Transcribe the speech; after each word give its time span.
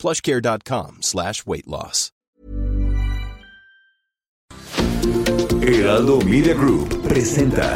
plushcare.com 0.00 0.98
slash 1.00 1.44
weight 1.46 1.66
loss. 1.66 2.12
Heraldo 5.62 6.20
Media 6.22 6.54
Group 6.54 7.02
presenta 7.02 7.74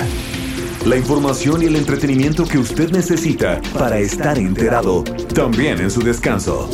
la 0.87 0.97
información 0.97 1.63
y 1.63 1.67
el 1.67 1.77
entretenimiento 1.77 2.45
que 2.45 2.59
usted 2.59 2.91
necesita 2.91 3.61
para 3.79 3.99
estar 3.99 4.39
enterado, 4.39 5.05
también 5.35 5.81
en 5.81 5.91
su 5.91 6.03
descanso. 6.03 6.69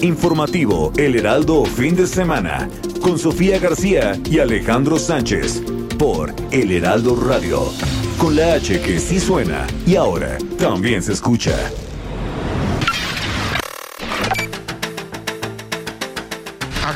Informativo 0.00 0.92
El 0.96 1.16
Heraldo 1.16 1.64
Fin 1.64 1.96
de 1.96 2.06
Semana, 2.06 2.68
con 3.00 3.18
Sofía 3.18 3.58
García 3.58 4.20
y 4.30 4.38
Alejandro 4.38 4.98
Sánchez, 4.98 5.62
por 5.98 6.34
El 6.52 6.70
Heraldo 6.70 7.16
Radio, 7.16 7.72
con 8.18 8.36
la 8.36 8.54
H 8.54 8.80
que 8.80 9.00
sí 9.00 9.18
suena 9.18 9.66
y 9.86 9.96
ahora 9.96 10.38
también 10.58 11.02
se 11.02 11.12
escucha. 11.12 11.56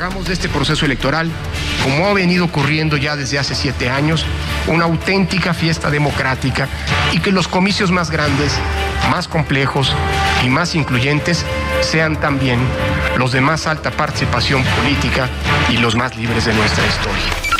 Hagamos 0.03 0.25
de 0.25 0.33
este 0.33 0.49
proceso 0.49 0.85
electoral, 0.85 1.31
como 1.81 2.05
ha 2.07 2.13
venido 2.13 2.43
ocurriendo 2.43 2.97
ya 2.97 3.15
desde 3.15 3.39
hace 3.39 3.55
siete 3.55 3.89
años, 3.89 4.25
una 4.67 4.83
auténtica 4.83 5.53
fiesta 5.53 5.89
democrática 5.89 6.67
y 7.13 7.19
que 7.19 7.31
los 7.31 7.47
comicios 7.47 7.89
más 7.89 8.11
grandes, 8.11 8.53
más 9.09 9.29
complejos 9.29 9.95
y 10.43 10.49
más 10.49 10.75
incluyentes 10.75 11.45
sean 11.79 12.19
también 12.19 12.59
los 13.17 13.31
de 13.31 13.39
más 13.39 13.65
alta 13.65 13.91
participación 13.91 14.65
política 14.65 15.29
y 15.69 15.77
los 15.77 15.95
más 15.95 16.17
libres 16.17 16.43
de 16.43 16.53
nuestra 16.53 16.85
historia. 16.85 17.52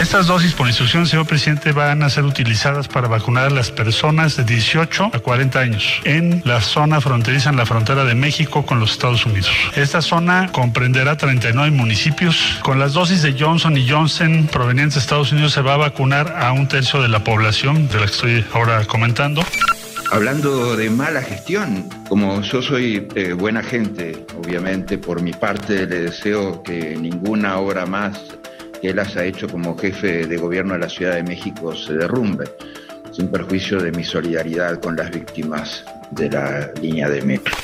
Estas 0.00 0.28
dosis, 0.28 0.54
por 0.54 0.68
instrucción 0.68 1.06
señor 1.06 1.26
presidente, 1.26 1.72
van 1.72 2.04
a 2.04 2.08
ser 2.08 2.24
utilizadas 2.24 2.86
para 2.86 3.08
vacunar 3.08 3.46
a 3.46 3.50
las 3.50 3.72
personas 3.72 4.36
de 4.36 4.44
18 4.44 5.10
a 5.12 5.18
40 5.18 5.58
años 5.58 6.00
en 6.04 6.40
la 6.44 6.60
zona 6.60 7.00
fronteriza, 7.00 7.50
en 7.50 7.56
la 7.56 7.66
frontera 7.66 8.04
de 8.04 8.14
México 8.14 8.64
con 8.64 8.78
los 8.78 8.92
Estados 8.92 9.26
Unidos. 9.26 9.50
Esta 9.74 10.00
zona 10.00 10.50
comprenderá 10.52 11.16
39 11.16 11.72
municipios. 11.72 12.60
Con 12.62 12.78
las 12.78 12.92
dosis 12.92 13.22
de 13.22 13.34
Johnson 13.36 13.76
y 13.76 13.88
Johnson 13.88 14.48
provenientes 14.50 14.94
de 14.94 15.00
Estados 15.00 15.32
Unidos 15.32 15.52
se 15.52 15.62
va 15.62 15.74
a 15.74 15.78
vacunar 15.78 16.36
a 16.38 16.52
un 16.52 16.68
tercio 16.68 17.02
de 17.02 17.08
la 17.08 17.24
población, 17.24 17.88
de 17.88 17.94
la 17.94 18.06
que 18.06 18.12
estoy 18.12 18.44
ahora 18.54 18.84
comentando. 18.84 19.42
Hablando 20.12 20.76
de 20.76 20.88
mala 20.88 21.22
gestión, 21.22 21.88
como 22.08 22.40
yo 22.40 22.62
soy 22.62 23.06
eh, 23.14 23.34
buena 23.34 23.62
gente, 23.62 24.24
obviamente 24.38 24.96
por 24.96 25.20
mi 25.20 25.32
parte 25.32 25.86
le 25.86 26.02
deseo 26.02 26.62
que 26.62 26.96
ninguna 26.96 27.58
obra 27.58 27.84
más 27.84 28.37
que 28.80 28.90
él 28.90 28.98
haya 28.98 29.24
hecho 29.24 29.48
como 29.48 29.76
jefe 29.76 30.26
de 30.26 30.36
gobierno 30.36 30.74
de 30.74 30.80
la 30.80 30.88
Ciudad 30.88 31.14
de 31.14 31.22
México 31.22 31.74
se 31.74 31.94
derrumbe, 31.94 32.44
sin 33.12 33.28
perjuicio 33.28 33.80
de 33.80 33.92
mi 33.92 34.04
solidaridad 34.04 34.80
con 34.80 34.96
las 34.96 35.10
víctimas 35.10 35.84
de 36.10 36.30
la 36.30 36.72
línea 36.80 37.08
de 37.08 37.22
metro. 37.22 37.54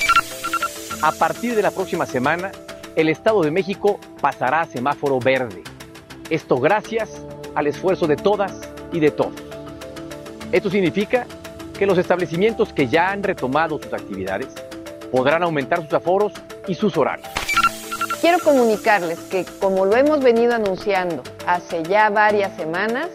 A 1.02 1.12
partir 1.12 1.54
de 1.54 1.62
la 1.62 1.70
próxima 1.70 2.06
semana, 2.06 2.50
el 2.96 3.08
Estado 3.08 3.42
de 3.42 3.50
México 3.50 4.00
pasará 4.20 4.62
a 4.62 4.66
semáforo 4.66 5.18
verde. 5.18 5.62
Esto 6.30 6.58
gracias 6.58 7.10
al 7.54 7.66
esfuerzo 7.66 8.06
de 8.06 8.16
todas 8.16 8.52
y 8.92 9.00
de 9.00 9.10
todos. 9.10 9.34
Esto 10.52 10.70
significa 10.70 11.26
que 11.78 11.86
los 11.86 11.98
establecimientos 11.98 12.72
que 12.72 12.88
ya 12.88 13.10
han 13.10 13.22
retomado 13.22 13.78
sus 13.82 13.92
actividades 13.92 14.48
podrán 15.10 15.42
aumentar 15.42 15.82
sus 15.82 15.92
aforos 15.92 16.32
y 16.68 16.74
sus 16.74 16.96
horarios. 16.96 17.43
Quiero 18.24 18.38
comunicarles 18.38 19.18
que, 19.18 19.44
como 19.60 19.84
lo 19.84 19.96
hemos 19.96 20.20
venido 20.20 20.54
anunciando 20.54 21.22
hace 21.46 21.82
ya 21.82 22.08
varias 22.08 22.56
semanas, 22.56 23.08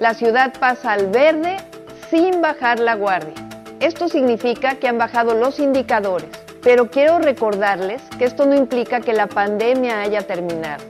la 0.00 0.14
ciudad 0.14 0.54
pasa 0.58 0.92
al 0.92 1.08
verde 1.08 1.58
sin 2.08 2.40
bajar 2.40 2.80
la 2.80 2.94
guardia. 2.94 3.34
Esto 3.80 4.08
significa 4.08 4.76
que 4.76 4.88
han 4.88 4.96
bajado 4.96 5.34
los 5.34 5.58
indicadores, 5.58 6.30
pero 6.62 6.90
quiero 6.90 7.18
recordarles 7.18 8.00
que 8.18 8.24
esto 8.24 8.46
no 8.46 8.54
implica 8.54 9.02
que 9.02 9.12
la 9.12 9.26
pandemia 9.26 10.00
haya 10.00 10.22
terminado. 10.26 10.82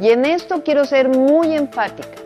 Y 0.00 0.08
en 0.08 0.24
esto 0.24 0.62
quiero 0.64 0.86
ser 0.86 1.10
muy 1.10 1.54
enfática. 1.54 2.16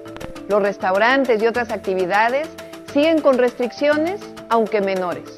Los 0.49 0.63
restaurantes 0.63 1.43
y 1.43 1.49
otras 1.49 1.73
actividades 1.73 2.47
siguen 2.93 3.21
con 3.23 3.39
restricciones, 3.39 4.21
aunque 4.51 4.81
menores. 4.81 5.37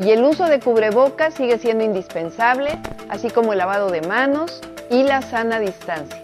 Y 0.00 0.12
el 0.12 0.24
uso 0.24 0.46
de 0.46 0.60
cubrebocas 0.60 1.34
sigue 1.34 1.58
siendo 1.58 1.84
indispensable, 1.84 2.78
así 3.10 3.28
como 3.28 3.52
el 3.52 3.58
lavado 3.58 3.90
de 3.90 4.00
manos 4.00 4.62
y 4.90 5.02
la 5.02 5.22
sana 5.22 5.60
distancia. 5.60 6.22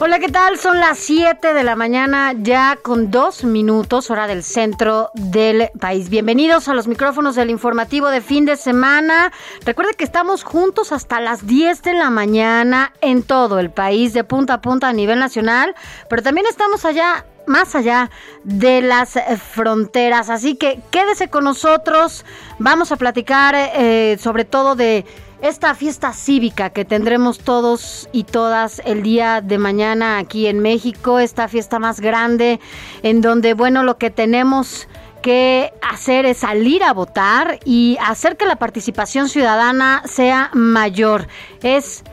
Hola, 0.00 0.20
¿qué 0.20 0.28
tal? 0.28 0.56
Son 0.58 0.80
las 0.80 0.98
7 1.00 1.52
de 1.52 1.64
la 1.64 1.76
mañana, 1.76 2.32
ya 2.32 2.78
con 2.80 3.10
dos 3.10 3.44
minutos, 3.44 4.10
hora 4.10 4.26
del 4.26 4.42
centro 4.42 5.10
del 5.12 5.68
país. 5.78 6.08
Bienvenidos 6.08 6.68
a 6.68 6.74
los 6.74 6.86
micrófonos 6.86 7.34
del 7.34 7.50
informativo 7.50 8.08
de 8.08 8.22
fin 8.22 8.46
de 8.46 8.56
semana. 8.56 9.32
Recuerde 9.66 9.92
que 9.94 10.04
estamos 10.04 10.44
juntos 10.44 10.92
hasta 10.92 11.20
las 11.20 11.46
10 11.46 11.82
de 11.82 11.92
la 11.92 12.08
mañana 12.08 12.92
en 13.02 13.22
todo 13.22 13.58
el 13.58 13.70
país, 13.70 14.14
de 14.14 14.24
punta 14.24 14.54
a 14.54 14.60
punta 14.62 14.88
a 14.88 14.92
nivel 14.94 15.18
nacional, 15.18 15.74
pero 16.08 16.22
también 16.22 16.46
estamos 16.46 16.86
allá 16.86 17.26
más 17.48 17.74
allá 17.74 18.10
de 18.44 18.82
las 18.82 19.16
eh, 19.16 19.22
fronteras. 19.36 20.30
Así 20.30 20.56
que 20.56 20.80
quédese 20.90 21.28
con 21.28 21.44
nosotros. 21.44 22.24
Vamos 22.58 22.92
a 22.92 22.96
platicar 22.96 23.54
eh, 23.56 24.16
sobre 24.20 24.44
todo 24.44 24.76
de 24.76 25.04
esta 25.40 25.74
fiesta 25.74 26.12
cívica 26.12 26.70
que 26.70 26.84
tendremos 26.84 27.38
todos 27.38 28.08
y 28.12 28.24
todas 28.24 28.82
el 28.84 29.02
día 29.02 29.40
de 29.40 29.58
mañana 29.58 30.18
aquí 30.18 30.46
en 30.46 30.60
México. 30.60 31.18
Esta 31.18 31.48
fiesta 31.48 31.78
más 31.78 32.00
grande 32.00 32.60
en 33.02 33.20
donde, 33.20 33.54
bueno, 33.54 33.82
lo 33.82 33.98
que 33.98 34.10
tenemos 34.10 34.88
que 35.22 35.72
hacer 35.82 36.26
es 36.26 36.38
salir 36.38 36.82
a 36.82 36.92
votar 36.92 37.58
y 37.64 37.98
hacer 38.00 38.36
que 38.36 38.46
la 38.46 38.56
participación 38.56 39.28
ciudadana 39.28 40.02
sea 40.06 40.50
mayor. 40.54 41.28
Es 41.62 42.04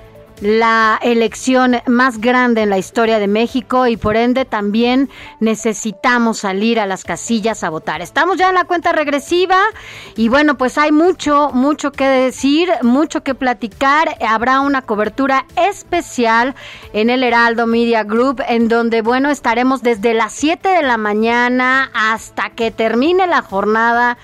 la 0.41 0.99
elección 1.01 1.77
más 1.87 2.19
grande 2.19 2.61
en 2.61 2.69
la 2.69 2.77
historia 2.77 3.19
de 3.19 3.27
México 3.27 3.87
y 3.87 3.97
por 3.97 4.17
ende 4.17 4.45
también 4.45 5.09
necesitamos 5.39 6.39
salir 6.39 6.79
a 6.79 6.85
las 6.85 7.03
casillas 7.03 7.63
a 7.63 7.69
votar. 7.69 8.01
Estamos 8.01 8.37
ya 8.37 8.49
en 8.49 8.55
la 8.55 8.65
cuenta 8.65 8.91
regresiva 8.91 9.57
y 10.15 10.29
bueno, 10.29 10.57
pues 10.57 10.77
hay 10.77 10.91
mucho, 10.91 11.51
mucho 11.53 11.91
que 11.91 12.05
decir, 12.07 12.69
mucho 12.81 13.23
que 13.23 13.35
platicar. 13.35 14.17
Habrá 14.27 14.61
una 14.61 14.81
cobertura 14.81 15.45
especial 15.55 16.55
en 16.93 17.09
el 17.09 17.23
Heraldo 17.23 17.67
Media 17.67 18.03
Group 18.03 18.41
en 18.47 18.67
donde, 18.67 19.01
bueno, 19.01 19.29
estaremos 19.29 19.81
desde 19.81 20.13
las 20.13 20.33
7 20.33 20.69
de 20.69 20.83
la 20.83 20.97
mañana 20.97 21.91
hasta 21.93 22.49
que 22.49 22.71
termine 22.71 23.27
la 23.27 23.41
jornada 23.41 24.17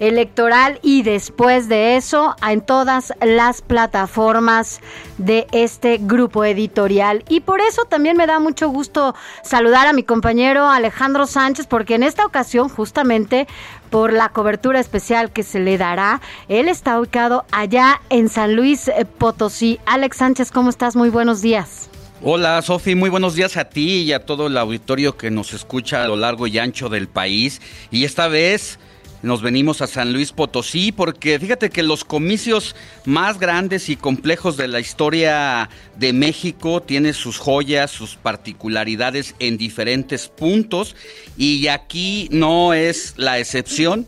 electoral 0.00 0.78
y 0.82 1.02
después 1.02 1.68
de 1.68 1.96
eso 1.96 2.34
en 2.46 2.60
todas 2.60 3.12
las 3.20 3.62
plataformas 3.62 4.80
de 5.18 5.46
este 5.52 5.98
grupo 6.00 6.44
editorial. 6.44 7.24
Y 7.28 7.40
por 7.40 7.60
eso 7.60 7.84
también 7.84 8.16
me 8.16 8.26
da 8.26 8.38
mucho 8.38 8.68
gusto 8.68 9.14
saludar 9.42 9.86
a 9.86 9.92
mi 9.92 10.02
compañero 10.02 10.68
Alejandro 10.68 11.26
Sánchez, 11.26 11.66
porque 11.66 11.94
en 11.94 12.02
esta 12.02 12.24
ocasión 12.24 12.68
justamente 12.68 13.46
por 13.90 14.12
la 14.12 14.28
cobertura 14.30 14.80
especial 14.80 15.32
que 15.32 15.42
se 15.42 15.60
le 15.60 15.78
dará, 15.78 16.20
él 16.48 16.68
está 16.68 16.98
ubicado 17.00 17.44
allá 17.50 18.00
en 18.10 18.28
San 18.28 18.54
Luis 18.54 18.88
eh, 18.88 19.04
Potosí. 19.04 19.80
Alex 19.86 20.18
Sánchez, 20.18 20.50
¿cómo 20.50 20.70
estás? 20.70 20.94
Muy 20.94 21.08
buenos 21.08 21.40
días. 21.40 21.88
Hola 22.20 22.60
Sofi, 22.62 22.96
muy 22.96 23.10
buenos 23.10 23.36
días 23.36 23.56
a 23.56 23.66
ti 23.66 24.02
y 24.02 24.12
a 24.12 24.26
todo 24.26 24.48
el 24.48 24.58
auditorio 24.58 25.16
que 25.16 25.30
nos 25.30 25.52
escucha 25.52 26.02
a 26.02 26.08
lo 26.08 26.16
largo 26.16 26.48
y 26.48 26.58
ancho 26.58 26.88
del 26.88 27.06
país. 27.06 27.62
Y 27.92 28.04
esta 28.04 28.26
vez 28.26 28.80
nos 29.22 29.42
venimos 29.42 29.82
a 29.82 29.86
San 29.86 30.12
Luis 30.12 30.32
Potosí 30.32 30.92
porque 30.92 31.38
fíjate 31.38 31.70
que 31.70 31.82
los 31.82 32.04
comicios 32.04 32.76
más 33.04 33.38
grandes 33.38 33.88
y 33.88 33.96
complejos 33.96 34.56
de 34.56 34.68
la 34.68 34.80
historia 34.80 35.68
de 35.96 36.12
México 36.12 36.82
tienen 36.82 37.14
sus 37.14 37.38
joyas, 37.38 37.90
sus 37.90 38.16
particularidades 38.16 39.34
en 39.38 39.58
diferentes 39.58 40.28
puntos 40.28 40.94
y 41.36 41.66
aquí 41.68 42.28
no 42.30 42.74
es 42.74 43.14
la 43.16 43.38
excepción. 43.38 44.06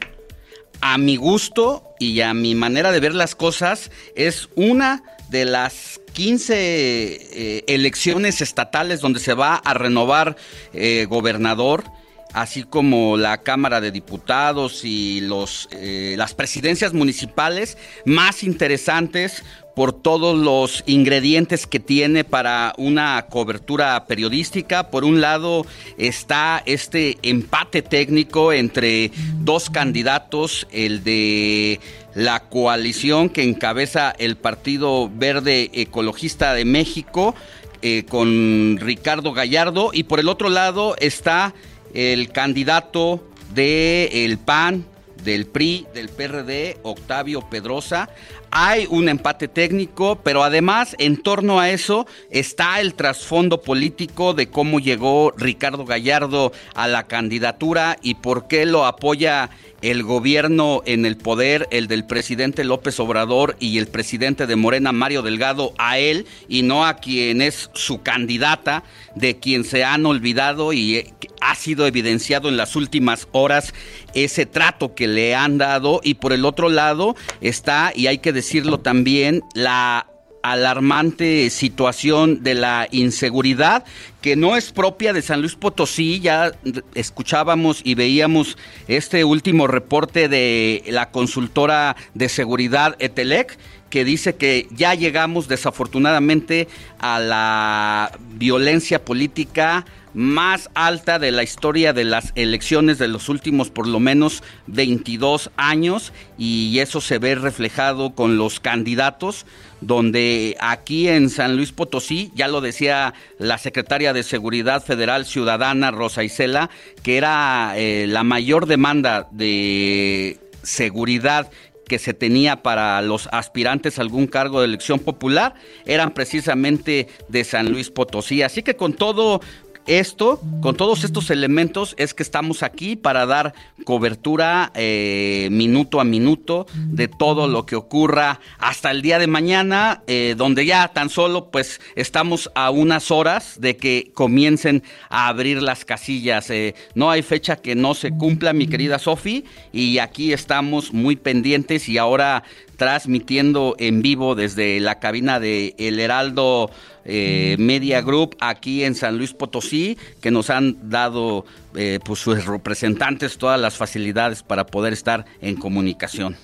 A 0.83 0.97
mi 0.97 1.17
gusto 1.17 1.85
y 1.99 2.23
a 2.23 2.33
mi 2.33 2.55
manera 2.55 2.91
de 2.91 3.01
ver 3.01 3.15
las 3.15 3.35
cosas 3.35 3.91
es 4.15 4.49
una 4.55 5.03
de 5.29 5.45
las 5.45 6.01
15 6.13 6.55
eh, 6.57 7.65
elecciones 7.67 8.41
estatales 8.41 9.01
donde 9.01 9.21
se 9.21 9.35
va 9.35 9.57
a 9.57 9.75
renovar 9.75 10.37
eh, 10.73 11.07
gobernador 11.09 11.85
así 12.33 12.65
como 12.65 13.17
la 13.17 13.39
Cámara 13.39 13.81
de 13.81 13.91
Diputados 13.91 14.85
y 14.85 15.21
los, 15.21 15.69
eh, 15.73 16.15
las 16.17 16.35
presidencias 16.35 16.93
municipales 16.93 17.77
más 18.05 18.43
interesantes 18.43 19.43
por 19.75 19.93
todos 19.93 20.37
los 20.37 20.83
ingredientes 20.87 21.67
que 21.67 21.81
tiene 21.81 22.25
para 22.25 22.75
una 22.77 23.27
cobertura 23.31 24.05
periodística. 24.07 24.91
Por 24.91 25.05
un 25.05 25.21
lado 25.21 25.65
está 25.97 26.63
este 26.67 27.19
empate 27.23 27.83
técnico 27.83 28.53
entre 28.53 29.11
dos 29.39 29.71
candidatos, 29.71 30.67
el 30.73 31.03
de 31.05 31.81
la 32.15 32.41
coalición 32.41 33.31
que 33.31 33.43
encabeza 33.43 34.11
el 34.19 34.37
Partido 34.37 35.11
Verde 35.15 35.71
Ecologista 35.73 36.53
de 36.55 36.65
México 36.65 37.35
eh, 37.83 38.05
con 38.09 38.77
Ricardo 38.79 39.33
Gallardo 39.33 39.91
y 39.95 40.03
por 40.03 40.21
el 40.21 40.29
otro 40.29 40.51
lado 40.51 40.97
está 40.99 41.55
el 41.95 42.31
candidato 42.31 43.23
del 43.55 44.39
PAN, 44.39 44.85
del 45.25 45.47
PRI, 45.47 45.87
del 45.95 46.09
PRD, 46.09 46.79
Octavio 46.83 47.43
Pedrosa. 47.49 48.11
Hay 48.51 48.87
un 48.91 49.09
empate 49.09 49.47
técnico, 49.49 50.21
pero 50.23 50.43
además 50.43 50.97
en 50.99 51.17
torno 51.23 51.61
a 51.61 51.71
eso 51.71 52.07
está 52.31 52.81
el 52.81 52.95
trasfondo 52.95 53.63
político 53.63 54.35
de 54.35 54.49
cómo 54.49 54.81
llegó 54.81 55.33
Ricardo 55.37 55.85
Gallardo 55.85 56.53
a 56.75 56.89
la 56.89 57.07
candidatura 57.07 57.97
y 58.03 58.15
por 58.15 58.49
qué 58.49 58.67
lo 58.67 58.87
apoya 58.87 59.51
el 59.83 60.03
gobierno 60.03 60.83
en 60.85 61.07
el 61.07 61.17
poder, 61.17 61.67
el 61.71 61.87
del 61.89 62.05
presidente 62.05 62.65
López 62.65 63.01
Obrador 63.01 63.57
y 63.61 63.79
el 63.79 63.87
presidente 63.87 64.47
de 64.47 64.57
Morena, 64.57 64.93
Mario 64.93 65.23
Delgado, 65.23 65.73
a 65.79 65.99
él 65.99 66.27
y 66.49 66.63
no 66.63 66.87
a 66.87 66.97
quien 66.97 67.41
es 67.41 67.71
su 67.73 68.03
candidata, 68.03 68.85
de 69.15 69.39
quien 69.39 69.65
se 69.65 69.85
han 69.85 70.05
olvidado 70.07 70.73
y 70.73 70.97
eh, 70.97 71.15
ha 71.41 71.55
sido 71.55 71.87
evidenciado 71.87 72.49
en 72.49 72.57
las 72.57 72.77
últimas 72.77 73.29
horas 73.33 73.73
ese 74.15 74.47
trato 74.47 74.95
que 74.95 75.07
le 75.07 75.35
han 75.35 75.59
dado. 75.59 76.01
Y 76.03 76.15
por 76.15 76.33
el 76.33 76.45
otro 76.45 76.69
lado 76.69 77.17
está, 77.41 77.93
y 77.95 78.07
hay 78.07 78.19
que 78.19 78.33
decirlo 78.33 78.81
también, 78.81 79.43
la 79.55 80.07
alarmante 80.43 81.51
situación 81.51 82.43
de 82.43 82.55
la 82.55 82.89
inseguridad 82.91 83.85
que 84.23 84.37
no 84.37 84.57
es 84.57 84.73
propia 84.73 85.13
de 85.13 85.23
San 85.23 85.41
Luis 85.41 85.55
Potosí. 85.55 86.21
Ya 86.21 86.53
escuchábamos 86.95 87.81
y 87.85 87.95
veíamos 87.95 88.57
este 88.89 89.25
último 89.25 89.67
reporte 89.67 90.29
de 90.29 90.83
la 90.89 91.11
consultora 91.11 91.97
de 92.15 92.29
seguridad 92.29 92.97
Etelec 92.99 93.59
que 93.91 94.05
dice 94.05 94.37
que 94.37 94.69
ya 94.71 94.95
llegamos 94.95 95.49
desafortunadamente 95.49 96.69
a 97.01 97.19
la 97.19 98.13
violencia 98.35 99.05
política 99.05 99.85
más 100.15 100.71
alta 100.75 101.19
de 101.19 101.31
la 101.31 101.43
historia 101.43 101.93
de 101.93 102.05
las 102.05 102.33
elecciones 102.35 102.99
de 102.99 103.09
los 103.09 103.29
últimos 103.29 103.71
por 103.71 103.87
lo 103.87 104.01
menos 104.01 104.43
22 104.67 105.51
años 105.57 106.13
y 106.39 106.79
eso 106.79 107.01
se 107.01 107.19
ve 107.19 107.35
reflejado 107.35 108.15
con 108.15 108.37
los 108.37 108.61
candidatos 108.61 109.47
donde 109.81 110.57
aquí 110.61 111.09
en 111.09 111.31
San 111.31 111.57
Luis 111.57 111.73
Potosí, 111.73 112.31
ya 112.35 112.49
lo 112.49 112.61
decía 112.61 113.15
la 113.39 113.59
secretaria 113.59 114.13
de 114.13 114.23
Seguridad 114.23 114.85
Federal 114.85 115.25
Ciudadana 115.25 115.91
Rosa 115.91 116.23
Isela, 116.23 116.71
que 117.03 117.17
era 117.17 117.73
eh, 117.77 118.07
la 118.07 118.23
mayor 118.23 118.67
demanda 118.67 119.29
de 119.31 120.39
seguridad 120.63 121.51
que 121.89 121.99
se 121.99 122.15
tenía 122.15 122.63
para 122.63 123.03
los 123.03 123.29
aspirantes 123.33 123.99
a 123.99 124.03
algún 124.03 124.29
cargo 124.29 124.61
de 124.61 124.67
elección 124.67 125.01
popular 125.01 125.55
eran 125.87 126.13
precisamente 126.13 127.09
de 127.29 127.43
San 127.43 127.73
Luis 127.73 127.91
Potosí. 127.91 128.43
Así 128.43 128.63
que 128.63 128.77
con 128.77 128.93
todo 128.93 129.41
esto, 129.87 130.41
con 130.61 130.77
todos 130.77 131.05
estos 131.05 131.31
elementos, 131.31 131.95
es 131.99 132.15
que 132.15 132.23
estamos 132.23 132.63
aquí 132.63 132.97
para 132.97 133.27
dar 133.27 133.55
cobertura 133.85 134.71
eh, 134.75 135.49
minuto 135.51 136.01
a 136.01 136.05
minuto 136.05 136.67
de 136.75 137.09
todo 137.09 137.49
lo 137.49 137.67
que 137.67 137.77
ocurra 137.77 138.41
hasta 138.59 138.91
el 138.91 139.03
día 139.03 139.19
de 139.19 139.27
mañana, 139.27 140.03
eh, 140.07 140.35
donde 140.37 140.67
ya 140.67 140.89
tan 140.89 141.11
solo 141.11 141.51
pues 141.51 141.81
estamos 141.97 142.51
a 142.55 142.71
unas 142.71 143.11
horas 143.11 143.61
de 143.61 143.77
que 143.77 144.11
comiencen 144.15 144.83
a 145.09 145.29
abrir 145.29 145.63
las 145.63 145.85
casillas. 145.85 146.51
Eh, 146.51 146.75
no 146.95 147.11
hay 147.11 147.23
fecha 147.23 147.57
que 147.57 147.75
no 147.75 147.95
se 147.95 148.11
cumpla, 148.11 148.53
mi 148.53 148.67
querida 148.67 148.99
Sofi, 148.99 149.45
y 149.73 149.99
aquí 149.99 150.33
estamos 150.33 150.93
muy 150.93 151.17
pendientes 151.17 151.89
y 151.89 151.99
ahora 151.99 152.45
transmitiendo 152.81 153.77
en 153.79 154.01
vivo 154.01 154.35
desde 154.35 154.81
la 154.81 155.01
cabina 155.01 155.39
de 155.39 155.75
El 155.77 156.01
Heraldo 156.01 156.71
eh, 157.05 157.57
Media 157.59 158.03
Group 158.03 158.37
aquí 158.41 158.85
en 158.85 158.95
San 158.95 159.17
Luis 159.17 159.33
Potosí, 159.33 159.97
que 160.21 160.31
nos 160.31 160.51
han 160.51 160.91
dado 160.91 161.45
eh, 161.75 161.99
pues 162.05 162.21
sus 162.21 162.45
representantes 162.47 163.39
todas 163.39 163.61
las 163.61 163.77
facilidades 163.77 164.43
para 164.43 164.67
poder 164.67 164.93
estar 164.93 165.25
en 165.41 165.57
comunicación. 165.57 166.37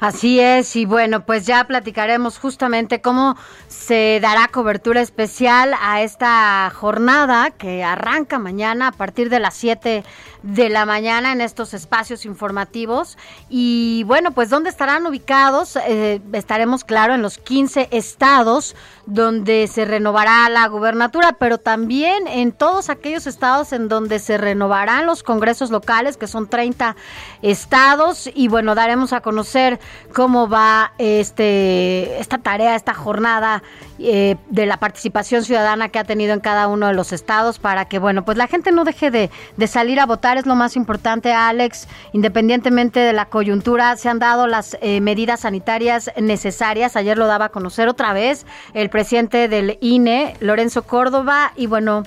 Así 0.00 0.40
es, 0.40 0.76
y 0.76 0.84
bueno, 0.84 1.24
pues 1.24 1.46
ya 1.46 1.64
platicaremos 1.64 2.38
justamente 2.38 3.00
cómo 3.00 3.36
se 3.68 4.18
dará 4.20 4.48
cobertura 4.48 5.00
especial 5.00 5.72
a 5.80 6.02
esta 6.02 6.70
jornada 6.74 7.50
que 7.52 7.84
arranca 7.84 8.38
mañana 8.38 8.88
a 8.88 8.92
partir 8.92 9.30
de 9.30 9.38
las 9.38 9.54
7 9.54 10.04
de 10.42 10.68
la 10.68 10.84
mañana 10.84 11.32
en 11.32 11.40
estos 11.40 11.72
espacios 11.74 12.26
informativos. 12.26 13.16
Y 13.48 14.02
bueno, 14.04 14.32
pues 14.32 14.50
¿dónde 14.50 14.68
estarán 14.68 15.06
ubicados? 15.06 15.76
Eh, 15.76 16.20
estaremos, 16.32 16.84
claro, 16.84 17.14
en 17.14 17.22
los 17.22 17.38
15 17.38 17.88
estados 17.92 18.76
donde 19.06 19.66
se 19.66 19.84
renovará 19.84 20.48
la 20.48 20.66
gubernatura, 20.68 21.32
pero 21.38 21.58
también 21.58 22.26
en 22.26 22.52
todos 22.52 22.90
aquellos 22.90 23.26
estados 23.26 23.72
en 23.72 23.88
donde 23.88 24.18
se 24.18 24.38
renovarán 24.38 25.06
los 25.06 25.22
congresos 25.22 25.70
locales, 25.70 26.16
que 26.16 26.26
son 26.26 26.48
30 26.48 26.96
estados. 27.42 28.30
Y 28.34 28.48
bueno, 28.48 28.74
daremos 28.74 29.12
a 29.12 29.20
conocer 29.20 29.78
cómo 30.12 30.48
va 30.48 30.92
este 30.98 32.18
esta 32.18 32.38
tarea, 32.38 32.74
esta 32.74 32.94
jornada 32.94 33.62
eh, 33.98 34.36
de 34.48 34.66
la 34.66 34.78
participación 34.78 35.44
ciudadana 35.44 35.88
que 35.88 35.98
ha 35.98 36.04
tenido 36.04 36.32
en 36.32 36.40
cada 36.40 36.66
uno 36.66 36.88
de 36.88 36.94
los 36.94 37.12
estados 37.12 37.58
para 37.58 37.84
que, 37.84 37.98
bueno, 37.98 38.24
pues 38.24 38.36
la 38.36 38.46
gente 38.46 38.72
no 38.72 38.84
deje 38.84 39.10
de, 39.10 39.30
de 39.56 39.66
salir 39.66 40.00
a 40.00 40.06
votar, 40.06 40.36
es 40.36 40.46
lo 40.46 40.54
más 40.54 40.76
importante, 40.76 41.32
Alex, 41.32 41.86
independientemente 42.12 43.00
de 43.00 43.12
la 43.12 43.26
coyuntura, 43.26 43.96
se 43.96 44.08
han 44.08 44.18
dado 44.18 44.46
las 44.46 44.76
eh, 44.80 45.00
medidas 45.00 45.40
sanitarias 45.40 46.10
necesarias, 46.20 46.96
ayer 46.96 47.16
lo 47.18 47.26
daba 47.26 47.46
a 47.46 47.48
conocer 47.50 47.88
otra 47.88 48.12
vez 48.12 48.46
el 48.72 48.90
presidente 48.94 49.48
del 49.48 49.76
INE, 49.80 50.36
Lorenzo 50.38 50.84
Córdoba, 50.84 51.50
y 51.56 51.66
bueno, 51.66 52.04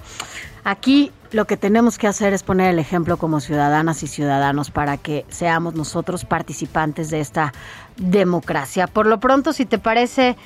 aquí 0.64 1.12
lo 1.32 1.44
que 1.44 1.58
tenemos 1.58 1.98
que 1.98 2.08
hacer 2.08 2.32
es 2.32 2.44
poner 2.44 2.70
el 2.70 2.80
ejemplo 2.80 3.18
como 3.18 3.42
ciudadanas 3.42 4.04
y 4.04 4.08
ciudadanos 4.08 4.72
para 4.72 4.96
que 4.96 5.26
seamos 5.28 5.76
nosotros 5.76 6.24
participantes 6.24 7.10
de 7.10 7.20
esta 7.20 7.52
democracia. 7.98 8.88
Por 8.88 9.06
lo 9.06 9.20
pronto, 9.20 9.52
si 9.52 9.66
te 9.66 9.80
parece... 9.80 10.38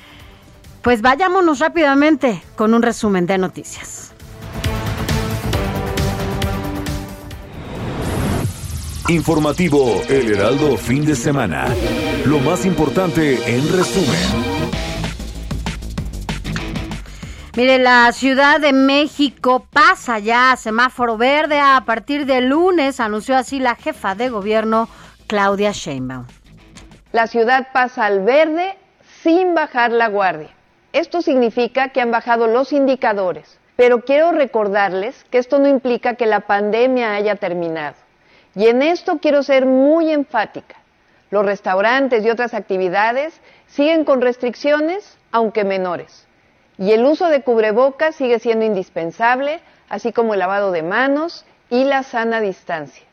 Pues 0.82 1.00
vayámonos 1.00 1.60
rápidamente 1.60 2.42
con 2.56 2.74
un 2.74 2.82
resumen 2.82 3.24
de 3.26 3.38
noticias. 3.38 4.12
Informativo 9.06 10.02
El 10.08 10.32
Heraldo 10.32 10.76
fin 10.76 11.04
de 11.04 11.14
semana. 11.14 11.68
Lo 12.24 12.40
más 12.40 12.66
importante 12.66 13.38
en 13.46 13.76
resumen. 13.76 14.81
Mire, 17.54 17.78
la 17.78 18.10
Ciudad 18.12 18.60
de 18.60 18.72
México 18.72 19.66
pasa 19.70 20.18
ya 20.18 20.52
a 20.52 20.56
semáforo 20.56 21.18
verde 21.18 21.60
a 21.60 21.82
partir 21.84 22.24
de 22.24 22.40
lunes, 22.40 22.98
anunció 22.98 23.36
así 23.36 23.58
la 23.58 23.74
jefa 23.74 24.14
de 24.14 24.30
gobierno 24.30 24.88
Claudia 25.26 25.72
Sheinbaum. 25.72 26.24
La 27.12 27.26
ciudad 27.26 27.68
pasa 27.74 28.06
al 28.06 28.20
verde 28.20 28.78
sin 29.22 29.54
bajar 29.54 29.92
la 29.92 30.08
guardia. 30.08 30.48
Esto 30.94 31.20
significa 31.20 31.90
que 31.90 32.00
han 32.00 32.10
bajado 32.10 32.46
los 32.46 32.72
indicadores, 32.72 33.58
pero 33.76 34.02
quiero 34.02 34.32
recordarles 34.32 35.22
que 35.24 35.36
esto 35.36 35.58
no 35.58 35.68
implica 35.68 36.14
que 36.14 36.24
la 36.24 36.40
pandemia 36.40 37.14
haya 37.14 37.36
terminado. 37.36 37.96
Y 38.54 38.68
en 38.68 38.80
esto 38.80 39.18
quiero 39.18 39.42
ser 39.42 39.66
muy 39.66 40.10
enfática. 40.10 40.76
Los 41.30 41.44
restaurantes 41.44 42.24
y 42.24 42.30
otras 42.30 42.54
actividades 42.54 43.38
siguen 43.66 44.06
con 44.06 44.22
restricciones, 44.22 45.18
aunque 45.32 45.64
menores. 45.64 46.26
Y 46.78 46.92
el 46.92 47.04
uso 47.04 47.28
de 47.28 47.42
cubrebocas 47.42 48.16
sigue 48.16 48.38
siendo 48.38 48.64
indispensable, 48.64 49.60
así 49.88 50.12
como 50.12 50.34
el 50.34 50.40
lavado 50.40 50.72
de 50.72 50.82
manos 50.82 51.44
y 51.70 51.84
la 51.84 52.02
sana 52.02 52.40
distancia. 52.40 53.04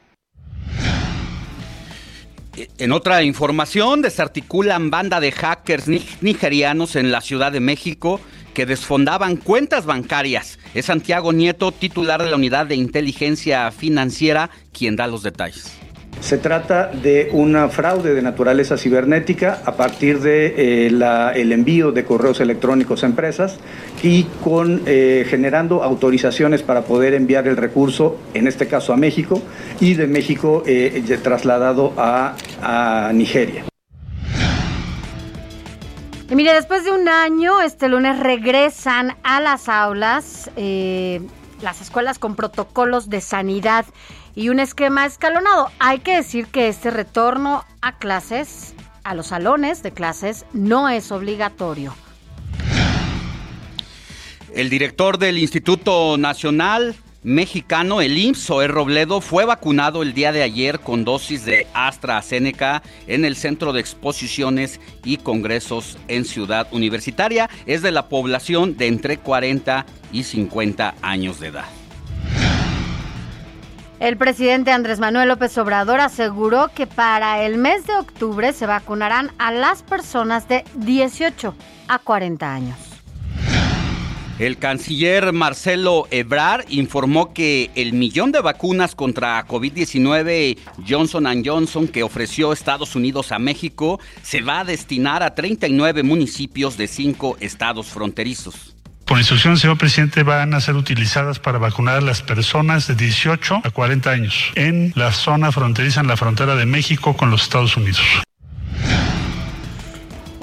En 2.77 2.91
otra 2.91 3.23
información, 3.23 4.01
desarticulan 4.01 4.89
banda 4.89 5.19
de 5.19 5.31
hackers 5.31 5.87
nigerianos 6.21 6.95
en 6.95 7.11
la 7.11 7.21
Ciudad 7.21 7.51
de 7.51 7.61
México 7.61 8.19
que 8.53 8.65
desfondaban 8.65 9.37
cuentas 9.37 9.85
bancarias. 9.85 10.59
Es 10.73 10.87
Santiago 10.87 11.31
Nieto, 11.31 11.71
titular 11.71 12.21
de 12.21 12.29
la 12.29 12.35
Unidad 12.35 12.65
de 12.65 12.75
Inteligencia 12.75 13.71
Financiera, 13.71 14.49
quien 14.73 14.95
da 14.97 15.07
los 15.07 15.23
detalles. 15.23 15.77
Se 16.21 16.37
trata 16.37 16.87
de 16.87 17.29
una 17.31 17.69
fraude 17.69 18.13
de 18.13 18.21
naturaleza 18.21 18.77
cibernética 18.77 19.61
a 19.65 19.75
partir 19.75 20.19
de 20.19 20.53
eh, 20.57 20.87
el 20.87 21.51
envío 21.51 21.91
de 21.91 22.03
correos 22.03 22.39
electrónicos 22.39 23.03
a 23.03 23.07
empresas 23.07 23.57
y 24.03 24.23
con 24.43 24.81
eh, 24.85 25.25
generando 25.27 25.81
autorizaciones 25.81 26.61
para 26.61 26.81
poder 26.81 27.13
enviar 27.13 27.47
el 27.47 27.57
recurso, 27.57 28.17
en 28.33 28.47
este 28.47 28.67
caso 28.67 28.93
a 28.93 28.97
México, 28.97 29.41
y 29.79 29.95
de 29.95 30.07
México 30.07 30.61
eh, 30.67 31.01
trasladado 31.23 31.93
a, 31.97 32.35
a 32.61 33.11
Nigeria. 33.13 33.63
Y 36.29 36.35
mire, 36.35 36.53
después 36.53 36.83
de 36.83 36.91
un 36.91 37.07
año, 37.07 37.61
este 37.61 37.87
lunes 37.89 38.19
regresan 38.19 39.15
a 39.23 39.39
las 39.39 39.67
aulas 39.67 40.51
las 41.61 41.81
escuelas 41.81 42.19
con 42.19 42.35
protocolos 42.35 43.09
de 43.09 43.19
sanidad 43.19 43.85
y 44.35 44.49
un 44.49 44.59
esquema 44.59 45.05
escalonado. 45.05 45.69
Hay 45.79 45.99
que 45.99 46.15
decir 46.15 46.47
que 46.47 46.67
este 46.67 46.91
retorno 46.91 47.63
a 47.81 47.97
clases, 47.97 48.73
a 49.03 49.15
los 49.15 49.27
salones 49.27 49.83
de 49.83 49.91
clases, 49.91 50.45
no 50.53 50.89
es 50.89 51.11
obligatorio. 51.11 51.93
El 54.53 54.69
director 54.69 55.17
del 55.17 55.37
Instituto 55.37 56.17
Nacional 56.17 56.95
Mexicano, 57.21 57.99
el 57.99 58.17
IMSS, 58.17 58.45
Zoé 58.45 58.67
Robledo, 58.69 59.19
fue 59.19 59.43
vacunado 59.43 60.03
el 60.03 60.13
día 60.13 60.31
de 60.31 60.41
ayer 60.41 60.79
con 60.79 61.03
dosis 61.03 61.43
de 61.43 61.67
AstraZeneca 61.73 62.81
en 63.07 63.25
el 63.25 63.35
Centro 63.35 63.73
de 63.73 63.81
Exposiciones 63.81 64.79
y 65.03 65.17
Congresos 65.17 65.97
en 66.07 66.23
Ciudad 66.23 66.67
Universitaria. 66.71 67.49
Es 67.65 67.81
de 67.81 67.91
la 67.91 68.07
población 68.07 68.77
de 68.77 68.87
entre 68.87 69.17
40 69.17 69.85
y 70.13 70.23
50 70.23 70.95
años 71.01 71.41
de 71.41 71.47
edad. 71.47 71.78
El 73.99 74.15
presidente 74.15 74.71
Andrés 74.71 74.99
Manuel 74.99 75.27
López 75.27 75.57
Obrador 75.57 75.99
aseguró 75.99 76.69
que 76.73 76.87
para 76.87 77.43
el 77.43 77.57
mes 77.57 77.85
de 77.85 77.97
octubre 77.97 78.53
se 78.53 78.65
vacunarán 78.65 79.31
a 79.37 79.51
las 79.51 79.83
personas 79.83 80.47
de 80.47 80.63
18 80.75 81.53
a 81.89 81.99
40 81.99 82.53
años. 82.53 82.77
El 84.39 84.57
canciller 84.57 85.33
Marcelo 85.33 86.07
Ebrard 86.11 86.63
informó 86.69 87.33
que 87.33 87.71
el 87.75 87.91
millón 87.91 88.31
de 88.31 88.39
vacunas 88.39 88.95
contra 88.95 89.45
COVID-19 89.45 90.57
Johnson 90.87 91.43
Johnson 91.43 91.89
que 91.89 92.03
ofreció 92.03 92.53
Estados 92.53 92.95
Unidos 92.95 93.33
a 93.33 93.39
México 93.39 93.99
se 94.21 94.39
va 94.39 94.61
a 94.61 94.63
destinar 94.63 95.23
a 95.23 95.35
39 95.35 96.03
municipios 96.03 96.77
de 96.77 96.87
cinco 96.87 97.35
estados 97.41 97.87
fronterizos 97.87 98.68
por 99.09 99.17
instrucción 99.17 99.55
del 99.55 99.59
señor 99.59 99.77
presidente, 99.79 100.21
van 100.21 100.53
a 100.53 100.61
ser 100.61 100.75
utilizadas 100.75 101.39
para 101.39 101.57
vacunar 101.57 101.97
a 101.97 102.01
las 102.01 102.21
personas 102.21 102.87
de 102.87 102.93
18 102.93 103.61
a 103.63 103.71
40 103.71 104.07
años 104.07 104.51
en 104.53 104.93
la 104.95 105.11
zona 105.11 105.51
fronteriza, 105.51 106.01
en 106.01 106.07
la 106.07 106.15
frontera 106.15 106.55
de 106.55 106.67
México 106.67 107.17
con 107.17 107.31
los 107.31 107.41
Estados 107.41 107.75
Unidos. 107.75 108.03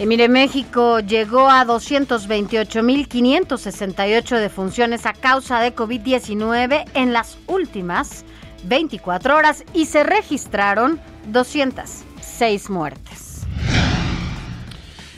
Y 0.00 0.06
mire, 0.06 0.28
México 0.28 0.98
llegó 0.98 1.48
a 1.48 1.64
228.568 1.64 4.40
defunciones 4.40 5.06
a 5.06 5.12
causa 5.12 5.60
de 5.60 5.72
COVID-19 5.72 6.86
en 6.94 7.12
las 7.12 7.38
últimas 7.46 8.24
24 8.64 9.36
horas 9.36 9.62
y 9.74 9.86
se 9.86 10.02
registraron 10.02 11.00
206 11.28 12.70
muertes. 12.70 13.46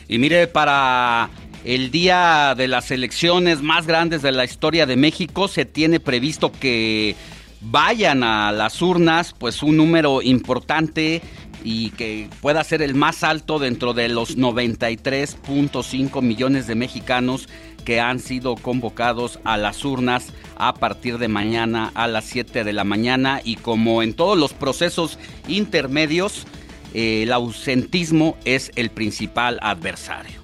Y 0.07 0.19
mire, 0.19 0.45
para 0.45 1.31
el 1.65 1.91
día 1.91 2.53
de 2.55 2.67
las 2.67 2.91
elecciones 2.91 3.61
más 3.61 3.85
grandes 3.85 4.21
de 4.21 4.31
la 4.31 4.45
historia 4.45 4.85
de 4.85 4.95
México 4.95 5.47
se 5.47 5.65
tiene 5.65 5.99
previsto 5.99 6.51
que 6.51 7.15
vayan 7.61 8.23
a 8.23 8.51
las 8.51 8.81
urnas 8.81 9.35
pues 9.37 9.61
un 9.61 9.77
número 9.77 10.21
importante 10.21 11.21
y 11.63 11.89
que 11.91 12.29
pueda 12.41 12.63
ser 12.63 12.81
el 12.81 12.95
más 12.95 13.23
alto 13.23 13.59
dentro 13.59 13.93
de 13.93 14.07
los 14.07 14.37
93.5 14.37 16.21
millones 16.21 16.67
de 16.67 16.75
mexicanos 16.75 17.49
que 17.83 17.99
han 17.99 18.19
sido 18.19 18.55
convocados 18.55 19.39
a 19.43 19.57
las 19.57 19.83
urnas 19.83 20.27
a 20.57 20.73
partir 20.73 21.17
de 21.17 21.27
mañana 21.27 21.91
a 21.95 22.07
las 22.07 22.23
7 22.25 22.63
de 22.63 22.73
la 22.73 22.85
mañana 22.85 23.41
y 23.43 23.57
como 23.57 24.01
en 24.03 24.13
todos 24.13 24.37
los 24.37 24.53
procesos 24.53 25.19
intermedios 25.49 26.47
eh, 26.93 27.23
el 27.23 27.33
ausentismo 27.33 28.37
es 28.45 28.71
el 28.75 28.89
principal 28.89 29.59
adversario. 29.61 30.38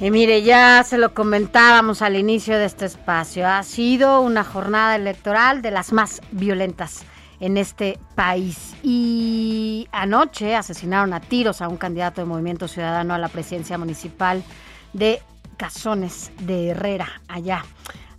Y 0.00 0.12
mire, 0.12 0.42
ya 0.42 0.84
se 0.84 0.96
lo 0.96 1.12
comentábamos 1.12 2.02
al 2.02 2.14
inicio 2.14 2.56
de 2.56 2.66
este 2.66 2.84
espacio, 2.84 3.48
ha 3.48 3.64
sido 3.64 4.20
una 4.20 4.44
jornada 4.44 4.94
electoral 4.94 5.60
de 5.60 5.72
las 5.72 5.92
más 5.92 6.22
violentas 6.30 7.04
en 7.40 7.56
este 7.56 7.98
país. 8.14 8.76
Y 8.84 9.88
anoche 9.90 10.54
asesinaron 10.54 11.12
a 11.14 11.20
tiros 11.20 11.60
a 11.62 11.68
un 11.68 11.76
candidato 11.76 12.20
de 12.20 12.26
Movimiento 12.26 12.68
Ciudadano 12.68 13.12
a 13.12 13.18
la 13.18 13.28
presidencia 13.28 13.76
municipal 13.76 14.44
de 14.92 15.20
Cazones 15.56 16.30
de 16.42 16.68
Herrera, 16.68 17.20
allá. 17.26 17.64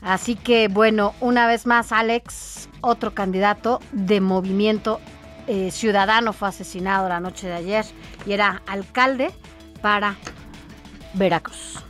Así 0.02 0.36
que 0.36 0.68
bueno, 0.68 1.14
una 1.22 1.48
vez 1.48 1.66
más, 1.66 1.94
Alex, 1.94 2.68
otro 2.82 3.14
candidato 3.14 3.80
de 3.94 4.20
Movimiento 4.20 5.00
eh, 5.48 5.72
Ciudadano 5.72 6.34
fue 6.34 6.50
asesinado 6.50 7.08
la 7.08 7.22
noche 7.22 7.48
de 7.48 7.54
ayer 7.54 7.86
y 8.26 8.34
era 8.34 8.62
alcalde 8.68 9.32
para 9.82 10.18
Veracruz. 11.14 11.84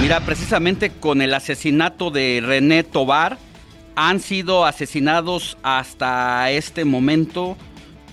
mira, 0.00 0.20
precisamente 0.20 0.90
con 0.90 1.22
el 1.22 1.34
asesinato 1.34 2.10
de 2.10 2.42
René 2.44 2.82
Tobar, 2.82 3.38
han 3.94 4.20
sido 4.20 4.64
asesinados 4.64 5.56
hasta 5.62 6.50
este 6.50 6.84
momento 6.84 7.56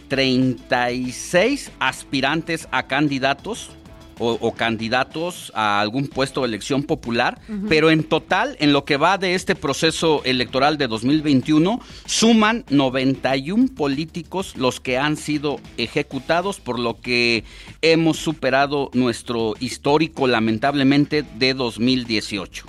36 0.09 1.71
aspirantes 1.79 2.67
a 2.71 2.83
candidatos 2.83 3.71
o, 4.19 4.51
candidatos 4.53 5.51
a 5.55 5.79
algún 5.79 6.07
puesto 6.07 6.41
de 6.41 6.47
elección 6.47 6.83
popular, 6.83 7.39
pero 7.67 7.89
en 7.89 8.03
total, 8.03 8.55
en 8.59 8.73
lo 8.73 8.85
que 8.85 8.97
va 8.97 9.17
de 9.17 9.33
este 9.33 9.55
proceso 9.55 10.21
electoral 10.25 10.77
de 10.77 10.87
2021, 10.87 11.79
suman 12.05 12.65
91 12.69 13.69
políticos 13.75 14.55
los 14.57 14.79
que 14.79 14.97
han 14.97 15.17
sido 15.17 15.59
ejecutados, 15.77 16.59
por 16.59 16.79
lo 16.79 16.99
que 16.99 17.43
hemos 17.81 18.17
superado 18.17 18.89
nuestro 18.93 19.55
histórico, 19.59 20.27
lamentablemente, 20.27 21.23
de 21.37 21.53
2018. 21.53 22.65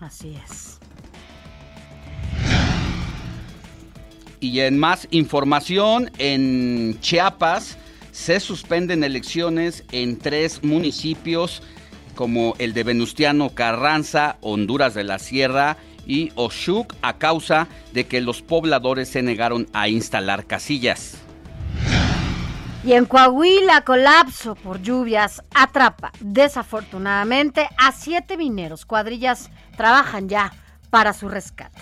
Así 0.00 0.36
es. 0.44 0.78
Y 4.40 4.60
en 4.60 4.78
más 4.78 5.08
información, 5.10 6.10
en 6.18 6.98
Chiapas, 7.00 7.76
se 8.18 8.40
suspenden 8.40 9.04
elecciones 9.04 9.84
en 9.92 10.18
tres 10.18 10.64
municipios 10.64 11.62
como 12.16 12.56
el 12.58 12.74
de 12.74 12.82
Venustiano 12.82 13.50
Carranza, 13.50 14.38
Honduras 14.40 14.92
de 14.94 15.04
la 15.04 15.20
Sierra 15.20 15.76
y 16.04 16.32
Oshuk 16.34 16.96
a 17.00 17.18
causa 17.18 17.68
de 17.92 18.08
que 18.08 18.20
los 18.20 18.42
pobladores 18.42 19.08
se 19.08 19.22
negaron 19.22 19.68
a 19.72 19.88
instalar 19.88 20.46
casillas. 20.46 21.16
Y 22.84 22.94
en 22.94 23.04
Coahuila, 23.04 23.82
colapso 23.82 24.56
por 24.56 24.82
lluvias 24.82 25.44
atrapa 25.54 26.10
desafortunadamente 26.18 27.68
a 27.78 27.92
siete 27.92 28.36
mineros. 28.36 28.84
Cuadrillas 28.84 29.48
trabajan 29.76 30.28
ya 30.28 30.52
para 30.90 31.12
su 31.12 31.28
rescate. 31.28 31.80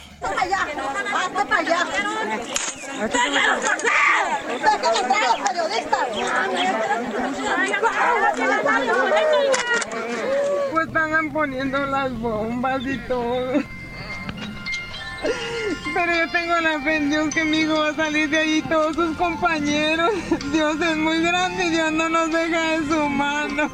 Pues 10.72 10.86
están 10.86 11.32
poniendo 11.32 11.86
las 11.86 12.12
bombas 12.18 12.82
y 12.82 12.98
todo. 13.06 13.62
Pero 15.94 16.14
yo 16.14 16.30
tengo 16.30 16.60
la 16.60 16.80
fe 16.80 16.96
en 16.96 17.10
Dios 17.10 17.34
que 17.34 17.44
mi 17.44 17.60
hijo 17.60 17.80
va 17.80 17.88
a 17.88 17.94
salir 17.94 18.28
de 18.28 18.38
ahí 18.38 18.62
todos 18.62 18.94
sus 18.96 19.16
compañeros. 19.16 20.10
Dios 20.52 20.76
es 20.80 20.96
muy 20.96 21.22
grande 21.22 21.64
y 21.64 21.70
Dios 21.70 21.92
no 21.92 22.08
nos 22.08 22.30
deja 22.30 22.78
de 22.78 22.86
su 22.86 23.08
mano. 23.08 23.70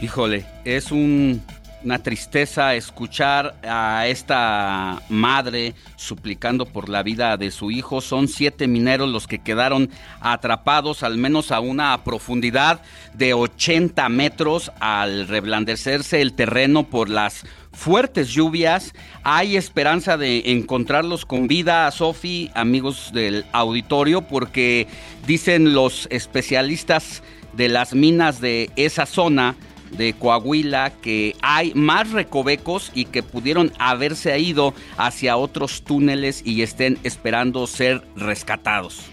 Híjole, 0.00 0.46
es 0.64 0.90
un 0.90 1.42
una 1.84 1.98
tristeza 1.98 2.74
escuchar 2.74 3.54
a 3.62 4.06
esta 4.06 5.02
madre 5.08 5.74
suplicando 5.96 6.66
por 6.66 6.88
la 6.88 7.02
vida 7.02 7.36
de 7.36 7.50
su 7.50 7.70
hijo. 7.70 8.00
Son 8.00 8.28
siete 8.28 8.66
mineros 8.66 9.08
los 9.08 9.26
que 9.26 9.38
quedaron 9.38 9.90
atrapados 10.20 11.02
al 11.02 11.16
menos 11.16 11.52
a 11.52 11.60
una 11.60 12.02
profundidad 12.04 12.82
de 13.14 13.34
80 13.34 14.08
metros 14.08 14.70
al 14.80 15.28
reblandecerse 15.28 16.20
el 16.20 16.34
terreno 16.34 16.84
por 16.84 17.08
las 17.08 17.44
fuertes 17.72 18.28
lluvias. 18.28 18.92
Hay 19.22 19.56
esperanza 19.56 20.16
de 20.16 20.52
encontrarlos 20.52 21.24
con 21.24 21.48
vida, 21.48 21.90
Sofi, 21.90 22.50
amigos 22.54 23.10
del 23.12 23.44
auditorio, 23.52 24.22
porque 24.22 24.86
dicen 25.26 25.72
los 25.72 26.08
especialistas 26.10 27.22
de 27.52 27.68
las 27.68 27.94
minas 27.94 28.40
de 28.40 28.70
esa 28.76 29.06
zona 29.06 29.56
de 29.90 30.12
Coahuila 30.12 30.90
que 30.90 31.36
hay 31.42 31.72
más 31.74 32.10
recovecos 32.10 32.90
y 32.94 33.06
que 33.06 33.22
pudieron 33.22 33.72
haberse 33.78 34.38
ido 34.38 34.74
hacia 34.96 35.36
otros 35.36 35.82
túneles 35.82 36.42
y 36.44 36.62
estén 36.62 36.98
esperando 37.02 37.66
ser 37.66 38.02
rescatados. 38.16 39.10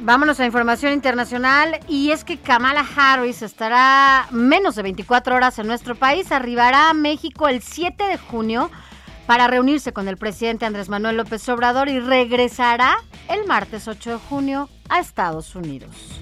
Vámonos 0.00 0.38
a 0.38 0.44
información 0.44 0.92
internacional 0.92 1.80
y 1.88 2.10
es 2.10 2.24
que 2.24 2.36
Kamala 2.36 2.84
Harris 2.94 3.40
estará 3.40 4.26
menos 4.30 4.74
de 4.74 4.82
24 4.82 5.34
horas 5.34 5.58
en 5.58 5.66
nuestro 5.66 5.94
país, 5.94 6.30
arribará 6.30 6.90
a 6.90 6.94
México 6.94 7.48
el 7.48 7.62
7 7.62 8.04
de 8.04 8.18
junio 8.18 8.70
para 9.26 9.46
reunirse 9.46 9.94
con 9.94 10.06
el 10.08 10.18
presidente 10.18 10.66
Andrés 10.66 10.90
Manuel 10.90 11.16
López 11.16 11.48
Obrador 11.48 11.88
y 11.88 12.00
regresará 12.00 12.96
el 13.28 13.46
martes 13.46 13.88
8 13.88 14.10
de 14.10 14.18
junio 14.18 14.68
a 14.90 15.00
Estados 15.00 15.54
Unidos. 15.54 16.20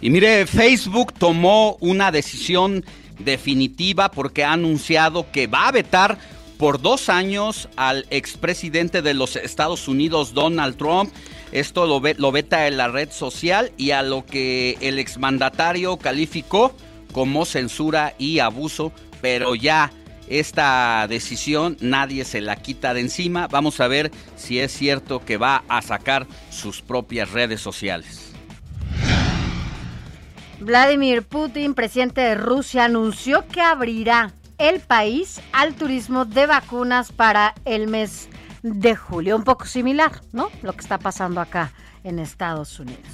Y 0.00 0.10
mire, 0.10 0.46
Facebook 0.46 1.12
tomó 1.12 1.76
una 1.80 2.12
decisión 2.12 2.84
definitiva 3.18 4.10
porque 4.10 4.44
ha 4.44 4.52
anunciado 4.52 5.30
que 5.32 5.46
va 5.46 5.68
a 5.68 5.72
vetar 5.72 6.18
por 6.56 6.80
dos 6.80 7.08
años 7.08 7.68
al 7.76 8.06
expresidente 8.10 9.02
de 9.02 9.14
los 9.14 9.36
Estados 9.36 9.88
Unidos, 9.88 10.34
Donald 10.34 10.76
Trump. 10.76 11.12
Esto 11.50 11.86
lo, 11.86 12.00
lo 12.16 12.32
veta 12.32 12.66
en 12.66 12.76
la 12.76 12.88
red 12.88 13.10
social 13.10 13.72
y 13.76 13.92
a 13.92 14.02
lo 14.02 14.26
que 14.26 14.76
el 14.80 14.98
exmandatario 14.98 15.96
calificó 15.96 16.74
como 17.12 17.44
censura 17.44 18.14
y 18.18 18.40
abuso, 18.40 18.92
pero 19.20 19.54
ya 19.54 19.90
esta 20.28 21.06
decisión 21.08 21.76
nadie 21.80 22.24
se 22.24 22.40
la 22.40 22.56
quita 22.56 22.92
de 22.92 23.00
encima. 23.00 23.48
Vamos 23.48 23.80
a 23.80 23.88
ver 23.88 24.10
si 24.36 24.58
es 24.58 24.72
cierto 24.72 25.24
que 25.24 25.38
va 25.38 25.64
a 25.68 25.80
sacar 25.80 26.26
sus 26.50 26.82
propias 26.82 27.30
redes 27.30 27.60
sociales. 27.60 28.27
Vladimir 30.60 31.22
Putin, 31.22 31.74
presidente 31.74 32.20
de 32.20 32.34
Rusia, 32.34 32.84
anunció 32.84 33.46
que 33.46 33.60
abrirá 33.60 34.32
el 34.58 34.80
país 34.80 35.40
al 35.52 35.74
turismo 35.74 36.24
de 36.24 36.46
vacunas 36.46 37.12
para 37.12 37.54
el 37.64 37.86
mes 37.86 38.28
de 38.62 38.96
julio. 38.96 39.36
Un 39.36 39.44
poco 39.44 39.66
similar, 39.66 40.20
¿no? 40.32 40.50
Lo 40.62 40.72
que 40.72 40.80
está 40.80 40.98
pasando 40.98 41.40
acá 41.40 41.72
en 42.02 42.18
Estados 42.18 42.80
Unidos. 42.80 43.06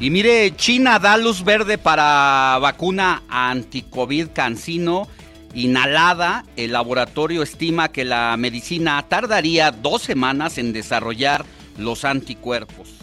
Y 0.00 0.10
mire, 0.10 0.56
China 0.56 0.98
da 0.98 1.16
luz 1.16 1.44
verde 1.44 1.78
para 1.78 2.58
vacuna 2.60 3.22
anti-COVID 3.28 4.30
cancino 4.34 5.06
inhalada. 5.54 6.44
El 6.56 6.72
laboratorio 6.72 7.44
estima 7.44 7.90
que 7.90 8.04
la 8.04 8.36
medicina 8.36 9.00
tardaría 9.08 9.70
dos 9.70 10.02
semanas 10.02 10.58
en 10.58 10.72
desarrollar 10.72 11.44
los 11.78 12.04
anticuerpos. 12.04 13.01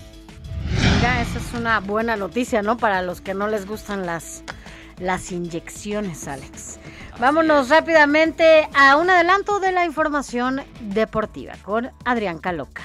Mira, 1.00 1.22
esa 1.22 1.40
es 1.40 1.54
una 1.58 1.80
buena 1.80 2.18
noticia, 2.18 2.62
¿no? 2.62 2.76
Para 2.76 3.02
los 3.02 3.22
que 3.22 3.34
no 3.34 3.48
les 3.48 3.66
gustan 3.66 4.06
las, 4.06 4.44
las 5.00 5.32
inyecciones, 5.32 6.28
Alex. 6.28 6.78
Vámonos 7.18 7.70
rápidamente 7.70 8.68
a 8.76 8.98
un 8.98 9.10
adelanto 9.10 9.62
de 9.62 9.72
la 9.72 9.86
información 9.86 10.60
deportiva 10.82 11.54
con 11.64 11.90
Adrián 12.04 12.40
Caloca. 12.40 12.82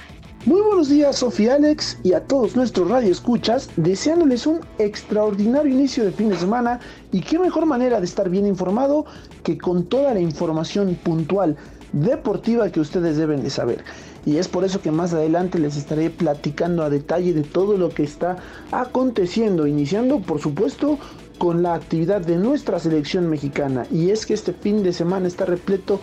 Muy 0.47 0.61
buenos 0.61 0.91
días, 0.91 1.17
Sofía 1.17 1.55
Alex, 1.57 1.99
y 2.05 2.13
a 2.13 2.25
todos 2.25 2.55
nuestros 2.55 2.89
radioescuchas, 2.89 3.69
deseándoles 3.75 4.47
un 4.47 4.61
extraordinario 4.79 5.75
inicio 5.75 6.05
de 6.05 6.13
fin 6.13 6.29
de 6.29 6.37
semana 6.37 6.79
y 7.11 7.21
qué 7.21 7.41
mejor 7.41 7.67
manera 7.67 7.99
de 7.99 8.07
estar 8.07 8.31
bien 8.31 8.47
informado 8.47 9.07
que 9.43 9.59
con 9.59 9.87
toda 9.87 10.15
la 10.15 10.21
información 10.21 10.95
puntual 11.03 11.57
deportiva 11.93 12.71
que 12.71 12.79
ustedes 12.79 13.17
deben 13.17 13.43
de 13.43 13.51
saber. 13.51 13.85
Y 14.27 14.39
es 14.39 14.49
por 14.49 14.65
eso 14.65 14.81
que 14.81 14.91
más 14.91 15.13
adelante 15.13 15.59
les 15.59 15.77
estaré 15.77 16.11
platicando 16.11 16.83
a 16.83 16.91
detalle 16.91 17.35
de 17.35 17.43
todo 17.43 17.77
lo 17.77 17.91
que 17.91 18.05
está 18.05 18.37
aconteciendo, 18.71 19.67
iniciando 19.67 20.21
por 20.21 20.41
supuesto 20.41 20.99
con 21.39 21.63
la 21.63 21.75
actividad 21.75 22.21
de 22.21 22.37
nuestra 22.37 22.79
selección 22.79 23.29
mexicana. 23.29 23.87
Y 23.91 24.11
es 24.11 24.25
que 24.25 24.35
este 24.35 24.53
fin 24.53 24.83
de 24.83 24.93
semana 24.93 25.29
está 25.29 25.45
repleto 25.45 26.01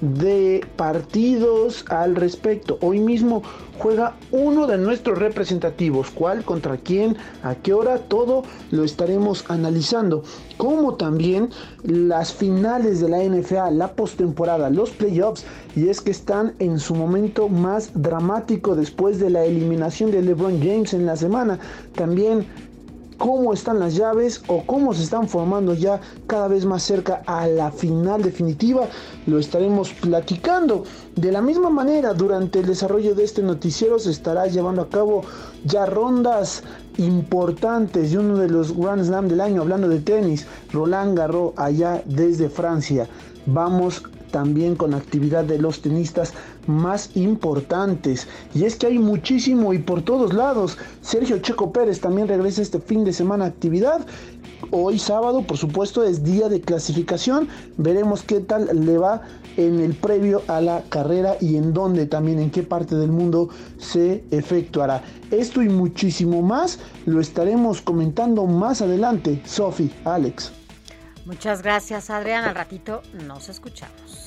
de 0.00 0.66
partidos 0.76 1.84
al 1.88 2.16
respecto. 2.16 2.78
Hoy 2.80 3.00
mismo 3.00 3.42
juega 3.78 4.16
uno 4.30 4.66
de 4.66 4.78
nuestros 4.78 5.18
representativos. 5.18 6.10
¿Cuál? 6.10 6.44
¿Contra 6.44 6.76
quién? 6.76 7.16
¿A 7.42 7.54
qué 7.54 7.72
hora? 7.72 7.98
Todo 7.98 8.44
lo 8.70 8.84
estaremos 8.84 9.44
analizando. 9.48 10.22
Como 10.56 10.94
también 10.94 11.50
las 11.82 12.32
finales 12.32 13.00
de 13.00 13.08
la 13.08 13.22
NFA, 13.22 13.70
la 13.70 13.92
postemporada, 13.92 14.70
los 14.70 14.90
playoffs. 14.90 15.44
Y 15.76 15.88
es 15.88 16.00
que 16.00 16.10
están 16.10 16.54
en 16.58 16.78
su 16.78 16.94
momento 16.94 17.48
más 17.48 17.90
dramático 17.94 18.76
después 18.76 19.18
de 19.18 19.30
la 19.30 19.44
eliminación 19.44 20.10
de 20.10 20.22
LeBron 20.22 20.60
James 20.60 20.94
en 20.94 21.06
la 21.06 21.16
semana. 21.16 21.58
También 21.94 22.46
cómo 23.24 23.54
están 23.54 23.78
las 23.78 23.94
llaves 23.94 24.42
o 24.48 24.66
cómo 24.66 24.92
se 24.92 25.02
están 25.02 25.28
formando 25.28 25.72
ya 25.72 25.98
cada 26.26 26.46
vez 26.46 26.66
más 26.66 26.82
cerca 26.82 27.22
a 27.24 27.46
la 27.46 27.70
final 27.72 28.20
definitiva. 28.20 28.86
Lo 29.26 29.38
estaremos 29.38 29.94
platicando. 29.94 30.84
De 31.16 31.32
la 31.32 31.40
misma 31.40 31.70
manera, 31.70 32.12
durante 32.12 32.58
el 32.58 32.66
desarrollo 32.66 33.14
de 33.14 33.24
este 33.24 33.40
noticiero 33.40 33.98
se 33.98 34.10
estará 34.10 34.46
llevando 34.46 34.82
a 34.82 34.90
cabo 34.90 35.22
ya 35.64 35.86
rondas 35.86 36.64
importantes 36.98 38.10
de 38.10 38.18
uno 38.18 38.36
de 38.36 38.50
los 38.50 38.76
Grand 38.76 39.02
Slam 39.02 39.26
del 39.28 39.40
año, 39.40 39.62
hablando 39.62 39.88
de 39.88 40.00
tenis, 40.00 40.46
Roland 40.70 41.16
Garros 41.16 41.54
allá 41.56 42.02
desde 42.04 42.50
Francia. 42.50 43.08
Vamos 43.46 44.02
también 44.34 44.74
con 44.74 44.92
actividad 44.92 45.44
de 45.44 45.58
los 45.58 45.80
tenistas 45.80 46.34
más 46.66 47.16
importantes. 47.16 48.26
Y 48.54 48.64
es 48.64 48.76
que 48.76 48.86
hay 48.86 48.98
muchísimo 48.98 49.72
y 49.72 49.78
por 49.78 50.02
todos 50.02 50.32
lados. 50.32 50.78
Sergio 51.00 51.38
Checo 51.38 51.72
Pérez 51.72 52.00
también 52.00 52.28
regresa 52.28 52.62
este 52.62 52.80
fin 52.80 53.04
de 53.04 53.12
semana 53.12 53.46
actividad. 53.46 54.06
Hoy 54.70 54.98
sábado, 54.98 55.42
por 55.42 55.56
supuesto, 55.56 56.04
es 56.04 56.24
día 56.24 56.48
de 56.48 56.60
clasificación. 56.60 57.48
Veremos 57.76 58.22
qué 58.22 58.40
tal 58.40 58.68
le 58.86 58.98
va 58.98 59.22
en 59.56 59.80
el 59.80 59.94
previo 59.94 60.42
a 60.48 60.60
la 60.60 60.82
carrera 60.88 61.36
y 61.40 61.56
en 61.56 61.72
dónde 61.72 62.06
también, 62.06 62.40
en 62.40 62.50
qué 62.50 62.62
parte 62.62 62.96
del 62.96 63.12
mundo 63.12 63.50
se 63.78 64.24
efectuará. 64.30 65.02
Esto 65.30 65.62
y 65.62 65.68
muchísimo 65.68 66.42
más 66.42 66.78
lo 67.06 67.20
estaremos 67.20 67.80
comentando 67.80 68.46
más 68.46 68.82
adelante. 68.82 69.42
Sofi, 69.44 69.90
Alex. 70.04 70.52
Muchas 71.24 71.62
gracias, 71.62 72.10
Adrián. 72.10 72.44
Al 72.44 72.54
ratito 72.54 73.02
nos 73.26 73.48
escuchamos. 73.48 74.23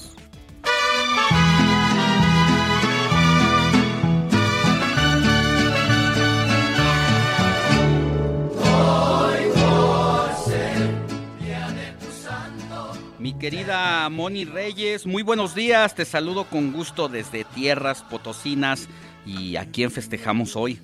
Mi 13.19 13.33
querida 13.33 14.07
Moni 14.09 14.45
Reyes, 14.45 15.05
muy 15.05 15.21
buenos 15.21 15.53
días. 15.53 15.95
Te 15.95 16.05
saludo 16.05 16.45
con 16.45 16.71
gusto 16.71 17.09
desde 17.09 17.43
Tierras 17.43 18.03
Potosinas 18.03 18.87
y 19.25 19.57
a 19.57 19.65
quién 19.65 19.91
festejamos 19.91 20.55
hoy. 20.55 20.79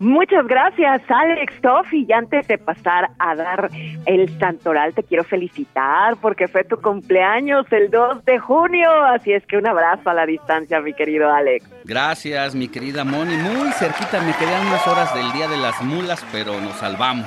Muchas 0.00 0.46
gracias, 0.46 1.02
Alex 1.08 1.60
Toff. 1.60 1.92
Y 1.92 2.12
antes 2.12 2.46
de 2.46 2.56
pasar 2.56 3.10
a 3.18 3.34
dar 3.34 3.68
el 4.06 4.38
santoral, 4.38 4.94
te 4.94 5.02
quiero 5.02 5.24
felicitar 5.24 6.16
porque 6.22 6.46
fue 6.46 6.62
tu 6.62 6.80
cumpleaños 6.80 7.66
el 7.72 7.90
2 7.90 8.24
de 8.24 8.38
junio. 8.38 8.88
Así 9.06 9.32
es 9.32 9.44
que 9.46 9.56
un 9.56 9.66
abrazo 9.66 10.08
a 10.10 10.14
la 10.14 10.24
distancia, 10.24 10.80
mi 10.80 10.92
querido 10.94 11.28
Alex. 11.32 11.68
Gracias, 11.84 12.54
mi 12.54 12.68
querida 12.68 13.02
Moni. 13.04 13.36
Muy 13.36 13.72
cerquita, 13.72 14.20
me 14.22 14.32
quedan 14.34 14.68
unas 14.68 14.86
horas 14.86 15.12
del 15.14 15.32
Día 15.32 15.48
de 15.48 15.56
las 15.56 15.82
Mulas, 15.82 16.24
pero 16.30 16.60
nos 16.60 16.76
salvamos. 16.76 17.26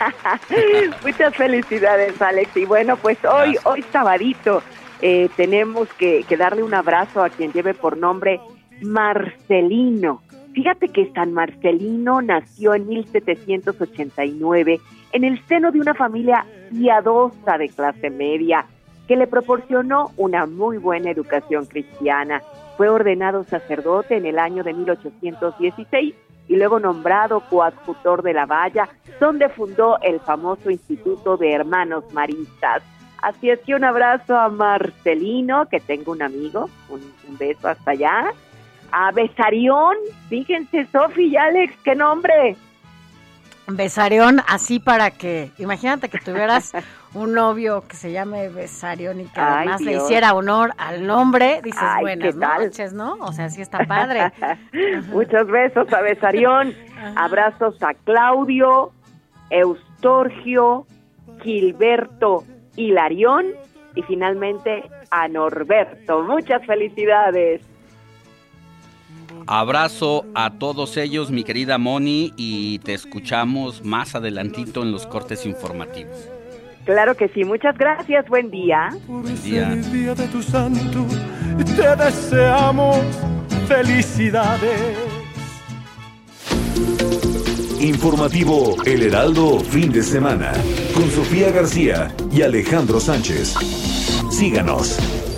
Muchas 1.02 1.34
felicidades, 1.34 2.20
Alex. 2.20 2.54
Y 2.58 2.66
bueno, 2.66 2.98
pues 2.98 3.16
hoy, 3.24 3.56
hoy 3.64 3.82
sabadito, 3.90 4.62
eh, 5.00 5.30
tenemos 5.34 5.88
que, 5.94 6.24
que 6.28 6.36
darle 6.36 6.62
un 6.62 6.74
abrazo 6.74 7.24
a 7.24 7.30
quien 7.30 7.52
lleve 7.52 7.72
por 7.72 7.96
nombre 7.96 8.38
Marcelino. 8.82 10.20
Fíjate 10.52 10.88
que 10.88 11.12
San 11.12 11.32
Marcelino 11.32 12.20
nació 12.20 12.74
en 12.74 12.88
1789 12.88 14.80
en 15.12 15.24
el 15.24 15.44
seno 15.46 15.70
de 15.70 15.80
una 15.80 15.94
familia 15.94 16.44
piadosa 16.70 17.56
de 17.56 17.68
clase 17.68 18.10
media 18.10 18.66
que 19.06 19.16
le 19.16 19.26
proporcionó 19.26 20.10
una 20.16 20.46
muy 20.46 20.78
buena 20.78 21.10
educación 21.10 21.66
cristiana. 21.66 22.42
Fue 22.76 22.88
ordenado 22.88 23.44
sacerdote 23.44 24.16
en 24.16 24.26
el 24.26 24.38
año 24.38 24.64
de 24.64 24.72
1816 24.72 26.14
y 26.48 26.56
luego 26.56 26.80
nombrado 26.80 27.40
coadjutor 27.48 28.22
de 28.22 28.32
la 28.32 28.46
Valla, 28.46 28.88
donde 29.20 29.48
fundó 29.50 29.98
el 30.00 30.18
famoso 30.20 30.70
Instituto 30.70 31.36
de 31.36 31.52
Hermanos 31.52 32.04
Maristas. 32.12 32.82
Así 33.22 33.50
es 33.50 33.60
que 33.60 33.74
un 33.74 33.84
abrazo 33.84 34.36
a 34.36 34.48
Marcelino, 34.48 35.68
que 35.68 35.78
tengo 35.78 36.10
un 36.12 36.22
amigo, 36.22 36.68
un, 36.88 37.00
un 37.28 37.38
beso 37.38 37.68
hasta 37.68 37.92
allá 37.92 38.32
a 38.92 39.12
Besarión. 39.12 39.96
Fíjense, 40.28 40.86
Sofi 40.92 41.26
y 41.26 41.36
Alex, 41.36 41.74
qué 41.84 41.94
nombre. 41.94 42.56
Besarión, 43.66 44.40
así 44.48 44.80
para 44.80 45.10
que, 45.10 45.50
imagínate 45.58 46.08
que 46.08 46.18
tuvieras 46.18 46.72
un 47.14 47.34
novio 47.34 47.84
que 47.86 47.96
se 47.96 48.12
llame 48.12 48.48
Besarión 48.48 49.20
y 49.20 49.24
que 49.24 49.40
además 49.40 49.80
le 49.80 49.96
hiciera 49.96 50.34
honor 50.34 50.72
al 50.76 51.06
nombre, 51.06 51.60
dices, 51.62 51.82
buenas 52.00 52.36
noches, 52.36 52.92
¿no? 52.92 53.14
O 53.20 53.32
sea, 53.32 53.48
sí 53.50 53.62
está 53.62 53.84
padre. 53.86 54.32
Muchos 55.08 55.46
besos 55.46 55.92
a 55.92 56.00
Besarión, 56.00 56.74
abrazos 57.16 57.80
a 57.82 57.94
Claudio, 57.94 58.92
Eustorgio, 59.50 60.86
Gilberto 61.42 62.44
Hilarión 62.76 63.46
y 63.94 64.02
finalmente 64.02 64.84
a 65.10 65.28
Norberto. 65.28 66.22
Muchas 66.22 66.64
felicidades. 66.66 67.62
Abrazo 69.46 70.26
a 70.34 70.50
todos 70.58 70.96
ellos, 70.96 71.30
mi 71.30 71.44
querida 71.44 71.78
Moni, 71.78 72.32
y 72.36 72.78
te 72.80 72.94
escuchamos 72.94 73.84
más 73.84 74.14
adelantito 74.14 74.82
en 74.82 74.92
los 74.92 75.06
cortes 75.06 75.46
informativos. 75.46 76.16
Claro 76.84 77.14
que 77.14 77.28
sí, 77.28 77.44
muchas 77.44 77.76
gracias, 77.76 78.26
buen 78.28 78.50
día. 78.50 78.90
Buen 79.06 79.42
día. 79.42 79.68
día 79.74 80.14
de 80.14 80.26
tu 80.28 80.42
santo, 80.42 81.06
te 81.76 82.04
deseamos 82.04 82.98
felicidades. 83.68 84.96
Informativo 87.80 88.76
El 88.84 89.02
Heraldo 89.02 89.60
fin 89.60 89.90
de 89.90 90.02
semana 90.02 90.52
con 90.94 91.10
Sofía 91.10 91.50
García 91.50 92.14
y 92.30 92.42
Alejandro 92.42 93.00
Sánchez. 93.00 93.54
Síganos. 94.30 95.29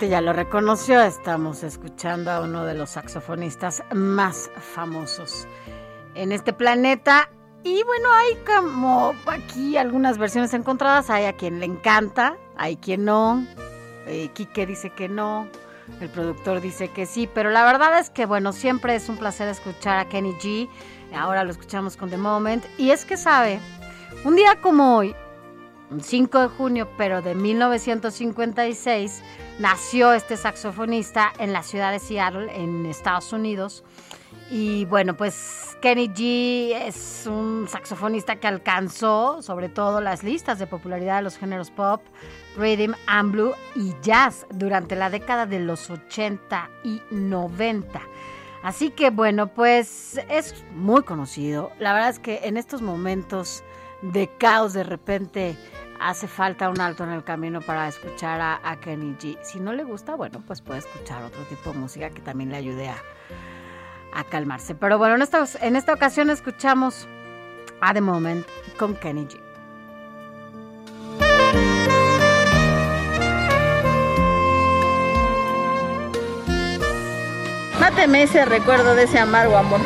Ya 0.00 0.22
lo 0.22 0.32
reconoció, 0.32 1.02
estamos 1.02 1.62
escuchando 1.62 2.30
a 2.30 2.40
uno 2.40 2.64
de 2.64 2.72
los 2.72 2.90
saxofonistas 2.90 3.82
más 3.92 4.50
famosos 4.74 5.46
en 6.14 6.32
este 6.32 6.54
planeta. 6.54 7.28
Y 7.62 7.82
bueno, 7.84 8.08
hay 8.10 8.36
como 8.46 9.12
aquí 9.26 9.76
algunas 9.76 10.16
versiones 10.16 10.54
encontradas, 10.54 11.10
hay 11.10 11.26
a 11.26 11.34
quien 11.34 11.60
le 11.60 11.66
encanta, 11.66 12.38
hay 12.56 12.76
quien 12.76 13.04
no, 13.04 13.46
eh, 14.06 14.30
Quique 14.32 14.64
dice 14.64 14.90
que 14.90 15.10
no, 15.10 15.46
el 16.00 16.08
productor 16.08 16.62
dice 16.62 16.88
que 16.88 17.04
sí, 17.04 17.28
pero 17.32 17.50
la 17.50 17.62
verdad 17.64 17.98
es 17.98 18.08
que 18.08 18.24
bueno, 18.24 18.52
siempre 18.52 18.96
es 18.96 19.10
un 19.10 19.18
placer 19.18 19.46
escuchar 19.48 19.98
a 19.98 20.08
Kenny 20.08 20.32
G, 20.34 20.70
ahora 21.14 21.44
lo 21.44 21.50
escuchamos 21.50 21.98
con 21.98 22.08
The 22.08 22.16
Moment, 22.16 22.64
y 22.78 22.92
es 22.92 23.04
que 23.04 23.18
sabe, 23.18 23.60
un 24.24 24.36
día 24.36 24.58
como 24.62 24.96
hoy, 24.96 25.14
5 26.00 26.40
de 26.40 26.48
junio, 26.48 26.88
pero 26.96 27.22
de 27.22 27.34
1956, 27.34 29.22
nació 29.58 30.12
este 30.12 30.36
saxofonista 30.36 31.32
en 31.38 31.52
la 31.52 31.62
ciudad 31.62 31.92
de 31.92 31.98
Seattle, 31.98 32.50
en 32.54 32.86
Estados 32.86 33.32
Unidos. 33.32 33.84
Y 34.50 34.84
bueno, 34.86 35.16
pues 35.16 35.76
Kenny 35.80 36.08
G 36.08 36.74
es 36.86 37.26
un 37.26 37.66
saxofonista 37.68 38.36
que 38.36 38.46
alcanzó 38.46 39.42
sobre 39.42 39.68
todo 39.68 40.00
las 40.00 40.22
listas 40.22 40.58
de 40.58 40.66
popularidad 40.66 41.16
de 41.16 41.22
los 41.22 41.38
géneros 41.38 41.70
pop, 41.70 42.02
rhythm 42.56 42.94
and 43.06 43.32
blue 43.32 43.52
y 43.74 43.94
jazz 44.02 44.46
durante 44.50 44.94
la 44.94 45.10
década 45.10 45.46
de 45.46 45.58
los 45.58 45.90
80 45.90 46.70
y 46.84 47.00
90. 47.10 48.00
Así 48.62 48.90
que 48.90 49.10
bueno, 49.10 49.48
pues 49.48 50.20
es 50.28 50.64
muy 50.74 51.02
conocido. 51.02 51.72
La 51.78 51.92
verdad 51.92 52.10
es 52.10 52.18
que 52.18 52.40
en 52.44 52.56
estos 52.56 52.80
momentos 52.80 53.64
de 54.02 54.28
caos 54.38 54.72
de 54.72 54.84
repente 54.84 55.56
hace 56.02 56.26
falta 56.26 56.68
un 56.68 56.80
alto 56.80 57.04
en 57.04 57.10
el 57.10 57.24
camino 57.24 57.60
para 57.60 57.88
escuchar 57.88 58.40
a, 58.40 58.76
Kenny 58.80 59.16
G. 59.16 59.38
Si 59.42 59.60
no 59.60 59.72
le 59.72 59.84
gusta, 59.84 60.14
bueno, 60.14 60.42
pues 60.46 60.60
puede 60.60 60.80
escuchar 60.80 61.22
otro 61.22 61.42
tipo 61.44 61.72
de 61.72 61.78
música 61.78 62.10
que 62.10 62.20
también 62.20 62.50
le 62.50 62.56
ayude 62.56 62.88
a, 62.88 62.96
calmarse. 64.30 64.74
Pero 64.74 64.98
bueno, 64.98 65.14
en 65.14 65.22
esta, 65.22 65.44
en 65.60 65.76
esta 65.76 65.94
ocasión 65.94 66.30
escuchamos 66.30 67.08
a 67.80 67.94
The 67.94 68.00
Moment 68.00 68.46
con 68.78 68.94
Kenny 68.96 69.26
G. 69.26 69.40
Máteme 77.80 78.22
ese 78.22 78.44
recuerdo 78.44 78.94
de 78.94 79.04
ese 79.04 79.18
amargo 79.18 79.56
amor. 79.56 79.80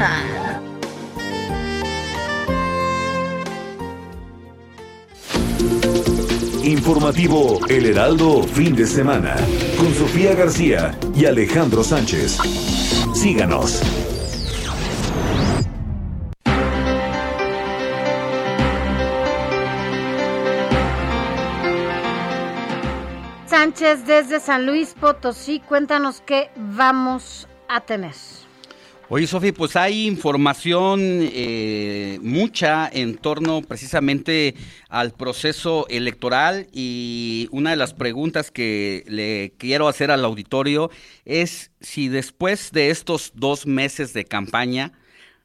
Ah. 0.00 0.43
Informativo 6.66 7.60
El 7.68 7.84
Heraldo 7.84 8.42
fin 8.42 8.74
de 8.74 8.86
semana 8.86 9.36
con 9.78 9.92
Sofía 9.92 10.34
García 10.34 10.98
y 11.14 11.26
Alejandro 11.26 11.84
Sánchez. 11.84 12.38
Síganos. 13.14 13.82
Sánchez 23.44 24.06
desde 24.06 24.40
San 24.40 24.64
Luis 24.64 24.94
Potosí, 24.98 25.60
cuéntanos 25.60 26.22
qué 26.24 26.50
vamos 26.56 27.46
a 27.68 27.82
tener. 27.82 28.14
Oye, 29.16 29.28
Sofi, 29.28 29.52
pues 29.52 29.76
hay 29.76 30.08
información 30.08 30.98
eh, 31.00 32.18
mucha 32.20 32.90
en 32.92 33.14
torno 33.16 33.62
precisamente 33.62 34.56
al 34.88 35.12
proceso 35.12 35.86
electoral 35.88 36.66
y 36.72 37.46
una 37.52 37.70
de 37.70 37.76
las 37.76 37.94
preguntas 37.94 38.50
que 38.50 39.04
le 39.06 39.52
quiero 39.56 39.86
hacer 39.86 40.10
al 40.10 40.24
auditorio 40.24 40.90
es 41.24 41.70
si 41.80 42.08
después 42.08 42.72
de 42.72 42.90
estos 42.90 43.30
dos 43.36 43.68
meses 43.68 44.14
de 44.14 44.24
campaña 44.24 44.90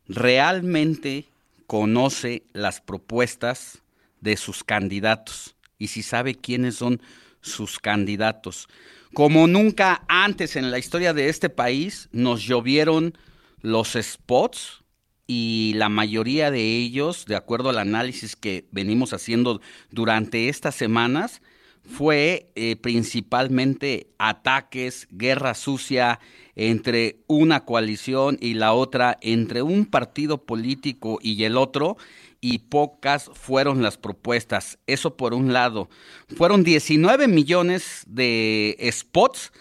realmente 0.08 1.30
conoce 1.68 2.42
las 2.54 2.82
propuestas 2.82 3.84
de 4.20 4.36
sus 4.36 4.64
candidatos 4.64 5.56
y 5.78 5.90
si 5.90 6.02
sabe 6.02 6.34
quiénes 6.34 6.74
son 6.74 7.04
sus 7.42 7.78
candidatos. 7.78 8.68
Como 9.14 9.46
nunca 9.46 10.02
antes 10.08 10.56
en 10.56 10.72
la 10.72 10.80
historia 10.80 11.14
de 11.14 11.30
este 11.30 11.50
país 11.50 12.10
nos 12.12 12.42
llovieron 12.48 13.14
los 13.62 13.98
spots 14.00 14.84
y 15.28 15.74
la 15.76 15.90
mayoría 15.90 16.50
de 16.50 16.78
ellos, 16.78 17.26
de 17.26 17.36
acuerdo 17.36 17.70
al 17.70 17.78
análisis 17.78 18.36
que 18.36 18.68
venimos 18.72 19.14
haciendo 19.14 19.62
durante 19.92 20.50
estas 20.50 20.76
semanas, 20.76 21.42
fue 21.84 22.52
eh, 22.56 22.76
principalmente 22.76 24.08
ataques, 24.18 25.08
guerra 25.12 25.54
sucia 25.54 26.20
entre 26.56 27.20
una 27.28 27.66
coalición 27.66 28.38
y 28.42 28.56
la 28.56 28.74
otra, 28.74 29.18
entre 29.22 29.62
un 29.62 29.86
partido 29.86 30.46
político 30.46 31.20
y 31.22 31.44
el 31.44 31.58
otro, 31.58 31.98
y 32.42 32.60
pocas 32.60 33.30
fueron 33.34 33.82
las 33.82 33.98
propuestas. 33.98 34.80
Eso 34.88 35.16
por 35.16 35.34
un 35.34 35.54
lado. 35.54 35.90
Fueron 36.36 36.64
19 36.64 37.28
millones 37.28 38.04
de 38.08 38.78
spots 38.92 39.52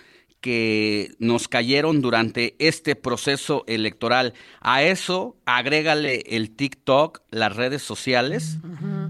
que 0.41 1.15
nos 1.19 1.49
cayeron 1.49 2.01
durante 2.01 2.55
este 2.59 2.95
proceso 2.95 3.65
electoral. 3.67 4.35
A 4.61 4.83
eso 4.83 5.37
agrégale 5.47 6.23
el 6.29 6.51
TikTok, 6.51 7.23
las 7.31 7.57
redes 7.57 7.83
sociales, 7.83 8.59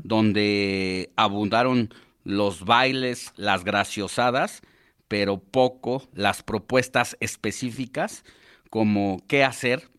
donde 0.04 1.10
abundaron 1.16 1.92
los 2.24 2.64
bailes, 2.64 3.32
las 3.36 3.64
graciosadas, 3.64 4.62
pero 5.06 5.38
poco 5.38 6.08
las 6.12 6.42
propuestas 6.42 7.16
específicas 7.20 8.24
como 8.70 9.22
qué 9.26 9.44
hacer 9.44 9.90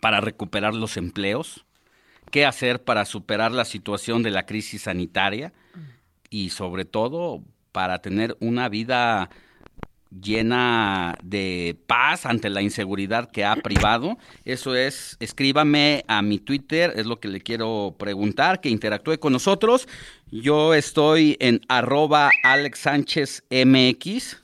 para 0.00 0.20
recuperar 0.20 0.74
los 0.74 0.96
empleos, 0.96 1.64
qué 2.30 2.44
hacer 2.44 2.82
para 2.82 3.04
superar 3.04 3.52
la 3.52 3.64
situación 3.64 4.22
de 4.22 4.30
la 4.30 4.46
crisis 4.46 4.82
sanitaria 4.82 5.52
y 6.28 6.50
sobre 6.50 6.84
todo 6.84 7.42
para 7.72 8.00
tener 8.00 8.36
una 8.40 8.68
vida 8.68 9.30
llena 10.10 11.16
de 11.22 11.78
paz 11.86 12.26
ante 12.26 12.50
la 12.50 12.62
inseguridad 12.62 13.30
que 13.30 13.44
ha 13.44 13.56
privado. 13.56 14.18
Eso 14.44 14.74
es, 14.74 15.16
escríbame 15.20 16.04
a 16.08 16.22
mi 16.22 16.38
Twitter, 16.38 16.92
es 16.96 17.06
lo 17.06 17.20
que 17.20 17.28
le 17.28 17.40
quiero 17.40 17.94
preguntar, 17.98 18.60
que 18.60 18.68
interactúe 18.68 19.18
con 19.18 19.32
nosotros. 19.32 19.88
Yo 20.30 20.74
estoy 20.74 21.36
en 21.40 21.60
arroba 21.68 22.30
Alex 22.42 22.80
Sánchez 22.80 23.44
MX. 23.50 24.36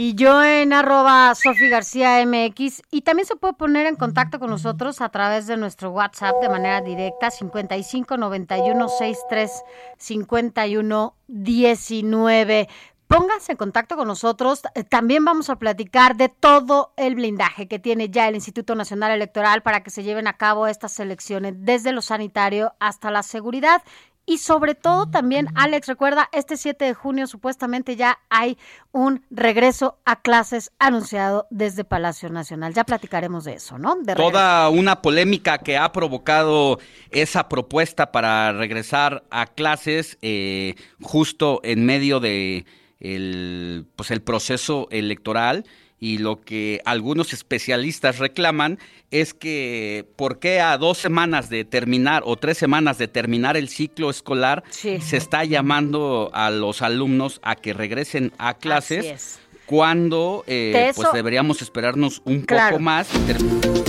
Y 0.00 0.14
yo 0.14 0.44
en 0.44 0.72
arroba 0.72 1.34
Sofi 1.34 1.68
García 1.68 2.24
MX. 2.24 2.82
Y 2.92 3.00
también 3.00 3.26
se 3.26 3.34
puede 3.34 3.54
poner 3.54 3.86
en 3.86 3.96
contacto 3.96 4.38
con 4.38 4.48
nosotros 4.48 5.00
a 5.00 5.08
través 5.08 5.48
de 5.48 5.56
nuestro 5.56 5.90
WhatsApp 5.90 6.36
de 6.40 6.48
manera 6.48 6.80
directa 6.80 7.32
55 7.32 8.16
91 8.16 8.88
63 8.88 9.50
51 9.96 11.16
19. 11.26 12.68
Pónganse 13.08 13.52
en 13.52 13.56
contacto 13.58 13.96
con 13.96 14.06
nosotros. 14.06 14.60
Eh, 14.74 14.84
también 14.84 15.24
vamos 15.24 15.48
a 15.48 15.56
platicar 15.56 16.16
de 16.16 16.28
todo 16.28 16.92
el 16.98 17.14
blindaje 17.14 17.66
que 17.66 17.78
tiene 17.78 18.10
ya 18.10 18.28
el 18.28 18.34
Instituto 18.34 18.74
Nacional 18.74 19.12
Electoral 19.12 19.62
para 19.62 19.82
que 19.82 19.88
se 19.88 20.02
lleven 20.02 20.26
a 20.26 20.36
cabo 20.36 20.66
estas 20.66 21.00
elecciones, 21.00 21.54
desde 21.56 21.92
lo 21.92 22.02
sanitario 22.02 22.74
hasta 22.80 23.10
la 23.10 23.22
seguridad. 23.22 23.82
Y 24.26 24.36
sobre 24.36 24.74
todo 24.74 25.08
también, 25.08 25.48
Alex, 25.54 25.86
recuerda, 25.86 26.28
este 26.32 26.58
7 26.58 26.84
de 26.84 26.92
junio 26.92 27.26
supuestamente 27.26 27.96
ya 27.96 28.18
hay 28.28 28.58
un 28.92 29.24
regreso 29.30 29.96
a 30.04 30.20
clases 30.20 30.70
anunciado 30.78 31.46
desde 31.48 31.84
Palacio 31.84 32.28
Nacional. 32.28 32.74
Ya 32.74 32.84
platicaremos 32.84 33.44
de 33.44 33.54
eso, 33.54 33.78
¿no? 33.78 33.96
Toda 34.16 34.68
una 34.68 35.00
polémica 35.00 35.56
que 35.56 35.78
ha 35.78 35.92
provocado 35.92 36.78
esa 37.10 37.48
propuesta 37.48 38.12
para 38.12 38.52
regresar 38.52 39.24
a 39.30 39.46
clases 39.46 40.18
eh, 40.20 40.74
justo 41.00 41.60
en 41.64 41.86
medio 41.86 42.20
de 42.20 42.66
el, 43.00 43.86
pues 43.96 44.10
el 44.10 44.22
proceso 44.22 44.88
electoral 44.90 45.64
y 46.00 46.18
lo 46.18 46.40
que 46.40 46.80
algunos 46.84 47.32
especialistas 47.32 48.18
reclaman 48.18 48.78
es 49.10 49.34
que 49.34 50.06
por 50.16 50.38
qué 50.38 50.60
a 50.60 50.78
dos 50.78 50.98
semanas 50.98 51.48
de 51.50 51.64
terminar 51.64 52.22
o 52.24 52.36
tres 52.36 52.58
semanas 52.58 52.98
de 52.98 53.08
terminar 53.08 53.56
el 53.56 53.68
ciclo 53.68 54.10
escolar 54.10 54.62
se 54.70 55.16
está 55.16 55.44
llamando 55.44 56.30
a 56.34 56.50
los 56.50 56.82
alumnos 56.82 57.40
a 57.42 57.56
que 57.56 57.72
regresen 57.72 58.32
a 58.38 58.54
clases 58.54 59.40
cuando 59.68 60.44
eh, 60.46 60.92
pues 60.96 61.08
deberíamos 61.12 61.60
esperarnos 61.60 62.22
un 62.24 62.44
poco 62.46 62.78
más. 62.80 63.08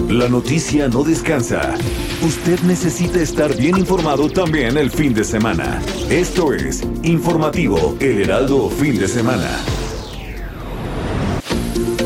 La 0.10 0.28
noticia 0.28 0.89
no 0.89 1.04
descansa. 1.04 1.74
Usted 2.22 2.60
necesita 2.62 3.22
estar 3.22 3.56
bien 3.56 3.78
informado 3.78 4.30
también 4.30 4.78
el 4.78 4.92
fin 4.92 5.13
de 5.13 5.24
semana. 5.24 5.82
Esto 6.10 6.54
es 6.54 6.84
Informativo 7.04 7.96
El 8.02 8.24
Heraldo 8.24 8.70
Fin 8.70 9.00
de 9.00 9.08
Semana. 9.08 9.50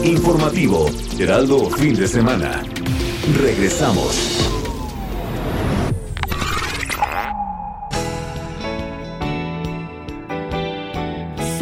Informativo 0.04 0.86
Heraldo 1.18 1.72
Fin 1.72 1.96
de 1.96 2.08
Semana. 2.08 2.62
Regresamos. 3.42 4.53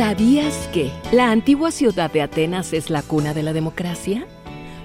¿Sabías 0.02 0.68
que 0.74 0.92
la 1.12 1.30
antigua 1.30 1.70
ciudad 1.70 2.12
de 2.12 2.24
Atenas 2.24 2.74
es 2.74 2.90
la 2.90 3.04
cuna 3.04 3.36
de 3.36 3.44
la 3.44 3.54
democracia? 3.54 4.26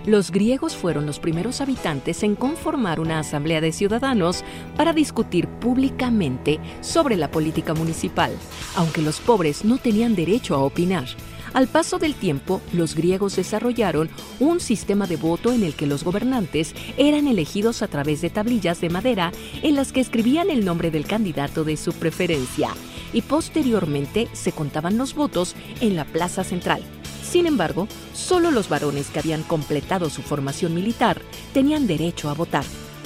Los 0.04 0.30
griegos 0.30 0.76
fueron 0.76 1.06
los 1.06 1.20
primeros 1.20 1.62
habitantes 1.62 2.22
en 2.22 2.34
conformar 2.34 3.00
una 3.00 3.20
asamblea 3.20 3.62
de 3.62 3.72
ciudadanos 3.72 4.44
para 4.76 4.92
discutir 4.92 5.48
públicamente 5.48 6.60
sobre 6.82 7.16
la 7.16 7.30
política 7.30 7.72
municipal, 7.72 8.30
aunque 8.74 9.00
los 9.00 9.18
pobres 9.20 9.64
no 9.64 9.78
tenían 9.78 10.14
derecho 10.14 10.54
a 10.54 10.58
opinar. 10.58 11.06
Al 11.54 11.66
paso 11.66 11.98
del 11.98 12.14
tiempo, 12.14 12.60
los 12.74 12.94
griegos 12.94 13.36
desarrollaron 13.36 14.10
un 14.38 14.60
sistema 14.60 15.06
de 15.06 15.16
voto 15.16 15.50
en 15.54 15.62
el 15.62 15.72
que 15.76 15.86
los 15.86 16.04
gobernantes 16.04 16.74
eran 16.98 17.26
elegidos 17.26 17.80
a 17.80 17.88
través 17.88 18.20
de 18.20 18.28
tablillas 18.28 18.82
de 18.82 18.90
madera 18.90 19.32
en 19.62 19.76
las 19.76 19.92
que 19.92 20.00
escribían 20.00 20.50
el 20.50 20.66
nombre 20.66 20.90
del 20.90 21.06
candidato 21.06 21.64
de 21.64 21.78
su 21.78 21.94
preferencia 21.94 22.68
y 23.16 23.22
posteriormente 23.22 24.28
se 24.34 24.52
contaban 24.52 24.98
los 24.98 25.14
votos 25.14 25.56
en 25.80 25.96
la 25.96 26.04
plaza 26.04 26.44
central. 26.44 26.82
Sin 27.24 27.46
embargo, 27.46 27.88
solo 28.12 28.50
los 28.50 28.68
varones 28.68 29.08
que 29.08 29.20
habían 29.20 29.42
completado 29.42 30.10
su 30.10 30.20
formación 30.20 30.74
militar 30.74 31.22
tenían 31.54 31.86
derecho 31.86 32.28
a 32.28 32.34
votar. 32.34 32.64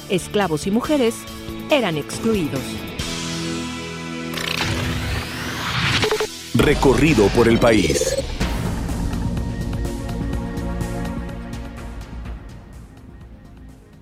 Esclavos 0.09 0.67
y 0.67 0.73
mujeres 0.73 1.15
eran 1.71 1.97
excluidos. 1.97 2.61
Recorrido 6.55 7.29
por 7.29 7.47
el 7.47 7.61
país. 7.61 8.17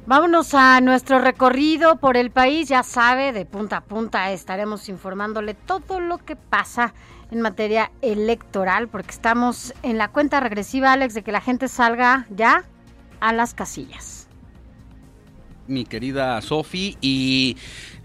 Vámonos 0.08 0.54
a 0.54 0.80
nuestro 0.80 1.18
recorrido 1.18 1.96
por 1.96 2.16
el 2.16 2.30
país. 2.30 2.70
Ya 2.70 2.82
sabe, 2.82 3.34
de 3.34 3.44
punta 3.44 3.76
a 3.76 3.80
punta 3.84 4.32
estaremos 4.32 4.88
informándole 4.88 5.52
todo 5.52 6.00
lo 6.00 6.16
que 6.16 6.34
pasa 6.34 6.94
en 7.30 7.42
materia 7.42 7.92
electoral, 8.00 8.88
porque 8.88 9.10
estamos 9.10 9.74
en 9.82 9.98
la 9.98 10.08
cuenta 10.08 10.40
regresiva, 10.40 10.94
Alex, 10.94 11.12
de 11.12 11.22
que 11.22 11.30
la 11.30 11.42
gente 11.42 11.68
salga 11.68 12.26
ya 12.30 12.64
a 13.20 13.34
las 13.34 13.52
casillas. 13.52 14.28
Mi 15.66 15.84
querida 15.84 16.40
Sofi, 16.40 16.96
y 17.02 17.58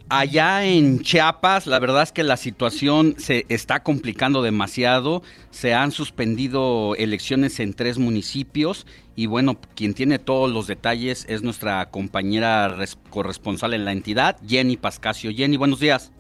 Allá 0.10 0.64
en 0.64 1.00
Chiapas, 1.00 1.66
la 1.66 1.80
verdad 1.80 2.04
es 2.04 2.12
que 2.12 2.24
la 2.24 2.38
situación 2.38 3.16
se 3.18 3.46
está 3.50 3.82
complicando 3.82 4.44
demasiado. 4.44 5.24
Se 5.50 5.74
han 5.74 5.92
suspendido 5.92 6.94
elecciones 6.98 7.60
en 7.60 7.74
tres 7.74 7.98
municipios 7.98 8.86
y 9.16 9.28
bueno, 9.28 9.58
quien 9.76 9.94
tiene 9.94 10.20
todos 10.20 10.52
los 10.52 10.68
detalles 10.68 11.26
es 11.30 11.44
nuestra 11.44 11.86
compañera 11.92 12.76
corresponsal 13.10 13.74
en 13.74 13.86
la 13.86 13.92
entidad, 13.92 14.38
Jenny 14.46 14.78
Pascasio. 14.78 15.32
Jenny, 15.32 15.58
buenos 15.58 15.80
días. 15.80 16.12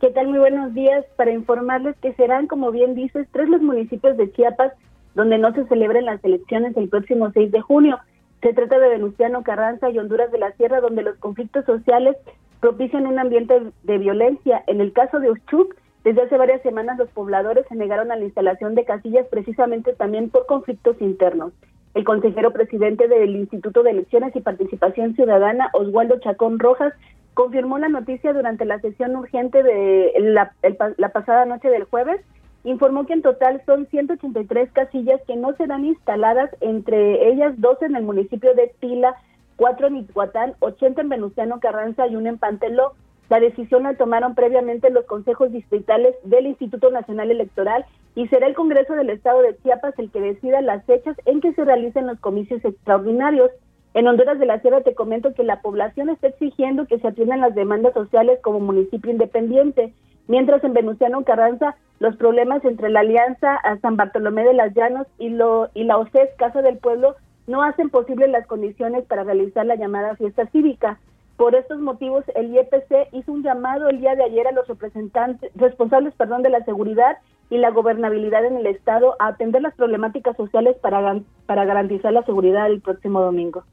¿Qué 0.00 0.10
tal? 0.10 0.28
Muy 0.28 0.38
buenos 0.38 0.74
días. 0.74 1.04
Para 1.16 1.32
informarles 1.32 1.96
que 2.02 2.12
serán, 2.14 2.46
como 2.48 2.70
bien 2.70 2.94
dices, 2.94 3.26
tres 3.32 3.48
los 3.48 3.62
municipios 3.62 4.16
de 4.16 4.30
Chiapas 4.32 4.72
donde 5.16 5.38
no 5.38 5.52
se 5.54 5.64
celebren 5.66 6.04
las 6.04 6.22
elecciones 6.22 6.76
el 6.76 6.90
próximo 6.90 7.30
6 7.32 7.50
de 7.50 7.62
junio. 7.62 7.98
Se 8.42 8.52
trata 8.52 8.78
de 8.78 8.90
Venustiano 8.90 9.42
Carranza 9.42 9.88
y 9.88 9.98
Honduras 9.98 10.30
de 10.30 10.38
la 10.38 10.52
Sierra, 10.52 10.82
donde 10.82 11.02
los 11.02 11.16
conflictos 11.16 11.64
sociales 11.64 12.16
propician 12.60 13.06
un 13.06 13.18
ambiente 13.18 13.72
de 13.82 13.98
violencia. 13.98 14.62
En 14.66 14.82
el 14.82 14.92
caso 14.92 15.18
de 15.18 15.30
Uchuc, 15.30 15.74
desde 16.04 16.22
hace 16.22 16.36
varias 16.36 16.60
semanas 16.62 16.98
los 16.98 17.08
pobladores 17.08 17.64
se 17.68 17.74
negaron 17.74 18.12
a 18.12 18.16
la 18.16 18.24
instalación 18.24 18.74
de 18.74 18.84
casillas 18.84 19.26
precisamente 19.28 19.94
también 19.94 20.28
por 20.28 20.44
conflictos 20.44 20.96
internos. 21.00 21.54
El 21.96 22.04
consejero 22.04 22.52
presidente 22.52 23.08
del 23.08 23.34
Instituto 23.34 23.82
de 23.82 23.92
Elecciones 23.92 24.36
y 24.36 24.42
Participación 24.42 25.14
Ciudadana, 25.14 25.70
Oswaldo 25.72 26.18
Chacón 26.20 26.58
Rojas, 26.58 26.92
confirmó 27.32 27.78
la 27.78 27.88
noticia 27.88 28.34
durante 28.34 28.66
la 28.66 28.78
sesión 28.80 29.16
urgente 29.16 29.62
de 29.62 30.12
la, 30.20 30.52
la 30.98 31.08
pasada 31.08 31.46
noche 31.46 31.70
del 31.70 31.84
jueves. 31.84 32.20
Informó 32.64 33.06
que 33.06 33.14
en 33.14 33.22
total 33.22 33.62
son 33.64 33.86
183 33.86 34.72
casillas 34.72 35.22
que 35.26 35.36
no 35.36 35.56
serán 35.56 35.86
instaladas, 35.86 36.50
entre 36.60 37.30
ellas 37.30 37.54
dos 37.56 37.80
en 37.80 37.96
el 37.96 38.02
municipio 38.02 38.52
de 38.52 38.74
Tila, 38.78 39.14
cuatro 39.56 39.86
en 39.86 39.96
Ituatán, 39.96 40.52
80 40.58 41.00
en 41.00 41.08
Venustiano 41.08 41.60
Carranza 41.60 42.06
y 42.08 42.16
una 42.16 42.28
en 42.28 42.36
Panteló. 42.36 42.92
La 43.28 43.40
decisión 43.40 43.82
la 43.82 43.94
tomaron 43.94 44.34
previamente 44.34 44.90
los 44.90 45.04
consejos 45.04 45.50
distritales 45.50 46.14
del 46.22 46.46
Instituto 46.46 46.90
Nacional 46.90 47.30
Electoral 47.30 47.84
y 48.14 48.28
será 48.28 48.46
el 48.46 48.54
Congreso 48.54 48.94
del 48.94 49.10
Estado 49.10 49.42
de 49.42 49.56
Chiapas 49.62 49.98
el 49.98 50.10
que 50.10 50.20
decida 50.20 50.60
las 50.60 50.84
fechas 50.84 51.16
en 51.24 51.40
que 51.40 51.52
se 51.54 51.64
realicen 51.64 52.06
los 52.06 52.20
comicios 52.20 52.64
extraordinarios. 52.64 53.50
En 53.94 54.06
Honduras 54.06 54.38
de 54.38 54.46
la 54.46 54.60
Sierra 54.60 54.82
te 54.82 54.94
comento 54.94 55.34
que 55.34 55.42
la 55.42 55.60
población 55.60 56.08
está 56.08 56.28
exigiendo 56.28 56.86
que 56.86 57.00
se 57.00 57.08
atiendan 57.08 57.40
las 57.40 57.54
demandas 57.54 57.94
sociales 57.94 58.38
como 58.42 58.60
municipio 58.60 59.10
independiente, 59.10 59.92
mientras 60.28 60.62
en 60.62 60.74
Venustiano 60.74 61.24
Carranza 61.24 61.76
los 61.98 62.14
problemas 62.16 62.64
entre 62.64 62.90
la 62.90 63.00
Alianza 63.00 63.56
a 63.56 63.78
San 63.78 63.96
Bartolomé 63.96 64.44
de 64.44 64.54
las 64.54 64.72
Llanos 64.74 65.06
y, 65.18 65.30
lo, 65.30 65.70
y 65.74 65.84
la 65.84 65.98
OCES 65.98 66.28
Casa 66.36 66.62
del 66.62 66.78
Pueblo 66.78 67.16
no 67.46 67.62
hacen 67.62 67.90
posible 67.90 68.28
las 68.28 68.46
condiciones 68.46 69.04
para 69.04 69.24
realizar 69.24 69.66
la 69.66 69.76
llamada 69.76 70.14
fiesta 70.16 70.46
cívica. 70.46 70.98
Por 71.36 71.54
estos 71.54 71.78
motivos, 71.80 72.24
el 72.34 72.54
IEPC 72.54 73.12
hizo 73.12 73.32
un 73.32 73.42
llamado 73.42 73.88
el 73.88 74.00
día 74.00 74.14
de 74.14 74.24
ayer 74.24 74.46
a 74.46 74.52
los 74.52 74.66
representantes, 74.68 75.50
responsables 75.54 76.14
perdón, 76.14 76.42
de 76.42 76.48
la 76.48 76.64
seguridad 76.64 77.18
y 77.50 77.58
la 77.58 77.70
gobernabilidad 77.70 78.44
en 78.44 78.56
el 78.56 78.66
Estado 78.66 79.16
a 79.18 79.28
atender 79.28 79.60
las 79.60 79.74
problemáticas 79.74 80.36
sociales 80.36 80.76
para, 80.80 81.20
para 81.44 81.64
garantizar 81.64 82.12
la 82.12 82.24
seguridad 82.24 82.66
el 82.66 82.80
próximo 82.80 83.20
domingo. 83.20 83.64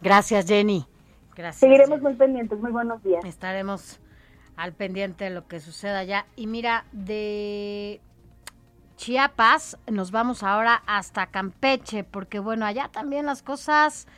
Gracias, 0.00 0.46
Jenny. 0.46 0.86
Gracias. 1.36 1.60
Seguiremos 1.60 2.00
muy 2.00 2.14
pendientes. 2.14 2.58
Muy 2.58 2.72
buenos 2.72 3.02
días. 3.02 3.24
Estaremos 3.24 4.00
al 4.56 4.72
pendiente 4.72 5.24
de 5.24 5.30
lo 5.30 5.46
que 5.46 5.60
suceda 5.60 5.98
allá. 5.98 6.26
Y 6.36 6.46
mira, 6.46 6.84
de 6.92 8.00
Chiapas, 8.96 9.78
nos 9.86 10.10
vamos 10.10 10.42
ahora 10.42 10.82
hasta 10.86 11.26
Campeche, 11.26 12.02
porque 12.02 12.40
bueno, 12.40 12.66
allá 12.66 12.88
también 12.88 13.26
las 13.26 13.42
cosas 13.42 14.08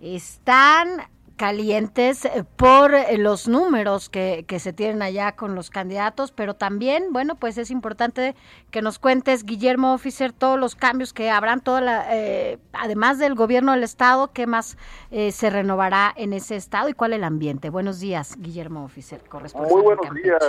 están 0.00 1.02
calientes 1.36 2.24
eh, 2.24 2.44
por 2.56 2.94
eh, 2.94 3.18
los 3.18 3.48
números 3.48 4.08
que, 4.08 4.44
que, 4.46 4.58
se 4.58 4.72
tienen 4.72 5.02
allá 5.02 5.32
con 5.32 5.54
los 5.54 5.70
candidatos, 5.70 6.32
pero 6.32 6.54
también, 6.54 7.12
bueno, 7.12 7.34
pues 7.36 7.58
es 7.58 7.70
importante 7.70 8.34
que 8.70 8.82
nos 8.82 8.98
cuentes, 8.98 9.44
Guillermo 9.44 9.94
Officer, 9.94 10.32
todos 10.32 10.58
los 10.58 10.76
cambios 10.76 11.12
que 11.12 11.30
habrán, 11.30 11.60
toda 11.60 11.80
la, 11.80 12.16
eh, 12.16 12.58
además 12.72 13.18
del 13.18 13.34
gobierno 13.34 13.72
del 13.72 13.82
Estado, 13.82 14.30
qué 14.32 14.46
más 14.46 14.76
se 15.10 15.50
renovará 15.50 16.12
en 16.16 16.32
ese 16.32 16.56
Estado 16.56 16.88
y 16.88 16.92
cuál 16.92 17.12
el 17.12 17.24
ambiente. 17.24 17.70
Buenos 17.70 18.00
días, 18.00 18.36
Guillermo 18.38 18.84
Officer, 18.84 19.20
corresponsal. 19.28 19.72
Muy 19.72 19.82
buenos 19.82 20.14
días, 20.14 20.42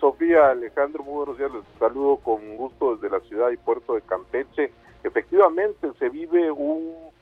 Sofía, 0.00 0.50
Alejandro, 0.50 1.04
muy 1.04 1.14
buenos 1.14 1.38
días, 1.38 1.50
les 1.52 1.62
saludo 1.78 2.16
con 2.16 2.56
gusto 2.56 2.96
desde 2.96 3.10
la 3.10 3.20
ciudad 3.24 3.50
y 3.50 3.56
puerto 3.56 3.94
de 3.94 4.02
Campeche. 4.02 4.72
Efectivamente, 5.04 5.90
se 5.98 6.08
vive 6.08 6.50
un 6.50 7.12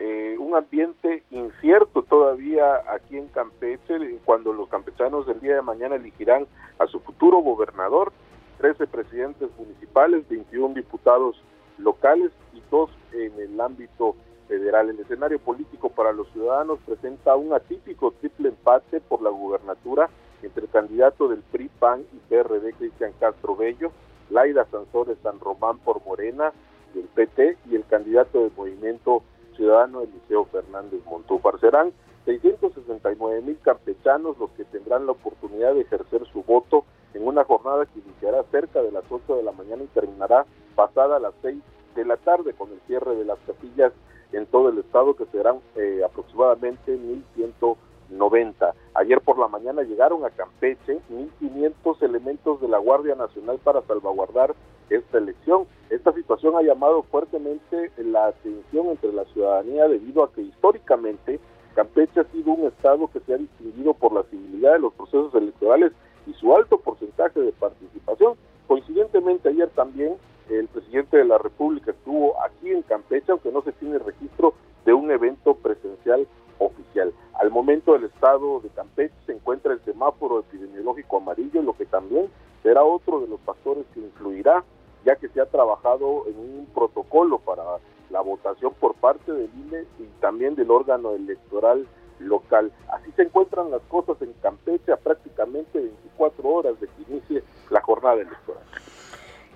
eh, 0.00 0.36
un 0.38 0.54
ambiente 0.54 1.24
incierto 1.30 2.02
todavía 2.02 2.82
aquí 2.94 3.16
en 3.16 3.28
Campeche, 3.28 4.18
cuando 4.24 4.52
los 4.52 4.68
campechanos 4.68 5.26
del 5.26 5.40
día 5.40 5.56
de 5.56 5.62
mañana 5.62 5.96
elegirán 5.96 6.46
a 6.78 6.86
su 6.86 7.00
futuro 7.00 7.38
gobernador, 7.38 8.12
13 8.58 8.86
presidentes 8.86 9.50
municipales, 9.58 10.28
21 10.28 10.74
diputados 10.74 11.42
locales 11.78 12.30
y 12.54 12.62
dos 12.70 12.90
en 13.12 13.32
el 13.40 13.60
ámbito 13.60 14.14
federal. 14.46 14.90
El 14.90 15.00
escenario 15.00 15.38
político 15.38 15.90
para 15.90 16.12
los 16.12 16.28
ciudadanos 16.32 16.78
presenta 16.86 17.36
un 17.36 17.52
atípico 17.52 18.12
triple 18.20 18.50
empate 18.50 19.00
por 19.00 19.22
la 19.22 19.30
gubernatura 19.30 20.08
entre 20.42 20.64
el 20.64 20.70
candidato 20.70 21.28
del 21.28 21.42
PRI, 21.42 21.68
PAN 21.78 22.04
y 22.12 22.18
PRD, 22.28 22.72
Cristian 22.74 23.12
Castro 23.18 23.56
Bello, 23.56 23.90
Laida 24.30 24.64
Sansores 24.70 25.18
San 25.22 25.40
Román 25.40 25.78
por 25.78 26.04
Morena, 26.04 26.52
del 26.94 27.04
PT, 27.06 27.56
y 27.70 27.76
el 27.76 27.84
candidato 27.86 28.42
del 28.42 28.52
Movimiento 28.56 29.22
ciudadano 29.58 30.00
Eliseo 30.00 30.46
Fernández 30.46 31.04
Montúfar. 31.04 31.60
Serán 31.60 31.92
669 32.24 33.42
mil 33.42 33.58
campechanos 33.58 34.38
los 34.38 34.50
que 34.52 34.64
tendrán 34.64 35.04
la 35.04 35.12
oportunidad 35.12 35.74
de 35.74 35.82
ejercer 35.82 36.26
su 36.32 36.42
voto 36.42 36.84
en 37.12 37.26
una 37.26 37.44
jornada 37.44 37.84
que 37.84 37.98
iniciará 37.98 38.42
cerca 38.50 38.80
de 38.80 38.92
las 38.92 39.04
8 39.10 39.36
de 39.36 39.42
la 39.42 39.52
mañana 39.52 39.82
y 39.82 39.88
terminará 39.88 40.46
pasada 40.74 41.18
las 41.18 41.34
6 41.42 41.58
de 41.96 42.04
la 42.04 42.16
tarde 42.16 42.54
con 42.54 42.70
el 42.70 42.80
cierre 42.86 43.16
de 43.16 43.24
las 43.24 43.38
capillas 43.46 43.92
en 44.32 44.46
todo 44.46 44.68
el 44.68 44.78
estado 44.78 45.16
que 45.16 45.26
serán 45.26 45.60
eh, 45.74 46.02
aproximadamente 46.04 46.96
1.190. 48.10 48.74
Ayer 48.94 49.20
por 49.20 49.38
la 49.38 49.48
mañana 49.48 49.82
llegaron 49.82 50.24
a 50.24 50.30
Campeche 50.30 51.00
1.500 51.10 52.02
elementos 52.02 52.60
de 52.60 52.68
la 52.68 52.78
Guardia 52.78 53.14
Nacional 53.14 53.58
para 53.62 53.82
salvaguardar 53.82 54.54
esta 54.90 55.18
elección. 55.18 55.66
Esta 55.90 56.12
situación 56.12 56.56
ha 56.56 56.62
llamado 56.62 57.02
fuertemente 57.04 57.90
la 57.98 58.28
atención 58.28 58.88
entre 58.88 59.12
la 59.12 59.24
ciudadanía 59.26 59.88
debido 59.88 60.24
a 60.24 60.32
que 60.32 60.42
históricamente 60.42 61.40
Campeche 61.74 62.20
ha 62.20 62.24
sido 62.24 62.52
un 62.52 62.66
estado 62.66 63.08
que 63.08 63.20
se 63.20 63.34
ha 63.34 63.38
distinguido 63.38 63.94
por 63.94 64.12
la 64.12 64.24
civilidad 64.24 64.72
de 64.72 64.80
los 64.80 64.92
procesos 64.94 65.34
electorales 65.34 65.92
y 66.26 66.32
su 66.34 66.54
alto 66.54 66.78
porcentaje 66.78 67.40
de 67.40 67.52
participación. 67.52 68.34
Coincidentemente 68.66 69.48
ayer 69.48 69.68
también 69.70 70.16
el 70.50 70.66
presidente 70.68 71.18
de 71.18 71.24
la 71.24 71.38
República 71.38 71.90
estuvo 71.90 72.34
aquí 72.42 72.70
en 72.70 72.82
Campeche, 72.82 73.30
aunque 73.30 73.52
no 73.52 73.62
se 73.62 73.72
tiene 73.72 73.98
registro 73.98 74.54
de 74.84 74.94
un 74.94 75.10
evento 75.10 75.54
presencial 75.54 76.26
oficial. 76.58 77.12
Al 77.34 77.50
momento 77.50 77.94
el 77.94 78.04
estado 78.04 78.60
de 78.60 78.68
Campeche 78.70 79.14
se 79.26 79.32
encuentra 79.32 79.72
el 79.72 79.80
semáforo 79.84 80.40
epidemiológico 80.40 81.18
amarillo, 81.18 81.62
lo 81.62 81.76
que 81.76 81.86
también 81.86 82.28
será 82.62 82.82
otro 82.82 83.20
de 83.20 83.28
los 83.28 83.40
factores 83.40 83.84
que 83.94 84.00
influirá 84.00 84.64
ya 85.04 85.16
que 85.16 85.28
se 85.28 85.40
ha 85.40 85.46
trabajado 85.46 86.24
en 86.26 86.38
un 86.38 86.66
protocolo 86.74 87.38
para 87.38 87.62
la 88.10 88.20
votación 88.20 88.74
por 88.80 88.94
parte 88.94 89.32
del 89.32 89.50
INE 89.66 89.84
y 89.98 90.04
también 90.20 90.54
del 90.54 90.70
órgano 90.70 91.12
electoral 91.12 91.86
local. 92.18 92.72
Así 92.92 93.10
se 93.12 93.22
encuentran 93.22 93.70
las 93.70 93.82
cosas 93.82 94.20
en 94.22 94.32
Campeche 94.42 94.92
a 94.92 94.96
prácticamente 94.96 95.78
24 95.80 96.48
horas 96.48 96.80
de 96.80 96.88
que 96.88 97.12
inicie 97.12 97.44
la 97.70 97.80
jornada 97.80 98.16
electoral. 98.16 98.64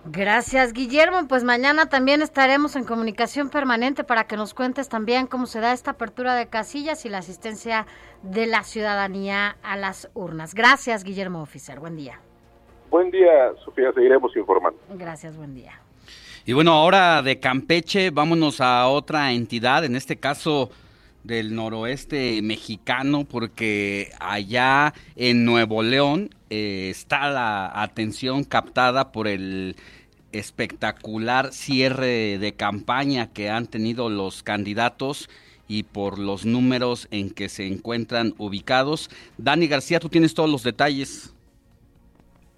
Gracias, 0.05 0.73
Guillermo. 0.73 1.29
Pues 1.29 1.45
mañana 1.45 1.87
también 1.87 2.23
estaremos 2.23 2.75
en 2.75 2.85
comunicación 2.85 3.51
permanente 3.51 4.03
para 4.03 4.25
que 4.25 4.37
nos 4.37 4.53
cuentes 4.53 4.89
también 4.89 5.29
cómo 5.29 5.47
se 5.47 5.61
da 5.61 5.73
esta 5.73 5.93
apertura 5.93 6.35
de 6.35 6.49
casillas 6.49 7.05
y 7.05 7.09
la 7.09 7.19
asistencia 7.19 7.87
de 8.23 8.47
la 8.47 8.65
ciudadanía 8.65 9.57
a 9.63 9.77
las 9.77 10.11
urnas. 10.15 10.55
Gracias, 10.55 11.05
Guillermo 11.05 11.41
Oficial. 11.41 11.79
Buen 11.79 11.97
día. 11.97 12.19
Buen 12.91 13.11
día, 13.11 13.53
Sofía, 13.65 13.93
seguiremos 13.95 14.37
informando. 14.37 14.79
Gracias, 14.91 15.37
buen 15.37 15.55
día. 15.55 15.81
Y 16.45 16.53
bueno, 16.53 16.73
ahora 16.73 17.23
de 17.23 17.39
Campeche, 17.39 18.11
vámonos 18.11 18.61
a 18.61 18.89
otra 18.89 19.33
entidad, 19.33 19.85
en 19.85 19.95
este 19.95 20.17
caso 20.17 20.71
del 21.23 21.55
noroeste 21.55 22.43
mexicano, 22.43 23.25
porque 23.25 24.11
allá 24.19 24.93
en 25.15 25.45
Nuevo 25.45 25.85
León 25.85 26.31
eh, 26.55 26.91
está 26.91 27.31
la 27.31 27.83
atención 27.83 28.45
captada 28.45 29.11
por 29.11 29.27
el 29.27 29.75
espectacular 30.33 31.51
cierre 31.51 32.37
de 32.37 32.53
campaña 32.53 33.33
que 33.33 33.49
han 33.49 33.69
tenido 33.69 34.11
los 34.11 34.43
candidatos 34.43 35.31
y 35.67 35.85
por 35.85 36.19
los 36.19 36.45
números 36.45 37.09
en 37.11 37.31
que 37.31 37.49
se 37.49 37.67
encuentran 37.67 38.35
ubicados. 38.37 39.09
Dani 39.39 39.67
García, 39.67 39.99
tú 39.99 40.11
tienes 40.11 40.35
todos 40.35 40.51
los 40.51 40.63
detalles. 40.63 41.35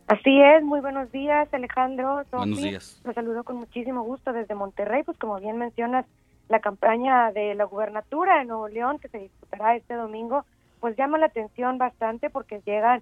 Así 0.09 0.40
es, 0.40 0.64
muy 0.64 0.80
buenos 0.80 1.12
días 1.12 1.46
Alejandro. 1.54 2.24
buenos 2.33 2.61
días. 2.61 3.00
Los 3.04 3.14
saludo 3.14 3.44
con 3.44 3.59
muchísimo 3.59 4.02
gusto 4.02 4.33
desde 4.33 4.57
Monterrey, 4.57 5.04
pues 5.04 5.16
como 5.18 5.38
bien 5.38 5.57
mencionas, 5.57 6.04
la 6.48 6.59
campaña 6.59 7.30
de 7.30 7.54
la 7.54 7.62
gubernatura 7.62 8.40
de 8.40 8.44
Nuevo 8.46 8.66
León 8.66 8.98
que 8.98 9.07
se 9.07 9.18
disputará 9.18 9.76
este 9.76 9.94
domingo, 9.94 10.44
pues 10.80 10.96
llama 10.96 11.16
la 11.16 11.26
atención 11.26 11.78
bastante 11.78 12.28
porque 12.28 12.61
llegan 12.66 13.00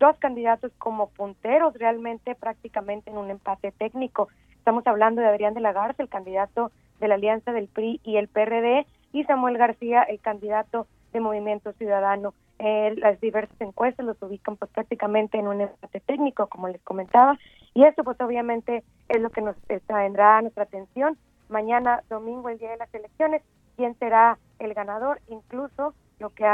dos 0.00 0.16
candidatos 0.16 0.72
como 0.78 1.10
punteros 1.10 1.74
realmente 1.74 2.34
prácticamente 2.34 3.10
en 3.10 3.18
un 3.18 3.30
empate 3.30 3.70
técnico. 3.70 4.28
Estamos 4.56 4.84
hablando 4.86 5.20
de 5.20 5.28
Adrián 5.28 5.54
de 5.54 5.60
la 5.60 5.72
Garza, 5.72 6.02
el 6.02 6.08
candidato 6.08 6.72
de 6.98 7.08
la 7.08 7.14
Alianza 7.14 7.52
del 7.52 7.68
PRI 7.68 8.00
y 8.02 8.16
el 8.16 8.26
PRD, 8.26 8.86
y 9.12 9.24
Samuel 9.24 9.58
García, 9.58 10.02
el 10.02 10.20
candidato 10.20 10.86
de 11.12 11.20
Movimiento 11.20 11.72
Ciudadano. 11.74 12.34
Eh, 12.58 12.94
las 12.96 13.20
diversas 13.20 13.58
encuestas 13.60 14.04
los 14.04 14.20
ubican 14.22 14.56
pues 14.56 14.70
prácticamente 14.70 15.38
en 15.38 15.48
un 15.48 15.60
empate 15.60 16.00
técnico, 16.00 16.46
como 16.46 16.68
les 16.68 16.82
comentaba, 16.82 17.38
y 17.74 17.84
esto 17.84 18.02
pues 18.02 18.20
obviamente 18.20 18.82
es 19.08 19.20
lo 19.20 19.30
que 19.30 19.42
nos 19.42 19.56
tendrá 19.86 20.38
a 20.38 20.42
nuestra 20.42 20.64
atención 20.64 21.16
mañana 21.48 22.02
domingo, 22.08 22.48
el 22.48 22.58
día 22.58 22.70
de 22.70 22.76
las 22.76 22.94
elecciones, 22.94 23.42
quién 23.76 23.98
será 23.98 24.38
el 24.58 24.72
ganador, 24.72 25.20
incluso 25.28 25.94
lo 26.20 26.30
que 26.30 26.44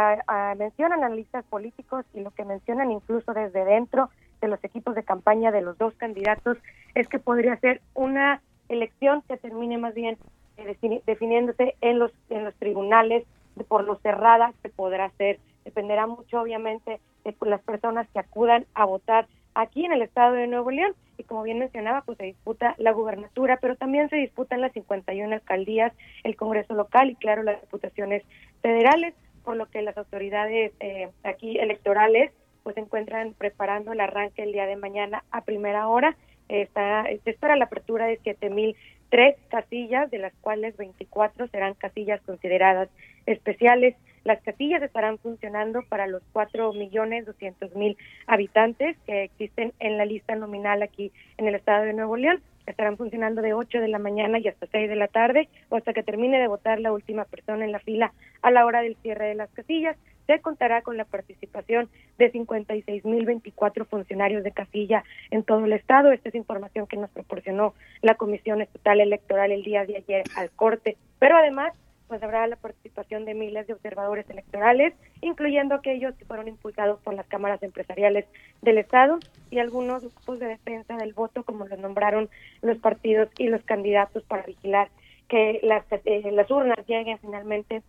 mencionan 0.57 1.05
analistas 1.05 1.45
políticos 1.45 2.05
y 2.15 2.21
lo 2.21 2.31
que 2.31 2.45
mencionan 2.45 2.91
incluso 2.91 3.35
desde 3.35 3.65
dentro 3.65 4.11
de 4.41 4.49
los 4.49 4.63
equipos 4.65 4.95
de 4.95 5.03
campaña 5.03 5.51
de 5.51 5.63
los 5.63 5.77
dos 5.77 5.95
candidatos 5.95 6.59
es 6.95 7.09
que 7.09 7.19
podría 7.19 7.57
ser 7.57 7.81
una 7.95 8.41
elección 8.69 9.23
que 9.29 9.37
termine 9.37 9.77
más 9.77 9.95
bien 9.95 10.17
eh, 10.57 11.01
definiéndose 11.07 11.77
en 11.81 11.99
los 11.99 12.13
en 12.31 12.45
los 12.45 12.55
tribunales 12.55 13.25
por 13.69 13.85
lo 13.85 13.97
cerrada 13.97 14.53
que 14.63 14.69
podrá 14.69 15.11
ser. 15.19 15.39
Dependerá 15.65 16.07
mucho 16.07 16.41
obviamente 16.41 17.01
de 17.25 17.35
las 17.43 17.63
personas 17.63 18.07
que 18.13 18.21
acudan 18.21 18.67
a 18.75 18.85
votar 18.85 19.27
aquí 19.55 19.85
en 19.85 19.93
el 19.93 20.03
estado 20.03 20.35
de 20.35 20.47
Nuevo 20.47 20.71
León. 20.71 20.95
Y 21.19 21.25
como 21.25 21.43
bien 21.43 21.59
mencionaba 21.59 22.03
pues 22.03 22.19
se 22.19 22.25
disputa 22.25 22.75
la 22.79 22.93
gubernatura 22.93 23.59
pero 23.61 23.75
también 23.77 24.09
se 24.11 24.17
disputan 24.17 24.61
las 24.61 24.73
51 24.73 25.35
alcaldías 25.35 25.93
el 26.25 26.37
Congreso 26.37 26.75
local 26.75 27.11
y 27.11 27.17
claro 27.17 27.43
las 27.43 27.61
diputaciones 27.63 28.23
federales 28.61 29.15
por 29.47 29.57
lo 29.57 29.67
que 29.67 29.81
las 29.81 29.97
autoridades 29.97 30.73
eh, 30.81 31.09
aquí 31.23 31.57
electorales 31.59 32.33
pues 32.65 32.75
se 32.75 32.81
encuentran 32.81 33.33
preparando 33.33 33.93
el 33.93 34.01
arranque 34.01 34.43
el 34.43 34.53
día 34.53 34.67
de 34.67 34.75
mañana 34.75 35.23
a 35.31 35.43
primera 35.43 35.87
hora 35.87 36.17
está 36.49 37.05
se 37.23 37.31
espera 37.31 37.55
la 37.55 37.67
apertura 37.67 38.07
de 38.07 38.19
siete 38.25 38.51
mil 38.51 38.75
tres 39.09 39.37
casillas 39.49 40.11
de 40.11 40.19
las 40.19 40.35
cuales 40.41 40.77
24 40.77 41.47
serán 41.47 41.75
casillas 41.75 42.21
consideradas 42.23 42.89
especiales 43.25 43.95
las 44.25 44.43
casillas 44.43 44.83
estarán 44.83 45.19
funcionando 45.19 45.83
para 45.89 46.09
los 46.09 46.21
cuatro 46.33 46.73
millones 46.73 47.27
doscientos 47.27 47.73
mil 47.77 47.97
habitantes 48.27 48.97
que 49.07 49.23
existen 49.23 49.73
en 49.79 49.97
la 49.97 50.05
lista 50.05 50.35
nominal 50.35 50.83
aquí 50.83 51.13
en 51.37 51.47
el 51.47 51.55
estado 51.55 51.85
de 51.85 51.93
Nuevo 51.93 52.17
León. 52.17 52.43
Estarán 52.67 52.97
funcionando 52.97 53.43
de 53.43 53.55
8 53.55 53.81
de 53.81 53.89
la 53.89 53.99
mañana 53.99 54.39
y 54.39 54.49
hasta 54.49 54.67
6 54.67 54.89
de 54.89 54.97
la 54.97 55.09
tarde 55.09 55.49
o 55.69 55.77
hasta 55.77 55.93
que 55.93 56.03
termine 56.03 56.39
de 56.39 56.49
votar 56.49 56.81
la 56.81 56.93
última 56.93 57.25
persona 57.25 57.65
en 57.65 57.73
la 57.73 57.79
fila 57.79 58.13
a 58.43 58.51
la 58.51 58.67
hora 58.67 58.83
del 58.83 58.97
cierre 58.97 59.29
de 59.29 59.35
las 59.35 59.51
casillas. 59.51 59.97
Se 60.27 60.41
contará 60.41 60.83
con 60.83 60.97
la 60.97 61.05
participación 61.05 61.89
de 62.19 62.33
56.024 62.33 63.87
funcionarios 63.87 64.43
de 64.43 64.51
casilla 64.51 65.05
en 65.31 65.45
todo 65.45 65.65
el 65.65 65.73
estado. 65.73 66.11
Esta 66.11 66.29
es 66.29 66.35
información 66.35 66.89
que 66.89 66.97
nos 66.97 67.11
proporcionó 67.11 67.75
la 68.03 68.17
Comisión 68.17 68.61
Estatal 68.61 69.01
Electoral 69.01 69.53
el 69.53 69.63
día 69.63 69.87
de 69.87 69.99
ayer 69.99 70.25
al 70.37 70.51
corte. 70.51 70.97
Pero 71.21 71.37
además 71.37 71.73
pues 72.09 72.23
habrá 72.23 72.47
la 72.47 72.57
participación 72.57 73.25
de 73.25 73.35
miles 73.35 73.67
de 73.67 73.73
observadores 73.73 74.29
electorales, 74.31 74.95
incluyendo 75.21 75.75
aquellos 75.75 76.15
que 76.15 76.25
fueron 76.25 76.49
impulsados 76.49 77.01
por 77.01 77.15
las 77.15 77.27
cámaras 77.27 77.63
empresariales 77.63 78.27
del 78.63 78.79
Estado 78.79 79.19
y 79.51 79.59
algunos 79.59 80.03
grupos 80.03 80.39
de 80.39 80.47
defensa 80.47 80.97
del 80.97 81.13
voto, 81.13 81.43
como 81.45 81.67
los 81.67 81.79
nombraron 81.79 82.29
los 82.63 82.79
partidos 82.79 83.29
y 83.39 83.49
los 83.49 83.63
candidatos 83.63 84.23
para 84.25 84.43
vigilar 84.43 84.89
que 85.29 85.61
las, 85.63 85.85
eh, 86.05 86.31
las 86.33 86.51
urnas 86.51 86.79
lleguen 86.87 87.19
finalmente 87.19 87.83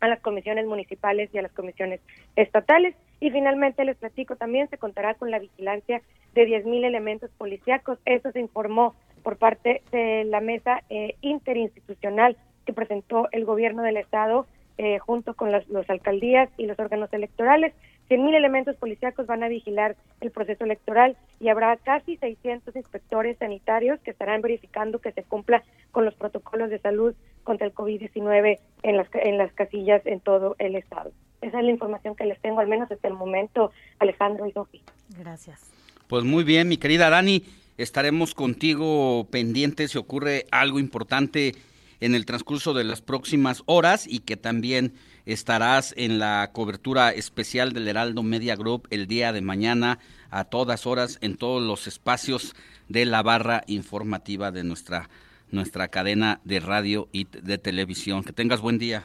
a 0.00 0.08
las 0.08 0.20
comisiones 0.20 0.66
municipales 0.66 1.30
y 1.32 1.38
a 1.38 1.42
las 1.42 1.52
comisiones 1.52 2.00
estatales. 2.34 2.96
Y 3.20 3.30
finalmente 3.30 3.84
les 3.84 3.96
platico 3.96 4.34
también 4.34 4.68
se 4.68 4.78
contará 4.78 5.14
con 5.14 5.30
la 5.30 5.38
vigilancia 5.38 6.02
de 6.34 6.44
10.000 6.44 6.84
elementos 6.84 7.30
policíacos. 7.38 7.98
Eso 8.04 8.32
se 8.32 8.40
informó 8.40 8.96
por 9.22 9.36
parte 9.36 9.82
de 9.92 10.24
la 10.24 10.40
mesa 10.40 10.82
eh, 10.90 11.14
interinstitucional 11.20 12.36
que 12.64 12.72
presentó 12.72 13.28
el 13.32 13.44
gobierno 13.44 13.82
del 13.82 13.96
estado 13.96 14.46
eh, 14.78 14.98
junto 14.98 15.34
con 15.34 15.52
las 15.52 15.68
los 15.68 15.88
alcaldías 15.90 16.48
y 16.56 16.66
los 16.66 16.78
órganos 16.78 17.12
electorales. 17.12 17.74
100.000 18.08 18.34
elementos 18.34 18.76
policíacos 18.76 19.26
van 19.26 19.42
a 19.42 19.48
vigilar 19.48 19.96
el 20.20 20.30
proceso 20.30 20.64
electoral 20.64 21.16
y 21.40 21.48
habrá 21.48 21.76
casi 21.76 22.16
600 22.16 22.74
inspectores 22.76 23.38
sanitarios 23.38 24.00
que 24.00 24.10
estarán 24.10 24.40
verificando 24.40 24.98
que 24.98 25.12
se 25.12 25.22
cumpla 25.22 25.62
con 25.92 26.04
los 26.04 26.14
protocolos 26.14 26.68
de 26.68 26.78
salud 26.78 27.14
contra 27.44 27.66
el 27.66 27.74
COVID-19 27.74 28.58
en 28.82 28.96
las, 28.96 29.08
en 29.14 29.38
las 29.38 29.52
casillas 29.52 30.04
en 30.04 30.20
todo 30.20 30.56
el 30.58 30.74
estado. 30.74 31.12
Esa 31.42 31.58
es 31.58 31.64
la 31.64 31.70
información 31.70 32.16
que 32.16 32.24
les 32.24 32.40
tengo, 32.40 32.60
al 32.60 32.68
menos 32.68 32.90
hasta 32.90 33.08
el 33.08 33.14
momento, 33.14 33.72
Alejandro 33.98 34.46
y 34.46 34.52
Sofi. 34.52 34.82
Gracias. 35.18 35.70
Pues 36.08 36.24
muy 36.24 36.44
bien, 36.44 36.68
mi 36.68 36.76
querida 36.76 37.10
Dani, 37.10 37.44
estaremos 37.78 38.34
contigo 38.34 39.26
pendientes 39.30 39.92
si 39.92 39.98
ocurre 39.98 40.46
algo 40.50 40.78
importante 40.78 41.54
en 42.02 42.16
el 42.16 42.26
transcurso 42.26 42.74
de 42.74 42.82
las 42.82 43.00
próximas 43.00 43.62
horas 43.66 44.06
y 44.08 44.18
que 44.18 44.36
también 44.36 44.92
estarás 45.24 45.94
en 45.96 46.18
la 46.18 46.50
cobertura 46.52 47.10
especial 47.10 47.72
del 47.72 47.86
Heraldo 47.86 48.24
Media 48.24 48.56
Group 48.56 48.88
el 48.90 49.06
día 49.06 49.32
de 49.32 49.40
mañana 49.40 50.00
a 50.30 50.44
todas 50.44 50.84
horas 50.84 51.18
en 51.20 51.36
todos 51.36 51.62
los 51.62 51.86
espacios 51.86 52.56
de 52.88 53.06
la 53.06 53.22
barra 53.22 53.62
informativa 53.68 54.50
de 54.50 54.64
nuestra 54.64 55.08
nuestra 55.52 55.88
cadena 55.88 56.40
de 56.44 56.60
radio 56.60 57.08
y 57.12 57.24
de 57.24 57.58
televisión. 57.58 58.24
Que 58.24 58.32
tengas 58.32 58.60
buen 58.60 58.78
día. 58.78 59.04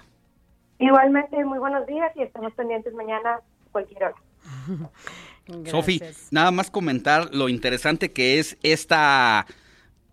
Igualmente, 0.79 1.43
muy 1.43 1.59
buenos 1.59 1.85
días 1.85 2.11
y 2.15 2.23
estamos 2.23 2.53
pendientes 2.53 2.93
mañana 2.93 3.41
cualquier 3.71 4.05
hora. 4.05 4.15
Sofi, 5.65 6.01
nada 6.31 6.51
más 6.51 6.71
comentar 6.71 7.33
lo 7.33 7.47
interesante 7.47 8.11
que 8.11 8.39
es 8.39 8.57
esta 8.63 9.45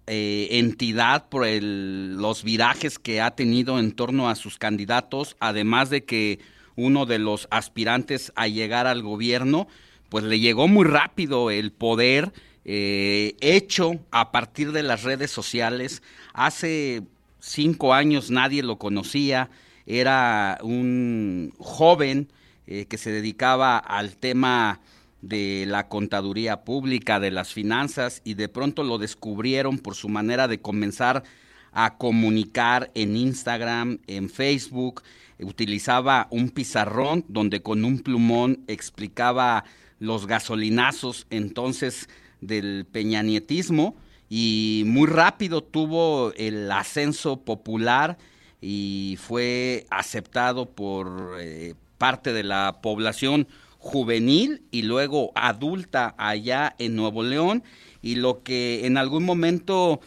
eh, 0.07 0.49
entidad 0.51 1.29
por 1.29 1.47
el, 1.47 2.17
los 2.17 2.45
virajes 2.45 2.99
que 2.99 3.21
ha 3.21 3.31
tenido 3.33 3.79
en 3.79 3.93
torno 3.93 4.29
a 4.29 4.35
sus 4.35 4.59
candidatos, 4.59 5.37
además 5.41 5.91
de 5.91 6.05
que 6.05 6.41
uno 6.77 7.07
de 7.07 7.19
los 7.19 7.49
aspirantes 7.51 8.33
a 8.37 8.49
llegar 8.49 8.87
al 8.87 9.03
gobierno, 9.03 9.67
pues 10.09 10.25
le 10.25 10.41
llegó 10.41 10.69
muy 10.69 10.85
rápido 10.85 11.51
el 11.51 11.73
poder 11.73 12.33
eh, 12.65 13.35
hecho 13.41 14.01
a 14.11 14.31
partir 14.31 14.73
de 14.73 14.83
las 14.83 15.03
redes 15.03 15.31
sociales. 15.31 16.03
Hace 16.33 17.03
cinco 17.41 17.95
años 17.95 18.31
nadie 18.31 18.63
lo 18.63 18.79
conocía, 18.79 19.51
era 19.87 20.59
un 20.63 21.53
joven 21.59 22.29
eh, 22.67 22.87
que 22.87 22.99
se 22.99 23.11
dedicaba 23.11 23.79
al 23.79 24.17
tema 24.17 24.81
de 25.29 25.65
la 25.67 25.89
contaduría 25.89 26.65
pública, 26.65 27.19
de 27.19 27.31
las 27.31 27.53
finanzas, 27.53 28.21
y 28.25 28.35
de 28.35 28.49
pronto 28.49 28.85
lo 28.85 28.99
descubrieron 28.99 29.79
por 29.79 29.95
su 29.95 30.09
manera 30.09 30.49
de 30.49 30.61
comenzar 30.61 31.25
a 31.73 31.97
comunicar 31.97 32.91
en 32.95 33.17
Instagram, 33.17 33.99
en 34.07 34.29
Facebook, 34.29 35.03
utilizaba 35.41 36.29
un 36.31 36.51
pizarrón 36.51 37.25
donde 37.29 37.63
con 37.63 37.85
un 37.85 37.99
plumón 37.99 38.61
explicaba 38.69 39.65
los 39.99 40.27
gasolinazos 40.27 41.27
entonces 41.31 42.09
del 42.41 42.87
peñanietismo 42.91 43.97
y 44.29 44.85
muy 44.87 45.09
rápido 45.09 45.63
tuvo 45.63 46.33
el 46.37 46.71
ascenso 46.71 47.41
popular 47.41 48.19
y 48.61 49.19
fue 49.21 49.87
aceptado 49.91 50.67
por 50.67 51.37
eh, 51.41 51.75
parte 51.99 52.33
de 52.33 52.45
la 52.45 52.79
población 52.83 53.49
juvenil 53.85 54.63
y 54.71 54.81
luego 54.81 55.31
adulta 55.35 56.15
allá 56.17 56.75
en 56.79 56.97
Nuevo 56.97 57.23
León 57.23 57.63
y 58.01 58.15
lo 58.15 58.43
que 58.43 58.87
en 58.87 58.97
algún 58.97 59.25
momento 59.25 60.01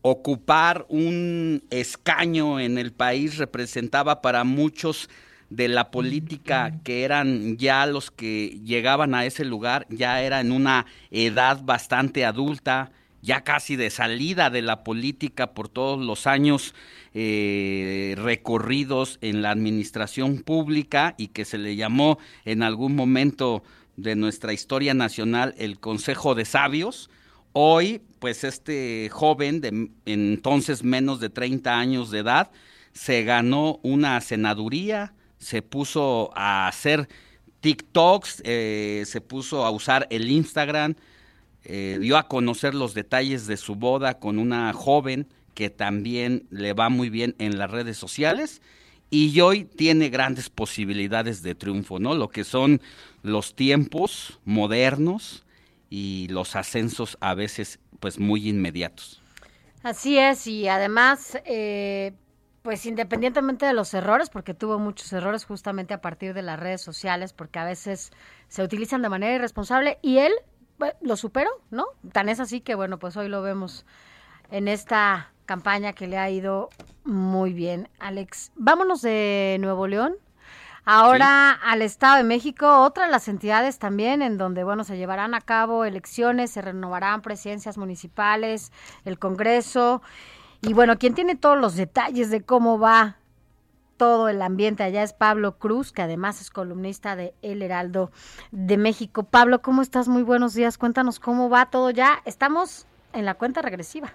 ocupar 0.00 0.86
un 0.88 1.64
escaño 1.70 2.60
en 2.60 2.78
el 2.78 2.92
país 2.92 3.36
representaba 3.38 4.22
para 4.22 4.44
muchos 4.44 5.10
de 5.50 5.66
la 5.66 5.90
política 5.90 6.78
que 6.84 7.02
eran 7.02 7.56
ya 7.56 7.84
los 7.86 8.12
que 8.12 8.60
llegaban 8.64 9.12
a 9.16 9.24
ese 9.24 9.44
lugar, 9.44 9.88
ya 9.90 10.22
era 10.22 10.40
en 10.40 10.52
una 10.52 10.86
edad 11.10 11.60
bastante 11.64 12.24
adulta, 12.24 12.92
ya 13.22 13.42
casi 13.42 13.74
de 13.74 13.90
salida 13.90 14.50
de 14.50 14.62
la 14.62 14.84
política 14.84 15.52
por 15.52 15.68
todos 15.68 15.98
los 15.98 16.28
años 16.28 16.74
eh, 17.18 18.14
recorridos 18.18 19.16
en 19.22 19.40
la 19.40 19.50
administración 19.50 20.42
pública 20.42 21.14
y 21.16 21.28
que 21.28 21.46
se 21.46 21.56
le 21.56 21.74
llamó 21.74 22.18
en 22.44 22.62
algún 22.62 22.94
momento 22.94 23.62
de 23.96 24.16
nuestra 24.16 24.52
historia 24.52 24.92
nacional 24.92 25.54
el 25.56 25.80
Consejo 25.80 26.34
de 26.34 26.44
Sabios. 26.44 27.08
Hoy, 27.54 28.02
pues 28.18 28.44
este 28.44 29.08
joven 29.10 29.62
de 29.62 29.88
entonces 30.04 30.84
menos 30.84 31.18
de 31.18 31.30
30 31.30 31.78
años 31.78 32.10
de 32.10 32.18
edad 32.18 32.50
se 32.92 33.24
ganó 33.24 33.80
una 33.82 34.20
senaduría, 34.20 35.14
se 35.38 35.62
puso 35.62 36.32
a 36.34 36.68
hacer 36.68 37.08
TikToks, 37.60 38.42
eh, 38.44 39.04
se 39.06 39.22
puso 39.22 39.64
a 39.64 39.70
usar 39.70 40.06
el 40.10 40.30
Instagram, 40.30 40.96
eh, 41.64 41.96
dio 41.98 42.18
a 42.18 42.28
conocer 42.28 42.74
los 42.74 42.92
detalles 42.92 43.46
de 43.46 43.56
su 43.56 43.74
boda 43.74 44.18
con 44.18 44.38
una 44.38 44.70
joven 44.74 45.26
que 45.56 45.70
también 45.70 46.46
le 46.50 46.74
va 46.74 46.90
muy 46.90 47.08
bien 47.08 47.34
en 47.38 47.58
las 47.58 47.70
redes 47.70 47.96
sociales 47.96 48.60
y 49.08 49.40
hoy 49.40 49.64
tiene 49.64 50.10
grandes 50.10 50.50
posibilidades 50.50 51.42
de 51.42 51.54
triunfo, 51.54 51.98
¿no? 51.98 52.14
Lo 52.14 52.28
que 52.28 52.44
son 52.44 52.82
los 53.22 53.56
tiempos 53.56 54.38
modernos 54.44 55.46
y 55.88 56.28
los 56.28 56.56
ascensos 56.56 57.16
a 57.20 57.34
veces 57.34 57.78
pues 58.00 58.20
muy 58.20 58.50
inmediatos. 58.50 59.22
Así 59.82 60.18
es, 60.18 60.46
y 60.46 60.68
además, 60.68 61.38
eh, 61.46 62.12
pues 62.60 62.84
independientemente 62.84 63.64
de 63.64 63.72
los 63.72 63.94
errores, 63.94 64.28
porque 64.28 64.52
tuvo 64.52 64.78
muchos 64.78 65.10
errores 65.14 65.46
justamente 65.46 65.94
a 65.94 66.02
partir 66.02 66.34
de 66.34 66.42
las 66.42 66.60
redes 66.60 66.82
sociales, 66.82 67.32
porque 67.32 67.60
a 67.60 67.64
veces 67.64 68.10
se 68.48 68.62
utilizan 68.62 69.00
de 69.00 69.08
manera 69.08 69.34
irresponsable, 69.34 69.98
y 70.02 70.18
él 70.18 70.32
lo 71.00 71.16
superó, 71.16 71.48
¿no? 71.70 71.86
Tan 72.12 72.28
es 72.28 72.40
así 72.40 72.60
que, 72.60 72.74
bueno, 72.74 72.98
pues 72.98 73.16
hoy 73.16 73.28
lo 73.28 73.40
vemos 73.40 73.86
en 74.50 74.68
esta 74.68 75.32
campaña 75.46 75.92
que 75.92 76.06
le 76.06 76.18
ha 76.18 76.28
ido 76.28 76.68
muy 77.04 77.52
bien, 77.52 77.88
Alex. 77.98 78.52
Vámonos 78.56 79.00
de 79.00 79.56
Nuevo 79.60 79.86
León. 79.86 80.16
Ahora 80.84 81.50
al 81.50 81.82
Estado 81.82 82.18
de 82.18 82.22
México, 82.22 82.82
otra 82.82 83.06
de 83.06 83.10
las 83.10 83.26
entidades 83.26 83.80
también 83.80 84.22
en 84.22 84.38
donde, 84.38 84.62
bueno, 84.62 84.84
se 84.84 84.96
llevarán 84.96 85.34
a 85.34 85.40
cabo 85.40 85.84
elecciones, 85.84 86.52
se 86.52 86.62
renovarán 86.62 87.22
presidencias 87.22 87.76
municipales, 87.76 88.70
el 89.04 89.18
Congreso. 89.18 90.00
Y 90.62 90.74
bueno, 90.74 90.96
quien 90.96 91.14
tiene 91.14 91.34
todos 91.34 91.58
los 91.58 91.74
detalles 91.74 92.30
de 92.30 92.42
cómo 92.42 92.78
va 92.78 93.16
todo 93.96 94.28
el 94.28 94.42
ambiente 94.42 94.82
allá 94.82 95.02
es 95.02 95.12
Pablo 95.12 95.58
Cruz, 95.58 95.90
que 95.90 96.02
además 96.02 96.40
es 96.40 96.50
columnista 96.50 97.16
de 97.16 97.34
El 97.42 97.62
Heraldo 97.62 98.10
de 98.52 98.76
México. 98.76 99.24
Pablo, 99.24 99.62
¿cómo 99.62 99.82
estás? 99.82 100.06
Muy 100.06 100.22
buenos 100.22 100.54
días. 100.54 100.78
Cuéntanos 100.78 101.18
cómo 101.18 101.48
va 101.50 101.66
todo 101.70 101.90
ya. 101.90 102.20
Estamos 102.24 102.86
en 103.12 103.24
la 103.24 103.34
cuenta 103.34 103.62
regresiva. 103.62 104.14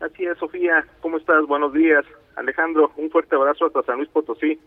Así 0.00 0.24
es, 0.24 0.38
Sofía. 0.38 0.86
¿Cómo 1.02 1.18
estás? 1.18 1.46
Buenos 1.46 1.74
días. 1.74 2.04
Alejandro, 2.36 2.90
un 2.96 3.10
fuerte 3.10 3.36
abrazo 3.36 3.66
hasta 3.66 3.82
San 3.82 3.98
Luis 3.98 4.08
Potosí. 4.08 4.58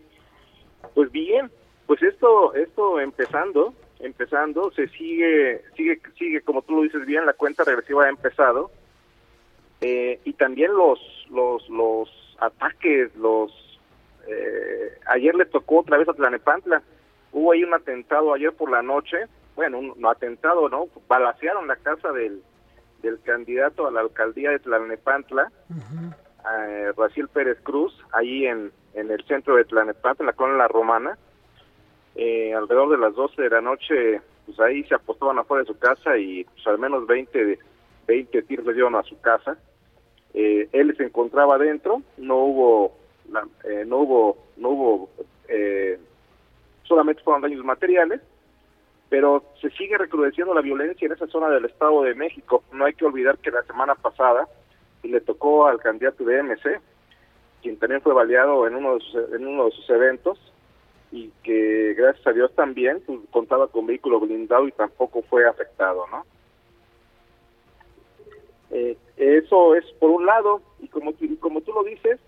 Pues 0.94 1.10
bien, 1.10 1.50
pues 1.86 2.00
esto, 2.02 2.54
esto 2.54 3.00
empezando, 3.00 3.74
empezando, 3.98 4.70
se 4.70 4.86
sigue, 4.88 5.60
sigue, 5.76 6.00
sigue, 6.16 6.40
como 6.42 6.62
tú 6.62 6.76
lo 6.76 6.82
dices 6.82 7.04
bien, 7.04 7.26
la 7.26 7.32
cuenta 7.32 7.64
regresiva 7.64 8.04
ha 8.04 8.10
empezado. 8.10 8.70
Eh, 9.80 10.20
y 10.24 10.34
también 10.34 10.72
los, 10.72 11.00
los, 11.30 11.68
los 11.68 12.36
ataques, 12.38 13.14
los 13.16 13.50
eh, 14.28 14.98
ayer 15.06 15.34
le 15.34 15.46
tocó 15.46 15.80
otra 15.80 15.98
vez 15.98 16.08
a 16.08 16.14
Tlanepantla. 16.14 16.80
Hubo 17.32 17.50
ahí 17.50 17.64
un 17.64 17.74
atentado 17.74 18.32
ayer 18.32 18.52
por 18.52 18.70
la 18.70 18.82
noche. 18.82 19.16
Bueno, 19.56 19.80
un 19.80 19.94
no 19.96 20.10
atentado, 20.10 20.68
¿no? 20.68 20.86
Balacearon 21.08 21.66
la 21.66 21.76
casa 21.76 22.12
del, 22.12 22.40
del 23.04 23.20
candidato 23.20 23.86
a 23.86 23.90
la 23.90 24.00
alcaldía 24.00 24.50
de 24.50 24.58
Tlalnepantla, 24.58 25.50
uh 25.70 26.12
Raciel 26.96 27.28
Pérez 27.28 27.58
Cruz, 27.62 27.98
ahí 28.12 28.46
en, 28.46 28.70
en 28.92 29.10
el 29.10 29.24
centro 29.24 29.56
de 29.56 29.64
Tlalnepantla, 29.64 30.24
en 30.24 30.26
la 30.26 30.32
colonia 30.34 30.58
La 30.58 30.68
Romana. 30.68 31.18
Eh, 32.16 32.52
alrededor 32.54 32.90
de 32.90 32.98
las 32.98 33.14
12 33.14 33.42
de 33.42 33.50
la 33.50 33.60
noche, 33.62 34.20
pues 34.44 34.60
ahí 34.60 34.84
se 34.84 34.94
apostaban 34.94 35.38
afuera 35.38 35.62
de 35.62 35.72
su 35.72 35.78
casa 35.78 36.18
y 36.18 36.44
pues 36.44 36.66
al 36.66 36.78
menos 36.78 37.06
20, 37.06 37.58
20 38.06 38.42
tiros 38.42 38.66
le 38.66 38.74
dieron 38.74 38.94
a 38.94 39.02
su 39.02 39.18
casa. 39.20 39.56
Eh, 40.34 40.68
él 40.72 40.94
se 40.96 41.04
encontraba 41.04 41.54
adentro, 41.54 42.02
no 42.18 42.36
hubo 42.36 43.04
eh, 43.64 43.84
no 43.86 43.98
hubo, 43.98 44.38
no 44.56 44.68
hubo, 44.70 45.10
eh, 45.48 45.98
solamente 46.84 47.22
fueron 47.22 47.42
daños 47.42 47.64
materiales, 47.64 48.20
pero 49.08 49.44
se 49.60 49.70
sigue 49.70 49.98
recrudeciendo 49.98 50.54
la 50.54 50.60
violencia 50.60 51.06
en 51.06 51.12
esa 51.12 51.26
zona 51.26 51.48
del 51.50 51.64
Estado 51.66 52.02
de 52.02 52.14
México. 52.14 52.64
No 52.72 52.84
hay 52.84 52.94
que 52.94 53.04
olvidar 53.04 53.38
que 53.38 53.50
la 53.50 53.62
semana 53.62 53.94
pasada 53.94 54.48
le 55.02 55.20
tocó 55.20 55.66
al 55.66 55.78
candidato 55.80 56.24
de 56.24 56.42
MC 56.42 56.80
quien 57.64 57.78
también 57.78 58.02
fue 58.02 58.12
baleado 58.12 58.66
en 58.66 58.74
uno 58.74 58.94
de 58.96 59.70
sus, 59.70 59.88
eventos 59.88 60.38
y 61.10 61.30
que 61.42 61.94
gracias 61.96 62.26
a 62.26 62.32
Dios 62.32 62.54
también 62.54 63.02
pues, 63.06 63.18
contaba 63.30 63.68
con 63.68 63.86
vehículo 63.86 64.20
blindado 64.20 64.68
y 64.68 64.72
tampoco 64.72 65.22
fue 65.22 65.46
afectado, 65.48 66.04
¿no? 66.10 66.26
Eh, 68.70 68.98
eso 69.16 69.74
es 69.74 69.84
por 69.98 70.10
un 70.10 70.26
lado, 70.26 70.60
y 70.80 70.88
como, 70.88 71.12
tú- 71.14 71.38
como 71.38 71.62
tú 71.62 71.72
lo 71.72 71.84
dices, 71.84 72.20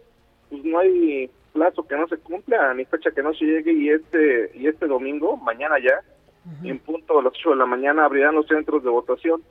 pues 0.48 0.64
no 0.64 0.78
hay 0.78 1.28
plazo 1.52 1.86
que 1.86 1.96
no 1.96 2.06
se 2.08 2.16
cumpla, 2.18 2.72
ni 2.72 2.84
fecha 2.86 3.10
que 3.10 3.22
no 3.22 3.34
se 3.34 3.44
llegue, 3.44 3.72
y 3.72 3.90
este, 3.90 4.52
y 4.54 4.68
este 4.68 4.86
domingo, 4.86 5.36
mañana 5.36 5.76
ya, 5.78 6.00
en 6.62 6.78
punto 6.78 7.16
de 7.16 7.22
las 7.24 7.32
8 7.38 7.50
de 7.50 7.56
la 7.56 7.66
mañana, 7.66 8.04
abrirán 8.04 8.34
los 8.34 8.46
centros 8.46 8.82
de 8.84 8.90
votación, 8.90 9.42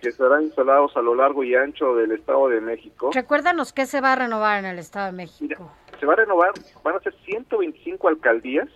que 0.00 0.12
serán 0.12 0.42
instalados 0.44 0.96
a 0.96 1.02
lo 1.02 1.14
largo 1.14 1.44
y 1.44 1.54
ancho 1.54 1.94
del 1.94 2.12
Estado 2.12 2.48
de 2.48 2.60
México. 2.60 3.10
Recuérdanos 3.14 3.72
qué 3.72 3.86
se 3.86 4.00
va 4.00 4.12
a 4.12 4.16
renovar 4.16 4.58
en 4.58 4.66
el 4.66 4.78
Estado 4.78 5.06
de 5.06 5.12
México. 5.12 5.70
Se 6.00 6.06
va 6.06 6.14
a 6.14 6.16
renovar, 6.16 6.50
van 6.82 6.96
a 6.96 7.00
ser 7.00 7.14
125 7.24 8.08
alcaldías, 8.08 8.68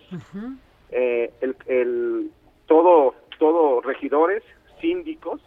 eh, 0.91 1.33
el, 1.41 1.55
el- 1.67 2.31
todo, 2.65 3.15
todo 3.39 3.81
regidores, 3.81 4.43
síndicos, 4.81 5.41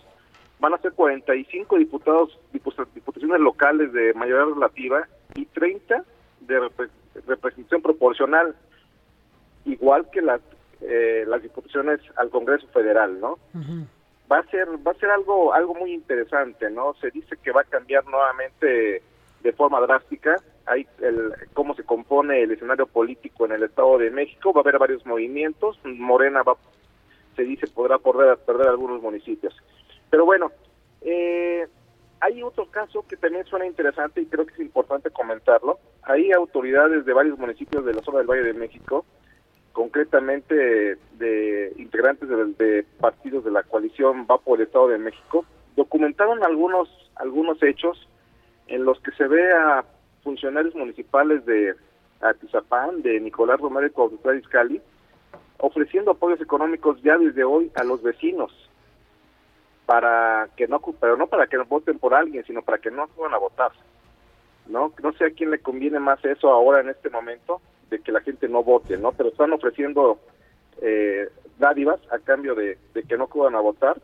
van 0.58 0.74
a 0.74 0.78
ser 0.78 0.92
45 0.92 1.76
diputados, 1.78 2.38
dipu- 2.52 2.86
diputaciones 2.94 3.40
locales 3.40 3.92
de 3.94 4.12
mayoría 4.14 4.54
relativa 4.54 5.06
y 5.34 5.46
30 5.46 6.04
de 6.40 6.60
repre- 6.60 6.90
representación 7.26 7.80
proporcional, 7.80 8.54
igual 9.64 10.10
que 10.10 10.20
las, 10.22 10.40
eh, 10.82 11.24
las 11.26 11.42
diputaciones 11.42 12.00
al 12.16 12.30
Congreso 12.30 12.66
Federal, 12.68 13.20
¿no? 13.20 13.38
va 14.30 14.38
a 14.38 14.44
ser 14.44 14.68
va 14.86 14.92
a 14.92 14.94
ser 14.94 15.10
algo 15.10 15.52
algo 15.52 15.74
muy 15.74 15.92
interesante 15.92 16.70
no 16.70 16.94
se 17.00 17.10
dice 17.10 17.36
que 17.42 17.50
va 17.50 17.62
a 17.62 17.64
cambiar 17.64 18.04
nuevamente 18.06 19.02
de 19.42 19.52
forma 19.52 19.80
drástica. 19.80 20.36
Hay 20.66 20.86
el 21.00 21.32
cómo 21.54 21.74
se 21.74 21.82
compone 21.82 22.42
el 22.42 22.52
escenario 22.52 22.86
político 22.86 23.46
en 23.46 23.52
el 23.52 23.62
Estado 23.62 23.98
de 23.98 24.10
México. 24.10 24.52
Va 24.52 24.60
a 24.60 24.62
haber 24.62 24.78
varios 24.78 25.04
movimientos. 25.06 25.78
Morena 25.84 26.42
va 26.42 26.56
se 27.34 27.42
dice 27.42 27.66
podrá 27.68 27.98
perder 27.98 28.36
perder 28.38 28.68
algunos 28.68 29.02
municipios. 29.02 29.56
Pero 30.10 30.24
bueno 30.24 30.52
eh, 31.00 31.66
hay 32.20 32.42
otro 32.42 32.66
caso 32.70 33.04
que 33.08 33.16
también 33.16 33.46
suena 33.46 33.66
interesante 33.66 34.20
y 34.20 34.26
creo 34.26 34.44
que 34.44 34.52
es 34.52 34.60
importante 34.60 35.10
comentarlo. 35.10 35.78
Hay 36.02 36.30
autoridades 36.32 37.06
de 37.06 37.12
varios 37.14 37.38
municipios 37.38 37.84
de 37.84 37.94
la 37.94 38.02
zona 38.02 38.18
del 38.18 38.26
Valle 38.26 38.42
de 38.42 38.54
México 38.54 39.06
concretamente 39.72 40.96
de 41.18 41.72
integrantes 41.76 42.28
de, 42.28 42.84
partidos 42.98 43.44
de 43.44 43.50
la 43.50 43.62
coalición 43.62 44.26
Va 44.30 44.38
por 44.38 44.58
el 44.58 44.66
Estado 44.66 44.88
de 44.88 44.98
México, 44.98 45.44
documentaron 45.76 46.42
algunos 46.44 46.88
algunos 47.16 47.62
hechos 47.62 48.08
en 48.66 48.84
los 48.84 49.00
que 49.00 49.10
se 49.12 49.26
ve 49.26 49.52
a 49.52 49.84
funcionarios 50.22 50.74
municipales 50.74 51.44
de 51.44 51.74
Atizapán, 52.20 53.02
de 53.02 53.20
Nicolás 53.20 53.60
Romero 53.60 53.86
y 53.86 53.90
Cuauhtémoc 53.90 54.36
Izcalli, 54.36 54.80
ofreciendo 55.58 56.12
apoyos 56.12 56.40
económicos 56.40 57.00
ya 57.02 57.18
desde 57.18 57.44
hoy 57.44 57.70
a 57.74 57.84
los 57.84 58.02
vecinos 58.02 58.52
para 59.86 60.48
que 60.56 60.68
no 60.68 60.80
pero 61.00 61.16
no 61.16 61.26
para 61.26 61.46
que 61.46 61.58
voten 61.58 61.98
por 61.98 62.14
alguien, 62.14 62.44
sino 62.44 62.62
para 62.62 62.78
que 62.78 62.90
no 62.90 63.02
acudan 63.02 63.34
a 63.34 63.38
votar. 63.38 63.72
No 64.66 64.92
no 65.02 65.12
sé 65.12 65.26
a 65.26 65.30
quién 65.30 65.50
le 65.50 65.58
conviene 65.58 65.98
más 65.98 66.24
eso 66.24 66.48
ahora 66.50 66.80
en 66.80 66.90
este 66.90 67.10
momento 67.10 67.60
de 67.90 67.98
que 68.00 68.12
la 68.12 68.20
gente 68.20 68.48
no 68.48 68.62
vote, 68.62 68.96
¿no? 68.96 69.12
Pero 69.12 69.30
están 69.30 69.52
ofreciendo 69.52 70.18
eh, 70.80 71.28
dádivas 71.58 72.00
a 72.10 72.18
cambio 72.18 72.54
de, 72.54 72.78
de 72.94 73.02
que 73.02 73.16
no 73.16 73.24
acudan 73.24 73.54
a 73.54 73.60
votar. 73.60 74.00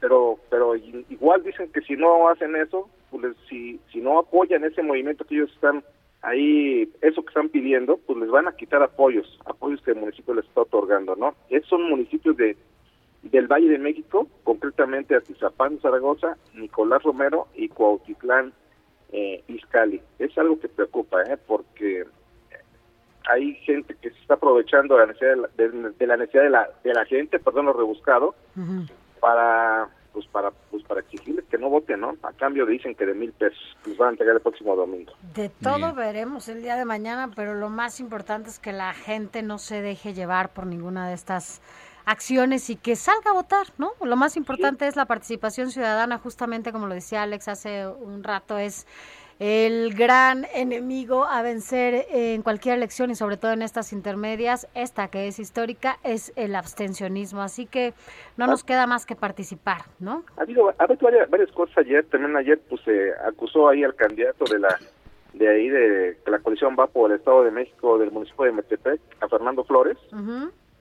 Pero 0.00 0.38
pero 0.50 0.74
igual 0.76 1.42
dicen 1.44 1.70
que 1.72 1.80
si 1.82 1.94
no 1.94 2.28
hacen 2.28 2.56
eso, 2.56 2.88
pues 3.10 3.36
si 3.48 3.80
si 3.92 4.00
no 4.00 4.18
apoyan 4.18 4.64
ese 4.64 4.82
movimiento 4.82 5.24
que 5.24 5.36
ellos 5.36 5.52
están 5.52 5.84
ahí, 6.22 6.90
eso 7.00 7.22
que 7.22 7.28
están 7.28 7.48
pidiendo, 7.48 7.98
pues 7.98 8.18
les 8.18 8.30
van 8.30 8.48
a 8.48 8.56
quitar 8.56 8.82
apoyos, 8.82 9.38
apoyos 9.44 9.80
que 9.82 9.92
el 9.92 9.98
municipio 10.00 10.34
les 10.34 10.44
está 10.44 10.62
otorgando, 10.62 11.16
¿no? 11.16 11.34
Esos 11.50 11.68
son 11.68 11.88
municipios 11.88 12.36
de 12.36 12.56
del 13.22 13.46
Valle 13.46 13.68
de 13.68 13.78
México, 13.78 14.26
concretamente 14.42 15.14
Atizapán, 15.14 15.78
Zaragoza, 15.80 16.36
Nicolás 16.54 17.02
Romero 17.04 17.46
y 17.54 17.68
Cuautitlán 17.68 18.52
eh, 19.12 19.44
Izcalli. 19.46 20.00
Es 20.18 20.36
algo 20.38 20.58
que 20.58 20.68
preocupa, 20.68 21.22
¿eh? 21.22 21.36
porque 21.46 22.04
hay 23.30 23.54
gente 23.64 23.94
que 24.00 24.10
se 24.10 24.18
está 24.20 24.34
aprovechando 24.34 24.94
de 24.96 25.00
la 25.00 25.06
necesidad 25.06 25.30
de 25.30 25.36
la, 25.36 25.48
de- 25.56 25.90
de 25.98 26.06
la 26.06 26.16
necesidad 26.16 26.42
de 26.44 26.50
la, 26.50 26.68
de 26.84 26.94
la 26.94 27.04
gente, 27.04 27.38
perdón, 27.38 27.66
lo 27.66 27.72
rebuscado, 27.72 28.34
para 29.20 29.88
pues 30.12 30.26
para 30.26 30.50
pues 30.70 30.82
para 30.84 31.00
exigirles 31.00 31.44
que 31.46 31.56
no 31.56 31.70
voten, 31.70 32.00
¿no? 32.00 32.16
A 32.22 32.32
cambio 32.32 32.66
dicen 32.66 32.94
que 32.94 33.06
de 33.06 33.14
mil 33.14 33.32
pesos 33.32 33.58
les 33.86 33.96
van 33.96 34.08
a 34.08 34.10
entregar 34.12 34.34
el 34.36 34.42
próximo 34.42 34.76
domingo. 34.76 35.12
De 35.34 35.48
todo 35.48 35.94
veremos 35.94 36.48
el 36.48 36.60
día 36.60 36.76
de 36.76 36.84
mañana, 36.84 37.30
pero 37.34 37.54
lo 37.54 37.70
más 37.70 37.98
importante 37.98 38.50
es 38.50 38.58
que 38.58 38.72
la 38.74 38.92
gente 38.92 39.42
no 39.42 39.56
se 39.58 39.80
deje 39.80 40.12
llevar 40.12 40.50
por 40.50 40.66
ninguna 40.66 41.08
de 41.08 41.14
estas 41.14 41.62
acciones 42.04 42.68
y 42.68 42.76
que 42.76 42.94
salga 42.96 43.30
a 43.30 43.34
votar, 43.34 43.68
¿no? 43.78 43.92
Lo 44.02 44.16
más 44.16 44.36
importante 44.36 44.86
es 44.86 44.96
la 44.96 45.06
participación 45.06 45.70
ciudadana, 45.70 46.18
justamente 46.18 46.72
como 46.72 46.88
lo 46.88 46.94
decía 46.94 47.22
Alex 47.22 47.48
hace 47.48 47.86
un 47.86 48.22
rato, 48.22 48.58
es 48.58 48.86
el 49.38 49.94
gran 49.94 50.46
enemigo 50.54 51.24
a 51.24 51.42
vencer 51.42 52.06
en 52.10 52.42
cualquier 52.42 52.76
elección 52.76 53.10
y 53.10 53.14
sobre 53.14 53.36
todo 53.36 53.52
en 53.52 53.62
estas 53.62 53.92
intermedias, 53.92 54.68
esta 54.74 55.08
que 55.08 55.28
es 55.28 55.38
histórica, 55.38 55.98
es 56.04 56.32
el 56.36 56.54
abstencionismo. 56.54 57.42
Así 57.42 57.66
que 57.66 57.94
no 58.36 58.46
nos 58.46 58.64
queda 58.64 58.86
más 58.86 59.06
que 59.06 59.16
participar, 59.16 59.82
¿no? 59.98 60.24
Ha 60.36 60.42
habido, 60.42 60.70
ha 60.70 60.84
habido 60.84 61.00
varias, 61.02 61.30
varias 61.30 61.50
cosas 61.52 61.78
ayer, 61.78 62.04
también 62.06 62.36
ayer 62.36 62.60
pues 62.68 62.80
se 62.82 63.12
acusó 63.26 63.68
ahí 63.68 63.84
al 63.84 63.94
candidato 63.94 64.44
de 64.44 64.58
la 64.58 64.78
de 65.32 65.48
ahí 65.48 65.68
de 65.68 66.18
que 66.24 66.30
la 66.30 66.38
coalición 66.40 66.76
va 66.78 66.86
por 66.86 67.10
el 67.10 67.18
Estado 67.18 67.44
de 67.44 67.50
México 67.50 67.98
del 67.98 68.10
municipio 68.10 68.44
de 68.44 68.52
Metepec, 68.52 69.00
a 69.20 69.28
Fernando 69.28 69.64
Flores, 69.64 69.96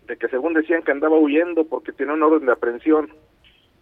de 0.08 0.18
que 0.18 0.28
según 0.28 0.54
decían 0.54 0.84
que 0.84 0.91
andaba 0.91 1.18
huyendo 1.18 1.66
porque 1.66 1.93
tiene 1.93 2.14
un 2.14 2.24
orden 2.24 2.45
de 2.45 2.52
aprehensión, 2.52 3.10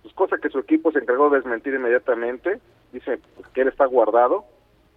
pues 0.04 0.14
cosa 0.14 0.38
que 0.38 0.50
su 0.50 0.60
equipo 0.60 0.92
se 0.92 1.00
encargó 1.00 1.30
de 1.30 1.38
desmentir 1.38 1.74
inmediatamente, 1.74 2.60
dice 2.92 3.20
pues, 3.36 3.48
que 3.50 3.62
él 3.62 3.68
está 3.70 3.86
guardado, 3.86 4.46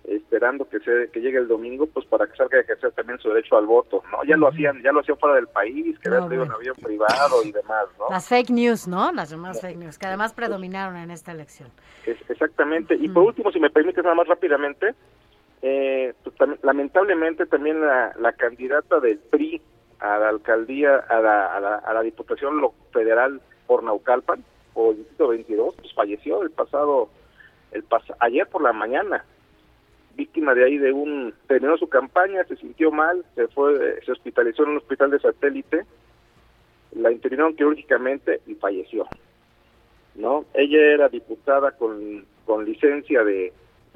esperando 0.05 0.68
que 0.68 0.80
se 0.80 1.11
que 1.12 1.20
llegue 1.20 1.38
el 1.38 1.46
domingo 1.48 1.86
pues 1.86 2.05
para 2.07 2.26
que 2.26 2.36
salga 2.36 2.59
a 2.59 2.61
ejercer 2.62 2.90
también 2.92 3.18
su 3.20 3.28
derecho 3.28 3.57
al 3.57 3.66
voto, 3.66 4.03
¿no? 4.11 4.24
Ya 4.24 4.36
lo 4.36 4.48
hacían, 4.48 4.82
ya 4.82 4.90
lo 4.92 5.00
hacían 5.00 5.16
fuera 5.18 5.36
del 5.36 5.46
país, 5.46 5.98
que 6.00 6.09
había 6.09 6.26
traído 6.26 6.44
un 6.44 6.53
avión 6.53 6.74
privado 6.82 7.42
y 7.44 7.53
demás, 7.53 7.84
¿no? 7.98 8.07
Las 8.11 8.28
fake 8.28 8.50
news, 8.50 8.88
¿no? 8.88 9.12
Las 9.12 9.30
demás 9.30 9.61
fake 9.61 9.76
news, 9.76 9.98
que 9.98 10.07
además 10.07 10.32
predominaron 10.32 10.96
en 10.96 11.11
esta 11.11 11.32
elección. 11.32 11.68
Es- 12.07 12.18
exactamente. 12.28 12.94
Y 12.96 13.09
por 13.09 13.22
último, 13.24 13.53
si 13.53 13.61
me 13.61 13.70
permites 13.70 14.03
nada 14.03 14.16
más 14.16 14.26
rápidamente, 14.26 14.94
eh, 15.62 16.12
pues, 16.24 16.34
tam- 16.36 16.59
lamentablemente 16.62 17.46
también 17.46 17.80
la, 17.80 18.12
la 18.18 18.32
candidata 18.32 18.98
del 18.98 19.18
PRI 19.18 19.62
a 20.00 20.18
la 20.18 20.28
alcaldía, 20.30 20.96
a 20.96 21.20
la, 21.20 21.55
a 21.57 21.61
la, 21.61 21.74
a 21.76 21.94
la 21.94 22.03
Diputación 22.03 22.61
Federal 22.92 23.40
por 23.68 23.84
Naucalpan, 23.84 24.42
o 24.74 24.90
el 24.90 24.96
Distrito 24.96 25.28
22, 25.28 25.74
pues 25.76 25.94
falleció 25.94 26.42
el 26.42 26.50
pasado, 26.50 27.09
el 27.70 27.84
pas 27.84 28.03
ayer 28.18 28.48
por 28.48 28.62
la 28.62 28.72
mañana, 28.72 29.24
víctima 30.16 30.54
de 30.54 30.64
ahí 30.64 30.78
de 30.78 30.92
un, 30.92 31.34
terminó 31.46 31.76
su 31.76 31.88
campaña, 31.88 32.44
se 32.44 32.56
sintió 32.56 32.90
mal, 32.90 33.24
se 33.34 33.48
fue, 33.48 34.00
se 34.04 34.12
hospitalizó 34.12 34.64
en 34.64 34.70
un 34.70 34.76
hospital 34.78 35.10
de 35.10 35.20
satélite, 35.20 35.84
la 36.92 37.10
internaron 37.10 37.56
quirúrgicamente 37.56 38.40
y 38.46 38.54
falleció. 38.54 39.06
¿no? 40.14 40.44
Ella 40.54 40.78
era 40.80 41.08
diputada 41.08 41.72
con, 41.72 42.24
con 42.44 42.64
licencia 42.64 43.24
de 43.24 43.52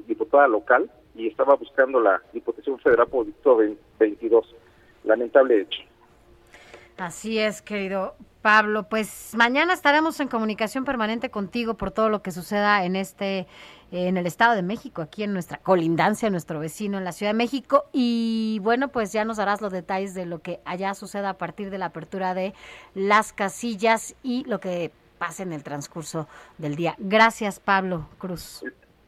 diputada 0.07 0.47
local 0.47 0.89
y 1.15 1.27
estaba 1.27 1.55
buscando 1.55 1.99
la 1.99 2.21
Diputación 2.33 2.79
Federal 2.79 3.07
por 3.07 3.25
Distrito 3.25 3.57
22. 3.99 4.55
Lamentable 5.03 5.61
hecho. 5.61 5.81
Así 6.97 7.37
es, 7.37 7.61
querido 7.61 8.15
Pablo. 8.41 8.83
Pues 8.89 9.33
mañana 9.37 9.73
estaremos 9.73 10.19
en 10.19 10.27
comunicación 10.27 10.83
permanente 10.83 11.29
contigo 11.29 11.75
por 11.75 11.91
todo 11.91 12.09
lo 12.09 12.23
que 12.23 12.31
suceda 12.31 12.85
en 12.85 12.95
este, 12.95 13.45
en 13.91 14.17
el 14.17 14.25
Estado 14.25 14.55
de 14.55 14.63
México, 14.63 15.03
aquí 15.03 15.23
en 15.23 15.31
nuestra 15.31 15.59
colindancia, 15.59 16.29
nuestro 16.29 16.59
vecino 16.59 16.97
en 16.97 17.03
la 17.03 17.11
Ciudad 17.11 17.33
de 17.33 17.37
México. 17.37 17.85
Y 17.93 18.59
bueno, 18.63 18.87
pues 18.87 19.13
ya 19.13 19.25
nos 19.25 19.37
darás 19.37 19.61
los 19.61 19.71
detalles 19.71 20.15
de 20.15 20.25
lo 20.25 20.39
que 20.39 20.59
allá 20.65 20.95
suceda 20.95 21.29
a 21.29 21.37
partir 21.37 21.69
de 21.69 21.77
la 21.77 21.87
apertura 21.87 22.33
de 22.33 22.53
las 22.95 23.31
casillas 23.31 24.15
y 24.23 24.43
lo 24.45 24.59
que 24.59 24.91
pase 25.19 25.43
en 25.43 25.53
el 25.53 25.63
transcurso 25.63 26.27
del 26.57 26.75
día. 26.75 26.95
Gracias, 26.97 27.59
Pablo 27.59 28.07
Cruz. 28.17 28.63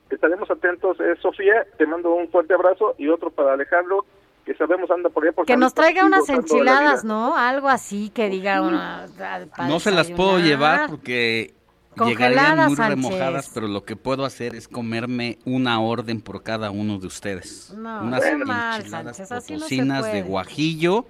Estaremos 0.09 0.49
atentos. 0.51 0.99
Eh, 0.99 1.15
Sofía, 1.21 1.65
te 1.77 1.85
mando 1.85 2.13
un 2.13 2.29
fuerte 2.29 2.53
abrazo 2.53 2.95
y 2.97 3.09
otro 3.09 3.29
para 3.29 3.53
Alejandro, 3.53 4.05
que 4.49 4.57
sabemos 4.57 4.89
anda 4.89 5.09
por 5.09 5.23
allá 5.23 5.31
por 5.33 5.45
Que 5.45 5.55
nos 5.55 5.75
traiga 5.75 6.03
unas 6.03 6.27
enchiladas. 6.27 7.03
¿no? 7.03 7.37
Algo 7.37 7.69
así 7.69 8.09
que 8.09 8.29
diga 8.29 8.63
una, 8.63 9.05
para 9.15 9.67
No 9.67 9.79
se 9.79 9.91
las 9.91 10.09
puedo 10.09 10.39
llevar 10.39 10.89
porque 10.89 11.53
llegarían 11.95 12.15
Congeladas, 12.15 12.67
muy 12.69 12.75
Sánchez. 12.77 12.95
remojadas, 12.95 13.51
pero 13.53 13.67
lo 13.67 13.85
que 13.85 13.95
puedo 13.95 14.25
hacer 14.25 14.55
es 14.55 14.67
comerme 14.67 15.37
una 15.45 15.79
orden 15.79 16.21
por 16.21 16.41
cada 16.41 16.71
uno 16.71 16.97
de 16.97 17.05
ustedes. 17.05 17.75
No, 17.77 18.01
Unas 18.01 18.23
qué 18.23 18.35
mal, 18.37 18.79
enchiladas 18.81 19.17
Sánchez, 19.17 19.31
así 19.31 19.81
no 19.81 20.01
de 20.01 20.23
guajillo. 20.23 21.05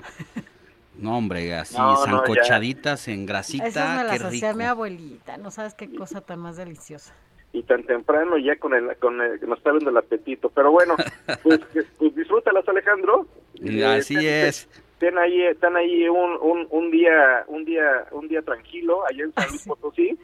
No, 0.97 1.17
hombre, 1.17 1.55
así 1.55 1.77
No, 1.77 1.93
no, 1.93 2.03
zancochaditas 2.03 3.07
en 3.07 3.25
grasita, 3.25 3.67
Esas 3.67 3.95
me 3.95 4.01
qué 4.01 4.07
las 4.19 4.21
hacía 4.21 4.49
rico. 4.49 4.57
mi 4.57 4.65
abuelita, 4.65 5.37
no 5.37 5.49
sabes 5.49 5.75
qué 5.75 5.95
cosa 5.95 6.19
tan 6.19 6.39
más 6.39 6.57
deliciosa. 6.57 7.13
Y 7.51 7.63
tan 7.63 7.83
temprano 7.83 8.37
ya 8.37 8.55
con 8.57 8.73
el, 8.73 8.95
con 8.97 9.19
el, 9.21 9.39
que 9.39 9.47
nos 9.47 9.57
está 9.57 9.71
viendo 9.71 9.89
el 9.89 9.97
apetito. 9.97 10.49
Pero 10.49 10.71
bueno, 10.71 10.95
pues, 11.43 11.59
pues 11.97 12.15
disfrútalas 12.15 12.67
Alejandro. 12.67 13.25
Así 13.87 14.15
es. 14.27 14.69
Están 14.99 15.17
ahí, 15.17 15.41
están 15.43 15.77
ahí 15.77 16.07
un, 16.09 16.37
un, 16.41 16.67
un 16.69 16.91
día, 16.91 17.43
un 17.47 17.63
día, 17.65 18.05
un 18.11 18.27
día 18.27 18.41
tranquilo 18.41 19.05
allá 19.07 19.23
en 19.23 19.33
San 19.33 19.49
Luis 19.49 19.63
Potosí. 19.65 20.17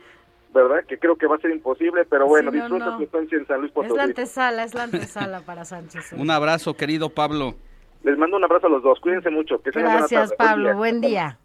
¿verdad? 0.53 0.85
Que 0.87 0.97
creo 0.97 1.17
que 1.17 1.27
va 1.27 1.35
a 1.35 1.39
ser 1.39 1.51
imposible, 1.51 2.05
pero 2.05 2.27
bueno, 2.27 2.49
Sí, 2.49 2.57
no, 2.57 2.63
disfruta 2.63 2.85
no. 2.85 2.97
tu 2.97 3.03
estancia 3.03 3.37
en 3.37 3.45
San 3.45 3.59
Luis 3.59 3.71
Es 3.71 3.75
Potosí. 3.75 3.97
la 3.97 4.03
antesala, 4.03 4.63
es 4.63 4.73
la 4.73 4.83
antesala 4.89 5.41
para 5.41 5.65
Sánchez. 5.65 6.13
Un 6.13 6.31
abrazo, 6.31 6.73
querido 6.75 7.09
Pablo. 7.09 7.55
Les 8.03 8.17
mando 8.17 8.37
un 8.37 8.43
abrazo 8.45 8.67
a 8.67 8.69
los 8.69 8.81
dos, 8.81 8.97
cuídense 9.01 9.29
mucho. 9.31 9.61
Que 9.61 9.71
Gracias, 9.71 10.09
tarde. 10.09 10.35
Buen 10.37 10.37
Pablo. 10.37 10.63
día. 10.69 10.73
Buen 10.75 11.01
día. 11.01 11.39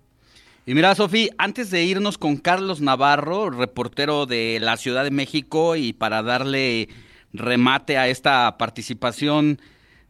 Y 0.70 0.74
mira, 0.76 0.94
Sofi, 0.94 1.30
antes 1.36 1.72
de 1.72 1.82
irnos 1.82 2.16
con 2.16 2.36
Carlos 2.36 2.80
Navarro, 2.80 3.50
reportero 3.50 4.24
de 4.26 4.60
la 4.60 4.76
Ciudad 4.76 5.02
de 5.02 5.10
México, 5.10 5.74
y 5.74 5.92
para 5.92 6.22
darle 6.22 6.88
remate 7.32 7.98
a 7.98 8.06
esta 8.06 8.56
participación 8.56 9.60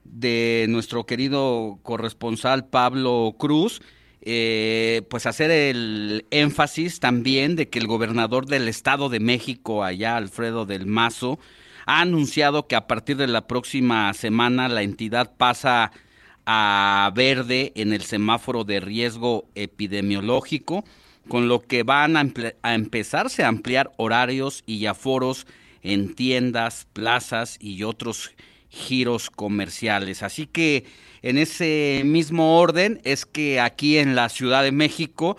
de 0.04 0.66
nuestro 0.68 1.06
querido 1.06 1.78
corresponsal 1.82 2.66
Pablo 2.66 3.36
Cruz, 3.38 3.80
eh, 4.20 5.00
pues 5.08 5.24
hacer 5.24 5.50
el 5.50 6.26
énfasis 6.30 7.00
también 7.00 7.56
de 7.56 7.70
que 7.70 7.78
el 7.78 7.86
gobernador 7.86 8.44
del 8.44 8.68
Estado 8.68 9.08
de 9.08 9.18
México, 9.18 9.82
allá 9.82 10.18
Alfredo 10.18 10.66
del 10.66 10.84
Mazo, 10.84 11.38
ha 11.86 12.02
anunciado 12.02 12.66
que 12.66 12.76
a 12.76 12.86
partir 12.86 13.16
de 13.16 13.28
la 13.28 13.46
próxima 13.46 14.12
semana 14.12 14.68
la 14.68 14.82
entidad 14.82 15.32
pasa 15.38 15.90
a 16.46 17.12
verde 17.14 17.72
en 17.74 17.92
el 17.92 18.02
semáforo 18.02 18.64
de 18.64 18.80
riesgo 18.80 19.48
epidemiológico, 19.54 20.84
con 21.28 21.48
lo 21.48 21.60
que 21.60 21.82
van 21.82 22.16
a, 22.16 22.74
empezarse 22.74 23.44
a 23.44 23.48
ampliar 23.48 23.92
horarios 23.96 24.62
y 24.66 24.86
aforos 24.86 25.46
en 25.82 26.14
tiendas, 26.14 26.86
plazas 26.92 27.56
y 27.60 27.84
otros 27.84 28.32
giros 28.68 29.30
comerciales. 29.30 30.22
Así 30.22 30.46
que 30.46 30.84
en 31.22 31.38
ese 31.38 32.02
mismo 32.04 32.58
orden 32.58 33.00
es 33.04 33.26
que 33.26 33.60
aquí 33.60 33.98
en 33.98 34.14
la 34.14 34.28
Ciudad 34.28 34.62
de 34.62 34.72
México, 34.72 35.36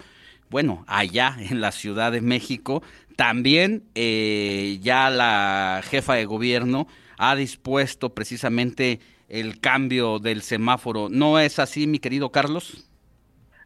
bueno, 0.49 0.84
allá 0.88 1.36
en 1.39 1.62
la 1.62 1.72
Ciudad 1.72 2.12
de 2.12 2.22
México, 2.22 2.84
también 3.16 3.84
eh, 3.95 4.80
ya 4.82 5.10
la 5.10 5.82
jefa 5.84 6.16
de 6.16 6.26
gobierno 6.26 6.88
ha 7.18 7.36
dispuesto 7.36 8.14
precisamente 8.16 8.99
el 9.32 9.61
cambio 9.61 10.19
del 10.19 10.41
semáforo. 10.41 11.07
¿No 11.09 11.39
es 11.39 11.57
así, 11.57 11.88
mi 11.88 11.99
querido 11.99 12.32
Carlos? 12.32 12.88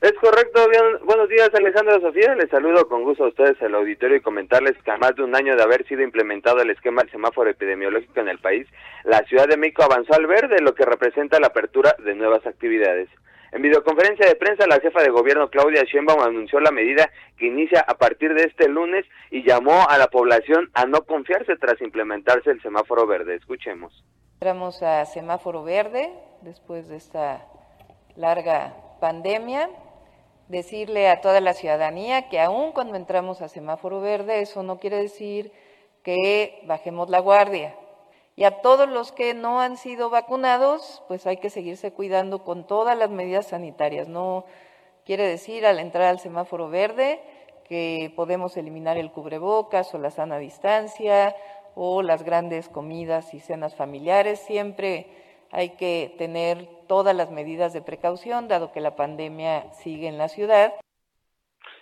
Es 0.02 0.14
correcto, 0.22 0.70
bien, 0.70 0.84
buenos 1.06 1.28
días 1.30 1.50
Alejandra 1.56 2.00
Sofía, 2.00 2.36
les 2.36 2.50
saludo 2.52 2.88
con 2.88 3.04
gusto 3.04 3.24
a 3.24 3.30
ustedes 3.30 3.60
el 3.62 3.74
auditorio 3.74 4.18
y 4.18 4.22
comentarles 4.22 4.78
que 4.84 4.92
a 4.92 4.98
más 4.98 5.16
de 5.16 5.24
un 5.24 5.36
año 5.36 5.56
de 5.56 5.64
haber 5.64 5.88
sido 5.88 6.04
implementado 6.04 6.60
el 6.60 6.70
esquema 6.70 7.02
del 7.02 7.10
semáforo 7.10 7.50
epidemiológico 7.50 8.20
en 8.20 8.28
el 8.28 8.38
país, 8.38 8.68
la 9.04 9.24
Ciudad 9.24 9.48
de 9.48 9.58
México 9.58 9.82
avanzó 9.82 10.14
al 10.14 10.28
verde, 10.28 10.62
lo 10.62 10.76
que 10.76 10.86
representa 10.86 11.40
la 11.40 11.48
apertura 11.48 11.96
de 12.06 12.14
nuevas 12.14 12.46
actividades. 12.46 13.10
En 13.52 13.64
videoconferencia 13.64 14.28
de 14.28 14.36
prensa, 14.36 14.68
la 14.68 14.80
jefa 14.80 15.02
de 15.02 15.10
gobierno 15.10 15.50
Claudia 15.50 15.84
Sheinbaum 15.84 16.22
anunció 16.22 16.60
la 16.60 16.72
medida 16.72 17.10
que 17.38 17.48
inicia 17.48 17.80
a 17.80 17.96
partir 17.96 18.36
de 18.36 18.44
este 18.44 18.70
lunes 18.70 19.06
y 19.32 19.44
llamó 19.44 19.90
a 19.90 19.98
la 19.98 20.08
población 20.08 20.70
a 20.76 20.86
no 20.86 21.02
confiarse 21.04 21.56
tras 21.56 21.82
implementarse 21.82 22.52
el 22.52 22.62
semáforo 22.62 23.08
verde. 23.08 23.36
Escuchemos. 23.36 24.04
Entramos 24.46 24.84
a 24.84 25.04
semáforo 25.06 25.64
verde 25.64 26.14
después 26.42 26.88
de 26.88 26.98
esta 26.98 27.48
larga 28.16 28.76
pandemia. 29.00 29.72
Decirle 30.50 31.10
a 31.10 31.20
toda 31.20 31.42
la 31.42 31.56
ciudadanía 31.56 32.30
que 32.30 32.40
aun 32.40 32.72
cuando 32.72 32.96
entramos 32.96 33.42
a 33.42 33.48
semáforo 33.48 34.02
verde, 34.02 34.42
eso 34.42 34.62
no 34.62 34.78
quiere 34.78 34.98
decir 34.98 35.52
que 36.04 36.62
bajemos 36.68 37.10
la 37.10 37.22
guardia. 37.22 37.76
Y 38.36 38.44
a 38.44 38.62
todos 38.62 38.88
los 38.88 39.12
que 39.12 39.34
no 39.34 39.62
han 39.62 39.78
sido 39.78 40.12
vacunados, 40.12 41.02
pues 41.08 41.26
hay 41.26 41.38
que 41.38 41.50
seguirse 41.50 41.92
cuidando 41.92 42.44
con 42.44 42.68
todas 42.68 42.96
las 42.96 43.10
medidas 43.10 43.48
sanitarias. 43.48 44.08
No 44.08 44.46
quiere 45.06 45.28
decir 45.28 45.66
al 45.66 45.80
entrar 45.80 46.06
al 46.06 46.20
semáforo 46.20 46.70
verde 46.70 47.20
que 47.68 48.14
podemos 48.16 48.56
eliminar 48.58 48.98
el 48.98 49.12
cubrebocas 49.12 49.92
o 49.96 49.98
la 49.98 50.12
sana 50.12 50.38
distancia 50.38 51.36
o 51.76 52.02
las 52.02 52.24
grandes 52.24 52.70
comidas 52.70 53.34
y 53.34 53.40
cenas 53.40 53.76
familiares. 53.76 54.40
Siempre 54.40 55.08
hay 55.52 55.72
que 55.72 56.16
tener 56.18 56.68
todas 56.88 57.16
las 57.16 57.32
medidas 57.32 57.74
de 57.74 57.82
precaución, 57.82 58.48
dado 58.48 58.72
que 58.72 58.82
la 58.82 58.96
pandemia 58.96 59.72
sigue 59.74 60.08
en 60.08 60.18
la 60.18 60.30
ciudad. 60.30 60.74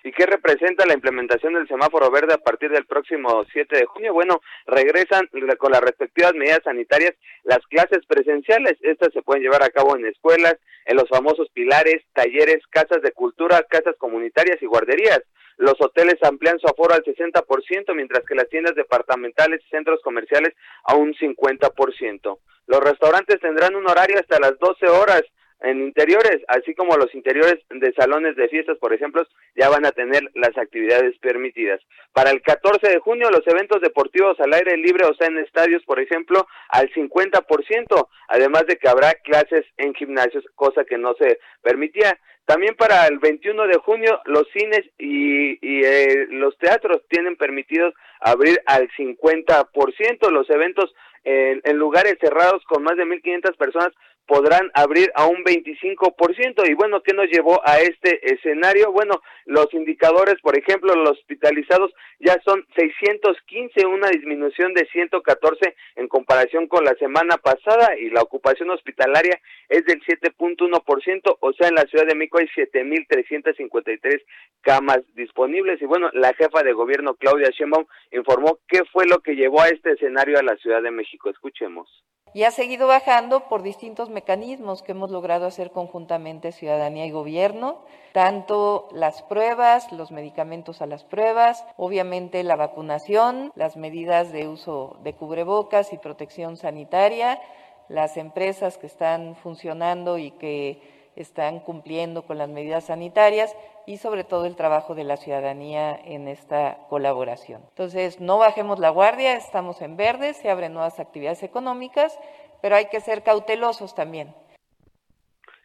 ¿Y 0.06 0.12
qué 0.12 0.26
representa 0.26 0.86
la 0.86 0.96
implementación 0.96 1.54
del 1.54 1.68
semáforo 1.68 2.12
verde 2.12 2.34
a 2.34 2.38
partir 2.38 2.70
del 2.70 2.86
próximo 2.86 3.46
7 3.54 3.78
de 3.78 3.86
junio? 3.86 4.14
Bueno, 4.14 4.42
regresan 4.66 5.30
con 5.58 5.72
las 5.72 5.80
respectivas 5.80 6.34
medidas 6.34 6.60
sanitarias 6.66 7.14
las 7.44 7.60
clases 7.68 8.06
presenciales. 8.06 8.74
Estas 8.82 9.14
se 9.14 9.22
pueden 9.22 9.44
llevar 9.44 9.64
a 9.64 9.70
cabo 9.70 9.96
en 9.96 10.06
escuelas, 10.06 10.58
en 10.86 10.98
los 10.98 11.08
famosos 11.08 11.48
pilares, 11.54 12.04
talleres, 12.14 12.68
casas 12.70 13.02
de 13.02 13.14
cultura, 13.14 13.64
casas 13.70 13.96
comunitarias 13.98 14.62
y 14.62 14.66
guarderías. 14.66 15.22
Los 15.58 15.76
hoteles 15.80 16.16
amplían 16.24 16.60
su 16.60 16.68
aforo 16.68 16.94
al 16.94 17.04
60%, 17.04 17.96
mientras 17.96 18.26
que 18.26 18.36
las 18.36 18.50
tiendas 18.50 18.76
departamentales 18.76 19.62
y 19.66 19.70
centros 19.70 20.00
comerciales 20.04 20.54
a 20.86 20.96
un 20.96 21.14
50%. 21.14 22.40
Los 22.68 22.80
restaurantes 22.80 23.40
tendrán 23.40 23.76
un 23.76 23.88
horario 23.88 24.20
hasta 24.20 24.40
las 24.40 24.58
12 24.60 24.88
horas 24.88 25.24
en 25.64 25.82
interiores, 25.82 26.42
así 26.50 26.76
como 26.76 26.98
los 26.98 27.14
interiores 27.16 27.60
de 27.70 27.94
salones 27.94 28.36
de 28.36 28.50
fiestas, 28.50 28.78
por 28.78 28.94
ejemplo, 28.94 29.26
ya 29.56 29.70
van 29.70 29.86
a 29.86 29.92
tener 29.92 30.22
las 30.36 30.56
actividades 30.58 31.18
permitidas. 31.20 31.80
Para 32.12 32.32
el 32.32 32.42
14 32.42 32.88
de 32.90 33.00
junio, 33.00 33.32
los 33.32 33.48
eventos 33.48 33.82
deportivos 33.82 34.38
al 34.42 34.54
aire 34.54 34.76
libre, 34.78 35.06
o 35.06 35.14
sea, 35.16 35.28
en 35.28 35.38
estadios, 35.38 35.82
por 35.86 36.00
ejemplo, 36.00 36.46
al 36.68 36.92
50%, 36.92 38.08
además 38.28 38.68
de 38.68 38.78
que 38.78 38.90
habrá 38.90 39.14
clases 39.24 39.66
en 39.78 39.94
gimnasios, 39.96 40.44
cosa 40.56 40.84
que 40.84 40.98
no 40.98 41.16
se 41.16 41.40
permitía. 41.62 42.20
También 42.46 42.76
para 42.76 43.08
el 43.08 43.20
21 43.20 43.68
de 43.68 43.78
junio, 43.78 44.20
los 44.26 44.46
cines 44.52 44.84
y, 44.98 45.58
eh, 45.64 46.28
los 46.30 46.58
teatros 46.58 47.02
tienen 47.08 47.38
permitidos 47.38 47.94
abrir 48.20 48.60
al 48.66 48.90
50%. 48.98 50.30
Los 50.30 50.50
eventos 50.50 50.94
en, 51.24 51.62
en 51.64 51.78
lugares 51.78 52.18
cerrados 52.20 52.62
con 52.66 52.84
más 52.84 52.98
de 52.98 53.06
1.500 53.06 53.56
personas 53.56 53.94
podrán 54.26 54.72
abrir 54.74 55.12
a 55.16 55.28
un 55.28 55.44
25%. 55.44 56.70
Y 56.70 56.74
bueno, 56.74 57.02
¿qué 57.02 57.14
nos 57.14 57.28
llevó 57.30 57.62
a 57.66 57.80
este 57.80 58.34
escenario? 58.34 58.92
Bueno, 58.92 59.22
los 59.46 59.74
indicadores, 59.74 60.36
por 60.42 60.58
ejemplo, 60.58 60.94
los 60.96 61.18
hospitalizados 61.20 61.94
ya 62.20 62.40
son 62.46 62.66
615, 62.76 63.86
una 63.86 64.10
disminución 64.10 64.74
de 64.74 64.86
114 64.92 65.76
en 65.96 66.08
comparación 66.08 66.68
con 66.68 66.84
la 66.84 66.96
semana 66.96 67.38
pasada 67.38 67.98
y 67.98 68.10
la 68.10 68.22
ocupación 68.22 68.70
hospitalaria 68.70 69.40
es 69.70 69.86
del 69.86 70.02
7.1%, 70.02 71.38
o 71.40 71.54
sea, 71.54 71.68
en 71.68 71.76
la 71.76 71.84
Ciudad 71.84 72.06
de 72.08 72.16
México 72.16 72.40
hay 72.40 72.48
7.353 72.48 74.22
camas 74.62 75.00
disponibles. 75.16 75.82
Y 75.82 75.86
bueno, 75.86 76.10
la 76.14 76.34
jefa 76.34 76.64
de 76.64 76.74
gobierno, 76.74 77.16
Claudia 77.16 77.50
Sheinbaum, 77.50 77.86
informó 78.12 78.60
qué 78.68 78.84
fue 78.92 79.06
lo 79.06 79.20
que 79.20 79.36
llevó 79.36 79.62
a 79.62 79.70
este 79.70 79.92
escenario 79.92 80.40
a 80.40 80.44
la 80.44 80.56
Ciudad 80.58 80.82
de 80.82 80.92
México. 80.92 81.30
Escuchemos 81.30 82.04
y 82.34 82.44
ha 82.44 82.52
seguido 82.52 82.88
bajando 82.88 83.48
por 83.48 83.62
distintos 83.62 84.10
mecanismos 84.10 84.82
que 84.82 84.94
hemos 84.94 85.12
logrado 85.12 85.46
hacer 85.46 85.72
conjuntamente 85.72 86.52
ciudadanía 86.52 87.06
y 87.06 87.12
gobierno, 87.12 87.80
tanto 88.12 88.88
las 88.92 89.22
pruebas, 89.24 89.92
los 89.92 90.12
medicamentos 90.12 90.82
a 90.82 90.88
las 90.88 91.04
pruebas, 91.04 91.64
obviamente 91.78 92.44
la 92.44 92.56
vacunación, 92.56 93.52
las 93.56 93.78
medidas 93.78 94.32
de 94.32 94.48
uso 94.48 94.98
de 95.04 95.14
cubrebocas 95.14 95.94
y 95.94 95.98
protección 95.98 96.58
sanitaria, 96.58 97.40
las 97.88 98.18
empresas 98.18 98.78
que 98.78 98.88
están 98.88 99.36
funcionando 99.36 100.18
y 100.18 100.32
que 100.32 101.03
están 101.16 101.60
cumpliendo 101.60 102.24
con 102.24 102.38
las 102.38 102.50
medidas 102.50 102.86
sanitarias 102.86 103.56
y 103.86 103.98
sobre 103.98 104.24
todo 104.24 104.46
el 104.46 104.56
trabajo 104.56 104.96
de 104.96 105.04
la 105.04 105.18
ciudadanía 105.18 106.00
en 106.06 106.28
esta 106.28 106.78
colaboración. 106.90 107.62
Entonces, 107.70 108.20
no 108.20 108.38
bajemos 108.38 108.80
la 108.80 108.90
guardia, 108.90 109.36
estamos 109.36 109.82
en 109.82 109.98
verde, 109.98 110.34
se 110.34 110.50
abren 110.50 110.74
nuevas 110.74 111.00
actividades 111.00 111.44
económicas, 111.44 112.18
pero 112.62 112.76
hay 112.76 112.86
que 112.86 113.02
ser 113.02 113.24
cautelosos 113.24 113.94
también. 113.94 114.34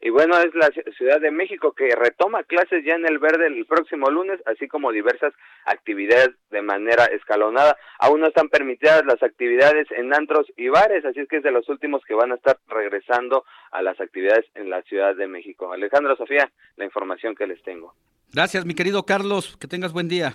Y 0.01 0.11
bueno, 0.11 0.39
es 0.39 0.55
la 0.55 0.71
Ciudad 0.97 1.21
de 1.21 1.31
México 1.31 1.73
que 1.73 1.95
retoma 1.97 2.45
clases 2.45 2.85
ya 2.85 2.95
en 2.95 3.07
el 3.07 3.19
verde 3.19 3.49
el 3.49 3.67
próximo 3.67 4.11
lunes, 4.11 4.41
así 4.47 4.69
como 4.69 4.93
diversas 4.93 5.33
actividades 5.65 6.31
de 6.51 6.63
manera 6.63 7.07
escalonada. 7.07 7.77
Aún 7.99 8.21
no 8.21 8.29
están 8.29 8.49
permitidas 8.49 9.05
las 9.07 9.23
actividades 9.23 9.89
en 9.91 10.15
antros 10.15 10.47
y 10.57 10.69
bares, 10.69 11.05
así 11.05 11.21
es 11.21 11.29
que 11.29 11.39
es 11.39 11.43
de 11.43 11.51
los 11.51 11.69
últimos 11.69 12.05
que 12.05 12.15
van 12.15 12.31
a 12.31 12.37
estar 12.37 12.59
regresando 12.69 13.45
a 13.73 13.83
las 13.83 14.01
actividades 14.01 14.47
en 14.55 14.71
la 14.71 14.83
Ciudad 14.83 15.17
de 15.17 15.27
México. 15.27 15.73
Alejandro 15.73 16.17
Sofía, 16.17 16.51
la 16.77 16.85
información 16.85 17.35
que 17.35 17.47
les 17.47 17.61
tengo. 17.63 17.95
Gracias, 18.33 18.65
mi 18.65 18.75
querido 18.75 19.05
Carlos. 19.05 19.57
Que 19.57 19.67
tengas 19.67 19.93
buen 19.93 20.09
día. 20.09 20.35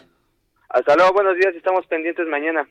Hasta 0.69 0.95
luego, 0.95 1.13
buenos 1.13 1.35
días. 1.35 1.55
Estamos 1.55 1.85
pendientes 1.85 2.27
mañana. 2.27 2.67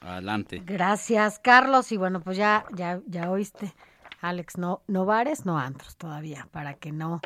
Adelante. 0.00 0.62
Gracias, 0.64 1.38
Carlos. 1.38 1.92
Y 1.92 1.96
bueno, 1.96 2.20
pues 2.20 2.36
ya, 2.36 2.64
ya, 2.72 3.00
ya 3.06 3.30
oíste. 3.30 3.74
Alex, 4.20 4.58
no, 4.58 4.82
no 4.86 5.06
bares, 5.06 5.46
no 5.46 5.58
antros 5.58 5.96
todavía, 5.96 6.48
para 6.52 6.74
que 6.74 6.92
no 6.92 7.20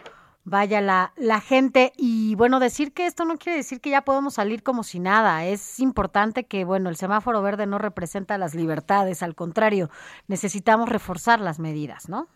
vaya 0.45 0.80
la, 0.80 1.12
la 1.16 1.40
gente. 1.40 1.92
Y 1.97 2.34
bueno, 2.36 2.61
decir 2.61 2.92
que 2.92 3.07
esto 3.07 3.24
no 3.24 3.36
quiere 3.36 3.57
decir 3.59 3.80
que 3.80 3.90
ya 3.90 4.03
podemos 4.03 4.34
salir 4.34 4.62
como 4.62 4.84
si 4.84 5.01
nada. 5.01 5.45
Es 5.45 5.80
importante 5.80 6.45
que, 6.45 6.64
bueno, 6.64 6.90
el 6.90 6.97
semáforo 6.97 7.42
verde 7.42 7.66
no 7.66 7.78
representa 7.78 8.38
las 8.38 8.55
libertades, 8.55 9.22
al 9.22 9.34
contrario, 9.34 9.90
necesitamos 10.28 10.88
reforzar 10.88 11.40
las 11.40 11.59
medidas, 11.59 12.09
¿no? 12.09 12.28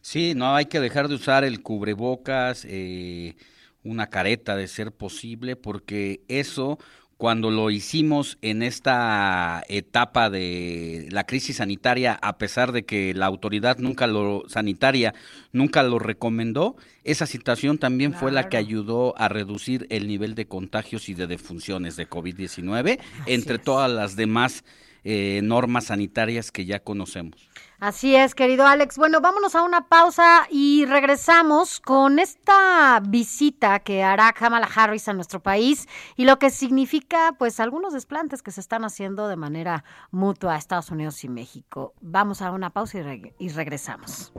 Sí, 0.00 0.34
no 0.34 0.56
hay 0.56 0.66
que 0.66 0.80
dejar 0.80 1.08
de 1.08 1.14
usar 1.14 1.44
el 1.44 1.62
cubrebocas, 1.62 2.66
eh, 2.68 3.36
una 3.84 4.08
careta 4.08 4.56
de 4.56 4.66
ser 4.66 4.92
posible, 4.92 5.54
porque 5.54 6.24
eso 6.28 6.78
cuando 7.22 7.52
lo 7.52 7.70
hicimos 7.70 8.36
en 8.42 8.64
esta 8.64 9.62
etapa 9.68 10.28
de 10.28 11.06
la 11.12 11.24
crisis 11.24 11.58
sanitaria, 11.58 12.18
a 12.20 12.36
pesar 12.36 12.72
de 12.72 12.82
que 12.82 13.14
la 13.14 13.26
autoridad 13.26 13.78
nunca 13.78 14.08
lo 14.08 14.42
sanitaria 14.48 15.14
nunca 15.52 15.84
lo 15.84 16.00
recomendó, 16.00 16.74
esa 17.04 17.26
situación 17.26 17.78
también 17.78 18.12
fue 18.12 18.32
la 18.32 18.48
que 18.48 18.56
ayudó 18.56 19.14
a 19.18 19.28
reducir 19.28 19.86
el 19.88 20.08
nivel 20.08 20.34
de 20.34 20.46
contagios 20.46 21.08
y 21.08 21.14
de 21.14 21.28
defunciones 21.28 21.94
de 21.94 22.10
COVID-19 22.10 22.98
entre 23.26 23.60
todas 23.60 23.88
las 23.88 24.16
demás 24.16 24.64
eh, 25.04 25.42
normas 25.44 25.84
sanitarias 25.84 26.50
que 26.50 26.64
ya 26.64 26.80
conocemos. 26.80 27.51
Así 27.82 28.14
es, 28.14 28.36
querido 28.36 28.64
Alex. 28.64 28.96
Bueno, 28.96 29.20
vámonos 29.20 29.56
a 29.56 29.64
una 29.64 29.88
pausa 29.88 30.46
y 30.48 30.86
regresamos 30.86 31.80
con 31.80 32.20
esta 32.20 33.00
visita 33.00 33.80
que 33.80 34.04
hará 34.04 34.32
Kamala 34.32 34.68
Harris 34.72 35.08
a 35.08 35.12
nuestro 35.14 35.42
país 35.42 35.88
y 36.14 36.24
lo 36.24 36.38
que 36.38 36.50
significa, 36.50 37.34
pues, 37.36 37.58
algunos 37.58 37.92
desplantes 37.92 38.40
que 38.40 38.52
se 38.52 38.60
están 38.60 38.84
haciendo 38.84 39.26
de 39.26 39.34
manera 39.34 39.82
mutua 40.12 40.54
a 40.54 40.58
Estados 40.58 40.92
Unidos 40.92 41.24
y 41.24 41.28
México. 41.28 41.92
Vamos 42.00 42.40
a 42.40 42.52
una 42.52 42.70
pausa 42.70 43.00
y, 43.00 43.34
y 43.40 43.48
regresamos. 43.48 44.32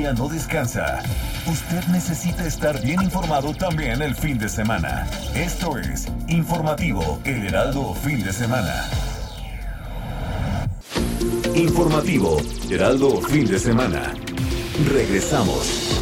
No 0.00 0.28
descansa. 0.28 1.02
Usted 1.46 1.84
necesita 1.88 2.46
estar 2.46 2.80
bien 2.80 3.02
informado 3.02 3.52
también 3.54 4.00
el 4.00 4.14
fin 4.14 4.38
de 4.38 4.48
semana. 4.48 5.06
Esto 5.34 5.76
es 5.76 6.06
Informativo 6.28 7.20
El 7.24 7.46
Heraldo 7.46 7.92
Fin 7.94 8.24
de 8.24 8.32
Semana. 8.32 8.88
Informativo 11.54 12.38
Heraldo 12.70 13.20
Fin 13.20 13.46
de 13.46 13.58
Semana. 13.58 14.14
Regresamos. 14.90 16.00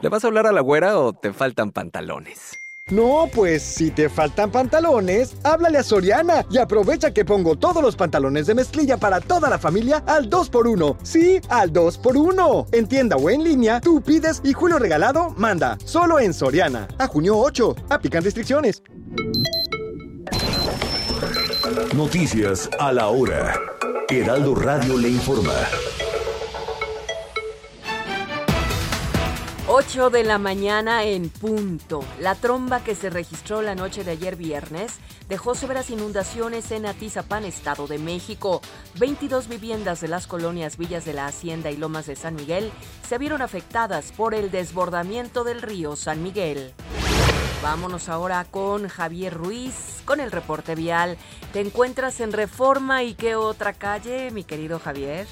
¿Le 0.00 0.08
vas 0.08 0.24
a 0.24 0.28
hablar 0.28 0.46
a 0.46 0.52
la 0.52 0.60
güera 0.60 0.96
o 0.98 1.12
te 1.12 1.32
faltan 1.32 1.72
pantalones? 1.72 2.49
No, 2.90 3.28
pues 3.32 3.62
si 3.62 3.90
te 3.90 4.08
faltan 4.08 4.50
pantalones, 4.50 5.36
háblale 5.44 5.78
a 5.78 5.82
Soriana 5.82 6.44
y 6.50 6.58
aprovecha 6.58 7.12
que 7.12 7.24
pongo 7.24 7.56
todos 7.56 7.82
los 7.82 7.94
pantalones 7.94 8.46
de 8.46 8.54
mezclilla 8.54 8.96
para 8.96 9.20
toda 9.20 9.48
la 9.48 9.58
familia 9.58 10.02
al 10.06 10.28
2x1. 10.28 10.96
Sí, 11.02 11.40
al 11.48 11.72
2x1. 11.72 12.66
En 12.72 12.88
tienda 12.88 13.16
o 13.16 13.30
en 13.30 13.44
línea, 13.44 13.80
tú 13.80 14.00
pides 14.00 14.40
y 14.42 14.52
Julio 14.52 14.78
Regalado 14.78 15.30
manda. 15.36 15.78
Solo 15.84 16.18
en 16.18 16.34
Soriana. 16.34 16.88
A 16.98 17.06
junio 17.06 17.38
8. 17.38 17.76
Aplican 17.90 18.24
restricciones. 18.24 18.82
Noticias 21.94 22.68
a 22.80 22.92
la 22.92 23.08
hora. 23.08 23.54
Heraldo 24.08 24.56
Radio 24.56 24.98
le 24.98 25.10
informa. 25.10 25.54
8 29.72 30.10
de 30.10 30.24
la 30.24 30.38
mañana 30.38 31.04
en 31.04 31.28
punto. 31.28 32.02
La 32.18 32.34
tromba 32.34 32.82
que 32.82 32.96
se 32.96 33.08
registró 33.08 33.62
la 33.62 33.76
noche 33.76 34.02
de 34.02 34.10
ayer 34.10 34.34
viernes 34.34 34.94
dejó 35.28 35.54
severas 35.54 35.90
inundaciones 35.90 36.72
en 36.72 36.86
Atizapán, 36.86 37.44
Estado 37.44 37.86
de 37.86 37.98
México. 37.98 38.62
22 38.98 39.46
viviendas 39.46 40.00
de 40.00 40.08
las 40.08 40.26
colonias 40.26 40.76
Villas 40.76 41.04
de 41.04 41.12
la 41.12 41.26
Hacienda 41.26 41.70
y 41.70 41.76
Lomas 41.76 42.06
de 42.06 42.16
San 42.16 42.34
Miguel 42.34 42.72
se 43.08 43.16
vieron 43.18 43.42
afectadas 43.42 44.10
por 44.10 44.34
el 44.34 44.50
desbordamiento 44.50 45.44
del 45.44 45.62
río 45.62 45.94
San 45.94 46.20
Miguel. 46.20 46.74
Vámonos 47.62 48.08
ahora 48.08 48.44
con 48.50 48.88
Javier 48.88 49.34
Ruiz, 49.34 50.02
con 50.04 50.18
el 50.18 50.32
reporte 50.32 50.74
vial. 50.74 51.16
¿Te 51.52 51.60
encuentras 51.60 52.18
en 52.18 52.32
Reforma 52.32 53.04
y 53.04 53.14
qué 53.14 53.36
otra 53.36 53.72
calle, 53.74 54.32
mi 54.32 54.42
querido 54.42 54.80
Javier? 54.80 55.28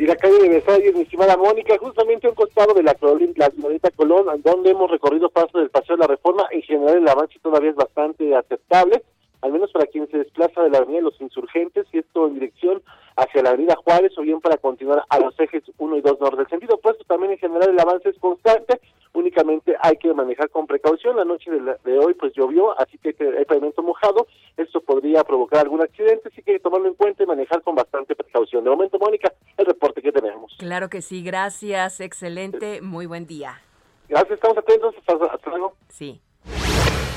Y 0.00 0.06
la 0.06 0.16
calle 0.16 0.38
de 0.38 0.48
Versalles, 0.48 0.94
mi 0.94 1.02
estimada 1.02 1.36
Mónica, 1.36 1.76
justamente 1.76 2.26
a 2.26 2.30
un 2.30 2.34
costado 2.34 2.72
de 2.72 2.82
la, 2.82 2.96
la 3.36 3.48
Glorieta 3.50 3.90
Colón, 3.90 4.28
donde 4.42 4.70
hemos 4.70 4.90
recorrido 4.90 5.28
paso 5.28 5.58
del 5.58 5.68
Paseo 5.68 5.94
de 5.94 6.00
la 6.00 6.06
Reforma. 6.06 6.48
En 6.50 6.62
general, 6.62 6.96
el 6.96 7.08
avance 7.08 7.38
todavía 7.42 7.68
es 7.68 7.76
bastante 7.76 8.34
aceptable, 8.34 9.02
al 9.42 9.52
menos 9.52 9.70
para 9.72 9.86
quien 9.86 10.08
se 10.10 10.18
desplaza 10.18 10.62
de 10.62 10.70
la 10.70 10.78
Avenida 10.78 10.98
de 10.98 11.04
los 11.04 11.20
Insurgentes, 11.20 11.86
y 11.92 11.98
esto 11.98 12.26
en 12.26 12.34
dirección 12.34 12.82
hacia 13.16 13.42
la 13.42 13.50
Avenida 13.50 13.76
Juárez, 13.76 14.16
o 14.18 14.22
bien 14.22 14.40
para 14.40 14.56
continuar 14.56 15.04
a 15.08 15.18
los 15.18 15.38
ejes 15.40 15.62
1 15.78 15.96
y 15.96 16.00
2 16.00 16.20
norte. 16.20 16.42
El 16.42 16.48
sentido 16.48 16.76
opuesto 16.76 17.04
también 17.04 17.32
en 17.32 17.38
general 17.38 17.70
el 17.70 17.80
avance 17.80 18.08
es 18.08 18.18
constante, 18.18 18.80
únicamente 19.12 19.76
hay 19.82 19.96
que 19.96 20.12
manejar 20.14 20.48
con 20.50 20.66
precaución. 20.66 21.16
La 21.16 21.24
noche 21.24 21.50
de, 21.50 21.60
la- 21.60 21.76
de 21.84 21.98
hoy 21.98 22.14
pues 22.14 22.32
llovió, 22.34 22.78
así 22.80 22.96
que 22.98 23.14
hay 23.38 23.44
pavimento 23.44 23.82
mojado, 23.82 24.26
esto 24.56 24.80
podría 24.80 25.24
provocar 25.24 25.60
algún 25.60 25.82
accidente, 25.82 26.28
así 26.28 26.42
que 26.42 26.52
hay 26.52 26.56
que 26.58 26.62
tomarlo 26.62 26.88
en 26.88 26.94
cuenta 26.94 27.22
y 27.22 27.26
manejar 27.26 27.62
con 27.62 27.74
bastante 27.74 28.14
precaución. 28.14 28.64
De 28.64 28.70
momento, 28.70 28.98
Mónica, 28.98 29.32
el 29.56 29.66
reporte 29.66 30.00
que 30.00 30.12
tenemos. 30.12 30.54
Claro 30.58 30.88
que 30.88 31.02
sí, 31.02 31.22
gracias, 31.22 32.00
excelente, 32.00 32.80
muy 32.80 33.06
buen 33.06 33.26
día. 33.26 33.60
Gracias, 34.08 34.32
estamos 34.32 34.58
atentos, 34.58 34.94
hasta, 35.06 35.24
hasta 35.26 35.50
luego. 35.50 35.74
Sí. 35.88 36.20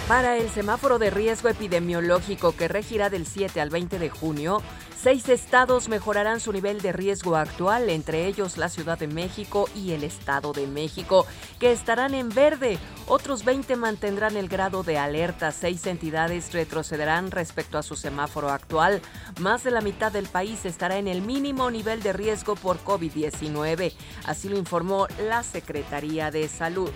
Para 0.08 0.38
el 0.38 0.50
semáforo 0.50 1.00
de 1.00 1.10
riesgo 1.10 1.50
epidemiológico 1.50 2.56
que 2.56 2.68
regirá 2.68 3.10
del 3.10 3.26
7 3.26 3.62
al 3.62 3.70
20 3.70 4.00
de 4.00 4.10
junio, 4.10 4.62
seis 5.02 5.30
estados 5.30 5.88
mejorarán 5.88 6.42
su 6.42 6.52
nivel 6.52 6.82
de 6.82 6.92
riesgo 6.92 7.38
actual, 7.38 7.90
entre 7.90 8.28
ellos 8.28 8.58
la 8.58 8.68
Ciudad 8.68 9.00
de 9.00 9.08
México 9.08 9.70
y 9.76 9.94
el 9.94 10.04
Estado 10.04 10.52
de 10.52 10.68
México, 10.68 11.26
que 11.58 11.72
estarán 11.72 12.14
en 12.14 12.30
verde. 12.30 12.80
Otros 13.08 13.46
20 13.46 13.76
mantendrán 13.78 14.36
el 14.36 14.50
grado 14.50 14.84
de 14.84 14.98
alerta. 14.98 15.52
Seis 15.52 15.88
entidades 15.88 16.52
retrocederán 16.52 17.32
respecto 17.32 17.78
a 17.78 17.84
su 17.84 17.96
semáforo 17.96 18.50
actual. 18.50 19.02
Más 19.40 19.64
de 19.64 19.72
la 19.72 19.82
mitad 19.82 20.12
del 20.12 20.28
país 20.28 20.66
estará 20.66 20.98
en 20.98 21.08
el 21.08 21.22
mínimo 21.22 21.72
nivel 21.72 22.04
de 22.04 22.14
riesgo 22.14 22.56
por 22.56 22.78
COVID-19. 22.84 23.94
Así 24.26 24.50
lo 24.50 24.58
informó 24.58 25.08
la 25.28 25.44
Secretaría 25.44 26.30
de 26.30 26.48
Salud. 26.50 26.92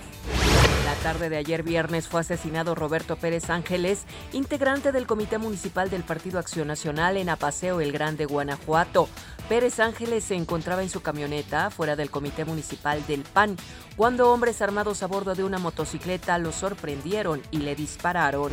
La 0.86 0.94
tarde 1.04 1.30
de 1.30 1.38
ayer 1.38 1.64
viernes 1.64 2.08
fue 2.08 2.22
asesinado 2.22 2.76
Roberto 2.76 3.16
Pérez 3.16 3.50
Ángeles, 3.50 4.06
integrante 4.34 4.92
del 4.92 5.08
Comité 5.08 5.38
Municipal 5.38 5.90
del 5.90 6.04
Partido 6.04 6.40
Acción 6.40 6.68
Nacional 6.68 7.18
en 7.18 7.30
Apaseo 7.30 7.82
El 7.82 7.92
Grande, 7.92 8.26
Guanajuato. 8.26 9.10
Pérez 9.50 9.80
Ángeles 9.80 10.26
se 10.26 10.36
encontraba 10.36 10.84
en 10.84 10.90
su 10.90 11.02
camioneta 11.02 11.70
fuera 11.70 11.96
del 11.96 12.10
Comité 12.10 12.46
Municipal 12.46 13.06
del 13.08 13.22
PAN 13.22 13.56
cuando 13.98 14.32
hombres 14.32 14.62
armados 14.62 15.02
a 15.02 15.08
bordo 15.08 15.34
de 15.34 15.44
una 15.44 15.58
motocicleta 15.58 16.38
lo 16.38 16.52
sorprendieron 16.52 17.42
y 17.50 17.58
le 17.58 17.76
dispararon. 17.76 18.52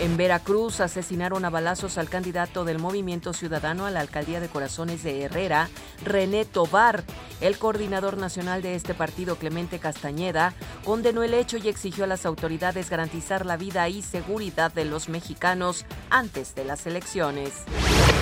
En 0.00 0.16
Veracruz 0.16 0.80
asesinaron 0.80 1.44
a 1.44 1.50
balazos 1.50 1.98
al 1.98 2.08
candidato 2.08 2.64
del 2.64 2.78
Movimiento 2.78 3.32
Ciudadano 3.32 3.84
a 3.84 3.90
la 3.90 3.98
alcaldía 3.98 4.38
de 4.38 4.48
Corazones 4.48 5.02
de 5.02 5.22
Herrera, 5.22 5.70
René 6.04 6.44
Tobar. 6.44 7.02
El 7.40 7.58
coordinador 7.58 8.16
nacional 8.16 8.62
de 8.62 8.76
este 8.76 8.94
partido, 8.94 9.36
Clemente 9.36 9.80
Castañeda, 9.80 10.54
condenó 10.84 11.24
el 11.24 11.34
hecho 11.34 11.56
y 11.56 11.68
exigió 11.68 12.04
a 12.04 12.08
las 12.08 12.26
autoridades 12.26 12.90
garantizar 12.90 13.44
la 13.44 13.56
vida 13.56 13.88
y 13.88 14.02
seguridad 14.02 14.72
de 14.72 14.84
los 14.84 15.08
mexicanos 15.08 15.84
antes 16.10 16.54
de 16.54 16.64
las 16.64 16.86
elecciones. 16.86 17.64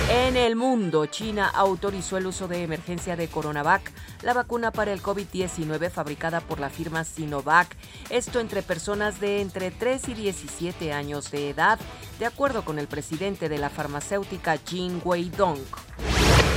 En 0.09 0.37
el 0.37 0.55
mundo, 0.55 1.05
China 1.07 1.51
autorizó 1.53 2.17
el 2.17 2.27
uso 2.27 2.47
de 2.47 2.63
emergencia 2.63 3.15
de 3.15 3.27
Coronavac, 3.27 3.91
la 4.23 4.33
vacuna 4.33 4.71
para 4.71 4.93
el 4.93 5.03
COVID-19 5.03 5.91
fabricada 5.91 6.36
por 6.41 6.59
la 6.59 6.69
firma 6.69 7.03
Sinovac, 7.03 7.75
esto 8.09 8.39
entre 8.39 8.61
personas 8.61 9.19
de 9.19 9.41
entre 9.41 9.71
3 9.71 10.09
y 10.09 10.13
17 10.13 10.93
años 10.93 11.31
de 11.31 11.49
edad, 11.49 11.79
de 12.19 12.25
acuerdo 12.25 12.63
con 12.65 12.79
el 12.79 12.87
presidente 12.87 13.49
de 13.49 13.57
la 13.57 13.69
farmacéutica 13.69 14.57
Jin 14.57 15.01
Weidong. 15.03 15.59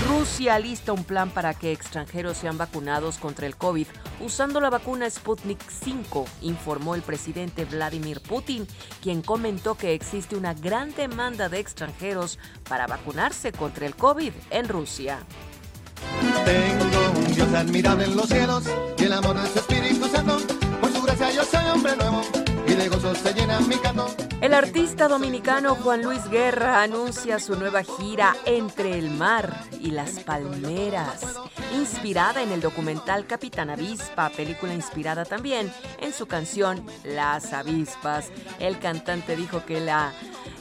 Rusia 0.08 0.58
lista 0.58 0.92
un 0.92 1.04
plan 1.04 1.30
para 1.30 1.54
que 1.54 1.70
extranjeros 1.70 2.36
sean 2.36 2.58
vacunados 2.58 3.18
contra 3.18 3.46
el 3.46 3.56
COVID 3.56 3.86
usando 4.20 4.60
la 4.60 4.68
vacuna 4.68 5.08
Sputnik 5.08 5.60
5, 5.68 6.26
informó 6.42 6.94
el 6.96 7.02
presidente 7.02 7.64
Vladimir 7.64 8.20
Putin, 8.20 8.66
quien 9.00 9.22
comentó 9.22 9.76
que 9.76 9.94
existe 9.94 10.34
una 10.34 10.52
gran 10.52 10.92
demanda 10.94 11.48
de 11.48 11.60
extranjeros 11.60 12.38
para 12.68 12.88
vacunarse 12.88 13.52
contra 13.52 13.86
el 13.86 13.94
COVID 13.94 14.32
en 14.50 14.68
Rusia. 14.68 15.20
Tengo 16.44 17.18
un 17.18 17.34
Dios 17.34 17.48
en 17.52 18.16
los 18.16 18.28
cielos 18.28 18.64
y 18.98 19.04
el 19.04 19.12
amor 19.12 19.36
su 19.52 19.58
Espíritu 19.58 20.06
Santo. 20.08 20.38
Por 20.80 20.92
su 20.92 21.02
gracia 21.02 21.30
yo 21.30 21.44
soy 21.44 21.64
hombre 21.70 21.96
nuevo 21.96 22.22
y 22.66 22.74
de 22.74 22.90
se 23.16 23.34
llena 23.34 23.60
mi 23.60 23.76
canto. 23.76 24.08
El 24.40 24.54
artista 24.54 25.06
dominicano 25.06 25.74
Juan 25.74 26.02
Luis 26.02 26.26
Guerra 26.30 26.82
anuncia 26.82 27.38
su 27.38 27.56
nueva 27.56 27.82
gira 27.82 28.34
Entre 28.46 28.98
el 28.98 29.10
mar 29.10 29.64
y 29.80 29.90
las 29.90 30.20
palmeras, 30.20 31.36
inspirada 31.74 32.42
en 32.42 32.50
el 32.50 32.62
documental 32.62 33.26
Capitán 33.26 33.68
Avispa, 33.68 34.30
película 34.30 34.72
inspirada 34.72 35.26
también 35.26 35.70
en 36.00 36.14
su 36.14 36.26
canción 36.26 36.86
Las 37.04 37.52
Avispas. 37.52 38.30
El 38.60 38.78
cantante 38.78 39.36
dijo 39.36 39.66
que 39.66 39.80
la 39.80 40.12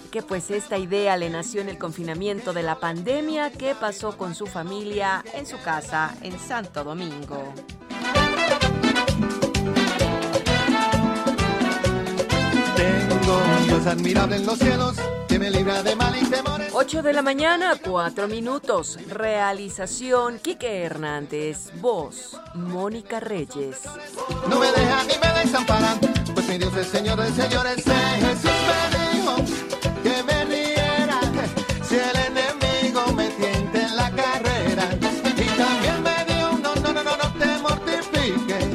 que 0.10 0.22
pues 0.22 0.52
esta 0.52 0.78
idea 0.78 1.18
le 1.18 1.30
nació 1.30 1.62
en 1.62 1.70
el 1.70 1.78
confinamiento 1.78 2.54
de 2.54 2.64
la 2.64 2.80
pandemia 2.80 3.52
que 3.52 3.76
pasó 3.76 4.18
con 4.18 4.36
su 4.36 4.46
familia 4.48 5.24
en 5.34 5.46
su 5.46 5.60
casa 5.60 6.16
en 6.22 6.40
Santo 6.40 6.84
Domingo. 6.84 7.54
Tengo 12.76 13.38
un 13.38 13.68
Dios 13.68 13.86
admirable 13.86 14.38
en 14.38 14.46
los 14.46 14.58
cielos 14.58 14.96
que 15.28 15.38
me 15.38 15.52
libra 15.52 15.84
de 15.84 15.96
mal 15.96 16.16
y 16.20 16.26
temores. 16.26 16.72
8 16.74 17.04
de 17.04 17.14
la 17.14 17.22
mañana, 17.22 17.74
4 17.84 18.28
minutos. 18.28 18.98
Realización 19.08 20.40
Quique 20.40 20.84
Hernández. 20.84 21.72
Voz 21.80 22.40
Mónica 22.56 23.20
Reyes. 23.20 23.82
No 24.50 24.60
me 24.60 24.72
deja 24.72 25.04
ni 25.04 25.14
me 25.20 25.40
desampara, 25.40 25.98
pues 26.34 26.48
mi 26.48 26.58
Dios 26.58 26.76
es 26.76 26.88
Señor 26.88 27.22
de 27.22 27.32
señores. 27.32 27.84
Jesús 27.84 28.52
me 28.90 29.18
dijo 29.18 29.79
que 30.10 30.24
me 30.24 30.46
riera 30.46 31.20
si 31.88 31.96
el 31.96 32.18
enemigo 32.30 33.02
me 33.14 33.28
tiente 33.30 33.82
en 33.82 33.96
la 33.96 34.10
carrera. 34.12 34.86
Y 35.46 35.48
también 35.62 35.98
me 36.04 36.26
dio 36.26 36.52
un 36.52 36.62
no, 36.64 36.74
no, 36.76 36.94
no, 36.94 37.04
no, 37.04 37.16
no 37.24 37.28
te 37.40 37.50
mortifiques, 37.66 38.68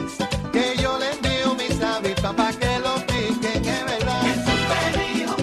que 0.52 0.76
yo 0.80 0.98
le 0.98 1.10
envío 1.12 1.54
mis 1.56 1.80
avispas 1.80 2.34
para 2.34 2.52
que 2.52 2.78
lo 2.86 2.94
piquen, 3.06 3.64
es 3.64 3.84
verdad. 3.84 4.22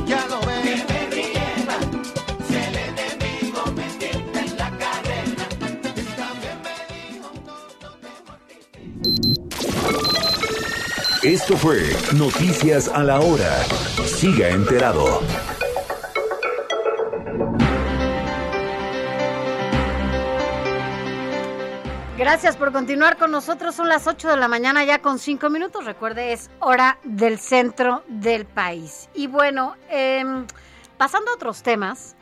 Ya 0.06 0.26
lo 0.28 0.40
ves. 0.48 0.64
Que 0.66 0.76
me 0.90 1.00
riera 1.16 1.78
si 2.48 2.56
el 2.56 2.76
enemigo 2.90 3.62
me 3.76 3.88
tiente 4.00 4.40
en 4.40 4.58
la 4.58 4.70
carrera. 4.84 5.46
Y 6.00 6.04
también 6.22 6.58
me 6.66 6.76
dijo 6.94 7.30
Esto 11.24 11.58
fue 11.58 11.78
Noticias 12.14 12.88
a 12.88 13.04
la 13.04 13.20
Hora. 13.20 13.54
Siga 14.06 14.50
enterado. 14.50 15.22
Gracias 22.22 22.56
por 22.56 22.72
continuar 22.72 23.18
con 23.18 23.32
nosotros. 23.32 23.74
Son 23.74 23.90
las 23.90 24.06
8 24.06 24.30
de 24.30 24.38
la 24.38 24.48
mañana 24.48 24.86
ya 24.86 25.02
con 25.02 25.18
5 25.18 25.50
minutos. 25.50 25.86
Recuerde, 25.86 26.34
es 26.34 26.52
hora 26.60 27.00
del 27.04 27.40
centro 27.40 28.04
del 28.08 28.46
país. 28.46 29.10
Y 29.16 29.26
bueno, 29.26 29.74
em, 29.90 30.46
pasando 31.00 31.32
a 31.32 31.34
otros 31.34 31.64
temas, 31.64 32.16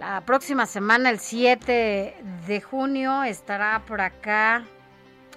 la 0.00 0.22
próxima 0.22 0.66
semana, 0.66 1.08
el 1.08 1.20
7 1.20 2.16
de 2.48 2.60
junio, 2.62 3.22
estará 3.22 3.84
por 3.86 4.00
acá 4.00 4.64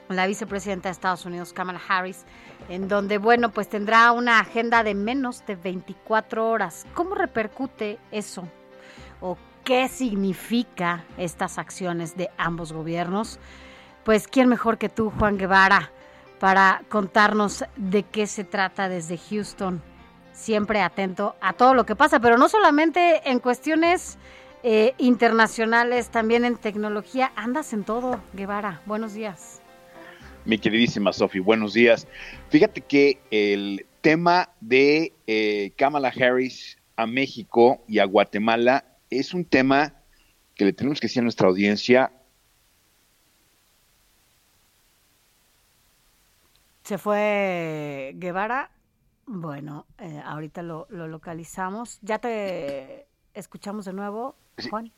la 0.09 0.25
vicepresidenta 0.25 0.89
de 0.89 0.93
Estados 0.93 1.23
Unidos, 1.27 1.53
Kamala 1.53 1.79
Harris, 1.87 2.25
en 2.69 2.87
donde, 2.87 3.19
bueno, 3.19 3.51
pues 3.51 3.69
tendrá 3.69 4.11
una 4.13 4.39
agenda 4.39 4.81
de 4.81 4.95
menos 4.95 5.45
de 5.45 5.57
24 5.57 6.49
horas. 6.49 6.87
¿Cómo 6.95 7.13
repercute 7.13 7.99
eso? 8.09 8.47
¿O 9.21 9.37
qué 9.63 9.87
significa 9.89 11.03
estas 11.19 11.59
acciones 11.59 12.17
de 12.17 12.31
ambos 12.39 12.73
gobiernos? 12.73 13.39
Pues, 14.05 14.27
¿quién 14.27 14.47
mejor 14.47 14.77
que 14.77 14.87
tú, 14.87 15.09
Juan 15.09 15.39
Guevara, 15.39 15.91
para 16.39 16.83
contarnos 16.89 17.65
de 17.75 18.03
qué 18.03 18.27
se 18.27 18.43
trata 18.43 18.87
desde 18.87 19.17
Houston? 19.17 19.81
Siempre 20.31 20.81
atento 20.81 21.35
a 21.41 21.53
todo 21.53 21.73
lo 21.73 21.87
que 21.87 21.95
pasa, 21.95 22.19
pero 22.19 22.37
no 22.37 22.47
solamente 22.47 23.27
en 23.27 23.39
cuestiones 23.39 24.19
eh, 24.61 24.93
internacionales, 24.99 26.09
también 26.09 26.45
en 26.45 26.55
tecnología. 26.55 27.31
Andas 27.35 27.73
en 27.73 27.83
todo, 27.83 28.21
Guevara. 28.33 28.79
Buenos 28.85 29.15
días. 29.15 29.59
Mi 30.45 30.59
queridísima 30.59 31.11
Sofi, 31.11 31.39
buenos 31.39 31.73
días. 31.73 32.07
Fíjate 32.49 32.81
que 32.81 33.19
el 33.31 33.87
tema 34.01 34.49
de 34.61 35.13
eh, 35.25 35.73
Kamala 35.77 36.09
Harris 36.09 36.77
a 36.95 37.07
México 37.07 37.83
y 37.87 37.97
a 37.97 38.05
Guatemala 38.05 38.85
es 39.09 39.33
un 39.33 39.45
tema 39.45 39.95
que 40.53 40.65
le 40.65 40.73
tenemos 40.73 40.99
que 40.99 41.07
decir 41.07 41.21
a 41.21 41.23
nuestra 41.23 41.47
audiencia 41.47 42.11
Se 46.85 46.99
fue 46.99 48.13
Guevara. 48.17 48.69
Bueno, 49.25 49.87
eh, 49.97 50.21
ahorita 50.23 50.61
lo, 50.61 50.85
lo, 50.91 51.07
localizamos. 51.07 51.97
Ya 52.03 52.19
te 52.19 53.07
escuchamos 53.33 53.85
de 53.85 53.93
nuevo, 53.93 54.35
Juan. 54.69 54.91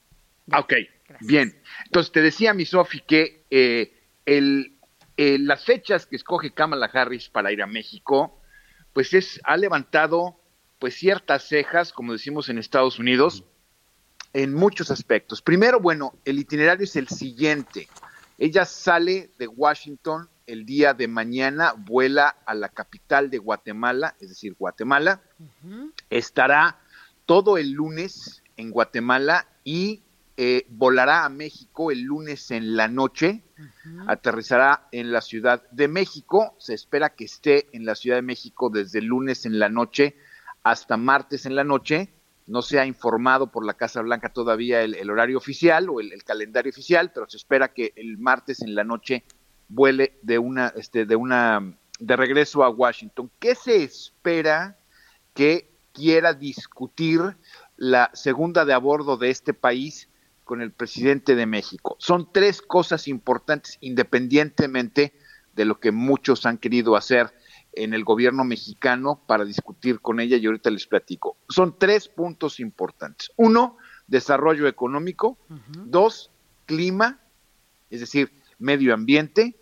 Ah, 0.51 0.59
ok, 0.59 0.73
bien. 1.21 1.57
Entonces 1.85 2.11
te 2.11 2.21
decía 2.21 2.53
mi 2.53 2.65
Sofi 2.65 2.99
que 2.99 3.45
eh, 3.49 3.93
el, 4.25 4.77
eh, 5.15 5.37
las 5.39 5.63
fechas 5.63 6.05
que 6.05 6.17
escoge 6.17 6.53
Kamala 6.53 6.87
Harris 6.87 7.29
para 7.29 7.53
ir 7.53 7.63
a 7.63 7.67
México, 7.67 8.41
pues 8.91 9.13
es 9.13 9.39
ha 9.45 9.55
levantado 9.55 10.41
pues 10.79 10.93
ciertas 10.95 11.47
cejas, 11.47 11.93
como 11.93 12.11
decimos 12.11 12.49
en 12.49 12.57
Estados 12.57 12.99
Unidos, 12.99 13.45
en 14.33 14.53
muchos 14.53 14.91
aspectos. 14.91 15.41
Primero, 15.41 15.79
bueno, 15.79 16.15
el 16.25 16.37
itinerario 16.37 16.83
es 16.83 16.97
el 16.97 17.07
siguiente. 17.07 17.87
Ella 18.37 18.65
sale 18.65 19.31
de 19.39 19.47
Washington 19.47 20.29
el 20.47 20.65
día 20.65 20.93
de 20.93 21.07
mañana 21.07 21.73
vuela 21.77 22.37
a 22.45 22.55
la 22.55 22.69
capital 22.69 23.29
de 23.29 23.37
Guatemala, 23.37 24.15
es 24.19 24.29
decir, 24.29 24.55
Guatemala. 24.57 25.21
Estará 26.09 26.79
todo 27.25 27.57
el 27.57 27.71
lunes 27.71 28.41
en 28.55 28.71
Guatemala 28.71 29.47
y 29.63 30.03
eh, 30.37 30.65
volará 30.69 31.25
a 31.25 31.29
México 31.29 31.91
el 31.91 32.01
lunes 32.01 32.51
en 32.51 32.75
la 32.75 32.87
noche. 32.87 33.43
Aterrizará 34.07 34.87
en 34.91 35.11
la 35.11 35.21
Ciudad 35.21 35.69
de 35.71 35.87
México. 35.87 36.55
Se 36.57 36.73
espera 36.73 37.09
que 37.09 37.25
esté 37.25 37.67
en 37.73 37.85
la 37.85 37.95
Ciudad 37.95 38.17
de 38.17 38.21
México 38.21 38.69
desde 38.69 38.99
el 38.99 39.05
lunes 39.05 39.45
en 39.45 39.59
la 39.59 39.69
noche 39.69 40.15
hasta 40.63 40.95
martes 40.95 41.45
en 41.45 41.55
la 41.55 41.63
noche. 41.63 42.13
No 42.45 42.61
se 42.61 42.79
ha 42.79 42.85
informado 42.85 43.51
por 43.51 43.65
la 43.65 43.73
Casa 43.73 44.01
Blanca 44.01 44.29
todavía 44.29 44.81
el, 44.81 44.95
el 44.95 45.09
horario 45.09 45.37
oficial 45.37 45.89
o 45.89 45.99
el, 45.99 46.13
el, 46.13 46.23
calendario 46.23 46.69
oficial, 46.69 47.11
pero 47.13 47.27
se 47.29 47.35
espera 47.35 47.73
que 47.73 47.91
el 47.97 48.17
martes 48.17 48.61
en 48.61 48.73
la 48.73 48.85
noche 48.85 49.25
vuele 49.69 50.17
de 50.21 50.39
una, 50.39 50.67
este, 50.75 51.05
de 51.05 51.15
una, 51.15 51.77
de 51.99 52.15
regreso 52.15 52.63
a 52.63 52.69
Washington. 52.69 53.29
¿Qué 53.39 53.55
se 53.55 53.83
espera 53.83 54.77
que 55.33 55.69
quiera 55.93 56.33
discutir 56.33 57.35
la 57.75 58.09
segunda 58.13 58.65
de 58.65 58.73
a 58.73 58.77
bordo 58.77 59.17
de 59.17 59.29
este 59.29 59.53
país 59.53 60.09
con 60.43 60.61
el 60.61 60.71
presidente 60.71 61.35
de 61.35 61.45
México? 61.45 61.95
Son 61.99 62.31
tres 62.31 62.61
cosas 62.61 63.07
importantes 63.07 63.77
independientemente 63.81 65.13
de 65.55 65.65
lo 65.65 65.79
que 65.79 65.91
muchos 65.91 66.45
han 66.45 66.57
querido 66.57 66.95
hacer 66.95 67.33
en 67.73 67.93
el 67.93 68.03
gobierno 68.03 68.43
mexicano 68.43 69.21
para 69.27 69.45
discutir 69.45 69.99
con 69.99 70.19
ella 70.19 70.37
y 70.37 70.45
ahorita 70.45 70.71
les 70.71 70.87
platico. 70.87 71.37
Son 71.49 71.77
tres 71.77 72.07
puntos 72.07 72.59
importantes. 72.59 73.31
Uno, 73.35 73.77
desarrollo 74.07 74.67
económico. 74.67 75.37
Uh 75.49 75.55
-huh. 75.55 75.83
Dos, 75.85 76.31
clima, 76.65 77.19
es 77.89 77.99
decir, 77.99 78.31
medio 78.59 78.93
ambiente 78.93 79.55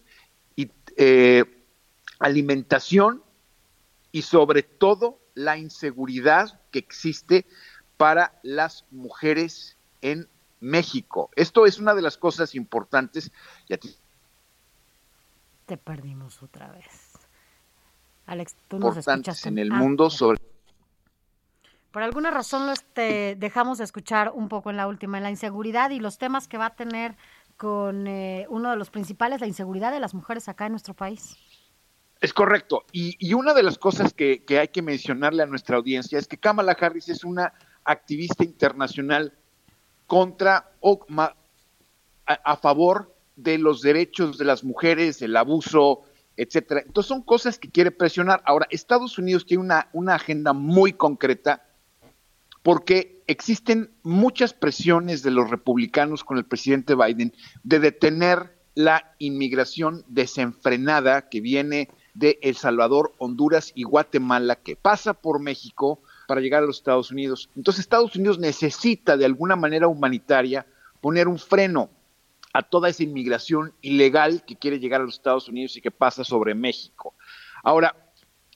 y 0.56 0.72
eh, 0.98 1.44
alimentación 2.20 3.24
y 4.12 4.22
sobre 4.22 4.64
todo 4.64 5.20
la 5.34 5.58
inseguridad 5.58 6.62
que 6.72 6.80
existe 6.80 7.46
para 7.98 8.40
las 8.44 8.86
mujeres 8.92 9.78
en 10.02 10.28
México. 10.60 11.30
Esto 11.36 11.66
es 11.66 11.80
una 11.80 11.94
de 11.94 12.02
las 12.02 12.18
cosas 12.18 12.56
importantes. 12.56 13.32
Y 13.68 13.74
a 13.74 13.78
ti... 13.78 13.96
Te 15.66 15.78
perdimos 15.78 16.42
otra 16.42 16.72
vez. 16.72 16.86
Alex, 18.26 18.56
tú 18.68 18.80
nos 18.80 18.98
escuchas 18.98 19.46
en 19.46 19.58
el 19.58 19.72
ah, 19.72 19.76
mundo 19.76 20.10
sobre 20.10 20.40
por 21.96 22.04
alguna 22.04 22.30
razón 22.30 22.68
los 22.68 22.84
te 22.84 23.38
dejamos 23.38 23.78
de 23.78 23.86
escuchar 23.86 24.34
un 24.36 24.50
poco 24.50 24.70
en 24.70 24.76
la 24.76 24.86
última, 24.86 25.16
en 25.16 25.24
la 25.24 25.30
inseguridad 25.30 25.92
y 25.92 26.02
los 26.02 26.18
temas 26.18 26.50
que 26.50 26.58
va 26.58 26.66
a 26.66 26.76
tener 26.76 27.16
con 27.58 28.08
eh, 28.08 28.46
uno 28.50 28.70
de 28.72 28.76
los 28.76 28.90
principales, 28.90 29.42
la 29.42 29.48
inseguridad 29.48 29.92
de 29.92 30.00
las 30.00 30.14
mujeres 30.14 30.50
acá 30.50 30.66
en 30.66 30.74
nuestro 30.74 30.94
país. 30.94 31.38
Es 32.22 32.34
correcto. 32.34 32.86
Y, 32.92 33.16
y 33.20 33.34
una 33.34 33.54
de 33.54 33.64
las 33.64 33.78
cosas 33.78 34.14
que, 34.14 34.44
que, 34.44 34.60
hay 34.60 34.70
que 34.70 34.82
mencionarle 34.82 35.44
a 35.44 35.46
nuestra 35.46 35.78
audiencia 35.78 36.18
es 36.18 36.28
que 36.28 36.38
Kamala 36.38 36.78
Harris 36.80 37.10
es 37.10 37.24
una 37.24 37.54
activista 37.84 38.44
internacional 38.44 39.34
contra 40.08 40.72
o 40.80 41.06
ma, 41.08 41.36
a, 42.26 42.58
favor 42.58 43.14
de 43.36 43.58
los 43.58 43.82
derechos 43.82 44.38
de 44.38 44.46
las 44.46 44.64
mujeres, 44.64 45.22
el 45.22 45.36
abuso, 45.36 46.04
etcétera. 46.38 46.82
Entonces 46.86 47.08
son 47.08 47.22
cosas 47.22 47.60
que 47.60 47.70
quiere 47.70 47.92
presionar. 47.92 48.42
Ahora, 48.46 48.68
Estados 48.70 49.18
Unidos 49.18 49.46
tiene 49.46 49.64
una, 49.64 49.90
una 49.94 50.16
agenda 50.16 50.54
muy 50.54 50.94
concreta 50.94 51.66
porque 52.64 53.15
existen 53.28 53.92
muchas 54.04 54.54
presiones 54.54 55.24
de 55.24 55.32
los 55.32 55.50
republicanos 55.50 56.24
con 56.24 56.38
el 56.38 56.46
presidente 56.46 56.96
Biden 56.96 57.34
de 57.64 57.80
detener 57.80 58.56
la 58.76 59.16
inmigración 59.20 60.04
desenfrenada 60.08 61.30
que 61.30 61.42
viene 61.42 61.90
de 62.14 62.40
El 62.42 62.56
Salvador, 62.56 63.14
Honduras 63.18 63.72
y 63.76 63.84
Guatemala, 63.84 64.58
que 64.58 64.76
pasa 64.76 65.14
por 65.14 65.40
México 65.40 66.02
para 66.28 66.42
llegar 66.42 66.64
a 66.64 66.66
los 66.66 66.78
Estados 66.78 67.12
Unidos. 67.12 67.50
Entonces 67.56 67.82
Estados 67.82 68.16
Unidos 68.16 68.40
necesita 68.40 69.18
de 69.18 69.26
alguna 69.26 69.56
manera 69.56 69.88
humanitaria 69.88 70.66
poner 71.02 71.28
un 71.28 71.40
freno 71.40 71.90
a 72.54 72.64
toda 72.64 72.90
esa 72.90 73.04
inmigración 73.04 73.74
ilegal 73.82 74.44
que 74.46 74.56
quiere 74.56 74.80
llegar 74.80 75.02
a 75.02 75.04
los 75.04 75.16
Estados 75.16 75.50
Unidos 75.50 75.76
y 75.76 75.82
que 75.82 75.92
pasa 75.92 76.24
sobre 76.24 76.56
México. 76.56 77.14
Ahora, 77.64 77.96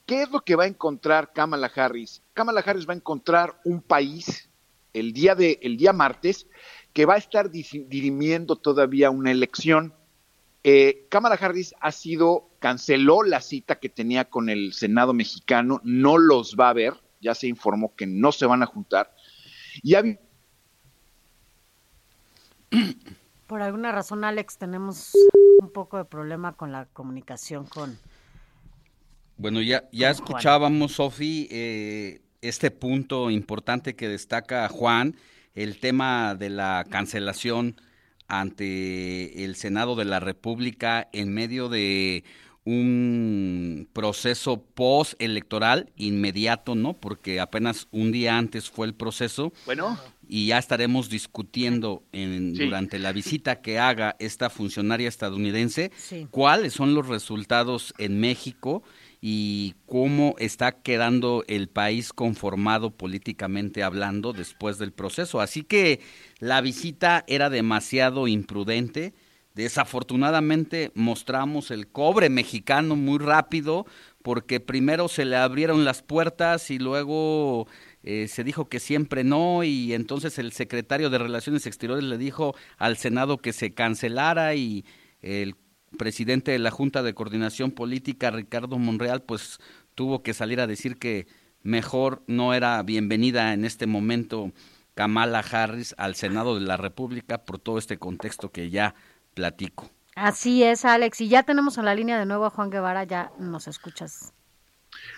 ¿qué 0.05 0.21
es 0.21 0.31
lo 0.31 0.41
que 0.41 0.55
va 0.55 0.63
a 0.63 0.67
encontrar 0.67 1.33
Kamala 1.33 1.71
Harris? 1.73 2.21
Kamala 2.33 2.61
Harris 2.61 2.87
va 2.87 2.93
a 2.93 2.97
encontrar 2.97 3.59
un 3.65 3.81
país 3.81 4.49
el 4.93 5.13
día 5.13 5.35
de 5.35 5.59
el 5.61 5.77
día 5.77 5.93
martes 5.93 6.47
que 6.93 7.05
va 7.05 7.15
a 7.15 7.17
estar 7.17 7.51
dirimiendo 7.51 8.55
todavía 8.55 9.09
una 9.09 9.31
elección. 9.31 9.93
Eh, 10.63 11.07
Kamala 11.09 11.35
Harris 11.35 11.73
ha 11.79 11.91
sido 11.91 12.49
canceló 12.59 13.23
la 13.23 13.41
cita 13.41 13.79
que 13.79 13.89
tenía 13.89 14.25
con 14.25 14.49
el 14.49 14.73
Senado 14.73 15.13
mexicano, 15.13 15.79
no 15.83 16.17
los 16.17 16.55
va 16.59 16.69
a 16.69 16.73
ver, 16.73 16.93
ya 17.21 17.33
se 17.33 17.47
informó 17.47 17.95
que 17.95 18.05
no 18.05 18.31
se 18.31 18.45
van 18.45 18.63
a 18.63 18.65
juntar. 18.65 19.15
Y 19.81 19.95
ha 19.95 20.03
por 23.47 23.63
alguna 23.63 23.91
razón, 23.91 24.23
Alex, 24.23 24.59
tenemos 24.59 25.13
un 25.59 25.71
poco 25.71 25.97
de 25.97 26.05
problema 26.05 26.53
con 26.53 26.71
la 26.71 26.85
comunicación 26.85 27.65
con... 27.65 27.97
Bueno, 29.37 29.59
ya, 29.61 29.89
ya 29.91 30.11
escuchábamos, 30.11 30.93
Sofi, 30.93 31.47
eh, 31.49 32.21
este 32.41 32.71
punto 32.71 33.29
importante 33.29 33.95
que 33.95 34.07
destaca 34.07 34.67
Juan, 34.69 35.15
el 35.55 35.79
tema 35.79 36.35
de 36.35 36.49
la 36.49 36.85
cancelación 36.89 37.75
ante 38.27 39.43
el 39.43 39.55
Senado 39.55 39.95
de 39.95 40.05
la 40.05 40.19
República 40.19 41.09
en 41.13 41.33
medio 41.33 41.69
de 41.69 42.23
un 42.65 43.89
proceso 43.93 44.61
post-electoral 44.61 45.91
inmediato, 45.95 46.75
¿no? 46.75 46.93
Porque 46.93 47.39
apenas 47.39 47.87
un 47.91 48.11
día 48.11 48.37
antes 48.37 48.69
fue 48.69 48.85
el 48.85 48.93
proceso. 48.93 49.51
Bueno 49.65 49.97
y 50.29 50.45
ya 50.45 50.59
estaremos 50.59 51.09
discutiendo 51.09 52.03
en, 52.11 52.53
durante 52.53 52.99
la 52.99 53.11
visita 53.11 53.61
que 53.61 53.79
haga 53.79 54.15
esta 54.19 54.51
funcionaria 54.51 55.09
estadounidense 55.09 55.91
cuáles 56.29 56.73
son 56.73 56.93
los 56.93 57.07
resultados 57.07 57.95
en 57.97 58.19
México 58.19 58.83
y 59.21 59.75
cómo 59.85 60.35
está 60.39 60.81
quedando 60.81 61.43
el 61.47 61.67
país 61.67 62.13
conformado 62.13 62.91
políticamente 62.91 63.83
hablando 63.83 64.31
después 64.31 64.77
del 64.77 64.93
proceso. 64.93 65.41
Así 65.41 65.63
que 65.63 65.99
la 66.39 66.61
visita 66.61 67.25
era 67.27 67.49
demasiado 67.49 68.27
imprudente. 68.27 69.13
Desafortunadamente 69.55 70.91
mostramos 70.95 71.69
el 71.71 71.87
cobre 71.87 72.29
mexicano 72.29 72.95
muy 72.95 73.19
rápido 73.19 73.85
porque 74.21 74.61
primero 74.61 75.09
se 75.09 75.25
le 75.25 75.35
abrieron 75.35 75.83
las 75.83 76.01
puertas 76.01 76.71
y 76.71 76.79
luego 76.79 77.67
eh, 78.03 78.29
se 78.29 78.45
dijo 78.45 78.69
que 78.69 78.79
siempre 78.79 79.25
no 79.25 79.65
y 79.65 79.93
entonces 79.93 80.39
el 80.39 80.53
secretario 80.53 81.09
de 81.09 81.17
Relaciones 81.17 81.65
Exteriores 81.65 82.05
le 82.05 82.17
dijo 82.17 82.55
al 82.77 82.95
Senado 82.95 83.37
que 83.37 83.51
se 83.51 83.73
cancelara 83.73 84.55
y 84.55 84.85
el 85.21 85.55
presidente 85.97 86.51
de 86.51 86.59
la 86.59 86.71
Junta 86.71 87.03
de 87.03 87.13
Coordinación 87.13 87.71
Política, 87.71 88.31
Ricardo 88.31 88.77
Monreal, 88.77 89.21
pues 89.21 89.59
tuvo 89.95 90.23
que 90.23 90.33
salir 90.33 90.59
a 90.59 90.67
decir 90.67 90.97
que 90.97 91.27
mejor 91.61 92.23
no 92.27 92.53
era 92.53 92.81
bienvenida 92.83 93.53
en 93.53 93.65
este 93.65 93.87
momento 93.87 94.51
Kamala 94.95 95.39
Harris 95.39 95.95
al 95.97 96.15
Senado 96.15 96.55
de 96.55 96.61
la 96.61 96.77
República 96.77 97.45
por 97.45 97.59
todo 97.59 97.77
este 97.77 97.97
contexto 97.97 98.51
que 98.51 98.69
ya 98.69 98.95
platico. 99.33 99.89
Así 100.15 100.63
es, 100.63 100.83
Alex. 100.83 101.21
Y 101.21 101.29
ya 101.29 101.43
tenemos 101.43 101.77
en 101.77 101.85
la 101.85 101.95
línea 101.95 102.19
de 102.19 102.25
nuevo 102.25 102.45
a 102.45 102.49
Juan 102.49 102.69
Guevara, 102.69 103.05
ya 103.05 103.31
nos 103.39 103.67
escuchas. 103.67 104.33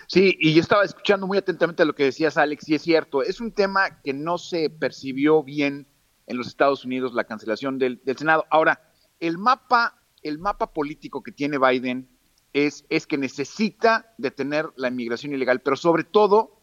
Sí, 0.08 0.38
y 0.40 0.54
yo 0.54 0.62
estaba 0.62 0.84
escuchando 0.84 1.26
muy 1.26 1.38
atentamente 1.38 1.86
lo 1.86 1.96
que 1.96 2.04
decías, 2.06 2.38
Alex, 2.38 2.68
y 2.70 2.76
es 2.76 2.82
cierto, 2.82 3.24
es 3.24 3.40
un 3.40 3.52
tema 3.52 4.02
que 4.04 4.14
no 4.14 4.38
se 4.38 4.70
percibió 4.70 5.42
bien 5.44 5.88
en 6.28 6.38
los 6.38 6.48
Estados 6.48 6.86
Unidos, 6.86 7.14
la 7.14 7.24
cancelación 7.24 7.80
del, 7.80 8.02
Senado. 8.18 8.46
Ahora, 8.50 8.82
el 9.20 9.38
mapa, 9.38 10.01
el 10.24 10.40
mapa 10.40 10.74
político 10.74 11.24
que 11.24 11.32
tiene 11.32 11.58
Biden 11.58 12.08
es, 12.54 12.86
es 12.90 13.08
que 13.08 13.18
necesita 13.18 14.14
detener 14.18 14.70
la 14.76 14.90
inmigración 14.90 15.34
ilegal, 15.34 15.62
pero 15.62 15.76
sobre 15.76 16.04
todo, 16.04 16.60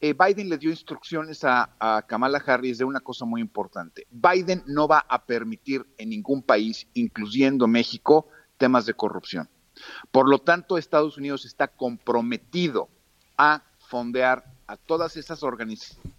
eh, 0.00 0.14
Biden 0.14 0.48
le 0.48 0.58
dio 0.58 0.70
instrucciones 0.70 1.44
a, 1.44 1.76
a 1.78 2.02
Kamala 2.02 2.42
Harris 2.44 2.78
de 2.78 2.84
una 2.84 3.00
cosa 3.00 3.24
muy 3.24 3.40
importante. 3.40 4.06
Biden 4.10 4.62
no 4.66 4.88
va 4.88 5.04
a 5.08 5.24
permitir 5.24 5.86
en 5.98 6.10
ningún 6.10 6.42
país, 6.42 6.86
incluyendo 6.94 7.66
México, 7.66 8.28
temas 8.56 8.86
de 8.86 8.94
corrupción. 8.94 9.48
Por 10.10 10.28
lo 10.28 10.40
tanto, 10.40 10.76
Estados 10.76 11.16
Unidos 11.16 11.44
está 11.44 11.68
comprometido 11.68 12.88
a 13.36 13.62
fondear 13.78 14.44
a 14.66 14.76
todas 14.76 15.16
esas 15.16 15.42
organizaciones. 15.42 16.14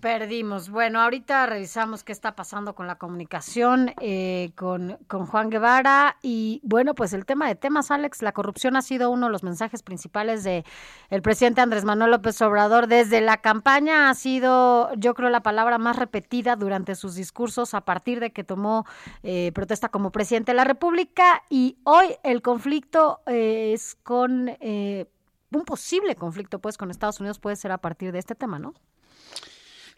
Perdimos. 0.00 0.70
Bueno, 0.70 1.00
ahorita 1.00 1.46
revisamos 1.46 2.04
qué 2.04 2.12
está 2.12 2.36
pasando 2.36 2.76
con 2.76 2.86
la 2.86 2.98
comunicación 2.98 3.96
eh, 4.00 4.52
con, 4.54 4.96
con, 5.08 5.26
Juan 5.26 5.50
Guevara. 5.50 6.18
Y 6.22 6.60
bueno, 6.62 6.94
pues 6.94 7.12
el 7.12 7.26
tema 7.26 7.48
de 7.48 7.56
temas, 7.56 7.90
Alex, 7.90 8.22
la 8.22 8.30
corrupción 8.30 8.76
ha 8.76 8.82
sido 8.82 9.10
uno 9.10 9.26
de 9.26 9.32
los 9.32 9.42
mensajes 9.42 9.82
principales 9.82 10.44
de 10.44 10.64
el 11.10 11.20
presidente 11.20 11.62
Andrés 11.62 11.84
Manuel 11.84 12.12
López 12.12 12.40
Obrador. 12.42 12.86
Desde 12.86 13.20
la 13.20 13.38
campaña 13.38 14.08
ha 14.08 14.14
sido, 14.14 14.94
yo 14.94 15.14
creo, 15.14 15.30
la 15.30 15.42
palabra 15.42 15.78
más 15.78 15.96
repetida 15.96 16.54
durante 16.54 16.94
sus 16.94 17.16
discursos 17.16 17.74
a 17.74 17.80
partir 17.80 18.20
de 18.20 18.30
que 18.30 18.44
tomó 18.44 18.86
eh, 19.24 19.50
protesta 19.52 19.88
como 19.88 20.12
presidente 20.12 20.52
de 20.52 20.56
la 20.56 20.64
República. 20.64 21.42
Y 21.50 21.76
hoy 21.82 22.14
el 22.22 22.40
conflicto 22.40 23.18
eh, 23.26 23.72
es 23.74 23.96
con 24.04 24.48
un 24.48 25.64
posible 25.64 26.14
conflicto, 26.14 26.60
pues, 26.60 26.78
con 26.78 26.92
Estados 26.92 27.18
Unidos 27.18 27.40
puede 27.40 27.56
ser 27.56 27.72
a 27.72 27.78
partir 27.78 28.12
de 28.12 28.20
este 28.20 28.36
tema, 28.36 28.60
¿no? 28.60 28.74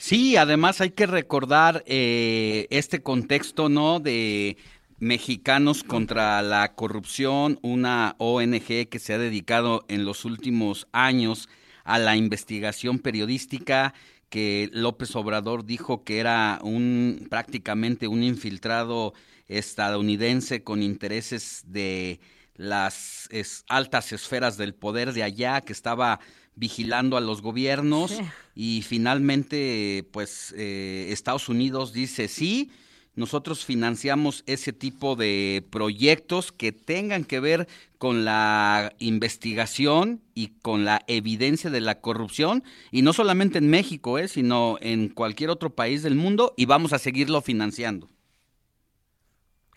Sí, 0.01 0.37
además 0.37 0.81
hay 0.81 0.93
que 0.93 1.05
recordar 1.05 1.85
eh, 1.87 2.67
este 2.71 3.03
contexto, 3.03 3.69
¿no? 3.69 4.01
De 4.01 4.57
Mexicanos 4.99 5.85
contra 5.85 6.41
la 6.41 6.75
Corrupción, 6.75 7.59
una 7.61 8.15
ONG 8.17 8.89
que 8.89 8.99
se 8.99 9.13
ha 9.13 9.19
dedicado 9.19 9.85
en 9.89 10.07
los 10.07 10.25
últimos 10.25 10.89
años 10.93 11.51
a 11.85 11.99
la 11.99 12.17
investigación 12.17 12.99
periodística 12.99 13.93
que 14.31 14.71
López 14.73 15.15
Obrador 15.17 15.67
dijo 15.67 16.03
que 16.03 16.19
era 16.19 16.61
un 16.63 17.27
prácticamente 17.29 18.09
un 18.09 18.23
infiltrado 18.23 19.13
estadounidense 19.49 20.65
con 20.65 20.83
intereses 20.83 21.65
de 21.67 22.21
las 22.55 23.29
altas 23.69 24.13
esferas 24.13 24.57
del 24.57 24.73
poder 24.73 25.13
de 25.13 25.25
allá, 25.25 25.61
que 25.61 25.75
estaba 25.75 26.21
vigilando 26.61 27.17
a 27.17 27.21
los 27.21 27.41
gobiernos 27.41 28.21
y 28.55 28.83
finalmente 28.83 30.07
pues 30.13 30.55
eh, 30.57 31.09
Estados 31.11 31.49
Unidos 31.49 31.95
dice 31.95 32.29
sí, 32.29 32.71
nosotros 33.17 33.65
financiamos 33.65 34.45
ese 34.47 34.75
tipo 34.75 35.17
de 35.17 35.67
proyectos 35.71 36.53
que 36.53 36.71
tengan 36.71 37.25
que 37.25 37.41
ver 37.41 37.67
con 37.97 38.27
la 38.27 38.93
investigación 38.99 40.21
y 40.35 40.49
con 40.61 40.85
la 40.85 41.03
evidencia 41.07 41.71
de 41.71 41.81
la 41.81 42.01
corrupción, 42.01 42.63
y 42.91 43.03
no 43.03 43.13
solamente 43.13 43.59
en 43.59 43.69
México, 43.69 44.19
eh, 44.19 44.29
sino 44.29 44.77
en 44.81 45.09
cualquier 45.09 45.51
otro 45.51 45.71
país 45.71 46.03
del 46.03 46.15
mundo, 46.15 46.55
y 46.57 46.67
vamos 46.67 46.93
a 46.93 46.99
seguirlo 46.99 47.43
financiando. 47.43 48.09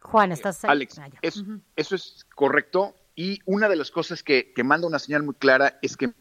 Juan, 0.01 0.31
estás 0.31 0.63
ahí? 0.63 0.71
Alex, 0.71 0.99
ah, 0.99 1.09
eso, 1.21 1.95
es 1.95 2.25
correcto, 2.35 2.93
y 3.15 3.39
una 3.45 3.67
de 3.67 3.77
las 3.77 3.89
cosas 3.89 4.21
que, 4.21 4.53
que 4.53 4.63
manda 4.63 4.87
una 4.87 4.99
señal 4.99 5.23
muy 5.23 5.33
clara 5.33 5.79
es 5.81 5.97
que 5.97 6.13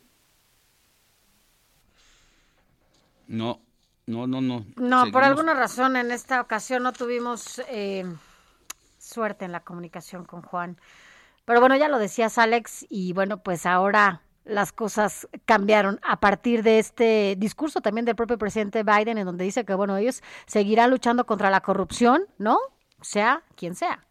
No, 3.33 3.63
no, 4.07 4.27
no, 4.27 4.43
no. 4.43 4.67
No, 4.77 5.11
por 5.11 5.25
alguna 5.25 5.55
razón 5.55 5.97
en 5.97 6.11
esta 6.11 6.43
ocasión 6.43 6.83
no 6.83 6.93
tuvimos 6.93 7.63
eh, 7.71 8.05
suerte 8.99 9.47
en 9.47 9.53
la 9.53 9.61
comunicación 9.61 10.27
con 10.27 10.43
Juan. 10.43 10.77
Pero 11.47 11.59
bueno, 11.59 11.75
ya 11.77 11.89
lo 11.89 11.99
decías 11.99 12.37
Alex 12.37 12.85
y 12.91 13.15
bueno, 13.15 13.43
pues 13.43 13.65
ahora 13.65 14.21
las 14.45 14.71
cosas 14.73 15.27
cambiaron 15.47 15.99
a 16.03 16.21
partir 16.21 16.63
de 16.63 16.79
este 16.79 17.35
discurso 17.39 17.81
también 17.81 18.05
del 18.05 18.17
propio 18.17 18.37
presidente 18.37 18.83
Biden 18.83 19.17
en 19.17 19.25
donde 19.25 19.45
dice 19.45 19.65
que 19.65 19.73
bueno, 19.73 19.97
ellos 19.97 20.23
seguirán 20.45 20.91
luchando 20.91 21.25
contra 21.25 21.49
la 21.49 21.63
corrupción, 21.63 22.27
¿no? 22.37 22.59
Sea 23.01 23.43
quien 23.57 23.75
sea. 23.75 24.07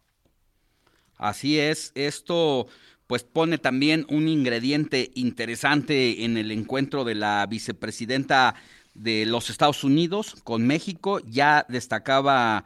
Así 1.16 1.60
es, 1.60 1.92
esto 1.94 2.66
pues 3.06 3.22
pone 3.22 3.58
también 3.58 4.04
un 4.08 4.26
ingrediente 4.26 5.12
interesante 5.14 6.24
en 6.24 6.36
el 6.36 6.50
encuentro 6.50 7.04
de 7.04 7.14
la 7.14 7.46
vicepresidenta 7.46 8.56
de 8.94 9.26
los 9.26 9.50
Estados 9.50 9.84
Unidos 9.84 10.36
con 10.44 10.66
México. 10.66 11.20
Ya 11.20 11.66
destacaba 11.68 12.64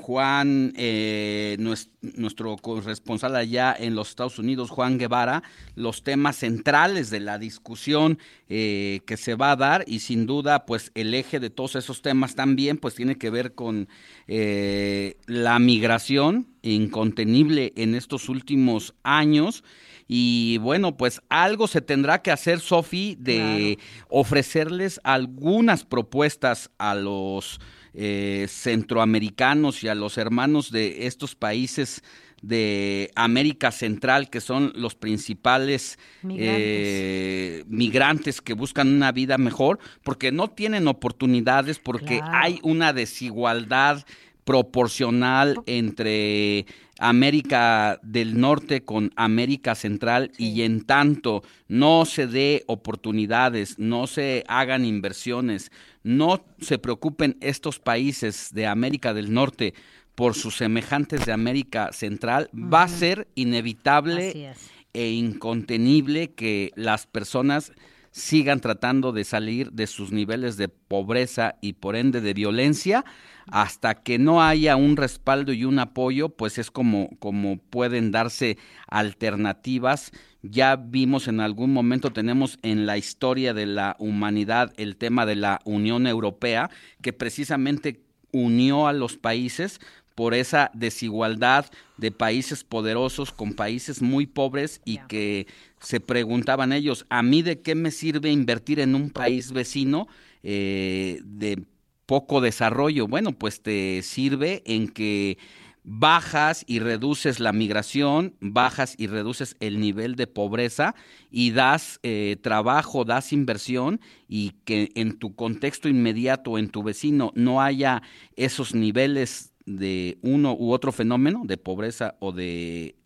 Juan, 0.00 0.72
eh, 0.76 1.56
nuestro 1.58 2.56
corresponsal 2.56 3.34
allá 3.34 3.74
en 3.78 3.94
los 3.94 4.10
Estados 4.10 4.38
Unidos, 4.38 4.70
Juan 4.70 4.98
Guevara, 4.98 5.42
los 5.74 6.02
temas 6.02 6.36
centrales 6.36 7.10
de 7.10 7.20
la 7.20 7.38
discusión 7.38 8.18
eh, 8.48 9.00
que 9.06 9.16
se 9.16 9.34
va 9.34 9.52
a 9.52 9.56
dar 9.56 9.84
y 9.86 10.00
sin 10.00 10.26
duda, 10.26 10.66
pues 10.66 10.92
el 10.94 11.14
eje 11.14 11.40
de 11.40 11.50
todos 11.50 11.76
esos 11.76 12.02
temas 12.02 12.34
también, 12.34 12.76
pues 12.76 12.94
tiene 12.94 13.16
que 13.16 13.30
ver 13.30 13.54
con 13.54 13.88
eh, 14.26 15.16
la 15.26 15.58
migración 15.58 16.48
incontenible 16.62 17.72
en 17.76 17.94
estos 17.94 18.28
últimos 18.28 18.94
años. 19.02 19.64
Y 20.08 20.58
bueno, 20.58 20.96
pues 20.96 21.20
algo 21.28 21.66
se 21.66 21.80
tendrá 21.80 22.22
que 22.22 22.30
hacer, 22.30 22.60
Sofi, 22.60 23.16
de 23.18 23.78
ofrecerles 24.08 25.00
algunas 25.02 25.84
propuestas 25.84 26.70
a 26.78 26.94
los 26.94 27.60
eh, 27.94 28.46
centroamericanos 28.48 29.82
y 29.82 29.88
a 29.88 29.94
los 29.94 30.18
hermanos 30.18 30.70
de 30.70 31.06
estos 31.06 31.34
países 31.34 32.02
de 32.42 33.10
América 33.14 33.72
Central, 33.72 34.30
que 34.30 34.40
son 34.40 34.72
los 34.76 34.94
principales 34.94 35.98
eh, 36.28 37.64
migrantes. 37.66 38.40
que 38.40 38.52
buscan 38.52 38.88
una 38.94 39.12
vida 39.12 39.38
mejor, 39.38 39.78
porque 40.04 40.30
no 40.30 40.48
tienen 40.48 40.86
oportunidades, 40.86 41.78
porque 41.78 42.20
hay 42.22 42.60
una 42.62 42.92
desigualdad 42.92 44.04
proporcional 44.46 45.60
entre 45.66 46.66
América 47.00 47.98
del 48.04 48.40
Norte 48.40 48.84
con 48.84 49.10
América 49.16 49.74
Central 49.74 50.30
y 50.38 50.62
en 50.62 50.84
tanto 50.84 51.42
no 51.66 52.04
se 52.04 52.28
dé 52.28 52.62
oportunidades, 52.68 53.76
no 53.80 54.06
se 54.06 54.44
hagan 54.46 54.84
inversiones, 54.84 55.72
no 56.04 56.44
se 56.60 56.78
preocupen 56.78 57.36
estos 57.40 57.80
países 57.80 58.50
de 58.52 58.68
América 58.68 59.12
del 59.12 59.34
Norte 59.34 59.74
por 60.14 60.36
sus 60.36 60.56
semejantes 60.56 61.26
de 61.26 61.32
América 61.32 61.92
Central, 61.92 62.48
va 62.54 62.84
a 62.84 62.88
ser 62.88 63.26
inevitable 63.34 64.54
e 64.94 65.10
incontenible 65.10 66.34
que 66.34 66.70
las 66.76 67.08
personas 67.08 67.72
sigan 68.16 68.60
tratando 68.60 69.12
de 69.12 69.24
salir 69.24 69.72
de 69.72 69.86
sus 69.86 70.10
niveles 70.10 70.56
de 70.56 70.70
pobreza 70.70 71.56
y 71.60 71.74
por 71.74 71.96
ende 71.96 72.22
de 72.22 72.32
violencia 72.32 73.04
hasta 73.50 73.94
que 73.94 74.18
no 74.18 74.42
haya 74.42 74.74
un 74.76 74.96
respaldo 74.96 75.52
y 75.52 75.66
un 75.66 75.78
apoyo, 75.78 76.30
pues 76.30 76.56
es 76.56 76.70
como, 76.70 77.10
como 77.18 77.58
pueden 77.58 78.12
darse 78.12 78.56
alternativas. 78.88 80.12
Ya 80.40 80.76
vimos 80.76 81.28
en 81.28 81.40
algún 81.40 81.74
momento, 81.74 82.10
tenemos 82.10 82.58
en 82.62 82.86
la 82.86 82.96
historia 82.96 83.52
de 83.52 83.66
la 83.66 83.96
humanidad 83.98 84.72
el 84.78 84.96
tema 84.96 85.26
de 85.26 85.36
la 85.36 85.60
Unión 85.66 86.06
Europea, 86.06 86.70
que 87.02 87.12
precisamente 87.12 88.02
unió 88.32 88.86
a 88.86 88.94
los 88.94 89.18
países 89.18 89.78
por 90.16 90.34
esa 90.34 90.72
desigualdad 90.74 91.66
de 91.96 92.10
países 92.10 92.64
poderosos 92.64 93.30
con 93.30 93.52
países 93.54 94.02
muy 94.02 94.26
pobres 94.26 94.80
y 94.84 94.98
que 95.06 95.46
se 95.78 96.00
preguntaban 96.00 96.72
ellos, 96.72 97.06
¿a 97.08 97.22
mí 97.22 97.42
de 97.42 97.60
qué 97.60 97.76
me 97.76 97.92
sirve 97.92 98.32
invertir 98.32 98.80
en 98.80 98.96
un 98.96 99.10
país 99.10 99.52
vecino 99.52 100.08
eh, 100.42 101.20
de 101.24 101.64
poco 102.06 102.40
desarrollo. 102.40 103.08
Bueno, 103.08 103.32
pues 103.32 103.60
te 103.60 104.00
sirve 104.02 104.62
en 104.64 104.88
que 104.88 105.38
bajas 105.82 106.64
y 106.66 106.78
reduces 106.78 107.38
la 107.38 107.52
migración, 107.52 108.34
bajas 108.40 108.94
y 108.96 109.06
reduces 109.06 109.56
el 109.60 109.80
nivel 109.80 110.16
de 110.16 110.26
pobreza 110.26 110.94
y 111.30 111.50
das 111.50 112.00
eh, 112.02 112.36
trabajo, 112.40 113.04
das 113.04 113.32
inversión 113.32 114.00
y 114.28 114.52
que 114.64 114.90
en 114.94 115.18
tu 115.18 115.34
contexto 115.34 115.88
inmediato, 115.88 116.58
en 116.58 116.70
tu 116.70 116.82
vecino, 116.82 117.32
no 117.34 117.60
haya 117.60 118.02
esos 118.36 118.74
niveles 118.74 119.52
de 119.66 120.18
uno 120.22 120.54
u 120.54 120.72
otro 120.72 120.92
fenómeno, 120.92 121.42
de 121.44 121.56
pobreza 121.56 122.14
o 122.20 122.32
de 122.32 122.96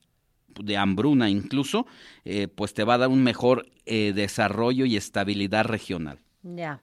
de 0.59 0.77
hambruna 0.77 1.31
incluso, 1.31 1.87
eh, 2.25 2.49
pues 2.49 2.75
te 2.75 2.85
va 2.85 2.95
a 2.95 2.99
dar 2.99 3.09
un 3.09 3.23
mejor 3.23 3.67
eh, 3.87 4.13
desarrollo 4.13 4.85
y 4.85 4.97
estabilidad 4.97 5.65
regional. 5.65 6.19
Ya. 6.43 6.83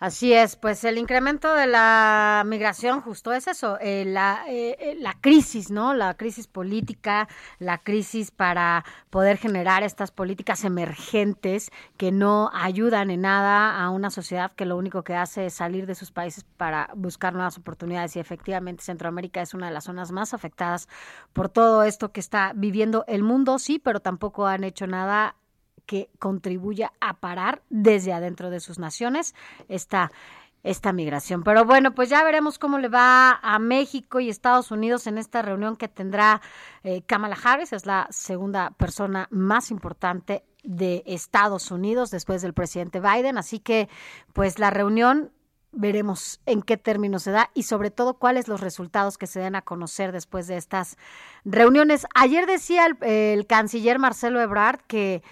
Así 0.00 0.32
es, 0.32 0.54
pues 0.54 0.84
el 0.84 0.96
incremento 0.96 1.52
de 1.54 1.66
la 1.66 2.44
migración 2.46 3.00
justo 3.00 3.32
es 3.32 3.48
eso, 3.48 3.78
eh, 3.80 4.04
la, 4.06 4.44
eh, 4.48 4.76
eh, 4.78 4.96
la 5.00 5.14
crisis, 5.20 5.72
¿no? 5.72 5.92
La 5.92 6.14
crisis 6.14 6.46
política, 6.46 7.28
la 7.58 7.78
crisis 7.78 8.30
para 8.30 8.84
poder 9.10 9.38
generar 9.38 9.82
estas 9.82 10.12
políticas 10.12 10.62
emergentes 10.62 11.72
que 11.96 12.12
no 12.12 12.48
ayudan 12.54 13.10
en 13.10 13.22
nada 13.22 13.82
a 13.82 13.90
una 13.90 14.10
sociedad 14.10 14.52
que 14.52 14.66
lo 14.66 14.76
único 14.76 15.02
que 15.02 15.16
hace 15.16 15.46
es 15.46 15.54
salir 15.54 15.84
de 15.84 15.96
sus 15.96 16.12
países 16.12 16.44
para 16.44 16.90
buscar 16.94 17.34
nuevas 17.34 17.58
oportunidades 17.58 18.14
y 18.14 18.20
efectivamente 18.20 18.84
Centroamérica 18.84 19.42
es 19.42 19.52
una 19.52 19.66
de 19.66 19.72
las 19.72 19.84
zonas 19.84 20.12
más 20.12 20.32
afectadas 20.32 20.88
por 21.32 21.48
todo 21.48 21.82
esto 21.82 22.12
que 22.12 22.20
está 22.20 22.52
viviendo 22.54 23.04
el 23.08 23.24
mundo, 23.24 23.58
sí, 23.58 23.80
pero 23.80 23.98
tampoco 23.98 24.46
han 24.46 24.62
hecho 24.62 24.86
nada 24.86 25.34
que 25.88 26.10
contribuya 26.18 26.92
a 27.00 27.14
parar 27.14 27.62
desde 27.70 28.12
adentro 28.12 28.50
de 28.50 28.60
sus 28.60 28.78
naciones 28.78 29.34
esta 29.68 30.12
esta 30.64 30.92
migración. 30.92 31.44
Pero 31.44 31.64
bueno, 31.64 31.94
pues 31.94 32.10
ya 32.10 32.22
veremos 32.24 32.58
cómo 32.58 32.78
le 32.78 32.88
va 32.88 33.38
a 33.42 33.58
México 33.58 34.20
y 34.20 34.28
Estados 34.28 34.70
Unidos 34.70 35.06
en 35.06 35.16
esta 35.16 35.40
reunión 35.40 35.76
que 35.76 35.88
tendrá 35.88 36.42
eh, 36.82 37.00
Kamala 37.02 37.38
Harris, 37.42 37.72
es 37.72 37.86
la 37.86 38.06
segunda 38.10 38.72
persona 38.72 39.28
más 39.30 39.70
importante 39.70 40.44
de 40.64 41.04
Estados 41.06 41.70
Unidos 41.70 42.10
después 42.10 42.42
del 42.42 42.52
presidente 42.52 43.00
Biden. 43.00 43.38
Así 43.38 43.60
que, 43.60 43.88
pues 44.34 44.58
la 44.58 44.70
reunión 44.70 45.30
veremos 45.72 46.40
en 46.44 46.62
qué 46.62 46.76
términos 46.76 47.22
se 47.22 47.30
da 47.30 47.50
y 47.54 47.62
sobre 47.62 47.90
todo 47.90 48.18
cuáles 48.18 48.48
los 48.48 48.60
resultados 48.60 49.16
que 49.16 49.26
se 49.26 49.40
den 49.40 49.54
a 49.54 49.62
conocer 49.62 50.12
después 50.12 50.48
de 50.48 50.56
estas 50.56 50.96
reuniones. 51.44 52.06
Ayer 52.14 52.46
decía 52.46 52.86
el, 52.86 52.96
el 53.02 53.46
canciller 53.46 53.98
Marcelo 53.98 54.40
Ebrard 54.40 54.80
que 54.86 55.22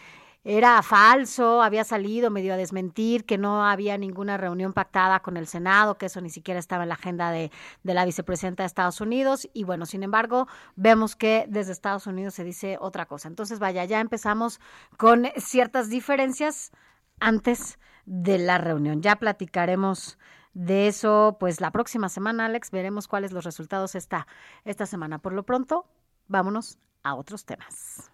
era 0.49 0.80
falso, 0.82 1.61
había 1.61 1.82
salido 1.82 2.30
medio 2.30 2.55
a 2.55 2.57
desmentir 2.57 3.24
que 3.24 3.36
no 3.36 3.66
había 3.66 3.99
ninguna 3.99 4.36
reunión 4.36 4.72
pactada 4.72 5.18
con 5.18 5.36
el 5.36 5.49
Senado, 5.49 5.99
que 5.99 6.07
eso 6.07 6.20
ni 6.20 6.30
siquiera 6.30 6.61
estaba 6.61 6.84
en 6.84 6.90
la 6.90 6.94
agenda 6.94 7.32
de, 7.32 7.51
de, 7.82 7.94
la 7.94 8.05
vicepresidenta 8.05 8.62
de 8.62 8.68
Estados 8.68 9.01
Unidos. 9.01 9.49
Y 9.55 9.64
bueno, 9.64 9.86
sin 9.86 10.05
embargo, 10.05 10.47
vemos 10.76 11.16
que 11.16 11.47
desde 11.49 11.72
Estados 11.72 12.07
Unidos 12.07 12.34
se 12.34 12.44
dice 12.44 12.78
otra 12.80 13.07
cosa. 13.07 13.26
Entonces, 13.26 13.59
vaya, 13.59 13.84
ya 13.86 13.99
empezamos 13.99 14.61
con 14.97 15.26
ciertas 15.36 15.88
diferencias 15.88 16.70
antes 17.18 17.80
de 18.05 18.38
la 18.38 18.59
reunión. 18.59 19.03
Ya 19.03 19.16
platicaremos 19.16 20.16
de 20.55 20.86
eso, 20.86 21.38
pues 21.40 21.61
la 21.61 21.72
próxima 21.72 22.09
semana, 22.09 22.44
Alex, 22.44 22.70
veremos 22.70 23.09
cuáles 23.09 23.32
los 23.32 23.44
resultados 23.44 23.97
esta, 23.97 24.28
esta 24.64 24.86
semana. 24.86 25.18
Por 25.18 25.32
lo 25.32 25.42
pronto, 25.42 25.88
vámonos 26.28 26.78
a 27.03 27.16
otros 27.16 27.44
temas. 27.44 28.12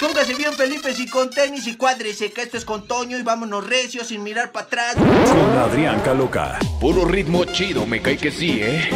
Póngase 0.00 0.34
bien 0.34 0.54
Felipe 0.54 0.94
y 0.96 1.06
con 1.06 1.28
tenis 1.28 1.66
y 1.66 1.76
cuádrese 1.76 2.32
que 2.32 2.40
esto 2.40 2.56
es 2.56 2.64
con 2.64 2.88
Toño 2.88 3.18
y 3.18 3.22
vámonos 3.22 3.66
recios 3.66 4.06
sin 4.06 4.22
mirar 4.22 4.50
para 4.50 4.64
atrás. 4.64 4.94
Con 4.94 5.58
Adrián 5.58 6.00
Caloca. 6.00 6.58
Puro 6.80 7.04
ritmo 7.04 7.44
chido, 7.44 7.84
me 7.84 8.00
cae 8.00 8.16
que 8.16 8.30
sí, 8.30 8.60
¿eh? 8.62 8.88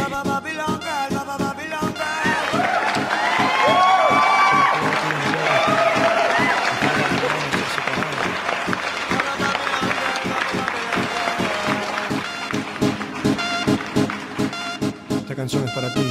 Canciones 15.35 15.71
para 15.71 15.93
ti. 15.93 16.01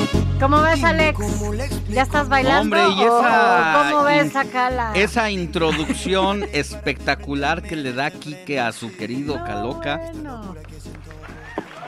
¿Cómo 0.40 0.60
ves, 0.62 0.84
Alex? 0.84 1.18
¿Ya 1.88 2.02
estás 2.02 2.28
bailando? 2.28 2.76
Hombre, 2.76 2.88
y 2.96 3.02
esa, 3.02 3.88
¿Cómo 3.90 4.04
ves 4.04 4.36
acá 4.36 4.70
la... 4.70 4.92
Esa 4.94 5.30
introducción 5.30 6.44
espectacular 6.52 7.62
que 7.62 7.76
le 7.76 7.92
da 7.92 8.10
Quique 8.10 8.60
a 8.60 8.72
su 8.72 8.94
querido 8.96 9.42
Caloca. 9.44 9.96
Bueno. 10.12 10.54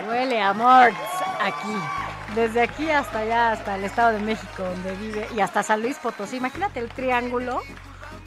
Huele 0.08 0.40
amor 0.40 0.92
aquí. 1.40 1.74
Desde 2.34 2.62
aquí 2.62 2.90
hasta 2.90 3.20
allá, 3.20 3.52
hasta 3.52 3.76
el 3.76 3.84
Estado 3.84 4.12
de 4.12 4.20
México, 4.20 4.62
donde 4.62 4.94
vive, 4.96 5.26
y 5.34 5.40
hasta 5.40 5.62
San 5.62 5.82
Luis 5.82 5.96
Potosí. 5.96 6.36
Imagínate 6.36 6.80
el 6.80 6.88
triángulo, 6.88 7.60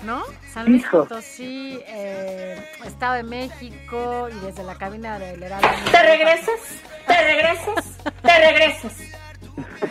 ¿no? 0.03 0.23
San 0.51 0.67
Luis 0.67 0.81
Hijo. 0.81 1.03
Potosí, 1.03 1.79
eh, 1.87 2.57
Estado 2.85 3.15
de 3.15 3.23
México, 3.23 4.27
y 4.29 4.45
desde 4.45 4.63
la 4.63 4.75
cabina 4.75 5.19
del 5.19 5.41
Heraldo. 5.41 5.67
¿Te 5.91 6.03
regresas? 6.03 6.59
¿Te 7.07 7.23
regresas? 7.23 7.97
¿Te 8.21 8.51
regresas? 8.51 8.93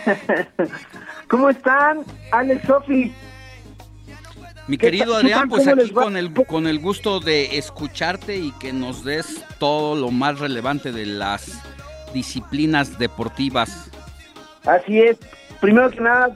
¿Cómo 1.28 1.50
están, 1.50 2.04
Alex 2.32 2.66
Sofi? 2.66 3.12
Mi 4.66 4.76
¿Qué 4.76 4.86
querido 4.86 5.16
Adrián, 5.16 5.48
pues 5.48 5.64
¿Cómo 5.64 5.80
aquí 5.80 5.90
con 5.90 6.16
el, 6.16 6.32
con 6.32 6.66
el 6.66 6.78
gusto 6.78 7.20
de 7.20 7.56
escucharte 7.56 8.36
y 8.36 8.52
que 8.52 8.72
nos 8.72 9.02
des 9.02 9.44
todo 9.58 9.96
lo 9.96 10.10
más 10.10 10.38
relevante 10.40 10.92
de 10.92 11.06
las 11.06 11.62
disciplinas 12.12 12.98
deportivas. 12.98 13.90
Así 14.64 15.00
es. 15.00 15.18
Primero 15.60 15.90
que 15.90 16.00
nada, 16.00 16.32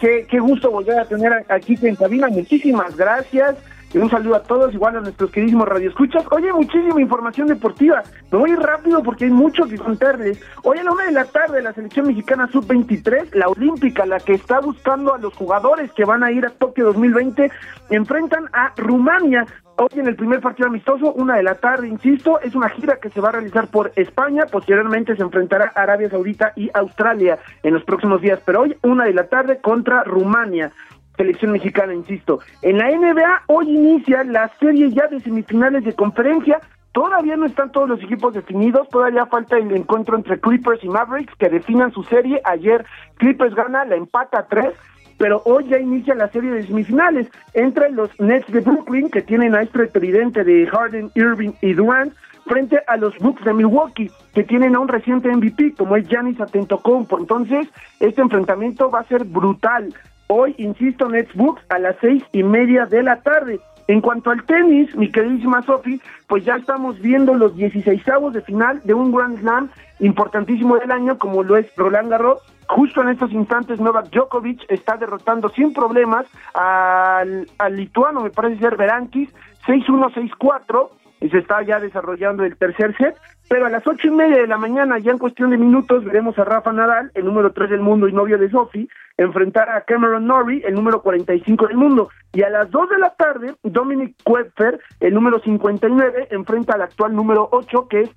qué, 0.00 0.26
qué 0.28 0.40
gusto 0.40 0.70
volver 0.70 0.98
a 0.98 1.04
tener 1.04 1.44
aquí 1.48 1.78
en 1.82 1.96
cabina. 1.96 2.28
Muchísimas 2.28 2.96
gracias. 2.96 3.56
Y 3.92 3.98
un 3.98 4.08
saludo 4.08 4.36
a 4.36 4.42
todos, 4.44 4.72
igual 4.72 4.96
a 4.96 5.00
nuestros 5.00 5.32
queridísimos 5.32 5.68
radioescuchas. 5.68 6.24
Oye, 6.30 6.52
muchísima 6.52 7.00
información 7.00 7.48
deportiva. 7.48 8.04
Me 8.30 8.38
voy 8.38 8.54
rápido 8.54 9.02
porque 9.02 9.24
hay 9.24 9.32
mucho 9.32 9.66
que 9.66 9.78
contarles. 9.78 10.40
Hoy 10.62 10.78
a 10.78 10.84
la 10.84 10.92
una 10.92 11.06
de 11.06 11.12
la 11.12 11.24
tarde, 11.24 11.60
la 11.60 11.72
selección 11.72 12.06
mexicana 12.06 12.48
sub-23, 12.52 13.34
la 13.34 13.48
olímpica, 13.48 14.06
la 14.06 14.20
que 14.20 14.34
está 14.34 14.60
buscando 14.60 15.12
a 15.12 15.18
los 15.18 15.34
jugadores 15.34 15.90
que 15.92 16.04
van 16.04 16.22
a 16.22 16.30
ir 16.30 16.46
a 16.46 16.50
Tokio 16.50 16.84
2020, 16.84 17.50
enfrentan 17.90 18.44
a 18.52 18.72
Rumania. 18.76 19.44
Hoy 19.82 19.88
en 19.98 20.08
el 20.08 20.14
primer 20.14 20.42
partido 20.42 20.68
amistoso, 20.68 21.10
una 21.14 21.36
de 21.36 21.42
la 21.42 21.54
tarde, 21.54 21.88
insisto, 21.88 22.38
es 22.40 22.54
una 22.54 22.68
gira 22.68 22.98
que 23.00 23.08
se 23.08 23.18
va 23.18 23.30
a 23.30 23.32
realizar 23.32 23.66
por 23.68 23.92
España, 23.96 24.44
posteriormente 24.44 25.16
se 25.16 25.22
enfrentará 25.22 25.72
Arabia 25.74 26.10
Saudita 26.10 26.52
y 26.54 26.68
Australia 26.74 27.38
en 27.62 27.72
los 27.72 27.84
próximos 27.84 28.20
días, 28.20 28.42
pero 28.44 28.60
hoy 28.60 28.76
una 28.82 29.06
de 29.06 29.14
la 29.14 29.28
tarde 29.28 29.58
contra 29.62 30.04
Rumania 30.04 30.70
selección 31.16 31.52
mexicana, 31.52 31.94
insisto. 31.94 32.40
En 32.60 32.76
la 32.76 32.90
NBA 32.90 33.44
hoy 33.46 33.70
inicia 33.70 34.22
la 34.24 34.48
serie 34.60 34.90
ya 34.90 35.06
de 35.06 35.20
semifinales 35.20 35.82
de 35.84 35.94
conferencia. 35.94 36.60
Todavía 36.92 37.38
no 37.38 37.46
están 37.46 37.72
todos 37.72 37.88
los 37.88 38.02
equipos 38.02 38.34
definidos, 38.34 38.86
todavía 38.90 39.24
falta 39.26 39.56
el 39.56 39.74
encuentro 39.74 40.14
entre 40.14 40.38
Clippers 40.40 40.84
y 40.84 40.90
Mavericks 40.90 41.34
que 41.36 41.48
definan 41.48 41.90
su 41.92 42.02
serie. 42.02 42.42
Ayer 42.44 42.84
Clippers 43.16 43.54
gana, 43.54 43.86
la 43.86 43.96
empata 43.96 44.40
a 44.40 44.46
tres, 44.46 44.74
pero 45.20 45.42
hoy 45.44 45.68
ya 45.68 45.78
inicia 45.78 46.14
la 46.14 46.28
serie 46.28 46.50
de 46.50 46.66
semifinales 46.66 47.28
entre 47.52 47.90
los 47.90 48.08
Nets 48.18 48.50
de 48.50 48.60
Brooklyn, 48.60 49.10
que 49.10 49.20
tienen 49.20 49.54
a 49.54 49.60
este 49.60 49.86
tridente 49.88 50.44
de 50.44 50.66
Harden, 50.66 51.10
Irving 51.14 51.52
y 51.60 51.74
Durant, 51.74 52.14
frente 52.46 52.80
a 52.86 52.96
los 52.96 53.14
Bucks 53.18 53.44
de 53.44 53.52
Milwaukee, 53.52 54.10
que 54.32 54.44
tienen 54.44 54.74
a 54.74 54.80
un 54.80 54.88
reciente 54.88 55.28
MVP 55.28 55.74
como 55.76 55.96
es 55.96 56.08
Giannis 56.08 56.40
Antetokounmpo. 56.40 57.18
Entonces, 57.18 57.68
este 58.00 58.22
enfrentamiento 58.22 58.90
va 58.90 59.00
a 59.00 59.08
ser 59.08 59.24
brutal. 59.24 59.94
Hoy, 60.28 60.54
insisto, 60.56 61.06
Netsbooks 61.06 61.64
a 61.68 61.78
las 61.78 61.96
seis 62.00 62.24
y 62.32 62.42
media 62.42 62.86
de 62.86 63.02
la 63.02 63.20
tarde. 63.20 63.60
En 63.88 64.00
cuanto 64.00 64.30
al 64.30 64.44
tenis, 64.44 64.96
mi 64.96 65.12
queridísima 65.12 65.60
Sofi, 65.64 66.00
pues 66.28 66.46
ya 66.46 66.56
estamos 66.56 66.98
viendo 66.98 67.34
los 67.34 67.54
16 67.56 68.02
de 68.32 68.40
final 68.40 68.80
de 68.84 68.94
un 68.94 69.12
Grand 69.12 69.38
Slam 69.38 69.68
importantísimo 69.98 70.78
del 70.78 70.92
año, 70.92 71.18
como 71.18 71.42
lo 71.42 71.58
es 71.58 71.66
Roland 71.76 72.08
Garros. 72.08 72.40
Justo 72.70 73.02
en 73.02 73.08
estos 73.08 73.32
instantes, 73.32 73.80
Novak 73.80 74.10
Djokovic 74.10 74.64
está 74.68 74.96
derrotando 74.96 75.48
sin 75.48 75.72
problemas 75.72 76.24
al, 76.54 77.48
lituano, 77.70 78.20
me 78.20 78.30
parece 78.30 78.60
ser 78.60 78.76
Berankis, 78.76 79.28
6-1, 79.66 80.14
6-4 80.38 80.88
y 81.20 81.28
se 81.30 81.38
está 81.38 81.62
ya 81.62 81.80
desarrollando 81.80 82.44
el 82.44 82.56
tercer 82.56 82.96
set, 82.96 83.16
pero 83.48 83.66
a 83.66 83.70
las 83.70 83.84
ocho 83.88 84.06
y 84.06 84.12
media 84.12 84.36
de 84.36 84.46
la 84.46 84.56
mañana, 84.56 85.00
ya 85.00 85.10
en 85.10 85.18
cuestión 85.18 85.50
de 85.50 85.58
minutos, 85.58 86.04
veremos 86.04 86.38
a 86.38 86.44
Rafa 86.44 86.72
Nadal, 86.72 87.10
el 87.14 87.24
número 87.24 87.52
tres 87.52 87.70
del 87.70 87.80
mundo 87.80 88.06
y 88.06 88.12
novio 88.12 88.38
de 88.38 88.48
Sophie, 88.48 88.88
enfrentar 89.16 89.68
a 89.68 89.80
Cameron 89.80 90.28
Norrie, 90.28 90.62
el 90.64 90.74
número 90.74 91.02
45 91.02 91.66
del 91.66 91.76
mundo. 91.76 92.08
Y 92.32 92.42
a 92.42 92.50
las 92.50 92.70
dos 92.70 92.88
de 92.88 92.98
la 92.98 93.10
tarde, 93.14 93.52
Dominic 93.64 94.14
Kuepfer, 94.22 94.78
el 95.00 95.12
número 95.12 95.40
59, 95.40 96.28
enfrenta 96.30 96.74
al 96.74 96.82
actual 96.82 97.16
número 97.16 97.48
8, 97.50 97.88
que 97.88 98.02
es 98.02 98.10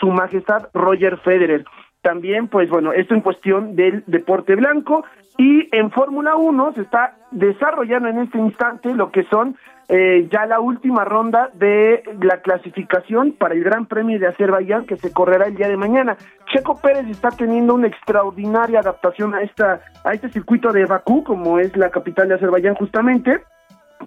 su 0.00 0.08
majestad 0.08 0.68
Roger 0.74 1.16
Federer. 1.18 1.64
También, 2.02 2.48
pues 2.48 2.70
bueno, 2.70 2.92
esto 2.92 3.14
en 3.14 3.20
cuestión 3.20 3.76
del 3.76 4.04
deporte 4.06 4.54
blanco. 4.56 5.04
Y 5.36 5.68
en 5.74 5.90
Fórmula 5.90 6.34
1 6.36 6.72
se 6.74 6.82
está 6.82 7.16
desarrollando 7.30 8.08
en 8.08 8.20
este 8.20 8.38
instante 8.38 8.94
lo 8.94 9.10
que 9.10 9.24
son 9.24 9.56
eh, 9.88 10.28
ya 10.30 10.46
la 10.46 10.60
última 10.60 11.04
ronda 11.04 11.50
de 11.54 12.04
la 12.22 12.40
clasificación 12.42 13.32
para 13.32 13.54
el 13.54 13.64
Gran 13.64 13.86
Premio 13.86 14.20
de 14.20 14.28
Azerbaiyán 14.28 14.86
que 14.86 14.96
se 14.96 15.12
correrá 15.12 15.46
el 15.46 15.56
día 15.56 15.68
de 15.68 15.76
mañana. 15.76 16.16
Checo 16.52 16.76
Pérez 16.80 17.06
está 17.08 17.30
teniendo 17.30 17.74
una 17.74 17.88
extraordinaria 17.88 18.78
adaptación 18.78 19.34
a 19.34 19.42
esta 19.42 19.80
a 20.04 20.12
este 20.12 20.28
circuito 20.28 20.72
de 20.72 20.86
Bakú, 20.86 21.24
como 21.24 21.58
es 21.58 21.76
la 21.76 21.90
capital 21.90 22.28
de 22.28 22.36
Azerbaiyán 22.36 22.76
justamente. 22.76 23.42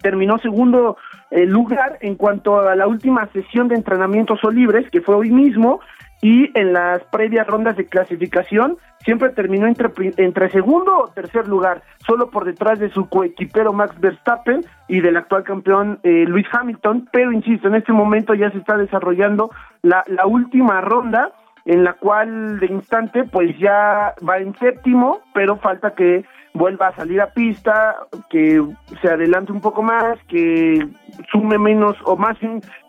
Terminó 0.02 0.38
segundo 0.40 0.98
eh, 1.30 1.45
lugar 1.45 1.98
en 1.99 2.15
cuanto 2.15 2.61
a 2.61 2.76
la 2.76 2.88
última 2.88 3.28
sesión 3.34 3.68
de 3.68 3.76
entrenamientos 3.76 4.40
o 4.44 4.49
libres, 4.49 4.90
que 4.90 5.02
fue 5.02 5.15
hoy 5.15 5.32
mismo, 5.32 5.82
y 6.24 6.50
en 6.58 6.72
las 6.72 7.04
previas 7.12 7.45
rondas 7.45 7.76
de 7.76 7.86
clasificación 7.86 8.78
siempre 9.00 9.32
terminó 9.32 9.68
entre, 9.68 9.91
entre 10.16 10.50
segundo 10.52 10.98
o 10.98 11.08
tercer 11.10 11.50
lugar, 11.50 11.84
solo 12.08 12.30
por 12.30 12.45
detrás 12.45 12.80
de 12.80 12.90
su 12.90 13.10
coequipero 13.10 13.74
Max 13.74 14.00
Verstappen 14.00 14.64
y 14.88 15.02
del 15.02 15.18
actual 15.18 15.44
campeón 15.44 16.00
eh, 16.04 16.24
Luis 16.26 16.48
Hamilton, 16.50 17.10
pero 17.12 17.34
insisto, 17.34 17.68
en 17.68 17.76
este 17.76 17.91
momento 17.91 18.34
ya 18.36 18.50
se 18.52 18.58
está 18.60 18.78
desarrollando 18.78 19.52
la, 19.82 20.06
la 20.08 20.26
última 20.26 20.80
ronda 20.80 21.34
en 21.66 21.84
la 21.84 21.94
cual 21.94 22.58
de 22.58 22.68
instante 22.68 23.26
pues 23.26 23.58
ya 23.60 24.14
va 24.28 24.38
en 24.38 24.58
séptimo, 24.60 25.20
pero 25.34 25.58
falta 25.58 25.94
que 25.94 26.24
vuelva 26.54 26.88
a 26.88 26.95
salir 26.95 27.20
a 27.20 27.32
pista, 27.32 27.98
que 28.30 28.64
se 29.02 29.10
adelante 29.10 29.52
un 29.52 29.60
poco 29.60 29.82
más, 29.82 30.18
que 30.30 30.88
sume 31.32 31.58
menos 31.58 31.98
o 32.06 32.16
más 32.16 32.38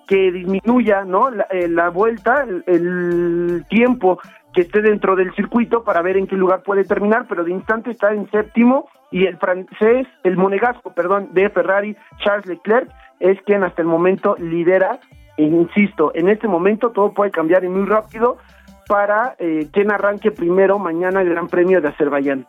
que 0.07 0.31
disminuya 0.33 1.05
no 1.05 1.31
la, 1.31 1.47
eh, 1.51 1.69
vuelta 1.93 2.47
el, 2.67 3.65
tiempo 3.69 4.19
que 4.53 4.63
esté 4.63 4.83
dentro 4.83 5.17
del 5.17 5.35
circuito 5.35 5.85
para 5.85 6.03
ver 6.03 6.17
en 6.17 6.27
qué 6.27 6.37
lugar 6.37 6.63
puede 6.63 6.85
terminar 6.85 7.27
pero 7.29 7.45
de 7.45 7.53
instante 7.53 7.91
está 7.91 8.13
en 8.13 8.31
séptimo 8.31 8.89
y 9.11 9.27
el 9.27 9.37
francés 9.39 10.07
el 10.23 10.37
monegasco 10.37 10.93
perdón 10.93 11.31
de 11.33 11.49
Ferrari 11.51 11.97
Charles 12.23 12.47
Leclerc 12.47 12.91
es 13.21 13.41
quien 13.43 13.65
hasta 13.65 13.83
el 13.83 13.89
momento 13.89 14.37
lidera 14.39 15.01
e 15.37 15.45
insisto 15.45 16.13
en 16.15 16.29
este 16.29 16.49
momento 16.49 16.91
todo 16.91 17.13
puede 17.13 17.31
cambiar 17.31 17.65
y 17.65 17.69
muy 17.69 17.87
rápido 17.87 18.39
para 18.87 19.35
eh, 19.39 19.69
quien 19.73 19.91
arranque 19.91 20.31
primero 20.31 20.79
mañana 20.79 21.23
el 21.23 21.31
Gran 21.31 21.49
Premio 21.49 21.81
de 21.81 21.89
Azerbaiyán. 21.89 22.47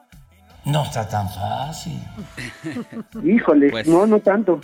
No 0.65 0.84
está 0.84 1.07
tan 1.07 1.27
fácil. 1.30 1.99
Híjole 3.23 3.69
Pues- 3.69 3.88
no 3.88 4.07
no 4.07 4.19
tanto 4.19 4.60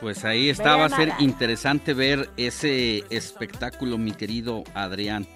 Pues 0.00 0.24
ahí 0.24 0.50
está, 0.50 0.76
va 0.76 0.86
a 0.86 0.90
ser 0.90 1.10
interesante 1.18 1.94
ver 1.94 2.28
ese 2.36 3.04
espectáculo, 3.10 3.96
mi 3.96 4.12
querido 4.12 4.64
Adrián. 4.74 5.26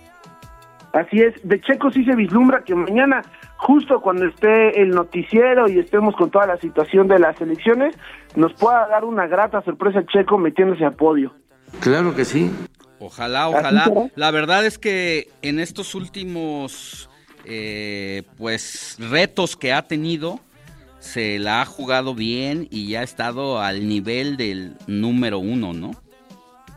Así 0.92 1.18
es, 1.20 1.34
de 1.44 1.60
Checo 1.60 1.90
sí 1.90 2.04
se 2.04 2.16
vislumbra 2.16 2.64
que 2.64 2.74
mañana, 2.74 3.22
justo 3.56 4.00
cuando 4.00 4.26
esté 4.26 4.82
el 4.82 4.90
noticiero 4.90 5.68
y 5.68 5.78
estemos 5.78 6.16
con 6.16 6.30
toda 6.30 6.46
la 6.46 6.56
situación 6.58 7.06
de 7.06 7.20
las 7.20 7.40
elecciones, 7.40 7.96
nos 8.34 8.52
pueda 8.54 8.88
dar 8.88 9.04
una 9.04 9.26
grata 9.28 9.62
sorpresa 9.62 10.04
Checo 10.06 10.36
metiéndose 10.36 10.84
a 10.84 10.90
podio. 10.90 11.32
Claro 11.80 12.14
que 12.14 12.24
sí. 12.24 12.50
Ojalá, 12.98 13.48
ojalá. 13.48 13.90
La 14.16 14.30
verdad 14.30 14.66
es 14.66 14.78
que 14.78 15.28
en 15.42 15.58
estos 15.60 15.94
últimos, 15.94 17.08
eh, 17.44 18.24
pues, 18.36 18.98
retos 18.98 19.56
que 19.56 19.72
ha 19.72 19.82
tenido, 19.82 20.40
se 21.00 21.38
la 21.38 21.62
ha 21.62 21.64
jugado 21.64 22.14
bien 22.14 22.68
y 22.70 22.90
ya 22.90 23.00
ha 23.00 23.02
estado 23.02 23.58
al 23.58 23.88
nivel 23.88 24.36
del 24.36 24.74
número 24.86 25.38
uno, 25.38 25.72
¿no? 25.72 25.90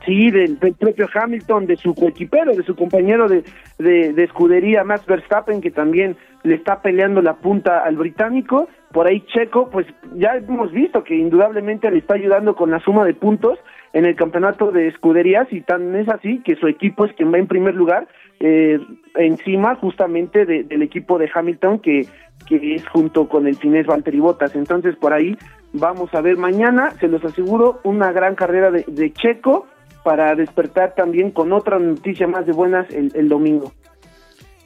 Sí, 0.05 0.31
del, 0.31 0.59
del 0.59 0.73
propio 0.73 1.07
Hamilton, 1.13 1.65
de 1.65 1.77
su 1.77 1.93
coequipero, 1.93 2.53
de 2.53 2.63
su 2.63 2.75
compañero 2.75 3.29
de, 3.29 3.43
de, 3.77 4.11
de 4.11 4.23
escudería 4.23 4.83
Max 4.83 5.05
Verstappen, 5.05 5.61
que 5.61 5.71
también 5.71 6.17
le 6.43 6.55
está 6.55 6.81
peleando 6.81 7.21
la 7.21 7.35
punta 7.35 7.79
al 7.85 7.95
británico. 7.95 8.67
Por 8.91 9.07
ahí 9.07 9.21
Checo, 9.33 9.69
pues 9.69 9.87
ya 10.15 10.35
hemos 10.35 10.71
visto 10.73 11.03
que 11.05 11.15
indudablemente 11.15 11.89
le 11.89 11.99
está 11.99 12.15
ayudando 12.15 12.55
con 12.55 12.71
la 12.71 12.81
suma 12.81 13.05
de 13.05 13.13
puntos 13.13 13.59
en 13.93 14.05
el 14.05 14.15
campeonato 14.15 14.71
de 14.71 14.87
escuderías 14.87 15.47
y 15.51 15.61
tan 15.61 15.95
es 15.95 16.09
así 16.09 16.41
que 16.43 16.55
su 16.55 16.67
equipo 16.67 17.05
es 17.05 17.13
quien 17.13 17.31
va 17.31 17.37
en 17.37 17.47
primer 17.47 17.75
lugar 17.75 18.07
eh, 18.39 18.79
encima 19.15 19.75
justamente 19.75 20.45
de- 20.45 20.63
del 20.63 20.81
equipo 20.81 21.17
de 21.17 21.29
Hamilton 21.33 21.79
que, 21.79 22.07
que 22.47 22.75
es 22.75 22.87
junto 22.87 23.27
con 23.29 23.47
el 23.47 23.55
finés 23.55 23.85
Valtteri 23.85 24.19
Bottas. 24.19 24.55
Entonces 24.55 24.95
por 24.95 25.13
ahí 25.13 25.37
vamos 25.71 26.13
a 26.13 26.21
ver 26.21 26.37
mañana, 26.37 26.91
se 26.99 27.07
los 27.07 27.23
aseguro, 27.23 27.79
una 27.83 28.11
gran 28.11 28.35
carrera 28.35 28.69
de, 28.71 28.83
de 28.87 29.11
Checo 29.13 29.67
para 30.03 30.35
despertar 30.35 30.95
también 30.95 31.31
con 31.31 31.53
otra 31.53 31.79
noticia 31.79 32.27
más 32.27 32.45
de 32.45 32.51
buenas 32.51 32.89
el, 32.91 33.11
el 33.15 33.29
domingo. 33.29 33.71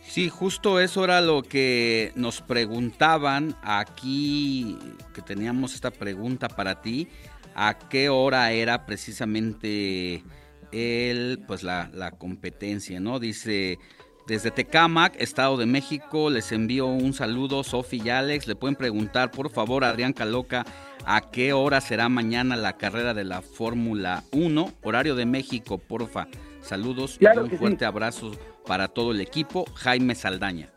Sí, 0.02 0.30
justo 0.30 0.80
eso 0.80 1.04
era 1.04 1.22
lo 1.22 1.44
que 1.44 2.12
nos 2.16 2.42
preguntaban 2.42 3.54
aquí, 3.62 4.80
que 5.14 5.22
teníamos 5.22 5.76
esta 5.76 5.92
pregunta 5.92 6.48
para 6.48 6.82
ti, 6.82 7.08
a 7.54 7.78
qué 7.78 8.10
hora 8.10 8.52
era 8.52 8.86
precisamente 8.86 10.24
el, 10.72 11.40
pues 11.48 11.64
la, 11.64 11.90
la 11.94 12.12
competencia, 12.12 13.00
¿no? 13.00 13.20
Dice, 13.20 13.80
desde 14.28 14.52
Tecámac, 14.52 15.16
Estado 15.22 15.58
de 15.58 15.66
México, 15.66 16.30
les 16.30 16.52
envío 16.52 16.88
un 16.88 17.14
saludo, 17.14 17.64
Sofi 17.64 18.02
y 18.04 18.10
Alex, 18.10 18.48
le 18.48 18.56
pueden 18.56 18.76
preguntar, 18.76 19.32
por 19.32 19.50
favor, 19.50 19.84
a 19.84 19.90
Adrián 19.90 20.14
Caloca, 20.14 20.66
a 21.06 21.22
qué 21.32 21.54
hora 21.54 21.80
será 21.80 22.10
mañana 22.10 22.58
la 22.58 22.78
carrera 22.78 23.14
de 23.14 23.24
la 23.24 23.42
Fórmula 23.42 24.24
1, 24.34 24.74
horario 24.84 25.16
de 25.16 25.26
México, 25.26 25.78
porfa. 25.78 26.28
Saludos 26.62 27.18
Claro 27.18 27.42
y 27.42 27.44
un 27.46 27.50
sí. 27.52 27.58
fuerte 27.58 27.86
abrazo 27.86 28.32
para 28.66 28.90
todo 28.90 29.12
el 29.12 29.22
equipo, 29.22 29.66
Jaime 29.76 30.14
Saldaña. 30.14 30.70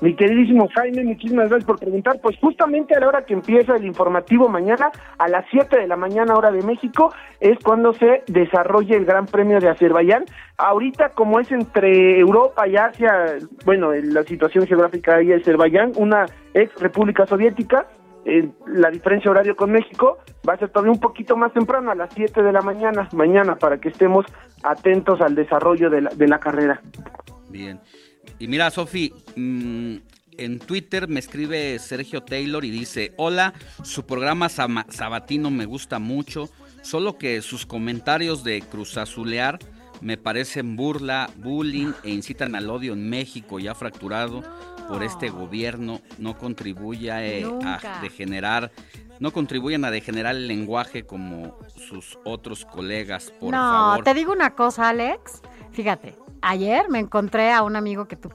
Mi 0.00 0.14
queridísimo 0.14 0.68
Jaime, 0.74 1.02
muchísimas 1.02 1.48
gracias 1.48 1.66
por 1.66 1.78
preguntar. 1.78 2.20
Pues 2.22 2.36
justamente 2.38 2.94
a 2.94 3.00
la 3.00 3.08
hora 3.08 3.24
que 3.24 3.34
empieza 3.34 3.74
el 3.74 3.84
informativo 3.84 4.48
mañana, 4.48 4.90
a 5.18 5.28
las 5.28 5.44
7 5.50 5.80
de 5.80 5.88
la 5.88 5.96
mañana 5.96 6.34
hora 6.34 6.52
de 6.52 6.62
México, 6.62 7.12
es 7.40 7.58
cuando 7.64 7.92
se 7.92 8.22
desarrolla 8.28 8.96
el 8.96 9.04
Gran 9.04 9.26
Premio 9.26 9.58
de 9.58 9.68
Azerbaiyán. 9.68 10.24
Ahorita, 10.56 11.10
como 11.10 11.40
es 11.40 11.50
entre 11.50 12.20
Europa 12.20 12.68
y 12.68 12.76
Asia, 12.76 13.38
bueno, 13.64 13.92
en 13.92 14.14
la 14.14 14.22
situación 14.22 14.66
geográfica 14.66 15.16
ahí 15.16 15.26
de 15.26 15.36
Azerbaiyán, 15.36 15.92
una 15.96 16.26
ex 16.54 16.72
república 16.80 17.26
soviética, 17.26 17.86
eh, 18.24 18.48
la 18.66 18.90
diferencia 18.90 19.30
horario 19.30 19.56
con 19.56 19.72
México, 19.72 20.18
va 20.48 20.54
a 20.54 20.58
ser 20.58 20.68
todavía 20.68 20.92
un 20.92 21.00
poquito 21.00 21.36
más 21.36 21.52
temprano, 21.52 21.90
a 21.90 21.96
las 21.96 22.12
7 22.14 22.42
de 22.42 22.52
la 22.52 22.60
mañana, 22.60 23.08
mañana, 23.14 23.56
para 23.56 23.78
que 23.78 23.88
estemos 23.88 24.26
atentos 24.62 25.20
al 25.20 25.34
desarrollo 25.34 25.90
de 25.90 26.02
la, 26.02 26.10
de 26.10 26.28
la 26.28 26.38
carrera. 26.38 26.80
Bien. 27.50 27.80
Y 28.38 28.46
mira, 28.48 28.70
Sofi, 28.70 29.12
mm, 29.36 29.96
en 30.38 30.58
Twitter 30.60 31.08
me 31.08 31.20
escribe 31.20 31.78
Sergio 31.78 32.22
Taylor 32.22 32.64
y 32.64 32.70
dice, 32.70 33.12
hola, 33.16 33.52
su 33.82 34.06
programa 34.06 34.48
sabatino 34.48 35.50
me 35.50 35.66
gusta 35.66 35.98
mucho, 35.98 36.48
solo 36.82 37.18
que 37.18 37.42
sus 37.42 37.66
comentarios 37.66 38.44
de 38.44 38.62
cruzazulear 38.62 39.58
me 40.00 40.16
parecen 40.16 40.76
burla, 40.76 41.28
bullying 41.36 41.92
e 42.04 42.10
incitan 42.10 42.54
al 42.54 42.70
odio 42.70 42.92
en 42.92 43.10
México 43.10 43.58
ya 43.58 43.74
fracturado 43.74 44.42
por 44.88 45.02
este 45.02 45.28
gobierno, 45.28 46.00
no 46.18 46.38
contribuye 46.38 47.10
a 47.10 47.18
degenerar, 48.00 48.70
no 49.18 49.32
contribuyen 49.32 49.84
a 49.84 49.90
degenerar 49.90 50.36
el 50.36 50.46
lenguaje 50.46 51.04
como 51.04 51.58
sus 51.76 52.18
otros 52.24 52.64
colegas, 52.64 53.32
por 53.40 53.52
favor. 53.52 53.98
No, 53.98 54.04
te 54.04 54.14
digo 54.14 54.32
una 54.32 54.54
cosa, 54.54 54.88
Alex, 54.88 55.42
fíjate, 55.72 56.14
ayer 56.42 56.88
me 56.88 56.98
encontré 56.98 57.52
a 57.52 57.62
un 57.62 57.76
amigo 57.76 58.06
que 58.06 58.16
tú 58.16 58.30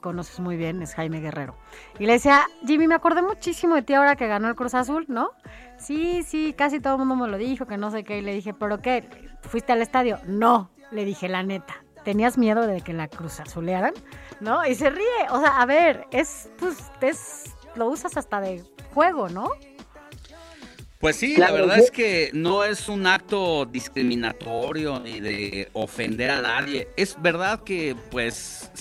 conoces 0.00 0.40
muy 0.40 0.56
bien, 0.56 0.82
es 0.82 0.94
Jaime 0.94 1.20
Guerrero. 1.20 1.56
Y 1.98 2.06
le 2.06 2.14
decía, 2.14 2.46
Jimmy, 2.66 2.88
me 2.88 2.94
acordé 2.94 3.22
muchísimo 3.22 3.74
de 3.74 3.82
ti 3.82 3.94
ahora 3.94 4.16
que 4.16 4.26
ganó 4.26 4.48
el 4.48 4.54
Cruz 4.54 4.74
Azul, 4.74 5.04
¿no? 5.08 5.30
Sí, 5.78 6.22
sí, 6.22 6.54
casi 6.56 6.80
todo 6.80 6.94
el 6.94 7.00
mundo 7.00 7.16
me 7.16 7.30
lo 7.30 7.38
dijo, 7.38 7.66
que 7.66 7.76
no 7.76 7.90
sé 7.90 8.04
qué. 8.04 8.18
Y 8.18 8.22
le 8.22 8.34
dije, 8.34 8.54
¿pero 8.54 8.80
qué? 8.80 9.08
¿Fuiste 9.42 9.72
al 9.72 9.82
estadio? 9.82 10.18
No, 10.26 10.70
le 10.90 11.04
dije, 11.04 11.28
la 11.28 11.42
neta. 11.42 11.74
¿Tenías 12.04 12.38
miedo 12.38 12.66
de 12.66 12.82
que 12.82 12.92
la 12.92 13.08
Cruz 13.08 13.40
Azulearan? 13.40 13.92
¿No? 14.40 14.64
Y 14.64 14.74
se 14.76 14.90
ríe. 14.90 15.26
O 15.30 15.40
sea, 15.40 15.60
a 15.60 15.66
ver, 15.66 16.06
es, 16.12 16.50
pues, 16.58 16.90
es, 17.00 17.54
lo 17.74 17.88
usas 17.88 18.16
hasta 18.16 18.40
de 18.40 18.62
juego, 18.94 19.28
¿no? 19.28 19.48
Pues 21.06 21.18
sí, 21.18 21.36
la 21.36 21.52
verdad 21.52 21.78
es 21.78 21.92
que 21.92 22.30
no 22.32 22.64
es 22.64 22.88
un 22.88 23.06
acto 23.06 23.64
discriminatorio 23.64 24.98
ni 24.98 25.20
de 25.20 25.68
ofender 25.72 26.32
a 26.32 26.42
nadie. 26.42 26.88
Es 26.96 27.14
verdad 27.22 27.62
que 27.62 27.94
pues 28.10 28.72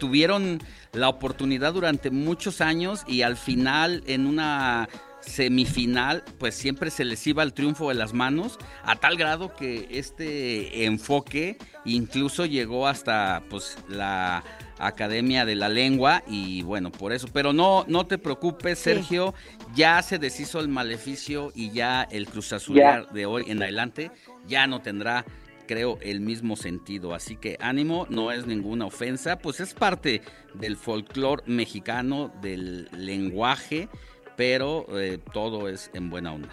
tuvieron 0.00 0.60
la 0.92 1.08
oportunidad 1.08 1.72
durante 1.72 2.10
muchos 2.10 2.60
años 2.60 3.04
y 3.06 3.22
al 3.22 3.36
final 3.36 4.02
en 4.08 4.26
una 4.26 4.88
semifinal, 5.20 6.24
pues 6.38 6.56
siempre 6.56 6.90
se 6.90 7.04
les 7.04 7.24
iba 7.24 7.44
el 7.44 7.52
triunfo 7.52 7.88
de 7.88 7.94
las 7.94 8.12
manos, 8.14 8.58
a 8.82 8.96
tal 8.96 9.16
grado 9.16 9.54
que 9.54 9.86
este 9.90 10.86
enfoque 10.86 11.58
incluso 11.84 12.46
llegó 12.46 12.88
hasta 12.88 13.44
pues 13.48 13.78
la 13.88 14.42
Academia 14.86 15.44
de 15.44 15.54
la 15.54 15.68
Lengua 15.68 16.22
y 16.26 16.62
bueno, 16.62 16.90
por 16.90 17.12
eso, 17.12 17.28
pero 17.32 17.52
no 17.52 17.84
no 17.88 18.06
te 18.06 18.18
preocupes, 18.18 18.78
Sergio, 18.78 19.34
ya 19.74 20.00
se 20.02 20.18
deshizo 20.18 20.60
el 20.60 20.68
maleficio 20.68 21.52
y 21.54 21.70
ya 21.70 22.02
el 22.10 22.26
Cruz 22.26 22.52
Azul 22.52 22.80
de 23.12 23.26
hoy 23.26 23.44
en 23.48 23.62
adelante 23.62 24.10
ya 24.46 24.66
no 24.66 24.80
tendrá 24.80 25.24
creo 25.66 25.98
el 26.02 26.20
mismo 26.20 26.56
sentido, 26.56 27.14
así 27.14 27.36
que 27.36 27.56
ánimo, 27.58 28.06
no 28.10 28.30
es 28.32 28.46
ninguna 28.46 28.84
ofensa, 28.84 29.38
pues 29.38 29.60
es 29.60 29.72
parte 29.72 30.20
del 30.52 30.76
folclore 30.76 31.42
mexicano, 31.46 32.30
del 32.42 32.88
lenguaje 32.92 33.88
pero 34.36 34.86
eh, 34.98 35.18
todo 35.32 35.68
es 35.68 35.90
en 35.94 36.10
buena 36.10 36.32
onda. 36.32 36.48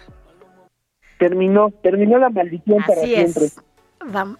Terminó, 1.18 1.70
terminó 1.82 2.18
la 2.18 2.30
maldición 2.30 2.82
para 2.86 3.02
siempre. 3.02 3.48
Vamos, 4.04 4.38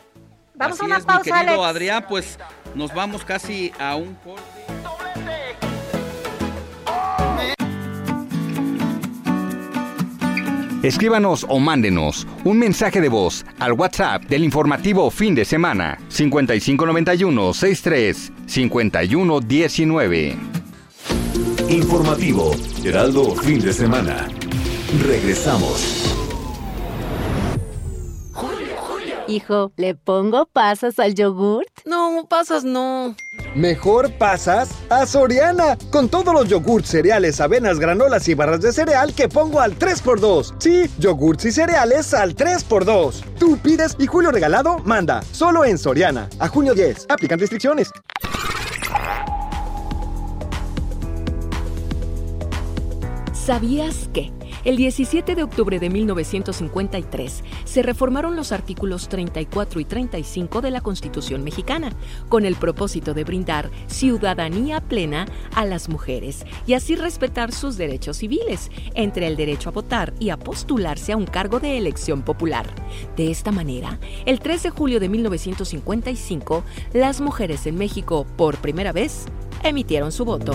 vamos 0.55 0.81
a 0.81 0.85
una 0.85 0.97
es, 0.98 1.05
pausa, 1.05 1.35
mi 1.35 1.47
querido 1.47 1.64
Adrián, 1.64 2.05
pues 2.09 2.39
nos 2.74 2.94
vamos 2.94 3.24
casi 3.24 3.72
a 3.78 3.96
un 3.96 4.14
corte. 4.14 4.42
Escríbanos 10.82 11.46
o 11.48 11.60
mándenos 11.60 12.26
un 12.42 12.58
mensaje 12.58 13.00
de 13.00 13.08
voz 13.08 13.44
al 13.60 13.72
WhatsApp 13.74 14.24
del 14.24 14.42
informativo 14.42 15.12
fin 15.12 15.32
de 15.32 15.44
semana 15.44 15.96
5591 16.08 17.54
63 17.54 18.32
5119. 18.46 20.36
Informativo, 21.68 22.50
Heraldo 22.84 23.36
fin 23.36 23.60
de 23.60 23.72
semana. 23.72 24.26
Regresamos. 25.06 26.01
Hijo, 29.32 29.72
¿le 29.78 29.94
pongo 29.94 30.44
pasas 30.44 30.98
al 30.98 31.14
yogurt? 31.14 31.66
No, 31.86 32.26
pasas 32.28 32.64
no. 32.64 33.16
Mejor 33.54 34.12
pasas 34.18 34.68
a 34.90 35.06
Soriana. 35.06 35.78
Con 35.90 36.10
todos 36.10 36.34
los 36.34 36.48
yogurts, 36.48 36.90
cereales, 36.90 37.40
avenas, 37.40 37.78
granolas 37.78 38.28
y 38.28 38.34
barras 38.34 38.60
de 38.60 38.72
cereal 38.72 39.14
que 39.14 39.30
pongo 39.30 39.60
al 39.60 39.78
3x2. 39.78 40.56
Sí, 40.59 40.84
yogurts 40.98 41.46
y 41.46 41.52
cereales 41.52 42.12
al 42.12 42.36
3x2. 42.36 43.22
Tú 43.38 43.56
pides 43.56 43.96
y 43.98 44.06
Julio 44.06 44.32
Regalado 44.32 44.80
manda. 44.80 45.22
Solo 45.32 45.64
en 45.64 45.78
Soriana. 45.78 46.28
A 46.38 46.48
junio 46.48 46.74
10. 46.74 47.06
Aplican 47.09 47.38
restricciones. 47.38 47.90
¿Sabías 53.32 54.10
que? 54.12 54.30
El 54.64 54.76
17 54.76 55.34
de 55.34 55.43
octubre 55.43 55.80
de 55.80 55.90
1953 55.90 57.43
se 57.64 57.82
reformaron 57.82 58.36
los 58.36 58.52
artículos 58.52 59.09
34 59.09 59.80
y 59.80 59.84
35 59.84 60.60
de 60.60 60.70
la 60.70 60.80
Constitución 60.80 61.43
mexicana, 61.43 61.90
con 62.28 62.44
el 62.44 62.55
propósito 62.55 63.12
de 63.12 63.24
brindar 63.24 63.70
ciudadanía 63.89 64.80
plena 64.80 65.26
a 65.56 65.64
las 65.64 65.89
mujeres 65.89 66.47
y 66.64 66.74
así 66.74 66.94
respetar 66.94 67.51
sus 67.51 67.76
derechos 67.76 68.18
civiles, 68.18 68.70
entre 68.94 69.26
el 69.26 69.36
derecho 69.36 69.70
a 69.70 69.72
votar 69.72 70.14
y 70.20 70.30
a 70.30 70.36
postularse 70.36 71.12
a 71.12 71.16
un 71.16 71.26
cargo 71.26 71.59
de 71.59 71.76
elección 71.76 72.22
popular. 72.22 72.66
De 73.16 73.32
esta 73.32 73.51
manera, 73.51 73.98
el 74.26 74.39
3 74.39 74.62
de 74.62 74.70
julio 74.70 75.01
de 75.01 75.09
1955, 75.09 76.62
las 76.93 77.20
mujeres 77.20 77.66
en 77.66 77.76
México, 77.76 78.26
por 78.36 78.59
primera 78.59 78.93
vez, 78.93 79.26
emitieron 79.64 80.12
su 80.12 80.24
voto. 80.24 80.55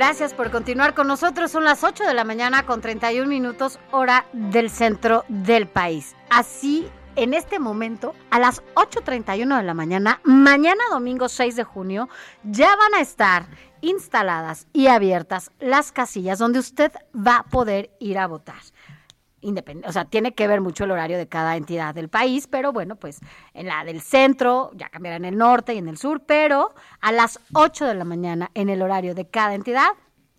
Gracias 0.00 0.32
por 0.32 0.50
continuar 0.50 0.94
con 0.94 1.08
nosotros. 1.08 1.50
Son 1.50 1.62
las 1.62 1.84
8 1.84 2.04
de 2.04 2.14
la 2.14 2.24
mañana 2.24 2.64
con 2.64 2.80
31 2.80 3.28
minutos 3.28 3.78
hora 3.90 4.24
del 4.32 4.70
centro 4.70 5.26
del 5.28 5.68
país. 5.68 6.16
Así, 6.30 6.88
en 7.16 7.34
este 7.34 7.58
momento, 7.58 8.14
a 8.30 8.38
las 8.38 8.62
8.31 8.76 9.58
de 9.58 9.62
la 9.62 9.74
mañana, 9.74 10.22
mañana 10.24 10.82
domingo 10.90 11.28
6 11.28 11.54
de 11.54 11.64
junio, 11.64 12.08
ya 12.44 12.74
van 12.76 12.94
a 12.94 13.02
estar 13.02 13.44
instaladas 13.82 14.68
y 14.72 14.86
abiertas 14.86 15.50
las 15.60 15.92
casillas 15.92 16.38
donde 16.38 16.60
usted 16.60 16.92
va 17.14 17.36
a 17.36 17.42
poder 17.42 17.90
ir 18.00 18.16
a 18.16 18.26
votar 18.26 18.62
independiente, 19.40 19.88
o 19.88 19.92
sea, 19.92 20.04
tiene 20.04 20.32
que 20.34 20.46
ver 20.46 20.60
mucho 20.60 20.84
el 20.84 20.90
horario 20.90 21.18
de 21.18 21.28
cada 21.28 21.56
entidad 21.56 21.94
del 21.94 22.08
país, 22.08 22.46
pero 22.46 22.72
bueno, 22.72 22.96
pues 22.96 23.20
en 23.54 23.66
la 23.66 23.84
del 23.84 24.00
centro, 24.00 24.70
ya 24.74 24.88
cambiará 24.88 25.16
en 25.16 25.24
el 25.24 25.36
norte 25.36 25.74
y 25.74 25.78
en 25.78 25.88
el 25.88 25.96
sur, 25.96 26.22
pero 26.26 26.74
a 27.00 27.12
las 27.12 27.40
8 27.52 27.86
de 27.86 27.94
la 27.94 28.04
mañana 28.04 28.50
en 28.54 28.68
el 28.68 28.82
horario 28.82 29.14
de 29.14 29.26
cada 29.26 29.54
entidad 29.54 29.90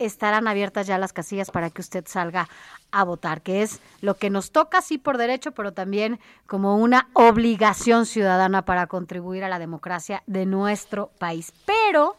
estarán 0.05 0.47
abiertas 0.47 0.87
ya 0.87 0.97
las 0.97 1.13
casillas 1.13 1.51
para 1.51 1.69
que 1.69 1.81
usted 1.81 2.05
salga 2.07 2.49
a 2.91 3.03
votar, 3.03 3.41
que 3.41 3.61
es 3.61 3.79
lo 4.01 4.15
que 4.15 4.29
nos 4.29 4.51
toca, 4.51 4.81
sí, 4.81 4.97
por 4.97 5.17
derecho, 5.17 5.51
pero 5.51 5.73
también 5.73 6.19
como 6.47 6.77
una 6.77 7.09
obligación 7.13 8.05
ciudadana 8.05 8.65
para 8.65 8.87
contribuir 8.87 9.43
a 9.43 9.49
la 9.49 9.59
democracia 9.59 10.23
de 10.25 10.45
nuestro 10.45 11.11
país. 11.19 11.53
Pero 11.65 12.17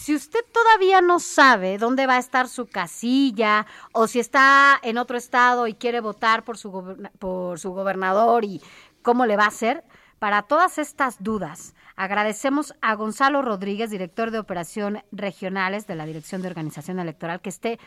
si 0.00 0.14
usted 0.14 0.40
todavía 0.50 1.02
no 1.02 1.18
sabe 1.18 1.76
dónde 1.76 2.06
va 2.06 2.14
a 2.14 2.18
estar 2.18 2.48
su 2.48 2.66
casilla 2.66 3.66
o 3.92 4.06
si 4.06 4.18
está 4.18 4.80
en 4.82 4.96
otro 4.96 5.18
estado 5.18 5.66
y 5.66 5.74
quiere 5.74 6.00
votar 6.00 6.42
por 6.42 6.56
su, 6.56 7.06
por 7.18 7.60
su 7.60 7.72
gobernador 7.72 8.46
y 8.46 8.62
cómo 9.02 9.26
le 9.26 9.36
va 9.36 9.44
a 9.44 9.48
hacer, 9.48 9.84
para 10.18 10.42
todas 10.42 10.78
estas 10.78 11.22
dudas, 11.22 11.74
agradecemos 11.96 12.74
a 12.80 12.94
Gonzalo 12.94 13.42
Rodríguez, 13.42 13.90
director 13.90 14.30
de 14.30 14.38
operación 14.38 15.02
regionales 15.12 15.86
de 15.86 15.96
la 15.96 16.06
Dirección 16.06 16.40
de 16.40 16.48
Organización 16.48 16.98
Electoral, 16.98 17.42
que 17.42 17.50
esté 17.50 17.78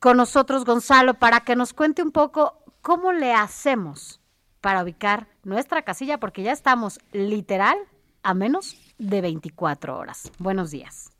con 0.00 0.16
nosotros, 0.16 0.64
Gonzalo, 0.64 1.14
para 1.14 1.40
que 1.40 1.54
nos 1.54 1.72
cuente 1.74 2.02
un 2.02 2.10
poco 2.10 2.64
cómo 2.80 3.12
le 3.12 3.34
hacemos 3.34 4.20
para 4.60 4.82
ubicar 4.82 5.28
nuestra 5.44 5.82
casilla, 5.82 6.18
porque 6.18 6.42
ya 6.42 6.50
estamos 6.50 6.98
literal 7.12 7.78
a 8.24 8.34
menos 8.34 8.76
de 8.98 9.20
24 9.20 9.96
horas. 9.96 10.32
Buenos 10.38 10.72
días. 10.72 11.11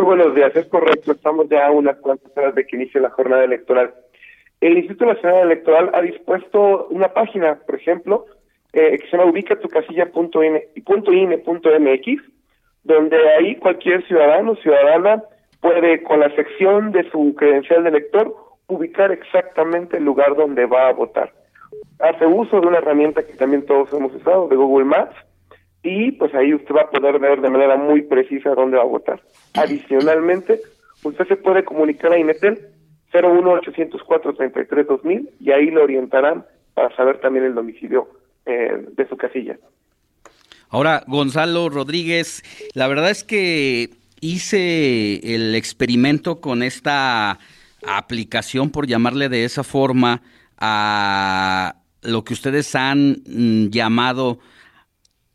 Muy 0.00 0.16
buenos 0.16 0.34
días, 0.34 0.56
es 0.56 0.66
correcto, 0.68 1.12
estamos 1.12 1.46
ya 1.50 1.66
a 1.66 1.72
unas 1.72 1.98
cuantas 1.98 2.34
horas 2.34 2.54
de 2.54 2.66
que 2.66 2.76
inicie 2.76 3.02
la 3.02 3.10
jornada 3.10 3.44
electoral. 3.44 3.92
El 4.58 4.78
Instituto 4.78 5.04
Nacional 5.04 5.42
Electoral 5.42 5.90
ha 5.92 6.00
dispuesto 6.00 6.86
una 6.88 7.12
página, 7.12 7.56
por 7.66 7.74
ejemplo, 7.74 8.24
eh, 8.72 8.96
que 8.96 9.10
se 9.10 9.18
llama 9.18 9.30
ubicatucasilla.ine.mx, 9.30 12.22
donde 12.82 13.16
ahí 13.36 13.56
cualquier 13.56 14.02
ciudadano 14.06 14.52
o 14.52 14.56
ciudadana 14.56 15.22
puede, 15.60 16.02
con 16.02 16.20
la 16.20 16.34
sección 16.34 16.92
de 16.92 17.10
su 17.10 17.34
credencial 17.34 17.82
de 17.82 17.90
elector, 17.90 18.34
ubicar 18.68 19.12
exactamente 19.12 19.98
el 19.98 20.06
lugar 20.06 20.34
donde 20.34 20.64
va 20.64 20.88
a 20.88 20.94
votar. 20.94 21.30
Hace 21.98 22.24
uso 22.24 22.58
de 22.58 22.68
una 22.68 22.78
herramienta 22.78 23.22
que 23.22 23.34
también 23.34 23.66
todos 23.66 23.92
hemos 23.92 24.14
usado, 24.14 24.48
de 24.48 24.56
Google 24.56 24.86
Maps, 24.86 25.14
y 25.82 26.12
pues 26.12 26.34
ahí 26.34 26.54
usted 26.54 26.74
va 26.74 26.82
a 26.82 26.90
poder 26.90 27.18
ver 27.18 27.40
de 27.40 27.50
manera 27.50 27.76
muy 27.76 28.02
precisa 28.02 28.54
dónde 28.54 28.76
va 28.76 28.82
a 28.82 28.86
votar. 28.86 29.22
Adicionalmente, 29.54 30.60
usted 31.02 31.26
se 31.26 31.36
puede 31.36 31.64
comunicar 31.64 32.12
a 32.12 32.18
Inetel 32.18 32.58
01804 33.12 34.34
33 34.34 34.86
2000 34.86 35.30
y 35.40 35.50
ahí 35.50 35.70
le 35.70 35.80
orientarán 35.80 36.44
para 36.74 36.94
saber 36.96 37.20
también 37.20 37.46
el 37.46 37.54
domicilio 37.54 38.08
eh, 38.46 38.86
de 38.92 39.08
su 39.08 39.16
casilla. 39.16 39.58
Ahora, 40.68 41.02
Gonzalo 41.08 41.68
Rodríguez, 41.68 42.42
la 42.74 42.86
verdad 42.86 43.10
es 43.10 43.24
que 43.24 43.90
hice 44.20 45.34
el 45.34 45.54
experimento 45.54 46.40
con 46.40 46.62
esta 46.62 47.38
aplicación, 47.86 48.70
por 48.70 48.86
llamarle 48.86 49.28
de 49.28 49.44
esa 49.44 49.64
forma, 49.64 50.22
a 50.58 51.76
lo 52.02 52.22
que 52.22 52.34
ustedes 52.34 52.74
han 52.74 53.22
mm, 53.26 53.70
llamado 53.70 54.38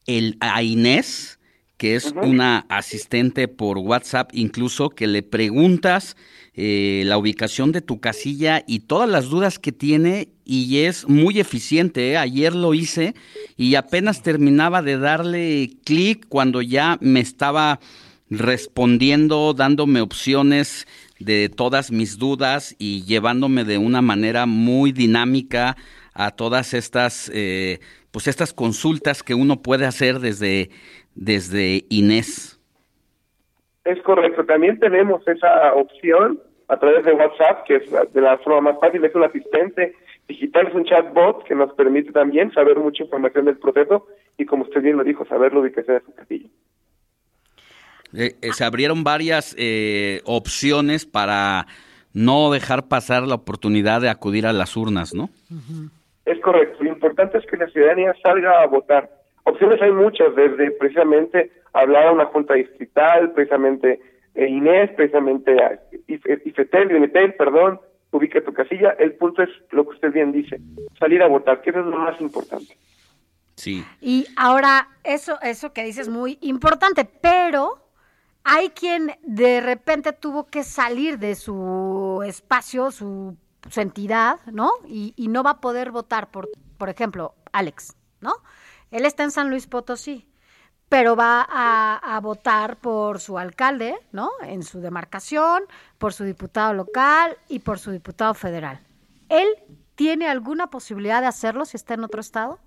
el 0.06 0.38
a 0.40 0.62
Inés, 0.64 1.40
que 1.78 1.96
es 1.96 2.14
una 2.22 2.66
asistente 2.70 3.48
por 3.48 3.78
WhatsApp, 3.78 4.30
incluso 4.34 4.90
que 4.90 5.08
le 5.08 5.24
preguntas 5.24 6.16
eh, 6.54 7.04
la 7.06 7.18
ubicación 7.18 7.74
de 7.74 7.82
tu 7.82 8.00
casilla 8.00 8.64
y 8.66 8.80
todas 8.80 9.10
las 9.10 9.26
dudas 9.26 9.60
que 9.60 9.74
tiene 9.74 10.30
y 10.46 10.78
es 10.80 11.08
muy 11.10 11.40
eficiente. 11.40 12.12
¿eh? 12.12 12.18
Ayer 12.18 12.56
lo 12.56 12.74
hice 12.74 13.14
y 13.58 13.76
apenas 13.76 14.24
terminaba 14.24 14.82
de 14.82 14.98
darle 14.98 15.70
clic 15.84 16.26
cuando 16.30 16.62
ya 16.62 16.98
me 17.02 17.20
estaba 17.20 17.82
respondiendo, 18.30 19.54
dándome 19.54 20.00
opciones 20.00 20.88
de 21.20 21.50
todas 21.50 21.92
mis 21.92 22.18
dudas 22.18 22.76
y 22.80 23.04
llevándome 23.04 23.66
de 23.66 23.78
una 23.78 24.02
manera 24.02 24.46
muy 24.46 24.92
dinámica 24.92 25.76
a 26.14 26.32
todas 26.32 26.74
estas, 26.74 27.30
eh, 27.34 27.80
pues 28.16 28.30
estas 28.30 28.54
consultas 28.54 29.24
que 29.24 29.34
uno 29.34 29.62
puede 29.62 29.86
hacer 29.86 30.20
desde, 30.20 30.70
desde 31.16 31.84
Inés. 31.90 32.58
Es 33.84 34.02
correcto, 34.04 34.46
también 34.46 34.80
tenemos 34.80 35.28
esa 35.28 35.74
opción 35.74 36.40
a 36.70 36.78
través 36.78 37.04
de 37.04 37.12
WhatsApp, 37.12 37.66
que 37.66 37.76
es 37.76 38.14
de 38.14 38.22
la 38.22 38.38
forma 38.38 38.72
más 38.72 38.80
fácil, 38.80 39.04
es 39.04 39.14
un 39.16 39.26
asistente 39.26 39.96
digital, 40.30 40.68
es 40.68 40.76
un 40.76 40.86
chatbot 40.86 41.44
que 41.44 41.56
nos 41.56 41.74
permite 41.74 42.14
también 42.14 42.54
saber 42.54 42.80
mucha 42.80 43.04
información 43.04 43.44
del 43.44 43.58
proceso 43.58 44.08
y 44.38 44.46
como 44.46 44.64
usted 44.64 44.82
bien 44.82 44.96
lo 44.96 45.04
dijo, 45.04 45.26
saber 45.26 45.52
la 45.52 45.60
ubicación 45.60 45.98
de 45.98 46.06
su 46.06 46.16
casilla. 46.16 46.48
Eh, 48.14 48.36
eh, 48.42 48.54
se 48.54 48.64
abrieron 48.64 49.04
varias 49.04 49.54
eh, 49.60 50.22
opciones 50.24 51.06
para 51.06 51.68
no 52.14 52.50
dejar 52.50 52.88
pasar 52.88 53.28
la 53.28 53.36
oportunidad 53.36 54.00
de 54.00 54.08
acudir 54.08 54.48
a 54.48 54.54
las 54.54 54.78
urnas, 54.78 55.14
¿no? 55.14 55.30
Es 56.24 56.40
correcto. 56.40 56.75
Lo 57.06 57.12
importante 57.12 57.38
es 57.38 57.46
que 57.46 57.58
la 57.58 57.68
ciudadanía 57.68 58.16
salga 58.24 58.64
a 58.64 58.66
votar. 58.66 59.12
Opciones 59.44 59.80
hay 59.80 59.92
muchas, 59.92 60.36
desde 60.36 60.72
precisamente 60.72 61.52
hablar 61.72 62.08
a 62.08 62.12
una 62.12 62.26
junta 62.26 62.56
distrital, 62.56 63.32
precisamente 63.34 64.02
Inés, 64.36 64.90
precisamente 64.96 65.56
IFETEL, 66.08 66.96
INETEL, 66.96 67.36
perdón, 67.36 67.80
ubica 68.10 68.42
tu 68.42 68.54
casilla. 68.54 68.96
El 68.98 69.14
punto 69.14 69.44
es 69.44 69.50
lo 69.70 69.84
que 69.84 69.92
usted 69.92 70.14
bien 70.14 70.32
dice, 70.32 70.60
salir 70.98 71.22
a 71.22 71.28
votar, 71.28 71.62
que 71.62 71.70
eso 71.70 71.82
es 71.82 71.86
lo 71.86 71.96
más 71.96 72.20
importante. 72.20 72.76
Sí. 73.56 73.86
Y 74.02 74.26
ahora, 74.36 74.88
eso, 75.04 75.38
eso 75.44 75.74
que 75.74 75.84
dices 75.84 76.08
es 76.08 76.10
muy 76.10 76.40
importante, 76.42 77.08
pero 77.22 77.86
hay 78.44 78.70
quien 78.70 79.12
de 79.22 79.62
repente 79.62 80.12
tuvo 80.12 80.48
que 80.48 80.64
salir 80.64 81.20
de 81.20 81.36
su 81.36 82.24
espacio, 82.26 82.90
su, 82.90 83.38
entidad, 83.76 84.40
¿no? 84.52 84.72
Y, 84.88 85.14
no 85.30 85.44
va 85.44 85.52
a 85.52 85.62
poder 85.62 85.92
votar 85.92 86.30
por, 86.32 86.50
por 86.78 86.90
ejemplo, 86.90 87.34
Alex, 87.52 87.96
¿no? 88.22 88.34
Él 88.92 89.06
está 89.06 89.24
en 89.24 89.32
San 89.32 89.50
Luis 89.50 89.68
Potosí, 89.68 90.28
pero 90.90 91.16
va 91.16 91.46
a, 91.50 92.16
a, 92.16 92.20
votar 92.20 92.78
por 92.78 93.20
su 93.20 93.38
alcalde, 93.38 93.96
¿no? 94.12 94.30
En 94.44 94.64
su 94.64 94.80
demarcación, 94.80 95.64
por 95.98 96.14
su 96.14 96.24
diputado 96.24 96.74
local 96.74 97.38
y 97.50 97.60
por 97.60 97.80
su 97.80 97.92
diputado 97.92 98.34
federal. 98.34 98.80
¿Él 99.30 99.48
tiene 99.96 100.28
alguna 100.28 100.68
posibilidad 100.68 101.22
de 101.22 101.28
hacerlo 101.28 101.66
si 101.66 101.78
está 101.78 101.96
en 101.96 102.04
otro 102.04 102.22
estado? 102.22 102.60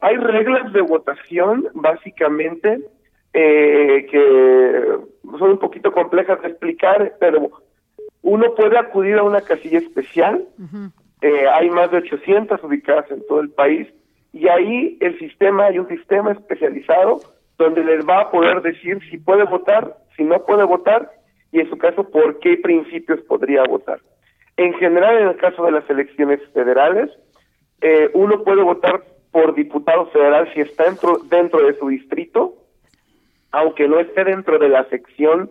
Hay 0.00 0.16
reglas 0.16 0.72
de 0.72 0.80
votación, 0.80 1.68
básicamente, 1.74 2.80
eh, 3.32 4.06
que 4.10 5.38
son 5.38 5.50
un 5.50 5.58
poquito 5.58 5.92
complejas 5.92 6.40
de 6.42 6.48
explicar, 6.48 7.16
pero 7.20 7.62
uno 8.22 8.54
puede 8.54 8.78
acudir 8.78 9.16
a 9.16 9.22
una 9.22 9.40
casilla 9.40 9.78
especial, 9.78 10.46
eh, 11.22 11.48
hay 11.52 11.70
más 11.70 11.90
de 11.90 11.98
800 11.98 12.62
ubicadas 12.64 13.10
en 13.10 13.26
todo 13.26 13.40
el 13.40 13.50
país, 13.50 13.88
y 14.32 14.48
ahí 14.48 14.96
el 15.00 15.18
sistema, 15.18 15.66
hay 15.66 15.78
un 15.78 15.88
sistema 15.88 16.32
especializado 16.32 17.20
donde 17.58 17.84
les 17.84 18.06
va 18.06 18.22
a 18.22 18.30
poder 18.30 18.62
decir 18.62 19.00
si 19.10 19.18
puede 19.18 19.44
votar, 19.44 19.96
si 20.16 20.24
no 20.24 20.44
puede 20.44 20.64
votar, 20.64 21.10
y 21.52 21.60
en 21.60 21.68
su 21.68 21.76
caso, 21.78 22.08
por 22.08 22.38
qué 22.38 22.56
principios 22.56 23.20
podría 23.22 23.64
votar. 23.64 24.00
En 24.56 24.74
general, 24.74 25.18
en 25.18 25.28
el 25.28 25.36
caso 25.36 25.64
de 25.64 25.72
las 25.72 25.88
elecciones 25.90 26.40
federales, 26.52 27.10
eh, 27.80 28.10
uno 28.14 28.44
puede 28.44 28.62
votar 28.62 29.02
por 29.32 29.54
diputado 29.54 30.06
federal 30.06 30.52
si 30.54 30.60
está 30.60 30.84
dentro, 30.84 31.18
dentro 31.30 31.66
de 31.66 31.74
su 31.78 31.88
distrito, 31.88 32.54
aunque 33.52 33.88
no 33.88 33.98
esté 33.98 34.24
dentro 34.24 34.58
de 34.58 34.68
la 34.68 34.84
sección 34.84 35.50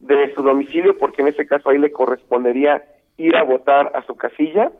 de 0.00 0.34
su 0.34 0.42
domicilio, 0.42 0.98
porque 0.98 1.22
en 1.22 1.28
ese 1.28 1.46
caso 1.46 1.70
ahí 1.70 1.78
le 1.78 1.92
correspondería 1.92 2.82
ir 3.16 3.36
a 3.36 3.42
votar 3.42 3.92
a 3.94 4.02
su 4.04 4.16
casilla, 4.16 4.72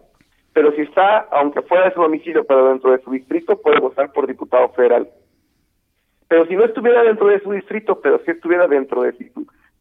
pero 0.52 0.72
si 0.72 0.82
está, 0.82 1.28
aunque 1.30 1.62
fuera 1.62 1.84
de 1.84 1.94
su 1.94 2.00
domicilio, 2.00 2.44
pero 2.44 2.68
dentro 2.68 2.90
de 2.90 3.00
su 3.02 3.10
distrito, 3.10 3.60
puede 3.60 3.78
votar 3.78 4.12
por 4.12 4.26
diputado 4.26 4.68
federal. 4.70 5.08
Pero 6.26 6.46
si 6.46 6.56
no 6.56 6.64
estuviera 6.64 7.02
dentro 7.02 7.28
de 7.28 7.40
su 7.40 7.52
distrito, 7.52 8.00
pero 8.00 8.20
si 8.24 8.30
estuviera 8.30 8.66
dentro 8.66 9.02
de 9.02 9.14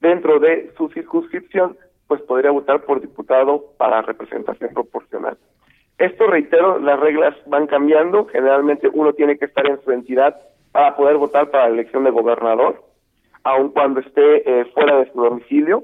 dentro 0.02 0.40
de 0.40 0.72
su 0.78 0.90
circunscripción, 0.90 1.78
pues 2.07 2.22
podría 2.22 2.52
votar 2.52 2.82
por 2.84 3.02
diputado 3.02 3.66
para 3.78 4.02
representación 4.02 4.74
proporcional. 4.74 5.38
Esto, 5.98 6.28
reitero, 6.28 6.80
las 6.80 6.99
reglas 6.99 7.36
van 7.45 7.68
cambiando. 7.68 8.26
Generalmente 8.28 8.90
uno 8.91 9.14
tiene 9.14 9.38
que 9.38 9.45
estar 9.45 9.68
en 9.68 9.82
su 9.84 9.91
entidad 9.91 10.40
para 10.72 10.95
poder 10.95 11.18
votar 11.18 11.52
para 11.52 11.68
la 11.68 11.74
elección 11.74 12.03
de 12.06 12.11
gobernador, 12.11 12.82
aun 13.49 13.69
cuando 13.69 13.99
esté 13.99 14.43
eh, 14.45 14.65
fuera 14.73 14.97
de 14.99 15.11
su 15.11 15.21
domicilio. 15.21 15.84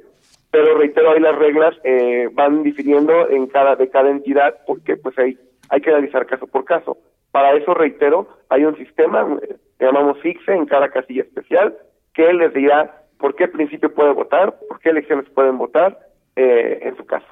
Pero 0.51 0.77
reitero, 0.77 1.11
ahí 1.11 1.19
las 1.19 1.35
reglas 1.35 1.75
eh, 1.83 2.29
van 2.31 2.63
difiriendo 2.63 3.29
en 3.29 3.47
cada 3.47 3.75
de 3.75 3.89
cada 3.89 4.09
entidad 4.09 4.55
porque 4.65 4.95
pues 4.95 5.17
ahí 5.17 5.37
hay 5.69 5.81
que 5.81 5.89
analizar 5.89 6.25
caso 6.25 6.47
por 6.47 6.63
caso. 6.63 6.97
Para 7.31 7.53
eso, 7.55 7.73
reitero, 7.73 8.27
hay 8.49 8.63
un 8.63 8.77
sistema 8.77 9.27
eh, 9.41 9.55
que 9.77 9.85
llamamos 9.85 10.19
FIXE 10.21 10.53
en 10.53 10.65
cada 10.65 10.89
casilla 10.89 11.23
especial 11.23 11.75
que 12.13 12.31
les 12.31 12.53
dirá 12.53 13.03
por 13.17 13.35
qué 13.35 13.47
principio 13.47 13.93
puede 13.93 14.13
votar, 14.13 14.57
por 14.69 14.79
qué 14.79 14.89
elecciones 14.89 15.29
pueden 15.29 15.57
votar 15.57 15.99
en 16.37 16.97
su 16.97 17.05
caso. 17.05 17.27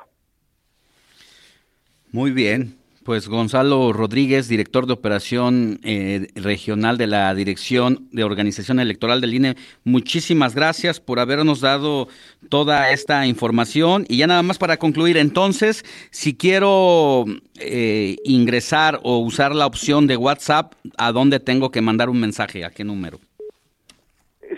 Muy 2.11 2.31
bien, 2.31 2.77
pues 3.03 3.27
Gonzalo 3.27 3.93
Rodríguez, 3.93 4.47
director 4.47 4.85
de 4.85 4.93
operación 4.93 5.80
eh, 5.84 6.27
regional 6.35 6.97
de 6.97 7.07
la 7.07 7.34
Dirección 7.35 8.07
de 8.11 8.23
Organización 8.23 8.80
Electoral 8.80 9.21
del 9.21 9.34
INE, 9.34 9.55
muchísimas 9.84 10.55
gracias 10.55 10.99
por 10.99 11.19
habernos 11.19 11.61
dado 11.61 12.07
toda 12.49 12.91
esta 12.91 13.25
información. 13.25 14.05
Y 14.07 14.17
ya 14.17 14.27
nada 14.27 14.43
más 14.43 14.57
para 14.57 14.77
concluir, 14.77 15.17
entonces, 15.17 15.84
si 16.11 16.38
quiero 16.38 17.25
eh, 17.59 18.15
ingresar 18.23 18.99
o 19.03 19.19
usar 19.19 19.53
la 19.53 19.65
opción 19.65 20.07
de 20.07 20.17
WhatsApp, 20.17 20.73
¿a 20.97 21.11
dónde 21.11 21.39
tengo 21.39 21.71
que 21.71 21.81
mandar 21.81 22.09
un 22.09 22.19
mensaje? 22.19 22.65
¿A 22.65 22.69
qué 22.69 22.84
número? 22.84 23.19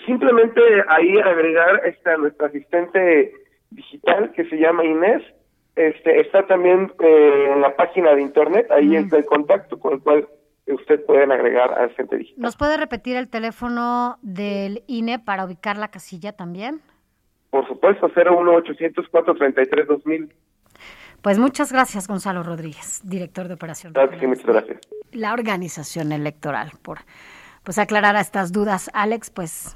Simplemente 0.05 0.61
ahí 0.89 1.17
agregar 1.17 1.81
esta 1.85 2.17
nuestra 2.17 2.47
asistente 2.47 3.33
digital 3.71 4.31
que 4.35 4.45
se 4.45 4.57
llama 4.57 4.85
Inés 4.85 5.21
este, 5.75 6.21
está 6.21 6.47
también 6.47 6.91
eh, 6.99 7.51
en 7.53 7.61
la 7.61 7.75
página 7.75 8.15
de 8.15 8.21
internet, 8.21 8.67
ahí 8.71 8.89
mm. 8.89 8.95
está 8.95 9.17
el 9.17 9.25
contacto 9.25 9.79
con 9.79 9.93
el 9.93 9.99
cual 10.01 10.27
usted 10.67 11.05
pueden 11.05 11.31
agregar 11.31 11.77
al 11.77 11.95
Centro 11.95 12.17
Digital. 12.17 12.41
¿Nos 12.41 12.55
puede 12.55 12.77
repetir 12.77 13.17
el 13.17 13.29
teléfono 13.29 14.17
del 14.21 14.83
INE 14.87 15.19
para 15.19 15.45
ubicar 15.45 15.77
la 15.77 15.89
casilla 15.89 16.33
también? 16.33 16.81
Por 17.49 17.67
supuesto, 17.67 18.07
01800 18.07 19.07
433 19.09 19.87
2000. 19.87 20.33
Pues 21.21 21.39
muchas 21.39 21.71
gracias, 21.71 22.07
Gonzalo 22.07 22.43
Rodríguez, 22.43 23.01
director 23.03 23.47
de 23.47 23.55
operación. 23.55 23.93
Gracias, 23.93 24.21
muchas 24.23 24.45
gracias. 24.45 24.81
La 25.11 25.33
organización 25.33 26.11
electoral, 26.11 26.71
por 26.81 26.99
pues 27.63 27.79
aclarar 27.79 28.15
estas 28.15 28.51
dudas. 28.51 28.91
Alex, 28.93 29.31
pues 29.31 29.75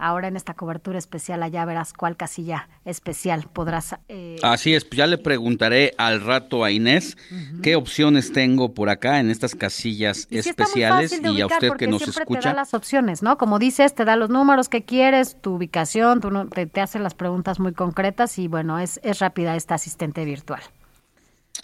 ahora 0.00 0.28
en 0.28 0.36
esta 0.36 0.54
cobertura 0.54 0.98
especial 0.98 1.42
allá 1.42 1.64
verás 1.64 1.92
cuál 1.92 2.16
casilla 2.16 2.68
especial 2.84 3.48
podrás... 3.52 3.96
Eh... 4.08 4.36
Así 4.42 4.74
es, 4.74 4.88
ya 4.90 5.06
le 5.06 5.18
preguntaré 5.18 5.94
al 5.98 6.20
rato 6.20 6.64
a 6.64 6.70
Inés 6.70 7.16
qué 7.62 7.76
opciones 7.76 8.32
tengo 8.32 8.74
por 8.74 8.88
acá 8.88 9.20
en 9.20 9.30
estas 9.30 9.54
casillas 9.54 10.26
especiales 10.30 11.20
y 11.22 11.40
a 11.40 11.46
usted 11.46 11.72
que 11.74 11.86
nos 11.86 12.02
escucha. 12.02 12.40
Te 12.40 12.48
da 12.48 12.54
las 12.54 12.74
opciones, 12.74 13.22
¿no? 13.22 13.38
Como 13.38 13.58
dices, 13.58 13.94
te 13.94 14.04
da 14.04 14.16
los 14.16 14.30
números 14.30 14.68
que 14.68 14.84
quieres, 14.84 15.40
tu 15.40 15.54
ubicación, 15.54 16.20
tú 16.20 16.48
te, 16.48 16.66
te 16.66 16.80
hace 16.80 16.98
las 16.98 17.14
preguntas 17.14 17.60
muy 17.60 17.72
concretas 17.72 18.38
y 18.38 18.48
bueno, 18.48 18.78
es, 18.78 19.00
es 19.02 19.18
rápida 19.18 19.56
esta 19.56 19.74
asistente 19.74 20.24
virtual. 20.24 20.62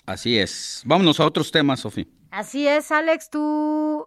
Así 0.04 0.38
es. 0.38 0.82
Vámonos 0.84 1.18
a 1.20 1.26
otros 1.26 1.50
temas, 1.50 1.80
Sofía. 1.80 2.06
Así 2.30 2.66
es, 2.68 2.92
Alex, 2.92 3.30
tú 3.30 4.06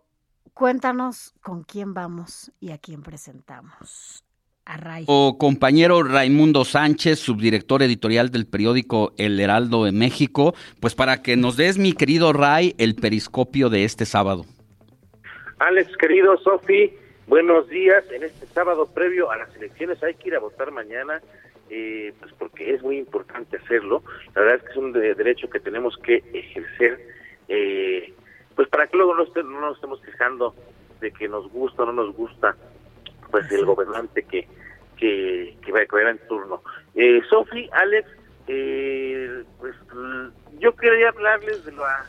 cuéntanos 0.60 1.34
con 1.42 1.64
quién 1.64 1.94
vamos 1.94 2.52
y 2.60 2.72
a 2.72 2.78
quién 2.78 3.02
presentamos. 3.02 4.26
A 4.66 4.76
Ray. 4.76 5.06
O 5.08 5.38
compañero 5.38 6.04
Raimundo 6.04 6.66
Sánchez, 6.66 7.18
subdirector 7.20 7.82
editorial 7.82 8.30
del 8.30 8.46
periódico 8.46 9.14
El 9.18 9.40
Heraldo 9.40 9.86
de 9.86 9.94
México, 9.94 10.54
pues 10.82 10.96
para 10.96 11.22
que 11.22 11.38
nos 11.38 11.56
des, 11.56 11.78
mi 11.78 11.94
querido 11.94 12.34
Ray, 12.34 12.76
el 12.78 12.96
periscopio 12.96 13.70
de 13.70 13.86
este 13.86 14.06
sábado. 14.06 14.44
Alex, 15.60 15.96
querido 15.96 16.38
Sofi, 16.40 16.94
buenos 17.26 17.70
días. 17.70 18.04
En 18.12 18.24
este 18.24 18.46
sábado 18.48 18.86
previo 18.94 19.32
a 19.32 19.38
las 19.38 19.56
elecciones 19.56 20.04
hay 20.04 20.16
que 20.16 20.28
ir 20.28 20.36
a 20.36 20.40
votar 20.40 20.72
mañana 20.72 21.22
eh, 21.70 22.14
pues 22.20 22.34
porque 22.38 22.74
es 22.74 22.82
muy 22.82 22.98
importante 22.98 23.58
hacerlo. 23.58 24.04
La 24.36 24.42
verdad 24.42 24.58
es 24.58 24.64
que 24.64 24.72
es 24.72 24.78
un 24.78 24.92
derecho 24.92 25.50
que 25.50 25.60
tenemos 25.60 25.96
que 26.04 26.24
ejercer, 26.34 27.00
eh, 27.48 28.14
pues 28.60 28.68
para 28.68 28.88
que 28.88 28.98
luego 28.98 29.16
no, 29.16 29.24
no, 29.24 29.62
nos 29.62 29.76
estemos 29.76 30.02
quejando 30.02 30.54
de 31.00 31.14
que 31.14 31.30
nos 31.30 31.50
gusta 31.50 31.84
o 31.84 31.86
no 31.86 31.94
nos 31.94 32.14
gusta 32.14 32.58
pues 33.32 33.50
el 33.54 33.64
gobernante 33.66 34.24
que, 34.24 34.50
que, 34.98 35.58
que 35.64 35.72
va 35.72 35.80
a 35.80 35.86
caer 35.86 36.08
en 36.08 36.28
turno. 36.28 36.62
Eh, 36.94 37.22
Sofi, 37.30 37.70
Alex, 37.72 38.10
eh, 38.48 39.46
pues 39.60 39.76
yo 40.58 40.76
quería 40.76 41.08
hablarles 41.08 41.64
de, 41.64 41.72
la, 41.72 42.06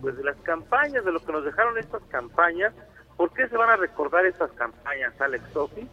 pues, 0.00 0.16
de 0.16 0.22
las 0.22 0.36
campañas, 0.42 1.04
de 1.04 1.10
lo 1.10 1.18
que 1.18 1.32
nos 1.32 1.44
dejaron 1.44 1.76
estas 1.76 2.04
campañas. 2.04 2.72
¿Por 3.16 3.32
qué 3.32 3.48
se 3.48 3.56
van 3.56 3.70
a 3.70 3.76
recordar 3.76 4.24
estas 4.26 4.52
campañas, 4.52 5.20
Alex, 5.20 5.42
Sofi? 5.52 5.88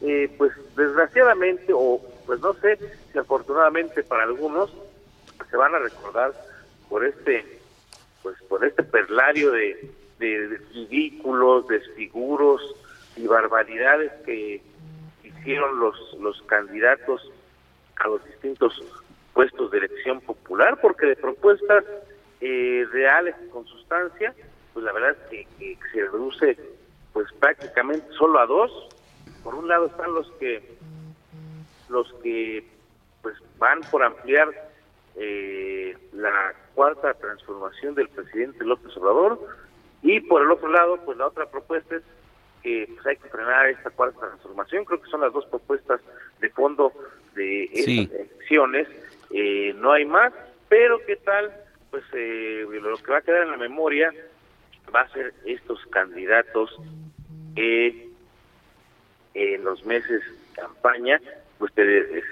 Eh, 0.00 0.32
pues 0.38 0.52
desgraciadamente, 0.76 1.72
o 1.74 2.00
pues 2.24 2.38
no 2.38 2.52
sé 2.54 2.78
si 3.10 3.18
afortunadamente 3.18 4.04
para 4.04 4.22
algunos, 4.22 4.72
se 5.50 5.56
van 5.56 5.74
a 5.74 5.80
recordar 5.80 6.34
por 6.88 7.04
este, 7.04 7.59
pues 8.22 8.36
por 8.48 8.64
este 8.64 8.82
perlario 8.82 9.50
de, 9.52 9.90
de, 10.18 10.60
ridículos, 10.72 11.66
desfiguros 11.68 12.60
y 13.16 13.26
barbaridades 13.26 14.12
que 14.24 14.62
hicieron 15.24 15.78
los, 15.78 15.96
los 16.20 16.40
candidatos 16.42 17.30
a 17.96 18.08
los 18.08 18.24
distintos 18.24 18.82
puestos 19.32 19.70
de 19.70 19.78
elección 19.78 20.20
popular, 20.20 20.78
porque 20.80 21.06
de 21.06 21.16
propuestas 21.16 21.84
eh, 22.40 22.86
reales 22.92 23.34
con 23.52 23.66
sustancia, 23.66 24.34
pues 24.72 24.84
la 24.84 24.92
verdad 24.92 25.10
es 25.10 25.28
que, 25.28 25.46
que 25.58 25.78
se 25.92 26.02
reduce 26.02 26.58
pues 27.12 27.26
prácticamente 27.38 28.06
solo 28.18 28.38
a 28.38 28.46
dos, 28.46 28.70
por 29.42 29.54
un 29.54 29.68
lado 29.68 29.86
están 29.86 30.12
los 30.14 30.30
que 30.32 30.78
los 31.88 32.12
que 32.22 32.64
pues 33.22 33.36
van 33.58 33.80
por 33.90 34.02
ampliar 34.02 34.69
eh, 35.16 35.96
la 36.12 36.54
cuarta 36.74 37.14
transformación 37.14 37.94
del 37.94 38.08
presidente 38.08 38.64
López 38.64 38.96
Obrador. 38.96 39.40
Y 40.02 40.20
por 40.20 40.42
el 40.42 40.50
otro 40.50 40.68
lado 40.68 40.98
pues 41.04 41.18
la 41.18 41.26
otra 41.26 41.46
propuesta 41.50 41.96
es 41.96 42.02
que 42.62 42.88
pues, 42.94 43.06
hay 43.06 43.16
que 43.16 43.28
frenar 43.28 43.68
esta 43.68 43.90
cuarta 43.90 44.20
transformación. 44.20 44.84
Creo 44.84 45.00
que 45.00 45.10
son 45.10 45.20
las 45.20 45.32
dos 45.32 45.46
propuestas 45.46 46.00
de 46.40 46.50
fondo 46.50 46.92
de 47.34 47.64
estas 47.64 48.18
elecciones. 48.18 48.88
Eh, 49.30 49.74
no 49.76 49.92
hay 49.92 50.04
más 50.04 50.32
pero 50.70 51.04
qué 51.04 51.16
tal 51.16 51.52
pues 51.90 52.04
eh, 52.12 52.64
lo 52.70 52.96
que 52.96 53.10
va 53.10 53.18
a 53.18 53.22
quedar 53.22 53.42
en 53.42 53.50
la 53.50 53.56
memoria 53.56 54.12
va 54.94 55.02
a 55.02 55.12
ser 55.12 55.34
estos 55.44 55.84
candidatos 55.86 56.70
que 57.54 58.08
en 59.34 59.64
los 59.64 59.84
meses 59.84 60.22
de 60.22 60.60
campaña, 60.62 61.20
pues 61.58 61.72
te, 61.74 62.22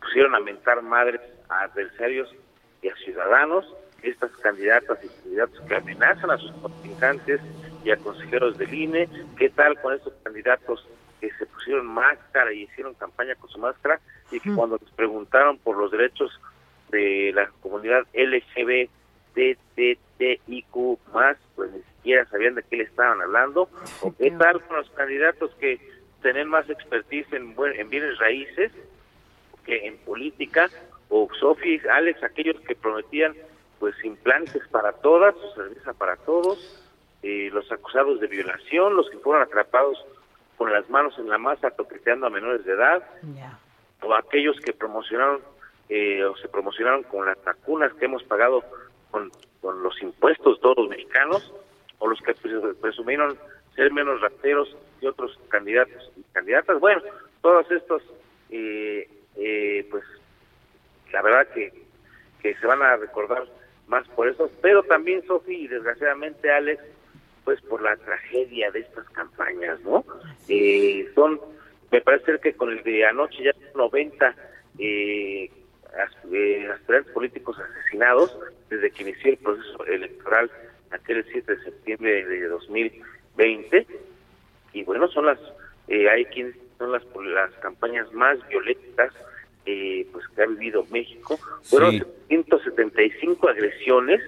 pusieron 0.00 0.34
a 0.34 0.40
mentar 0.40 0.82
madres 0.82 1.20
a 1.48 1.62
adversarios 1.62 2.34
y 2.82 2.88
a 2.88 2.96
ciudadanos, 2.96 3.66
estas 4.02 4.30
candidatas 4.38 4.98
y 5.04 5.08
candidatos 5.22 5.60
que 5.66 5.74
amenazan 5.74 6.30
a 6.30 6.38
sus 6.38 6.52
contrincantes 6.52 7.40
y 7.84 7.90
a 7.90 7.96
consejeros 7.96 8.56
del 8.58 8.72
INE, 8.72 9.08
¿qué 9.36 9.48
tal 9.50 9.80
con 9.80 9.94
estos 9.94 10.12
candidatos 10.22 10.86
que 11.20 11.30
se 11.32 11.46
pusieron 11.46 11.86
máscara 11.86 12.52
y 12.52 12.62
hicieron 12.62 12.94
campaña 12.94 13.34
con 13.36 13.50
su 13.50 13.58
máscara 13.58 14.00
y 14.30 14.38
que 14.40 14.54
cuando 14.54 14.78
les 14.80 14.90
preguntaron 14.90 15.58
por 15.58 15.76
los 15.76 15.90
derechos 15.90 16.30
de 16.90 17.32
la 17.34 17.50
comunidad 17.60 18.06
LGBTTIQ 18.14 18.88
más, 21.12 21.36
pues 21.56 21.72
ni 21.72 21.82
siquiera 21.82 22.24
sabían 22.26 22.54
de 22.54 22.62
qué 22.62 22.76
le 22.76 22.84
estaban 22.84 23.20
hablando, 23.20 23.68
o 24.00 24.14
qué 24.16 24.30
tal 24.32 24.62
con 24.62 24.76
los 24.76 24.88
candidatos 24.90 25.50
que 25.58 25.80
tienen 26.22 26.48
más 26.48 26.70
expertise 26.70 27.32
en, 27.32 27.56
en 27.74 27.90
bienes 27.90 28.18
raíces 28.18 28.70
que 29.64 29.86
en 29.86 29.98
política, 29.98 30.70
o 31.08 31.28
Sofi, 31.38 31.80
Alex, 31.90 32.22
aquellos 32.22 32.60
que 32.60 32.74
prometían 32.74 33.34
pues 33.78 33.94
implantes 34.04 34.66
para 34.68 34.92
todas, 34.92 35.34
servicio 35.54 35.94
para 35.94 36.16
todos, 36.16 36.84
eh, 37.22 37.48
los 37.52 37.70
acusados 37.70 38.20
de 38.20 38.26
violación, 38.26 38.96
los 38.96 39.08
que 39.10 39.18
fueron 39.18 39.42
atrapados 39.42 40.04
con 40.56 40.72
las 40.72 40.88
manos 40.90 41.16
en 41.18 41.28
la 41.28 41.38
masa 41.38 41.70
toqueteando 41.70 42.26
a 42.26 42.30
menores 42.30 42.64
de 42.64 42.72
edad, 42.72 43.02
o 44.02 44.14
aquellos 44.14 44.60
que 44.60 44.72
promocionaron 44.72 45.40
eh, 45.88 46.22
o 46.24 46.36
se 46.36 46.48
promocionaron 46.48 47.02
con 47.04 47.24
las 47.24 47.42
vacunas 47.42 47.92
que 47.94 48.04
hemos 48.04 48.22
pagado 48.24 48.62
con, 49.10 49.30
con 49.62 49.82
los 49.82 50.00
impuestos 50.02 50.60
todos 50.60 50.76
los 50.76 50.88
mexicanos, 50.88 51.52
o 51.98 52.08
los 52.08 52.20
que 52.20 52.34
presumieron 52.80 53.38
ser 53.74 53.92
menos 53.92 54.20
rateros 54.20 54.76
que 55.00 55.08
otros 55.08 55.38
candidatos 55.48 56.10
y 56.16 56.22
candidatas. 56.32 56.78
Bueno, 56.80 57.00
todos 57.40 57.70
estos, 57.70 58.02
eh, 58.50 59.08
eh, 59.36 59.86
pues 59.90 60.04
la 61.12 61.22
verdad 61.22 61.46
que, 61.54 61.72
que 62.42 62.54
se 62.54 62.66
van 62.66 62.82
a 62.82 62.96
recordar 62.96 63.44
más 63.86 64.06
por 64.08 64.28
eso, 64.28 64.50
pero 64.60 64.82
también 64.82 65.26
Sofi 65.26 65.64
y 65.64 65.68
desgraciadamente 65.68 66.50
Alex, 66.50 66.82
pues 67.44 67.60
por 67.62 67.82
la 67.82 67.96
tragedia 67.96 68.70
de 68.70 68.80
estas 68.80 69.08
campañas, 69.10 69.80
¿no? 69.80 70.04
Eh, 70.48 71.10
son, 71.14 71.40
me 71.90 72.00
parece 72.02 72.38
que 72.40 72.52
con 72.52 72.70
el 72.70 72.82
de 72.82 73.06
anoche 73.06 73.42
ya 73.42 73.52
90 73.74 74.34
eh, 74.78 75.50
aspirantes 75.96 77.12
políticos 77.12 77.58
asesinados 77.58 78.38
desde 78.68 78.90
que 78.90 79.02
inició 79.04 79.32
el 79.32 79.38
proceso 79.38 79.86
electoral 79.86 80.50
aquel 80.90 81.24
7 81.30 81.54
de 81.56 81.64
septiembre 81.64 82.24
de 82.26 82.48
2020 82.48 83.86
y 84.72 84.84
bueno 84.84 85.08
son 85.08 85.26
las 85.26 85.38
eh, 85.88 86.08
hay 86.08 86.24
quien 86.26 86.54
son 86.78 86.92
las 86.92 87.02
las 87.24 87.52
campañas 87.60 88.12
más 88.12 88.38
violentas 88.48 89.12
eh, 89.66 90.06
pues 90.12 90.26
que 90.28 90.42
ha 90.42 90.46
vivido 90.46 90.84
México 90.90 91.38
fueron 91.62 92.06
175 92.28 93.48
agresiones 93.48 94.20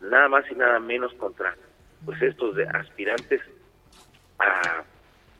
nada 0.00 0.28
más 0.28 0.44
y 0.50 0.54
nada 0.54 0.80
menos 0.80 1.12
contra 1.14 1.56
pues 2.04 2.20
estos 2.22 2.56
de 2.56 2.66
aspirantes 2.66 3.40
a, 4.38 4.84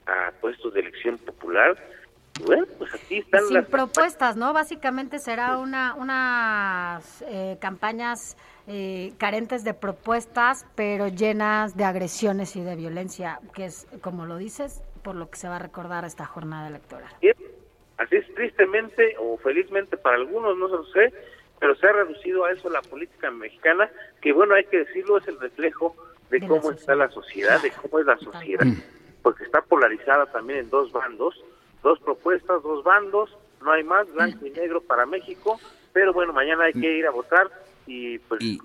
a 0.07 0.33
puestos 0.41 0.75
de 0.75 0.81
elección 0.81 1.19
popular 1.19 1.77
bueno, 2.45 2.67
pues 2.79 2.95
aquí 2.95 3.19
están 3.19 3.47
Sin 3.47 3.65
propuestas, 3.65 4.37
¿no? 4.37 4.53
Básicamente 4.53 5.19
será 5.19 5.59
una 5.59 5.95
unas 5.95 7.23
eh, 7.23 7.57
campañas 7.61 8.37
eh, 8.67 9.13
carentes 9.19 9.65
de 9.65 9.75
propuestas, 9.75 10.67
pero 10.75 11.09
llenas 11.09 11.77
de 11.77 11.85
agresiones 11.85 12.57
y 12.57 12.63
de 12.63 12.77
violencia, 12.77 13.41
que 13.55 13.65
es, 13.67 13.87
como 14.01 14.27
lo 14.27 14.37
dices, 14.37 14.83
por 15.03 15.15
lo 15.15 15.31
que 15.31 15.39
se 15.39 15.49
va 15.49 15.57
a 15.57 15.61
recordar 15.61 16.05
esta 16.05 16.27
jornada 16.27 16.69
electoral. 16.69 17.11
Así 17.99 18.17
es, 18.17 18.35
tristemente 18.35 19.17
o 19.19 19.37
felizmente 19.39 19.97
para 19.97 20.17
algunos, 20.17 20.57
no 20.57 20.69
lo 20.69 20.85
sé, 20.87 21.13
pero 21.59 21.75
se 21.77 21.87
ha 21.87 21.93
reducido 21.93 22.45
a 22.45 22.53
eso 22.53 22.71
la 22.71 22.81
política 22.83 23.31
mexicana, 23.31 23.91
que 24.21 24.33
bueno, 24.33 24.55
hay 24.55 24.65
que 24.65 24.79
decirlo, 24.79 25.19
es 25.19 25.27
el 25.27 25.39
reflejo 25.41 25.97
de, 26.31 26.47
cómo 26.47 26.71
está 26.71 26.95
la 26.95 27.11
sociedad, 27.11 27.61
de 27.61 27.73
cómo 27.73 27.99
es 27.99 28.07
la 28.07 28.17
sociedad, 28.19 28.67
porque 29.23 29.45
está 29.45 29.63
polarizada 29.63 30.27
también 30.27 30.61
en 30.61 30.71
dos 30.71 30.93
bandos, 30.93 31.43
dos 31.83 31.99
propuestas, 32.01 32.63
dos 32.63 32.85
bandos, 32.85 33.37
no 33.63 33.73
hay 33.73 33.83
más, 33.83 34.13
blanco 34.13 34.47
y 34.47 34.51
negro 34.51 34.81
para 34.81 35.05
México, 35.05 35.59
pero 35.93 36.13
bueno, 36.13 36.33
mañana 36.33 36.65
hay 36.65 36.75
que 36.75 36.99
ir 36.99 37.07
a 37.07 37.11
votar 37.11 37.51
y 37.87 38.19
pues... 38.21 38.41
Y, 38.41 38.59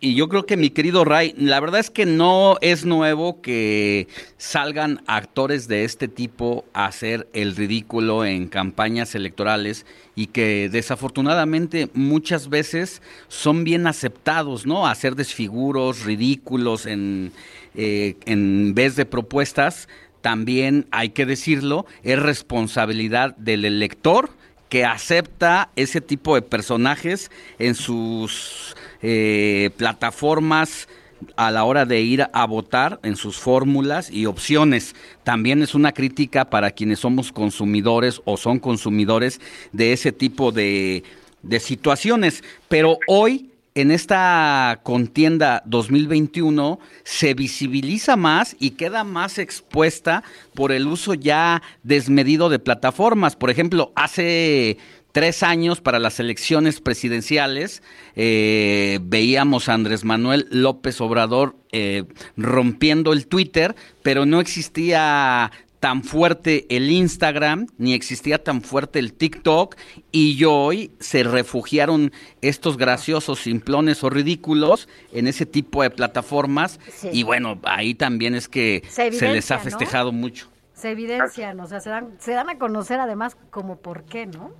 yo 0.00 0.28
creo 0.28 0.46
que 0.46 0.56
mi 0.56 0.70
querido 0.70 1.04
Ray, 1.04 1.34
la 1.36 1.60
verdad 1.60 1.80
es 1.80 1.90
que 1.90 2.06
no 2.06 2.56
es 2.62 2.86
nuevo 2.86 3.42
que 3.42 4.08
salgan 4.38 5.02
actores 5.06 5.68
de 5.68 5.84
este 5.84 6.08
tipo 6.08 6.64
a 6.72 6.86
hacer 6.86 7.28
el 7.34 7.54
ridículo 7.54 8.24
en 8.24 8.48
campañas 8.48 9.14
electorales 9.14 9.84
y 10.16 10.28
que 10.28 10.70
desafortunadamente 10.70 11.90
muchas 11.92 12.48
veces 12.48 13.02
son 13.28 13.62
bien 13.62 13.86
aceptados, 13.86 14.66
¿no? 14.66 14.86
Hacer 14.86 15.16
desfiguros, 15.16 16.04
ridículos 16.04 16.86
en, 16.86 17.32
eh, 17.74 18.16
en 18.24 18.74
vez 18.74 18.96
de 18.96 19.04
propuestas 19.04 19.86
también 20.22 20.86
hay 20.90 21.10
que 21.10 21.26
decirlo, 21.26 21.86
es 22.02 22.18
responsabilidad 22.18 23.36
del 23.36 23.64
elector 23.64 24.30
que 24.70 24.86
acepta 24.86 25.68
ese 25.76 26.00
tipo 26.00 26.36
de 26.36 26.42
personajes 26.42 27.30
en 27.58 27.74
sus 27.74 28.74
eh, 29.02 29.70
plataformas 29.76 30.88
a 31.36 31.50
la 31.50 31.64
hora 31.64 31.84
de 31.84 32.00
ir 32.00 32.26
a 32.32 32.46
votar 32.46 32.98
en 33.02 33.16
sus 33.16 33.36
fórmulas 33.36 34.10
y 34.10 34.24
opciones. 34.24 34.94
También 35.24 35.60
es 35.60 35.74
una 35.74 35.92
crítica 35.92 36.48
para 36.48 36.70
quienes 36.70 37.00
somos 37.00 37.32
consumidores 37.32 38.22
o 38.24 38.36
son 38.38 38.58
consumidores 38.58 39.40
de 39.72 39.92
ese 39.92 40.12
tipo 40.12 40.52
de, 40.52 41.02
de 41.42 41.60
situaciones. 41.60 42.42
Pero 42.68 42.98
hoy 43.06 43.49
en 43.74 43.90
esta 43.90 44.80
contienda 44.82 45.62
2021 45.66 46.80
se 47.04 47.34
visibiliza 47.34 48.16
más 48.16 48.56
y 48.58 48.70
queda 48.70 49.04
más 49.04 49.38
expuesta 49.38 50.24
por 50.54 50.72
el 50.72 50.86
uso 50.86 51.14
ya 51.14 51.62
desmedido 51.82 52.48
de 52.48 52.58
plataformas. 52.58 53.36
Por 53.36 53.50
ejemplo, 53.50 53.92
hace 53.94 54.78
tres 55.12 55.42
años 55.42 55.80
para 55.80 55.98
las 55.98 56.20
elecciones 56.20 56.80
presidenciales 56.80 57.82
eh, 58.16 58.98
veíamos 59.02 59.68
a 59.68 59.74
Andrés 59.74 60.04
Manuel 60.04 60.46
López 60.50 61.00
Obrador 61.00 61.56
eh, 61.72 62.04
rompiendo 62.36 63.12
el 63.12 63.26
Twitter, 63.26 63.74
pero 64.02 64.26
no 64.26 64.40
existía 64.40 65.50
tan 65.80 66.04
fuerte 66.04 66.66
el 66.68 66.90
Instagram, 66.90 67.66
ni 67.78 67.94
existía 67.94 68.42
tan 68.42 68.60
fuerte 68.60 68.98
el 68.98 69.14
TikTok, 69.14 69.76
y 70.12 70.44
hoy 70.44 70.92
se 71.00 71.24
refugiaron 71.24 72.12
estos 72.42 72.76
graciosos, 72.76 73.40
simplones 73.40 74.04
o 74.04 74.10
ridículos 74.10 74.88
en 75.12 75.26
ese 75.26 75.46
tipo 75.46 75.82
de 75.82 75.90
plataformas, 75.90 76.78
y 77.10 77.24
bueno, 77.24 77.58
ahí 77.64 77.94
también 77.94 78.34
es 78.34 78.46
que 78.48 78.82
se, 78.88 79.10
les 79.10 79.50
ha 79.50 79.58
festejado 79.58 80.12
mucho. 80.12 80.48
Se 80.74 80.90
evidencian, 80.90 81.58
o 81.60 81.66
sea, 81.66 81.80
se 81.80 81.90
dan, 81.90 82.14
se 82.18 82.32
dan 82.32 82.50
a 82.50 82.58
conocer 82.58 83.00
además 83.00 83.36
como 83.50 83.76
por 83.76 84.04
qué, 84.04 84.26
¿no? 84.26 84.52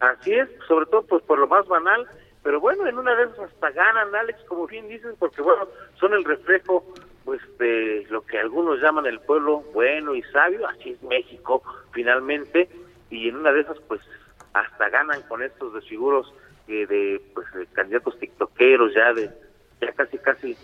Así 0.00 0.32
es, 0.32 0.48
sobre 0.66 0.86
todo 0.86 1.02
pues 1.02 1.22
por 1.24 1.38
lo 1.38 1.46
más 1.46 1.66
banal, 1.66 2.06
pero 2.42 2.60
bueno, 2.60 2.86
en 2.86 2.98
una 2.98 3.14
de 3.14 3.24
esas 3.24 3.50
hasta 3.50 3.70
ganan, 3.70 4.14
Alex, 4.14 4.38
como 4.48 4.66
bien 4.66 4.88
dicen, 4.88 5.12
porque 5.18 5.42
bueno, 5.42 5.66
son 5.98 6.12
el 6.14 6.24
reflejo 6.24 6.84
pues 7.24 7.40
de 7.58 8.06
lo 8.10 8.22
que 8.22 8.38
algunos 8.38 8.80
llaman 8.80 9.06
el 9.06 9.20
pueblo 9.20 9.62
bueno 9.72 10.14
y 10.14 10.22
sabio, 10.24 10.66
así 10.68 10.90
es 10.90 11.02
México 11.02 11.62
finalmente, 11.92 12.68
y 13.10 13.28
en 13.28 13.36
una 13.36 13.52
de 13.52 13.60
esas 13.60 13.78
pues 13.88 14.00
hasta 14.52 14.88
ganan 14.88 15.22
con 15.22 15.42
estos 15.42 15.74
desfiguros 15.74 16.32
eh, 16.68 16.86
de 16.86 17.22
pues 17.34 17.46
de 17.54 17.66
candidatos 17.66 18.18
tiktokeros 18.18 18.94
ya 18.94 19.12
de 19.12 19.30
ya 19.80 19.92
casi 19.92 20.18
casi 20.18 20.56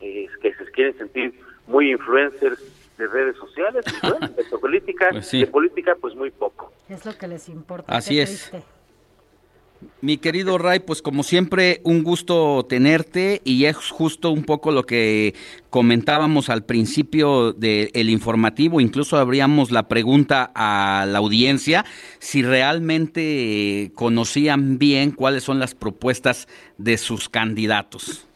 eh, 0.00 0.28
que 0.40 0.54
se 0.54 0.64
quieren 0.70 0.96
sentir 0.96 1.40
muy 1.66 1.92
influencers 1.92 2.60
de 2.96 3.06
redes 3.06 3.36
sociales 3.36 3.84
y 3.86 4.06
bueno, 4.08 4.28
de 4.28 4.44
política, 4.60 5.08
Pues 5.10 5.30
de 5.30 5.46
política 5.46 5.96
pues 6.00 6.14
muy 6.14 6.30
poco. 6.30 6.72
Es 6.88 7.06
lo 7.06 7.16
que 7.16 7.28
les 7.28 7.48
importa. 7.48 7.94
Así 7.96 8.18
es. 8.18 8.50
triste. 8.50 8.77
Mi 10.00 10.18
querido 10.18 10.58
Ray, 10.58 10.80
pues 10.80 11.02
como 11.02 11.22
siempre, 11.22 11.80
un 11.84 12.02
gusto 12.02 12.66
tenerte 12.68 13.40
y 13.44 13.64
es 13.66 13.76
justo 13.90 14.30
un 14.30 14.44
poco 14.44 14.72
lo 14.72 14.82
que 14.82 15.34
comentábamos 15.70 16.50
al 16.50 16.64
principio 16.64 17.52
del 17.52 18.10
informativo, 18.10 18.80
incluso 18.80 19.16
abríamos 19.18 19.70
la 19.70 19.86
pregunta 19.86 20.50
a 20.54 21.06
la 21.06 21.18
audiencia 21.18 21.84
si 22.18 22.42
realmente 22.42 23.92
conocían 23.94 24.78
bien 24.78 25.12
cuáles 25.12 25.44
son 25.44 25.60
las 25.60 25.74
propuestas 25.76 26.48
de 26.76 26.98
sus 26.98 27.28
candidatos. 27.28 28.26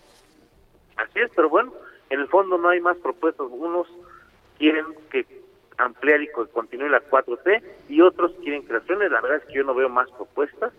Así 0.96 1.18
es, 1.18 1.30
pero 1.34 1.48
bueno, 1.48 1.72
en 2.10 2.20
el 2.20 2.28
fondo 2.28 2.56
no 2.56 2.68
hay 2.68 2.80
más 2.80 2.96
propuestas. 2.98 3.46
Unos 3.50 3.88
quieren 4.58 4.84
que 5.10 5.26
ampliar 5.78 6.22
y 6.22 6.30
co- 6.30 6.46
continúe 6.48 6.88
la 6.88 7.00
4T 7.00 7.62
y 7.88 8.00
otros 8.00 8.30
quieren 8.42 8.62
creaciones. 8.62 9.10
La 9.10 9.20
verdad 9.20 9.38
es 9.38 9.44
que 9.46 9.54
yo 9.54 9.64
no 9.64 9.74
veo 9.74 9.88
más 9.88 10.08
propuestas. 10.10 10.72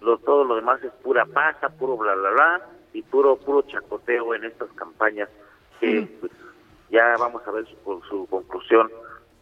Lo, 0.00 0.18
todo 0.18 0.44
lo 0.44 0.56
demás 0.56 0.82
es 0.82 0.92
pura 1.02 1.26
paja, 1.26 1.68
puro 1.68 1.96
bla, 1.96 2.14
bla, 2.14 2.30
bla 2.30 2.66
y 2.92 3.02
puro 3.02 3.36
puro 3.36 3.62
chacoteo 3.62 4.34
en 4.34 4.44
estas 4.44 4.70
campañas 4.72 5.28
que 5.78 6.08
pues, 6.20 6.32
ya 6.90 7.16
vamos 7.18 7.42
a 7.46 7.50
ver 7.50 7.66
su, 7.66 8.02
su 8.08 8.26
conclusión 8.26 8.90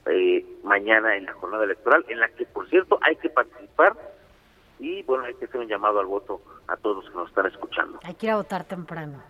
eh, 0.07 0.45
mañana 0.63 1.17
en 1.17 1.27
la 1.27 1.35
jornada 1.35 1.65
electoral, 1.65 2.05
en 2.09 2.21
la 2.21 2.29
que, 2.31 2.47
por 2.47 2.69
cierto, 2.71 2.99
hay 3.03 3.17
que 3.17 3.29
participar 3.29 3.95
y, 4.79 5.03
bueno, 5.03 5.25
hay 5.25 5.35
que 5.35 5.45
hacer 5.45 5.61
un 5.61 5.69
llamado 5.69 6.01
al 6.01 6.07
voto 6.07 6.41
a 6.67 6.77
todos 6.77 7.05
los 7.05 7.13
que 7.13 7.19
nos 7.19 7.29
están 7.29 7.47
escuchando. 7.47 7.99
Hay 8.05 8.15
que 8.15 8.27
ir 8.27 8.33
a 8.33 8.37
votar 8.37 8.65
temprano. 8.65 9.21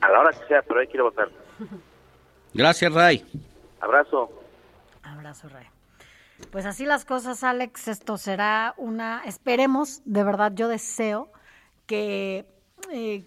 A 0.00 0.08
la 0.10 0.20
hora 0.20 0.30
que 0.30 0.46
sea, 0.46 0.62
pero 0.62 0.80
hay 0.80 0.88
que 0.88 0.96
ir 0.96 1.00
a 1.00 1.04
votar. 1.04 1.28
Gracias, 2.54 2.92
Ray. 2.92 3.24
Abrazo. 3.80 4.30
Abrazo, 5.02 5.48
Ray. 5.48 5.66
Pues 6.50 6.66
así 6.66 6.84
las 6.84 7.04
cosas, 7.04 7.44
Alex. 7.44 7.88
Esto 7.88 8.18
será 8.18 8.74
una. 8.76 9.22
Esperemos, 9.24 10.02
de 10.04 10.24
verdad, 10.24 10.52
yo 10.54 10.68
deseo 10.68 11.32
que 11.86 12.46
eh, 12.90 13.24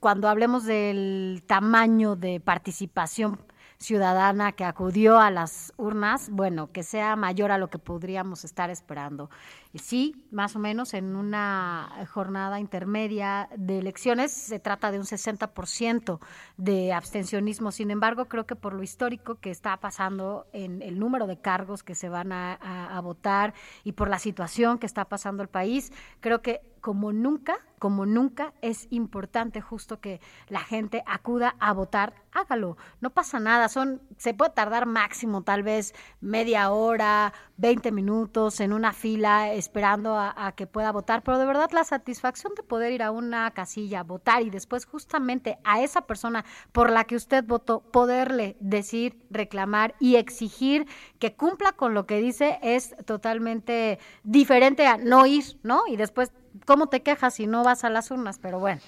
cuando 0.00 0.28
hablemos 0.28 0.64
del 0.64 1.42
tamaño 1.46 2.16
de 2.16 2.40
participación 2.40 3.40
ciudadana 3.78 4.52
que 4.52 4.64
acudió 4.64 5.20
a 5.20 5.30
las 5.30 5.72
urnas, 5.76 6.30
bueno, 6.30 6.72
que 6.72 6.82
sea 6.82 7.14
mayor 7.14 7.52
a 7.52 7.58
lo 7.58 7.68
que 7.68 7.78
podríamos 7.78 8.44
estar 8.44 8.70
esperando. 8.70 9.30
Y 9.72 9.78
sí, 9.78 10.24
más 10.30 10.56
o 10.56 10.58
menos 10.58 10.94
en 10.94 11.14
una 11.14 12.06
jornada 12.10 12.58
intermedia 12.58 13.48
de 13.56 13.78
elecciones 13.78 14.32
se 14.32 14.58
trata 14.58 14.90
de 14.90 14.98
un 14.98 15.04
60% 15.04 16.18
de 16.56 16.92
abstencionismo. 16.92 17.70
Sin 17.70 17.90
embargo, 17.90 18.24
creo 18.24 18.46
que 18.46 18.56
por 18.56 18.74
lo 18.74 18.82
histórico 18.82 19.36
que 19.36 19.50
está 19.50 19.76
pasando 19.76 20.46
en 20.52 20.82
el 20.82 20.98
número 20.98 21.26
de 21.26 21.40
cargos 21.40 21.82
que 21.82 21.94
se 21.94 22.08
van 22.08 22.32
a, 22.32 23.00
votar 23.02 23.54
y 23.84 23.92
por 23.92 24.08
la 24.08 24.18
situación 24.18 24.78
que 24.78 24.86
está 24.86 25.04
pasando 25.04 25.42
el 25.42 25.48
país, 25.48 25.92
creo 26.20 26.42
que 26.42 26.60
como 26.88 27.12
nunca, 27.12 27.58
como 27.78 28.06
nunca 28.06 28.54
es 28.62 28.86
importante 28.88 29.60
justo 29.60 30.00
que 30.00 30.22
la 30.48 30.60
gente 30.60 31.02
acuda 31.04 31.54
a 31.60 31.74
votar, 31.74 32.14
hágalo, 32.32 32.78
no 33.02 33.10
pasa 33.10 33.38
nada, 33.40 33.68
son 33.68 34.00
se 34.16 34.32
puede 34.32 34.52
tardar 34.52 34.86
máximo 34.86 35.42
tal 35.42 35.62
vez 35.62 35.94
media 36.22 36.70
hora, 36.70 37.34
20 37.58 37.92
minutos 37.92 38.60
en 38.60 38.72
una 38.72 38.94
fila 38.94 39.52
esperando 39.52 40.14
a, 40.14 40.46
a 40.46 40.52
que 40.52 40.66
pueda 40.66 40.90
votar, 40.92 41.22
pero 41.22 41.38
de 41.38 41.44
verdad 41.44 41.70
la 41.72 41.84
satisfacción 41.84 42.54
de 42.54 42.62
poder 42.62 42.90
ir 42.90 43.02
a 43.02 43.10
una 43.10 43.50
casilla, 43.50 44.02
votar 44.02 44.40
y 44.40 44.48
después 44.48 44.86
justamente 44.86 45.58
a 45.64 45.82
esa 45.82 46.06
persona 46.06 46.46
por 46.72 46.90
la 46.90 47.04
que 47.04 47.16
usted 47.16 47.44
votó, 47.44 47.80
poderle 47.80 48.56
decir, 48.60 49.26
reclamar 49.28 49.94
y 50.00 50.16
exigir 50.16 50.86
que 51.18 51.34
cumpla 51.36 51.72
con 51.72 51.92
lo 51.92 52.06
que 52.06 52.22
dice 52.22 52.58
es 52.62 52.96
totalmente 53.04 53.98
diferente 54.22 54.86
a 54.86 54.96
no 54.96 55.26
ir, 55.26 55.44
¿no? 55.62 55.82
Y 55.86 55.96
después, 55.96 56.32
¿cómo 56.64 56.88
te 56.88 57.02
quejas 57.02 57.34
si 57.34 57.46
no 57.46 57.64
vas 57.64 57.84
a 57.84 57.90
las 57.90 58.10
urnas? 58.10 58.38
Pero 58.40 58.58
bueno. 58.58 58.80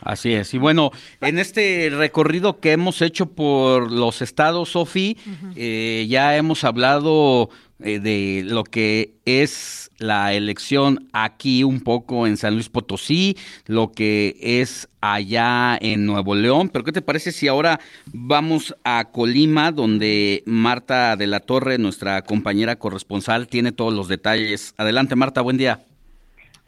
Así 0.00 0.32
es. 0.32 0.54
Y 0.54 0.58
bueno, 0.58 0.92
en 1.20 1.38
este 1.38 1.90
recorrido 1.90 2.60
que 2.60 2.72
hemos 2.72 3.02
hecho 3.02 3.26
por 3.26 3.90
los 3.90 4.22
estados, 4.22 4.70
Sofi, 4.70 5.16
eh, 5.56 6.06
ya 6.08 6.36
hemos 6.36 6.62
hablado 6.62 7.50
eh, 7.80 7.98
de 7.98 8.42
lo 8.44 8.64
que 8.64 9.14
es 9.24 9.90
la 9.98 10.34
elección 10.34 11.08
aquí 11.12 11.64
un 11.64 11.80
poco 11.80 12.26
en 12.26 12.36
San 12.36 12.54
Luis 12.54 12.68
Potosí, 12.68 13.36
lo 13.66 13.90
que 13.90 14.36
es 14.40 14.88
allá 15.00 15.76
en 15.80 16.06
Nuevo 16.06 16.36
León. 16.36 16.68
Pero 16.68 16.84
¿qué 16.84 16.92
te 16.92 17.02
parece 17.02 17.32
si 17.32 17.48
ahora 17.48 17.80
vamos 18.12 18.76
a 18.84 19.10
Colima, 19.10 19.72
donde 19.72 20.44
Marta 20.46 21.16
de 21.16 21.26
la 21.26 21.40
Torre, 21.40 21.78
nuestra 21.78 22.22
compañera 22.22 22.78
corresponsal, 22.78 23.48
tiene 23.48 23.72
todos 23.72 23.92
los 23.92 24.06
detalles? 24.06 24.74
Adelante, 24.76 25.16
Marta, 25.16 25.40
buen 25.40 25.56
día. 25.56 25.87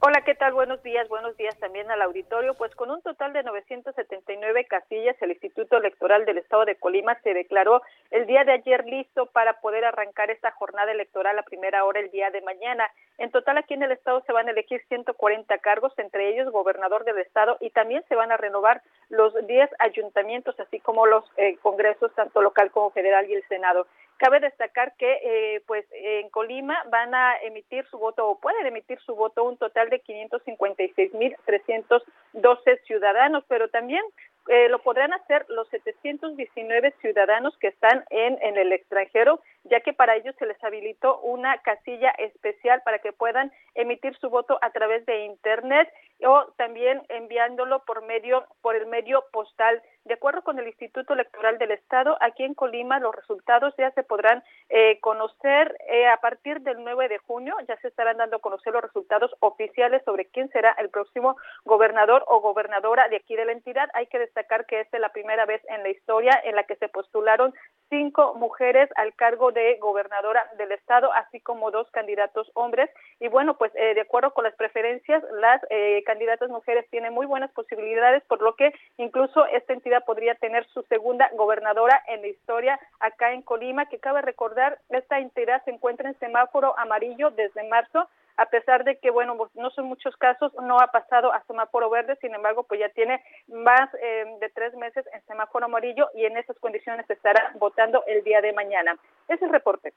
Hola, 0.03 0.23
¿qué 0.23 0.35
tal? 0.35 0.55
Buenos 0.55 0.83
días, 0.83 1.07
buenos 1.11 1.37
días 1.37 1.55
también 1.59 1.91
al 1.91 2.01
auditorio. 2.01 2.55
Pues 2.55 2.75
con 2.75 2.91
un 2.91 3.03
total 3.03 3.35
de 3.35 3.43
979 3.43 4.65
casillas, 4.65 5.15
el 5.21 5.33
Instituto 5.33 5.77
Electoral 5.77 6.25
del 6.25 6.39
Estado 6.39 6.65
de 6.65 6.77
Colima 6.77 7.21
se 7.23 7.35
declaró 7.35 7.83
el 8.11 8.27
día 8.27 8.45
de 8.45 8.53
ayer 8.53 8.87
listo 8.87 9.27
para 9.27 9.61
poder 9.61 9.85
arrancar 9.85 10.31
esta 10.31 10.53
jornada 10.53 10.91
electoral 10.91 11.39
a 11.39 11.43
primera 11.43 11.85
hora 11.85 12.01
el 12.01 12.11
día 12.11 12.31
de 12.31 12.41
mañana. 12.41 12.89
En 13.19 13.31
total 13.31 13.59
aquí 13.59 13.75
en 13.75 13.83
el 13.83 13.93
Estado 13.93 14.23
se 14.27 14.33
van 14.33 14.49
a 14.49 14.53
elegir 14.53 14.81
140 14.89 15.59
cargos, 15.59 15.93
entre 15.99 16.31
ellos 16.31 16.51
gobernador 16.51 17.05
del 17.05 17.19
Estado, 17.19 17.59
y 17.61 17.69
también 17.69 18.03
se 18.09 18.15
van 18.15 18.33
a 18.33 18.39
renovar 18.39 18.81
los 19.11 19.35
10 19.47 19.69
ayuntamientos, 19.81 20.59
así 20.61 20.81
como 20.81 21.05
los 21.05 21.31
eh, 21.37 21.59
congresos, 21.61 22.11
tanto 22.15 22.41
local 22.41 22.71
como 22.71 22.91
federal 22.93 23.29
y 23.29 23.35
el 23.35 23.47
Senado. 23.49 23.87
Cabe 24.17 24.41
destacar 24.41 24.95
que, 24.97 25.19
eh, 25.23 25.63
pues, 25.67 25.87
en 25.93 26.29
Colima 26.31 26.83
van 26.91 27.15
a 27.15 27.39
emitir 27.43 27.87
su 27.91 27.99
voto 27.99 28.29
o 28.29 28.39
pueden 28.39 28.67
emitir 28.67 28.99
su 29.01 29.15
voto 29.15 29.45
un 29.45 29.57
total 29.57 29.90
de 29.91 30.03
556.312 30.03 32.81
ciudadanos, 32.87 33.45
pero 33.49 33.69
también 33.69 34.03
eh, 34.49 34.69
lo 34.69 34.81
podrán 34.81 35.13
hacer 35.13 35.45
los 35.49 35.69
719 35.69 36.95
ciudadanos 37.01 37.57
que 37.59 37.69
están 37.69 38.05
en, 38.11 38.39
en 38.43 38.57
el 38.57 38.73
extranjero, 38.73 39.41
ya 39.65 39.81
que 39.81 39.93
para 39.93 40.17
ellos 40.17 40.35
se 40.39 40.47
les 40.47 40.63
habilitó 40.65 41.21
una 41.21 41.59
casilla 41.59 42.11
especial 42.19 42.83
para 42.85 42.99
que 42.99 43.13
puedan 43.13 43.53
emitir 43.75 44.17
su 44.19 44.31
voto 44.31 44.59
a 44.63 44.71
través 44.71 45.05
de 45.07 45.25
Internet 45.27 45.93
o 46.25 46.47
también 46.57 47.03
enviándolo 47.09 47.85
por 47.85 48.03
medio 48.03 48.45
por 48.63 48.77
el 48.77 48.87
medio 48.87 49.25
postal. 49.33 49.83
De 50.05 50.15
acuerdo 50.15 50.43
con 50.43 50.59
el 50.59 50.67
Instituto 50.67 51.13
Electoral 51.13 51.59
del 51.59 51.73
Estado, 51.73 52.17
aquí 52.21 52.43
en 52.43 52.55
Colima 52.55 52.99
los 52.99 53.15
resultados 53.15 53.75
ya 53.77 53.91
se 53.93 54.03
podrán 54.03 54.43
eh, 54.69 54.99
conocer 55.01 55.77
eh, 55.89 56.07
a 56.09 56.17
partir 56.17 56.61
del 56.63 56.83
9 56.83 57.09
de 57.09 57.19
junio, 57.19 57.55
ya 57.69 57.77
se 57.77 57.89
estarán 57.89 58.17
dando 58.17 58.37
a 58.37 58.41
conocer 58.41 58.73
los 58.73 58.83
resultados 58.83 59.31
oficiales 59.41 60.03
sobre 60.05 60.27
quién 60.27 60.49
será 60.51 60.75
el 60.79 60.89
próximo 60.89 61.37
gobernador 61.65 62.25
o 62.29 62.41
gobernadora 62.41 63.09
de 63.09 63.17
aquí 63.17 63.37
de 63.37 63.45
la 63.45 63.53
entidad. 63.53 63.89
Hay 63.95 64.07
que 64.07 64.19
destacar 64.19 64.67
que 64.67 64.81
esta 64.81 64.97
es 64.97 65.01
la 65.01 65.13
primera 65.13 65.45
vez 65.47 65.63
en 65.69 65.83
la 65.83 65.91
historia 65.91 66.41
en 66.45 66.57
la 66.57 66.65
que 66.65 66.77
se 66.77 66.89
postularon 66.89 67.55
cinco 67.89 68.35
mujeres 68.35 68.89
al 68.97 69.15
cargo 69.15 69.50
de 69.53 69.77
gobernadora 69.79 70.45
del 70.57 70.73
estado, 70.73 71.13
así 71.13 71.41
como 71.41 71.71
dos 71.71 71.91
candidatos 71.91 72.51
hombres. 72.55 72.91
Y 73.19 73.29
bueno, 73.29 73.57
pues 73.57 73.73
eh, 73.75 73.95
de 73.95 74.01
acuerdo 74.03 74.33
con 74.33 74.45
las 74.45 74.55
preferencias, 74.55 75.23
las 75.41 75.61
eh, 75.71 76.03
candidatas 76.05 76.51
mujeres 76.51 76.89
tienen 76.91 77.13
muy 77.13 77.27
buenas 77.27 77.51
posibilidades, 77.53 78.23
por 78.25 78.43
lo 78.43 78.55
que 78.55 78.73
incluso 78.97 79.47
esta 79.47 79.73
entidad 79.73 80.05
podría 80.05 80.35
tener 80.35 80.67
su 80.69 80.83
segunda 80.83 81.31
gobernadora 81.35 82.03
en 82.09 82.23
la 82.23 82.29
historia 82.29 82.81
acá 83.01 83.33
en 83.33 83.43
Colima, 83.43 83.87
que 83.87 83.99
cabe 83.99 84.23
recordar, 84.23 84.79
esta 84.89 85.19
entidad 85.19 85.63
se 85.65 85.71
encuentra 85.71 86.09
en 86.09 86.19
semáforo 86.19 86.79
amarillo 86.79 87.31
desde 87.31 87.69
marzo 87.69 88.09
a 88.41 88.47
pesar 88.47 88.85
de 88.85 88.99
que, 88.99 89.11
bueno, 89.11 89.37
pues, 89.37 89.55
no 89.55 89.69
son 89.71 89.85
muchos 89.85 90.17
casos, 90.17 90.51
no 90.63 90.81
ha 90.81 90.87
pasado 90.87 91.31
a 91.31 91.45
semáforo 91.45 91.91
verde, 91.91 92.17
sin 92.23 92.35
embargo, 92.35 92.63
pues 92.63 92.81
ya 92.81 92.89
tiene 92.89 93.23
más 93.49 93.93
eh, 94.01 94.25
de 94.41 94.49
tres 94.49 94.73
meses 94.75 95.05
en 95.13 95.23
semáforo 95.27 95.67
amarillo 95.67 96.09
y 96.15 96.25
en 96.25 96.39
esas 96.39 96.59
condiciones 96.59 97.09
estará 97.11 97.53
votando 97.57 98.03
el 98.07 98.25
día 98.25 98.41
de 98.41 98.55
mañana. 98.55 98.97
Ese 99.29 99.35
es 99.35 99.43
el 99.43 99.51
reporte. 99.51 99.93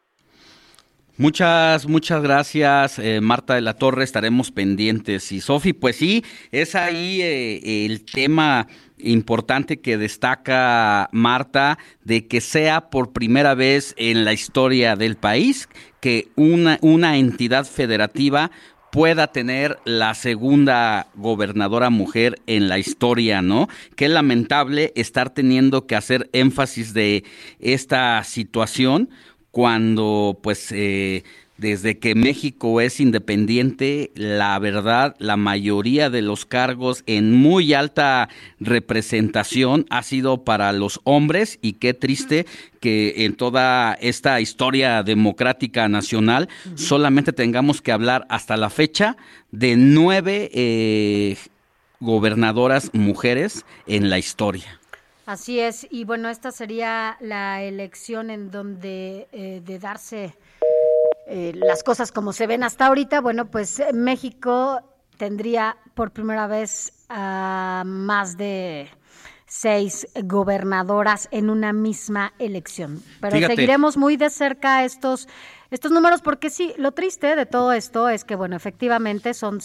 Muchas, 1.16 1.88
muchas 1.88 2.24
gracias, 2.24 2.98
eh, 2.98 3.22
Marta 3.22 3.54
de 3.54 3.62
la 3.62 3.76
Torre. 3.76 4.04
Estaremos 4.04 4.50
pendientes. 4.50 5.32
Y 5.32 5.42
Sofi, 5.42 5.72
pues 5.72 5.98
sí, 5.98 6.24
es 6.52 6.74
ahí 6.74 7.22
eh, 7.22 7.86
el 7.86 8.04
tema 8.04 8.68
importante 8.98 9.80
que 9.80 10.00
destaca 10.00 11.10
Marta 11.12 11.78
de 12.04 12.26
que 12.26 12.42
sea 12.42 12.90
por 12.90 13.14
primera 13.14 13.54
vez 13.54 13.94
en 13.98 14.26
la 14.26 14.34
historia 14.34 14.96
del 14.96 15.16
país 15.16 15.70
que 16.00 16.30
una, 16.36 16.80
una 16.82 17.16
entidad 17.18 17.66
federativa 17.66 18.50
pueda 18.94 19.28
tener 19.28 19.80
la 19.86 20.14
segunda 20.14 21.08
gobernadora 21.16 21.90
mujer 21.90 22.40
en 22.46 22.70
la 22.70 22.78
historia, 22.78 23.42
¿no? 23.42 23.68
Qué 23.96 24.08
lamentable 24.08 24.94
estar 24.96 25.32
teniendo 25.32 25.88
que 25.88 25.96
hacer 25.96 26.30
énfasis 26.32 26.94
de 26.94 27.24
esta 27.60 28.24
situación 28.24 29.10
cuando 29.54 30.40
pues 30.42 30.72
eh, 30.72 31.24
desde 31.58 32.00
que 32.00 32.16
México 32.16 32.82
es 32.82 33.00
independiente, 33.00 34.12
la 34.16 34.58
verdad, 34.58 35.16
la 35.20 35.38
mayoría 35.38 36.10
de 36.10 36.24
los 36.24 36.48
cargos 36.48 37.04
en 37.06 37.32
muy 37.34 37.76
alta 37.76 38.30
representación 38.60 39.86
ha 39.92 40.02
sido 40.02 40.44
para 40.44 40.72
los 40.72 41.02
hombres 41.04 41.60
y 41.62 41.74
qué 41.74 41.94
triste 41.94 42.48
que 42.80 43.26
en 43.26 43.36
toda 43.36 43.94
esta 44.02 44.42
historia 44.42 45.04
democrática 45.04 45.88
nacional 45.88 46.50
solamente 46.74 47.32
tengamos 47.32 47.84
que 47.84 47.92
hablar 47.92 48.26
hasta 48.30 48.58
la 48.58 48.72
fecha 48.72 49.18
de 49.52 49.76
nueve 49.76 50.50
eh, 50.52 51.38
gobernadoras 52.00 52.90
mujeres 52.92 53.66
en 53.86 54.10
la 54.10 54.18
historia. 54.18 54.80
Así 55.26 55.60
es, 55.60 55.88
y 55.90 56.04
bueno, 56.04 56.30
esta 56.30 56.52
sería 56.52 57.18
la 57.22 57.62
elección 57.62 58.30
en 58.30 58.52
donde 58.52 59.28
eh, 59.32 59.62
de 59.64 59.80
darse 59.80 60.36
eh, 61.28 61.54
las 61.56 61.82
cosas 61.82 62.12
como 62.12 62.34
se 62.34 62.46
ven 62.46 62.62
hasta 62.64 62.88
ahorita, 62.88 63.22
bueno, 63.22 63.50
pues 63.50 63.80
eh, 63.80 63.94
México 63.94 64.82
tendría 65.16 65.78
por 65.94 66.12
primera 66.12 66.48
vez 66.48 66.92
a 67.08 67.84
más 67.86 68.36
de 68.36 68.90
seis 69.46 70.08
gobernadoras 70.24 71.30
en 71.32 71.50
una 71.50 71.72
misma 71.72 72.34
elección. 72.38 73.02
Pero 73.22 73.38
seguiremos 73.48 73.96
muy 73.96 74.18
de 74.18 74.30
cerca 74.30 74.84
estos 74.84 75.30
estos 75.72 75.92
números 75.92 76.22
porque 76.22 76.52
sí, 76.52 76.74
lo 76.78 76.92
triste 76.92 77.36
de 77.36 77.48
todo 77.48 77.72
esto 77.72 78.08
es 78.08 78.24
que, 78.26 78.36
bueno, 78.36 78.56
efectivamente 78.56 79.34
son 79.34 79.60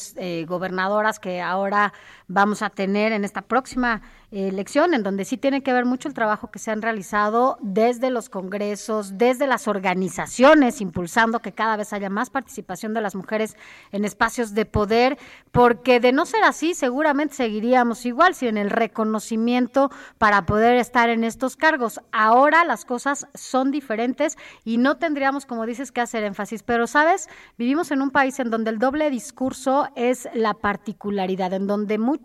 gobernadoras 0.47 1.19
que 1.19 1.43
ahora 1.43 1.93
vamos 2.29 2.63
a 2.63 2.71
tener 2.71 3.13
en 3.13 3.25
esta 3.25 3.43
próxima 3.43 4.03
elección, 4.31 4.93
en 4.93 5.03
donde 5.03 5.25
sí 5.25 5.39
tiene 5.39 5.63
que 5.63 5.73
ver 5.73 5.87
mucho 5.87 6.07
el 6.07 6.13
trabajo 6.13 6.51
que 6.51 6.59
se 6.59 6.71
han 6.71 6.83
realizado 6.83 7.57
desde 7.63 8.11
los 8.11 8.29
congresos, 8.29 9.17
desde 9.17 9.47
las 9.47 9.67
organizaciones, 9.67 10.83
impulsando 10.83 11.41
que 11.41 11.53
cada 11.53 11.79
vez 11.79 11.95
haya 11.95 12.11
más 12.11 12.29
participación 12.29 12.93
de 12.93 13.01
las 13.01 13.15
mujeres 13.15 13.57
en 13.91 14.05
espacios 14.05 14.53
de 14.53 14.67
poder, 14.67 15.19
porque 15.51 15.99
de 15.99 16.13
no 16.13 16.27
ser 16.27 16.45
así, 16.45 16.75
seguramente 16.75 17.37
seguiríamos 17.37 18.05
igual, 18.05 18.35
sin 18.35 18.59
el 18.59 18.69
reconocimiento 18.69 19.91
para 20.19 20.45
poder 20.45 20.77
estar 20.77 21.09
en 21.09 21.25
estos 21.25 21.57
cargos. 21.57 22.01
Ahora 22.13 22.67
las 22.67 22.85
cosas 22.85 23.27
son 23.33 23.71
diferentes 23.71 24.37
y 24.63 24.77
no 24.77 24.99
tendríamos, 24.99 25.47
como 25.47 25.65
dices, 25.65 25.91
que 25.91 26.03
hacer 26.03 26.25
énfasis, 26.25 26.63
pero 26.63 26.87
sabes, 26.87 27.31
vivimos 27.57 27.91
en 27.93 28.03
un 28.03 28.11
país 28.11 28.39
en 28.41 28.51
donde 28.51 28.71
el 28.71 28.79
doble 28.79 29.09
discurso 29.09 29.89
es 29.97 30.29
la 30.35 30.53
particularidad, 30.53 31.55
en 31.55 31.67
donde 31.67 31.97
muchos 31.97 32.18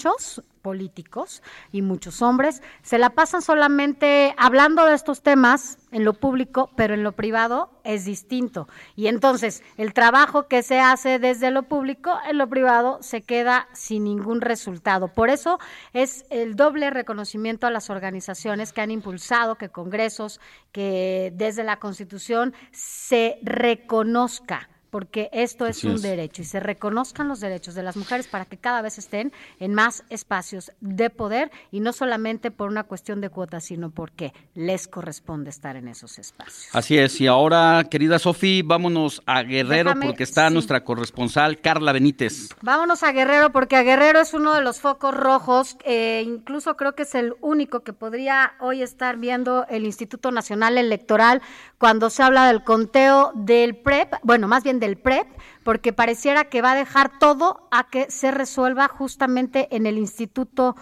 políticos 0.64 1.44
y 1.72 1.82
muchos 1.82 2.22
hombres 2.22 2.64
se 2.82 2.98
la 2.98 3.12
pasan 3.12 3.42
solamente 3.42 4.34
hablando 4.38 4.86
de 4.86 4.96
estos 4.96 5.22
temas 5.22 5.78
en 5.92 6.06
lo 6.06 6.14
público, 6.14 6.72
pero 6.76 6.94
en 6.94 7.04
lo 7.04 7.12
privado 7.12 7.70
es 7.84 8.06
distinto. 8.06 8.68
Y 8.96 9.08
entonces 9.08 9.62
el 9.78 9.94
trabajo 9.94 10.48
que 10.48 10.64
se 10.64 10.80
hace 10.80 11.20
desde 11.20 11.52
lo 11.52 11.64
público 11.64 12.18
en 12.28 12.38
lo 12.38 12.48
privado 12.50 12.98
se 13.02 13.22
queda 13.22 13.68
sin 13.74 14.06
ningún 14.06 14.42
resultado. 14.42 15.10
Por 15.10 15.30
eso 15.30 15.60
es 15.94 16.26
el 16.30 16.56
doble 16.56 16.90
reconocimiento 16.90 17.68
a 17.68 17.72
las 17.72 17.90
organizaciones 17.90 18.74
que 18.74 18.82
han 18.82 18.92
impulsado 18.92 19.56
que 19.56 19.70
congresos, 19.70 20.40
que 20.72 21.34
desde 21.36 21.64
la 21.64 21.78
Constitución 21.78 22.54
se 22.72 23.38
reconozca 23.44 24.70
porque 24.94 25.28
esto 25.34 25.66
es 25.66 25.84
un 25.86 26.00
derecho 26.04 26.44
y 26.44 26.46
se 26.46 26.60
reconozcan 26.60 27.28
los 27.28 27.40
derechos 27.40 27.74
de 27.74 27.82
las 27.82 27.98
mujeres 27.98 28.28
para 28.28 28.46
que 28.46 28.58
cada 28.58 28.84
vez 28.84 29.00
estén 29.00 29.34
en 29.60 29.74
más 29.74 30.04
espacios 30.12 30.72
de 30.82 31.10
poder 31.10 31.50
y 31.72 31.80
no 31.80 31.94
solamente 31.94 32.52
por 32.52 32.70
una 32.70 32.84
cuestión 32.84 33.20
de 33.20 33.30
cuotas, 33.30 33.64
sino 33.64 33.90
porque 33.90 34.34
les 34.54 34.88
corresponde 34.88 35.50
estar 35.50 35.78
en 35.78 35.88
esos 35.88 36.20
espacios. 36.20 36.68
Así 36.76 36.96
es, 36.96 37.20
y 37.20 37.26
ahora, 37.26 37.88
querida 37.90 38.20
Sofi, 38.20 38.62
vámonos 38.62 39.24
a 39.26 39.42
Guerrero 39.42 39.96
porque 40.00 40.22
está 40.22 40.52
nuestra 40.52 40.84
corresponsal 40.84 41.60
Carla 41.60 41.92
Benítez. 41.92 42.50
Vámonos 42.62 43.02
a 43.02 43.14
Guerrero 43.14 43.52
porque 43.52 43.76
a 43.78 43.82
Guerrero 43.82 44.20
es 44.20 44.36
uno 44.36 44.54
de 44.54 44.62
los 44.62 44.80
focos 44.80 45.16
rojos, 45.16 45.76
eh, 45.86 46.22
incluso 46.24 46.78
creo 46.78 46.94
que 46.94 47.02
es 47.02 47.16
el 47.16 47.34
único 47.42 47.80
que 47.80 47.94
podría 47.94 48.54
hoy 48.60 48.84
estar 48.84 49.18
viendo 49.18 49.66
el 49.70 49.86
Instituto 49.86 50.30
Nacional 50.30 50.78
Electoral 50.78 51.42
cuando 51.80 52.12
se 52.12 52.22
habla 52.22 52.46
del 52.46 52.64
conteo 52.64 53.32
del 53.34 53.76
PREP, 53.76 54.14
bueno, 54.22 54.48
más 54.48 54.64
bien 54.64 54.83
del 54.84 54.98
PREP, 54.98 55.28
porque 55.64 55.94
pareciera 55.94 56.46
que 56.46 56.62
va 56.62 56.74
a 56.74 56.76
dejar 56.76 57.18
todo 57.20 57.68
a 57.72 57.90
que 57.90 58.12
se 58.12 58.32
resuelva 58.32 58.88
justamente 58.88 59.74
en 59.76 59.86
el 59.86 59.98
Instituto 59.98 60.76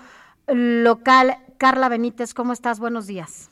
Local. 0.47 1.37
Carla 1.57 1.87
Benítez, 1.89 2.33
¿cómo 2.33 2.53
estás? 2.53 2.79
Buenos 2.79 3.05
días. 3.05 3.50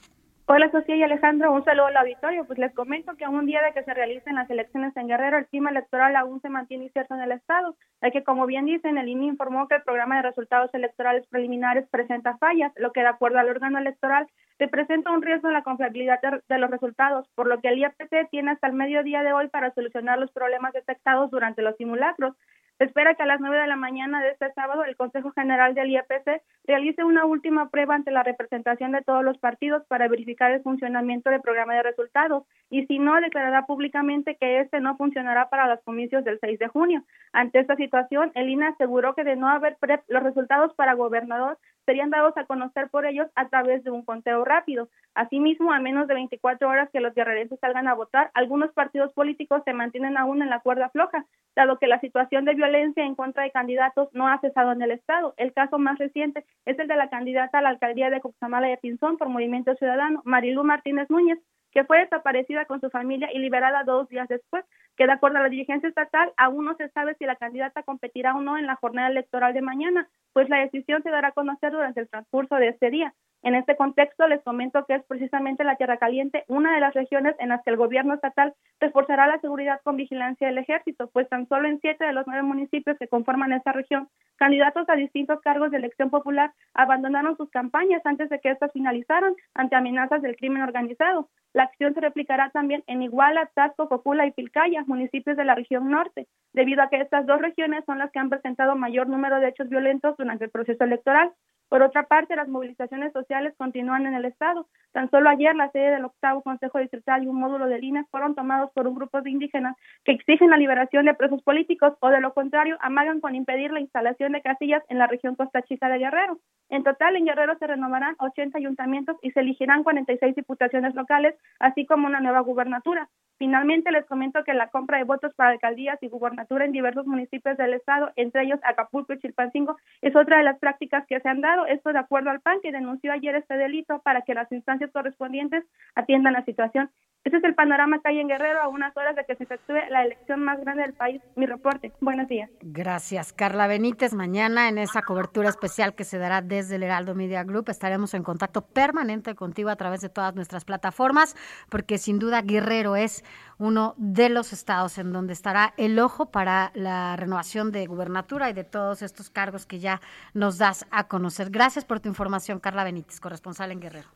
Hola 0.51 0.71
Sofía 0.71 0.95
y 0.95 1.03
Alejandro, 1.03 1.53
un 1.53 1.63
saludo 1.63 1.85
al 1.85 1.97
auditorio. 1.97 2.43
Pues 2.43 2.57
les 2.57 2.73
comento 2.73 3.15
que 3.15 3.23
a 3.23 3.29
un 3.29 3.45
día 3.45 3.61
de 3.61 3.71
que 3.71 3.83
se 3.83 3.93
realicen 3.93 4.33
las 4.33 4.49
elecciones 4.49 4.97
en 4.97 5.07
Guerrero, 5.07 5.37
el 5.37 5.45
clima 5.45 5.69
electoral 5.69 6.15
aún 6.15 6.41
se 6.41 6.49
mantiene 6.49 6.85
incierto 6.85 7.13
en 7.13 7.21
el 7.21 7.33
estado, 7.33 7.75
ya 8.01 8.09
que 8.09 8.23
como 8.23 8.47
bien 8.47 8.65
dicen, 8.65 8.97
el 8.97 9.07
INE 9.07 9.27
informó 9.27 9.67
que 9.67 9.75
el 9.75 9.83
programa 9.83 10.15
de 10.15 10.23
resultados 10.23 10.73
electorales 10.73 11.27
preliminares 11.27 11.87
presenta 11.91 12.35
fallas, 12.39 12.71
lo 12.77 12.91
que 12.93 13.01
de 13.01 13.09
acuerdo 13.09 13.37
al 13.37 13.47
órgano 13.47 13.77
electoral 13.77 14.25
representa 14.57 15.11
un 15.11 15.21
riesgo 15.21 15.49
en 15.49 15.53
la 15.53 15.61
confiabilidad 15.61 16.19
de, 16.19 16.57
los 16.57 16.71
resultados, 16.71 17.27
por 17.35 17.45
lo 17.45 17.61
que 17.61 17.67
el 17.67 17.77
IEPC 17.77 18.31
tiene 18.31 18.49
hasta 18.49 18.65
el 18.65 18.73
mediodía 18.73 19.21
de 19.21 19.33
hoy 19.33 19.49
para 19.49 19.71
solucionar 19.75 20.17
los 20.17 20.31
problemas 20.31 20.73
detectados 20.73 21.29
durante 21.29 21.61
los 21.61 21.77
simulacros. 21.77 22.35
Espera 22.79 23.13
que 23.15 23.23
a 23.23 23.25
las 23.25 23.41
9 23.41 23.57
de 23.57 23.67
la 23.67 23.75
mañana 23.75 24.21
de 24.21 24.29
este 24.29 24.53
sábado 24.53 24.85
el 24.85 24.95
Consejo 24.95 25.31
General 25.31 25.75
del 25.75 25.89
IEPC 25.89 26.41
realice 26.63 27.03
una 27.03 27.25
última 27.25 27.69
prueba 27.69 27.93
ante 27.93 28.09
la 28.09 28.23
representación 28.23 28.93
de 28.93 29.01
todos 29.01 29.21
los 29.21 29.37
partidos 29.37 29.83
para 29.87 30.07
verificar 30.07 30.51
el 30.51 30.63
funcionamiento 30.63 31.29
del 31.29 31.41
programa 31.41 31.75
de 31.75 31.83
resultados 31.83 32.43
y 32.69 32.85
si 32.85 32.99
no, 32.99 33.19
declarará 33.19 33.65
públicamente 33.65 34.37
que 34.39 34.61
este 34.61 34.79
no 34.79 34.95
funcionará 34.95 35.49
para 35.49 35.67
los 35.67 35.81
comicios 35.81 36.23
del 36.23 36.39
6 36.39 36.57
de 36.57 36.67
junio. 36.69 37.03
Ante 37.33 37.59
esta 37.59 37.75
situación, 37.75 38.31
el 38.33 38.47
INE 38.47 38.67
aseguró 38.67 39.13
que 39.13 39.25
de 39.25 39.35
no 39.35 39.49
haber 39.49 39.77
los 40.07 40.23
resultados 40.23 40.73
para 40.75 40.93
gobernador 40.93 41.57
serían 41.89 42.11
dados 42.11 42.37
a 42.37 42.45
conocer 42.45 42.87
por 42.91 43.07
ellos 43.07 43.25
a 43.33 43.49
través 43.49 43.83
de 43.83 43.89
un 43.89 44.05
conteo 44.05 44.45
rápido. 44.45 44.89
Asimismo, 45.15 45.71
a 45.73 45.79
menos 45.79 46.07
de 46.07 46.13
24 46.13 46.69
horas 46.69 46.87
que 46.93 46.99
los 46.99 47.15
guerrerenses 47.15 47.59
salgan 47.59 47.87
a 47.87 47.95
votar, 47.95 48.29
algunos 48.35 48.71
partidos 48.73 49.11
políticos 49.13 49.63
se 49.65 49.73
mantienen 49.73 50.15
aún 50.15 50.43
en 50.43 50.51
la 50.51 50.59
cuerda 50.59 50.91
floja, 50.91 51.25
dado 51.55 51.79
que 51.79 51.87
la 51.87 51.99
situación 51.99 52.45
de 52.45 52.53
violencia 52.53 53.03
en 53.03 53.15
contra 53.15 53.41
de 53.41 53.49
candidatos 53.49 54.09
no 54.13 54.27
ha 54.27 54.39
cesado 54.39 54.71
en 54.71 54.83
el 54.83 54.91
Estado. 54.91 55.33
El 55.37 55.51
caso 55.51 55.79
más 55.79 55.97
reciente 55.97 56.45
es 56.65 56.77
el 56.77 56.87
de 56.87 56.95
la 56.95 57.09
candidata 57.09 57.57
a 57.57 57.61
la 57.63 57.69
alcaldía 57.69 58.11
de 58.11 58.21
Coxamala 58.21 58.67
de 58.67 58.77
Pinzón 58.77 59.17
por 59.17 59.29
Movimiento 59.29 59.73
Ciudadano, 59.73 60.21
Marilu 60.25 60.63
Martínez 60.63 61.09
Núñez, 61.09 61.39
que 61.71 61.83
fue 61.83 61.99
desaparecida 61.99 62.65
con 62.65 62.81
su 62.81 62.89
familia 62.89 63.29
y 63.33 63.39
liberada 63.39 63.83
dos 63.83 64.09
días 64.09 64.27
después, 64.27 64.65
que 64.95 65.05
de 65.05 65.13
acuerdo 65.13 65.37
a 65.37 65.41
la 65.43 65.49
dirigencia 65.49 65.89
estatal 65.89 66.33
aún 66.37 66.65
no 66.65 66.75
se 66.75 66.89
sabe 66.89 67.15
si 67.15 67.25
la 67.25 67.35
candidata 67.35 67.83
competirá 67.83 68.35
o 68.35 68.41
no 68.41 68.57
en 68.57 68.67
la 68.67 68.75
jornada 68.75 69.09
electoral 69.09 69.53
de 69.53 69.61
mañana, 69.61 70.09
pues 70.33 70.49
la 70.49 70.57
decisión 70.59 71.03
se 71.03 71.09
dará 71.09 71.29
a 71.29 71.33
conocer 71.33 71.71
durante 71.71 72.01
el 72.01 72.09
transcurso 72.09 72.55
de 72.55 72.69
este 72.69 72.89
día. 72.89 73.13
En 73.41 73.55
este 73.55 73.77
contexto, 73.77 74.27
les 74.27 74.43
comento 74.43 74.85
que 74.85 74.95
es 74.95 75.03
precisamente 75.05 75.63
la 75.63 75.77
Tierra 75.77 75.97
Caliente 75.97 76.43
una 76.49 76.73
de 76.73 76.81
las 76.81 76.93
regiones 76.93 77.35
en 77.39 77.49
las 77.49 77.63
que 77.63 77.69
el 77.69 77.77
gobierno 77.77 78.13
estatal 78.13 78.53
reforzará 78.81 79.27
la 79.27 79.39
seguridad 79.39 79.79
con 79.83 79.95
vigilancia 79.95 80.47
del 80.47 80.57
ejército, 80.57 81.09
pues 81.13 81.29
tan 81.29 81.47
solo 81.47 81.69
en 81.69 81.79
siete 81.79 82.03
de 82.03 82.11
los 82.11 82.27
nueve 82.27 82.43
municipios 82.43 82.97
que 82.97 83.07
conforman 83.07 83.53
esta 83.53 83.71
región, 83.71 84.09
candidatos 84.35 84.89
a 84.89 84.95
distintos 84.95 85.39
cargos 85.39 85.71
de 85.71 85.77
elección 85.77 86.09
popular 86.09 86.51
abandonaron 86.73 87.37
sus 87.37 87.49
campañas 87.49 88.01
antes 88.05 88.29
de 88.29 88.39
que 88.39 88.51
éstas 88.51 88.73
finalizaran 88.73 89.33
ante 89.53 89.75
amenazas 89.75 90.21
del 90.21 90.35
crimen 90.35 90.63
organizado. 90.63 91.29
La 91.53 91.63
acción 91.63 91.93
se 91.93 92.01
replicará 92.01 92.49
también 92.51 92.83
en 92.87 93.01
Iguala, 93.01 93.49
Tasco, 93.55 93.87
Cocula 93.87 94.25
y 94.25 94.31
Pilcaya, 94.31 94.83
municipios 94.85 95.35
de 95.37 95.45
la 95.45 95.55
región 95.55 95.89
norte, 95.89 96.27
debido 96.53 96.83
a 96.83 96.89
que 96.89 96.97
estas 96.97 97.25
dos 97.25 97.41
regiones 97.41 97.85
son 97.85 97.99
las 97.99 98.11
que 98.11 98.19
han 98.19 98.29
presentado 98.29 98.75
mayor 98.75 99.07
número 99.07 99.39
de 99.39 99.47
hechos 99.47 99.69
violentos 99.69 100.15
durante 100.17 100.45
el 100.45 100.51
proceso 100.51 100.83
electoral. 100.83 101.31
Por 101.69 101.83
otra 101.83 102.07
parte, 102.07 102.35
las 102.35 102.47
movilizaciones 102.47 103.13
sociales 103.13 103.53
continúan 103.55 104.07
en 104.07 104.15
el 104.15 104.25
Estado. 104.25 104.67
Tan 104.91 105.09
solo 105.11 105.29
ayer 105.29 105.55
la 105.55 105.69
sede 105.69 105.91
del 105.91 106.05
octavo 106.05 106.41
Consejo 106.41 106.79
Distrital 106.79 107.23
y 107.23 107.27
un 107.27 107.39
módulo 107.39 107.67
de 107.67 107.79
líneas 107.79 108.07
fueron 108.09 108.33
tomados 108.33 108.71
por 108.71 108.87
un 108.87 108.95
grupo 108.95 109.21
de 109.21 109.29
indígenas 109.29 109.75
que 110.03 110.13
exigen 110.13 110.49
la 110.49 110.57
liberación 110.57 111.05
de 111.05 111.13
presos 111.13 111.43
políticos 111.43 111.93
o 111.99 112.09
de 112.09 112.21
lo 112.21 112.33
contrario 112.33 112.77
amagan 112.81 113.21
con 113.21 113.35
impedir 113.35 113.71
la 113.71 113.81
instalación 113.81 114.31
de 114.31 114.41
casillas 114.41 114.83
en 114.89 114.97
la 114.97 115.05
región 115.05 115.35
Costa 115.35 115.61
Chica 115.61 115.89
de 115.89 115.99
Guerrero. 115.99 116.39
En 116.69 116.83
total, 116.83 117.15
en 117.15 117.25
Guerrero 117.25 117.55
se 117.59 117.67
renovarán 117.67 118.15
80 118.17 118.57
ayuntamientos 118.57 119.17
y 119.21 119.31
se 119.31 119.41
elegirán 119.41 119.83
46 119.83 120.35
diputaciones 120.35 120.95
locales, 120.95 121.35
así 121.59 121.85
como 121.85 122.07
una 122.07 122.19
nueva 122.19 122.39
gubernatura. 122.39 123.09
Finalmente, 123.39 123.91
les 123.91 124.05
comento 124.05 124.43
que 124.43 124.53
la 124.53 124.67
compra 124.67 124.97
de 124.97 125.05
votos 125.05 125.33
para 125.33 125.51
alcaldías 125.51 125.97
y 126.01 126.09
gubernatura 126.09 126.65
en 126.65 126.73
diversos 126.73 127.07
municipios 127.07 127.55
del 127.57 127.73
estado, 127.73 128.11
entre 128.17 128.43
ellos 128.43 128.59
Acapulco 128.63 129.13
y 129.13 129.19
Chilpancingo, 129.19 129.77
es 130.01 130.13
otra 130.13 130.39
de 130.39 130.43
las 130.43 130.59
prácticas 130.59 131.07
que 131.07 131.21
se 131.21 131.29
han 131.29 131.39
dado. 131.39 131.58
Esto 131.65 131.93
de 131.93 131.99
acuerdo 131.99 132.29
al 132.29 132.41
PAN, 132.41 132.59
que 132.61 132.71
denunció 132.71 133.11
ayer 133.11 133.35
este 133.35 133.55
delito 133.55 134.01
para 134.01 134.21
que 134.21 134.33
las 134.33 134.51
instancias 134.51 134.91
correspondientes 134.91 135.63
atiendan 135.95 136.33
la 136.33 136.45
situación. 136.45 136.91
Ese 137.25 137.35
es 137.35 137.43
el 137.43 137.53
panorama 137.53 137.99
que 137.99 138.09
hay 138.09 138.19
en 138.19 138.29
Guerrero 138.29 138.61
a 138.61 138.69
unas 138.69 138.95
horas 138.95 139.13
de 139.15 139.25
que 139.25 139.35
se 139.35 139.43
efectúe 139.43 139.75
la 139.89 140.03
elección 140.03 140.41
más 140.41 140.59
grande 140.61 140.83
del 140.83 140.93
país. 140.93 141.21
Mi 141.35 141.45
reporte. 141.45 141.91
Buenos 141.99 142.29
días. 142.29 142.49
Gracias, 142.61 143.33
Carla 143.33 143.67
Benítez. 143.67 144.13
Mañana 144.13 144.69
en 144.69 144.77
esa 144.77 145.01
cobertura 145.01 145.49
especial 145.49 145.95
que 145.95 146.05
se 146.05 146.17
dará 146.17 146.41
desde 146.41 146.77
el 146.77 146.83
Heraldo 146.83 147.15
Media 147.15 147.43
Group 147.43 147.69
estaremos 147.69 148.13
en 148.13 148.23
contacto 148.23 148.61
permanente 148.61 149.35
contigo 149.35 149.69
a 149.69 149.75
través 149.75 149.99
de 149.99 150.09
todas 150.09 150.33
nuestras 150.33 150.63
plataformas, 150.63 151.35
porque 151.69 151.97
sin 151.97 152.19
duda 152.19 152.41
Guerrero 152.41 152.95
es 152.95 153.23
uno 153.57 153.95
de 153.97 154.29
los 154.29 154.53
estados 154.53 154.97
en 154.97 155.11
donde 155.11 155.33
estará 155.33 155.73
el 155.75 155.99
ojo 155.99 156.31
para 156.31 156.71
la 156.73 157.17
renovación 157.17 157.71
de 157.71 157.85
gubernatura 157.85 158.49
y 158.49 158.53
de 158.53 158.63
todos 158.63 159.01
estos 159.01 159.29
cargos 159.29 159.65
que 159.65 159.79
ya 159.79 159.99
nos 160.33 160.57
das 160.57 160.87
a 160.89 161.07
conocer. 161.07 161.49
Gracias 161.49 161.83
por 161.83 161.99
tu 161.99 162.07
información, 162.07 162.59
Carla 162.59 162.85
Benítez, 162.85 163.19
corresponsal 163.19 163.71
en 163.71 163.81
Guerrero. 163.81 164.07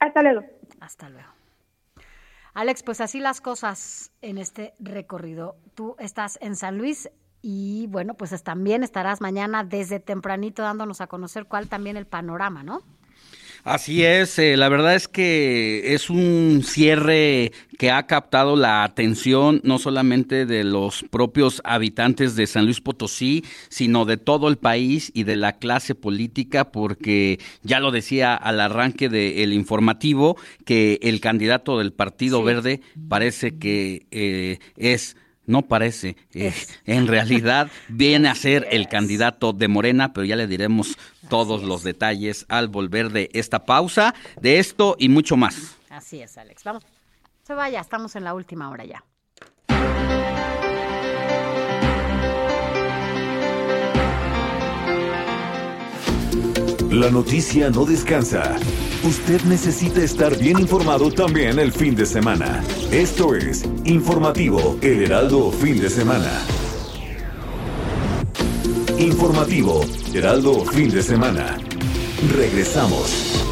Hasta 0.00 0.22
luego. 0.22 0.42
Hasta 0.80 1.10
luego. 1.10 1.37
Alex, 2.58 2.82
pues 2.82 3.00
así 3.00 3.20
las 3.20 3.40
cosas 3.40 4.10
en 4.20 4.36
este 4.36 4.74
recorrido. 4.80 5.54
Tú 5.76 5.94
estás 6.00 6.40
en 6.42 6.56
San 6.56 6.76
Luis 6.76 7.08
y 7.40 7.86
bueno, 7.86 8.14
pues 8.14 8.42
también 8.42 8.82
estarás 8.82 9.20
mañana 9.20 9.62
desde 9.62 10.00
tempranito 10.00 10.62
dándonos 10.62 11.00
a 11.00 11.06
conocer 11.06 11.44
cuál 11.44 11.68
también 11.68 11.96
el 11.96 12.08
panorama, 12.08 12.64
¿no? 12.64 12.82
Así 13.68 14.02
es, 14.02 14.38
eh, 14.38 14.56
la 14.56 14.70
verdad 14.70 14.94
es 14.94 15.08
que 15.08 15.92
es 15.92 16.08
un 16.08 16.62
cierre 16.64 17.52
que 17.76 17.90
ha 17.90 18.06
captado 18.06 18.56
la 18.56 18.82
atención 18.82 19.60
no 19.62 19.78
solamente 19.78 20.46
de 20.46 20.64
los 20.64 21.04
propios 21.10 21.60
habitantes 21.64 22.34
de 22.34 22.46
San 22.46 22.64
Luis 22.64 22.80
Potosí, 22.80 23.44
sino 23.68 24.06
de 24.06 24.16
todo 24.16 24.48
el 24.48 24.56
país 24.56 25.10
y 25.12 25.24
de 25.24 25.36
la 25.36 25.58
clase 25.58 25.94
política, 25.94 26.72
porque 26.72 27.40
ya 27.62 27.78
lo 27.78 27.90
decía 27.90 28.34
al 28.34 28.58
arranque 28.60 29.10
del 29.10 29.52
informativo, 29.52 30.38
que 30.64 30.98
el 31.02 31.20
candidato 31.20 31.76
del 31.76 31.92
Partido 31.92 32.42
Verde 32.42 32.80
parece 33.06 33.58
que 33.58 34.06
eh, 34.10 34.60
es 34.78 35.14
no 35.48 35.62
parece. 35.62 36.16
Eh, 36.32 36.54
en 36.86 37.08
realidad 37.08 37.68
viene 37.88 38.28
a 38.28 38.36
ser 38.36 38.68
el 38.70 38.88
candidato 38.88 39.52
de 39.52 39.66
Morena, 39.66 40.12
pero 40.12 40.24
ya 40.24 40.36
le 40.36 40.46
diremos 40.46 40.96
todos 41.28 41.64
los 41.64 41.82
detalles 41.82 42.46
al 42.48 42.68
volver 42.68 43.10
de 43.10 43.30
esta 43.32 43.64
pausa, 43.64 44.14
de 44.40 44.60
esto 44.60 44.94
y 44.98 45.08
mucho 45.08 45.36
más. 45.36 45.76
Así 45.90 46.20
es, 46.20 46.38
Alex. 46.38 46.62
Vamos. 46.62 46.84
Se 47.42 47.54
vaya, 47.54 47.80
estamos 47.80 48.14
en 48.14 48.24
la 48.24 48.34
última 48.34 48.70
hora 48.70 48.84
ya. 48.84 49.02
La 56.98 57.12
noticia 57.12 57.70
no 57.70 57.84
descansa. 57.84 58.56
Usted 59.04 59.40
necesita 59.42 60.02
estar 60.02 60.36
bien 60.36 60.58
informado 60.58 61.12
también 61.12 61.60
el 61.60 61.70
fin 61.70 61.94
de 61.94 62.04
semana. 62.04 62.60
Esto 62.90 63.36
es 63.36 63.64
Informativo 63.84 64.76
El 64.82 65.04
Heraldo 65.04 65.52
Fin 65.52 65.80
de 65.80 65.90
Semana. 65.90 66.28
Informativo 68.98 69.82
Heraldo 70.12 70.64
Fin 70.64 70.90
de 70.90 71.00
Semana. 71.04 71.56
Regresamos. 72.36 73.44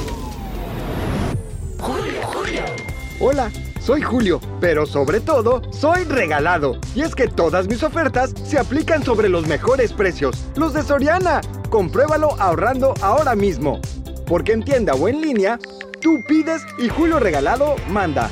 Hola, 3.20 3.52
soy 3.80 4.02
Julio, 4.02 4.40
pero 4.60 4.86
sobre 4.86 5.20
todo, 5.20 5.62
soy 5.70 6.02
regalado. 6.02 6.80
Y 6.96 7.02
es 7.02 7.14
que 7.14 7.28
todas 7.28 7.68
mis 7.68 7.84
ofertas 7.84 8.34
se 8.44 8.58
aplican 8.58 9.04
sobre 9.04 9.28
los 9.28 9.46
mejores 9.46 9.92
precios, 9.92 10.36
los 10.56 10.74
de 10.74 10.82
Soriana. 10.82 11.40
Compruébalo 11.70 12.40
ahorrando 12.40 12.94
ahora 13.02 13.34
mismo. 13.34 13.80
Porque 14.26 14.52
en 14.52 14.64
tienda 14.64 14.94
o 14.94 15.08
en 15.08 15.20
línea, 15.20 15.58
tú 16.00 16.22
pides 16.26 16.62
y 16.78 16.88
Julio 16.88 17.18
Regalado 17.18 17.76
manda. 17.88 18.30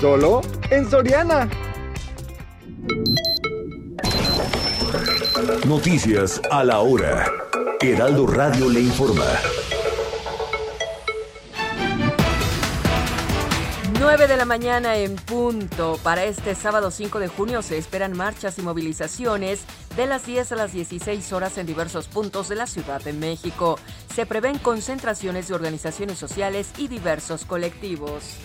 Solo 0.00 0.40
en 0.70 0.88
Soriana. 0.88 1.48
Noticias 5.66 6.40
a 6.50 6.64
la 6.64 6.80
hora. 6.80 7.26
Heraldo 7.80 8.26
Radio 8.26 8.68
le 8.68 8.80
informa. 8.80 9.24
9 14.00 14.28
de 14.28 14.36
la 14.36 14.44
mañana 14.44 14.96
en 14.96 15.16
punto. 15.16 15.98
Para 16.04 16.24
este 16.24 16.54
sábado 16.54 16.92
5 16.92 17.18
de 17.18 17.26
junio 17.26 17.62
se 17.62 17.76
esperan 17.78 18.16
marchas 18.16 18.56
y 18.58 18.62
movilizaciones 18.62 19.64
de 19.96 20.06
las 20.06 20.24
10 20.24 20.52
a 20.52 20.56
las 20.56 20.72
16 20.72 21.32
horas 21.32 21.58
en 21.58 21.66
diversos 21.66 22.06
puntos 22.06 22.48
de 22.48 22.54
la 22.54 22.68
Ciudad 22.68 23.02
de 23.02 23.12
México. 23.12 23.76
Se 24.14 24.24
prevén 24.24 24.58
concentraciones 24.58 25.48
de 25.48 25.54
organizaciones 25.54 26.16
sociales 26.16 26.72
y 26.78 26.86
diversos 26.86 27.44
colectivos. 27.44 28.38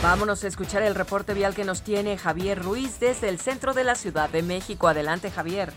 Vámonos 0.00 0.44
a 0.44 0.48
escuchar 0.48 0.84
el 0.84 0.94
reporte 0.94 1.34
vial 1.34 1.56
que 1.56 1.64
nos 1.64 1.82
tiene 1.82 2.16
Javier 2.16 2.62
Ruiz 2.62 3.00
desde 3.00 3.28
el 3.28 3.40
centro 3.40 3.74
de 3.74 3.82
la 3.82 3.96
Ciudad 3.96 4.30
de 4.30 4.42
México. 4.44 4.86
Adelante, 4.86 5.32
Javier. 5.32 5.72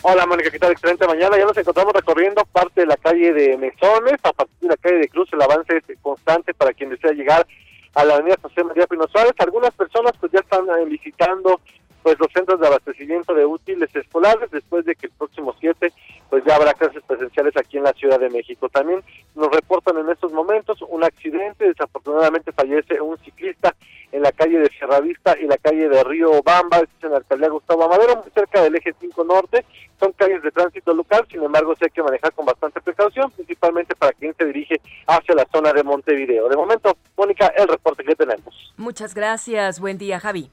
Hola, 0.00 0.24
Mónica, 0.24 0.50
¿qué 0.50 0.58
tal? 0.58 0.72
Excelente 0.72 1.06
mañana. 1.06 1.36
Ya 1.36 1.44
nos 1.44 1.58
encontramos 1.58 1.92
recorriendo 1.92 2.42
parte 2.46 2.80
de 2.80 2.86
la 2.86 2.96
calle 2.96 3.34
de 3.34 3.58
Mesones, 3.58 4.16
a 4.22 4.32
partir 4.32 4.56
de 4.62 4.68
la 4.68 4.76
calle 4.78 4.96
de 4.96 5.08
Cruz. 5.08 5.28
El 5.34 5.42
avance 5.42 5.76
es 5.76 5.98
constante 6.00 6.54
para 6.54 6.72
quien 6.72 6.88
desea 6.88 7.12
llegar 7.12 7.46
a 7.94 8.04
la 8.04 8.14
avenida 8.14 8.36
José 8.40 8.64
María 8.64 8.86
Pino 8.86 9.06
Suárez. 9.08 9.34
Algunas 9.38 9.72
personas 9.72 10.12
pues 10.18 10.32
ya 10.32 10.40
están 10.40 10.66
eh, 10.68 10.84
visitando 10.86 11.60
pues 12.02 12.18
los 12.18 12.32
centros 12.32 12.60
de 12.60 12.66
abastecimiento 12.66 13.34
de 13.34 13.44
útiles 13.44 13.94
escolares 13.94 14.50
después 14.50 14.84
de 14.84 14.94
que 14.94 15.06
el 15.06 15.12
próximo 15.12 15.54
7 15.58 15.92
pues 16.30 16.44
ya 16.44 16.54
habrá 16.54 16.72
clases 16.74 17.02
presenciales 17.02 17.56
aquí 17.56 17.76
en 17.76 17.82
la 17.82 17.92
Ciudad 17.92 18.18
de 18.20 18.30
México. 18.30 18.68
También 18.68 19.02
nos 19.34 19.50
reportan 19.50 19.98
en 19.98 20.08
estos 20.10 20.32
momentos 20.32 20.78
un 20.88 21.02
accidente, 21.02 21.66
desafortunadamente 21.66 22.52
fallece 22.52 23.00
un 23.00 23.18
ciclista 23.18 23.74
en 24.12 24.22
la 24.22 24.32
calle 24.32 24.58
de 24.58 24.68
Sierravista 24.70 25.36
y 25.38 25.46
la 25.46 25.56
calle 25.56 25.88
de 25.88 26.02
Río 26.04 26.42
Bamba, 26.42 26.78
en 27.02 27.10
la 27.10 27.18
alcaldía 27.18 27.48
Gustavo 27.48 27.84
Amadero, 27.84 28.16
muy 28.16 28.30
cerca 28.32 28.62
del 28.62 28.76
eje 28.76 28.94
5 28.98 29.24
norte. 29.24 29.64
Son 29.98 30.12
calles 30.12 30.42
de 30.42 30.50
tránsito 30.50 30.94
local, 30.94 31.26
sin 31.30 31.42
embargo, 31.42 31.74
sí 31.76 31.84
hay 31.84 31.90
que 31.90 32.02
manejar 32.02 32.32
con 32.32 32.46
bastante 32.46 32.80
precaución, 32.80 33.30
principalmente 33.32 33.94
para 33.94 34.12
quien 34.12 34.34
se 34.34 34.44
dirige 34.46 34.80
hacia 35.06 35.34
la 35.34 35.46
zona 35.52 35.72
de 35.72 35.82
Montevideo. 35.82 36.48
De 36.48 36.56
momento, 36.56 36.96
Mónica, 37.16 37.48
el 37.56 37.68
reporte 37.68 38.02
que 38.04 38.14
tenemos. 38.14 38.72
Muchas 38.76 39.14
gracias. 39.14 39.78
Buen 39.78 39.98
día, 39.98 40.18
Javi. 40.18 40.50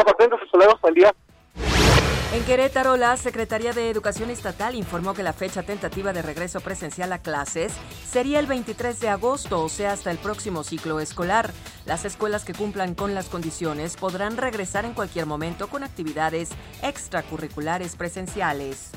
Atentos, 0.00 0.40
hasta 0.42 0.58
luego, 0.58 0.78
buen 0.82 0.94
día. 0.94 1.14
En 2.34 2.42
Querétaro, 2.42 2.96
la 2.96 3.16
Secretaría 3.16 3.72
de 3.72 3.88
Educación 3.88 4.28
Estatal 4.28 4.74
informó 4.74 5.14
que 5.14 5.22
la 5.22 5.32
fecha 5.32 5.62
tentativa 5.62 6.12
de 6.12 6.20
regreso 6.20 6.60
presencial 6.60 7.12
a 7.12 7.20
clases 7.20 7.72
sería 8.10 8.40
el 8.40 8.48
23 8.48 8.98
de 8.98 9.08
agosto, 9.08 9.62
o 9.62 9.68
sea, 9.68 9.92
hasta 9.92 10.10
el 10.10 10.18
próximo 10.18 10.64
ciclo 10.64 10.98
escolar. 10.98 11.52
Las 11.86 12.04
escuelas 12.04 12.44
que 12.44 12.52
cumplan 12.52 12.96
con 12.96 13.14
las 13.14 13.28
condiciones 13.28 13.96
podrán 13.96 14.36
regresar 14.36 14.84
en 14.84 14.94
cualquier 14.94 15.26
momento 15.26 15.68
con 15.68 15.84
actividades 15.84 16.48
extracurriculares 16.82 17.94
presenciales. 17.94 18.90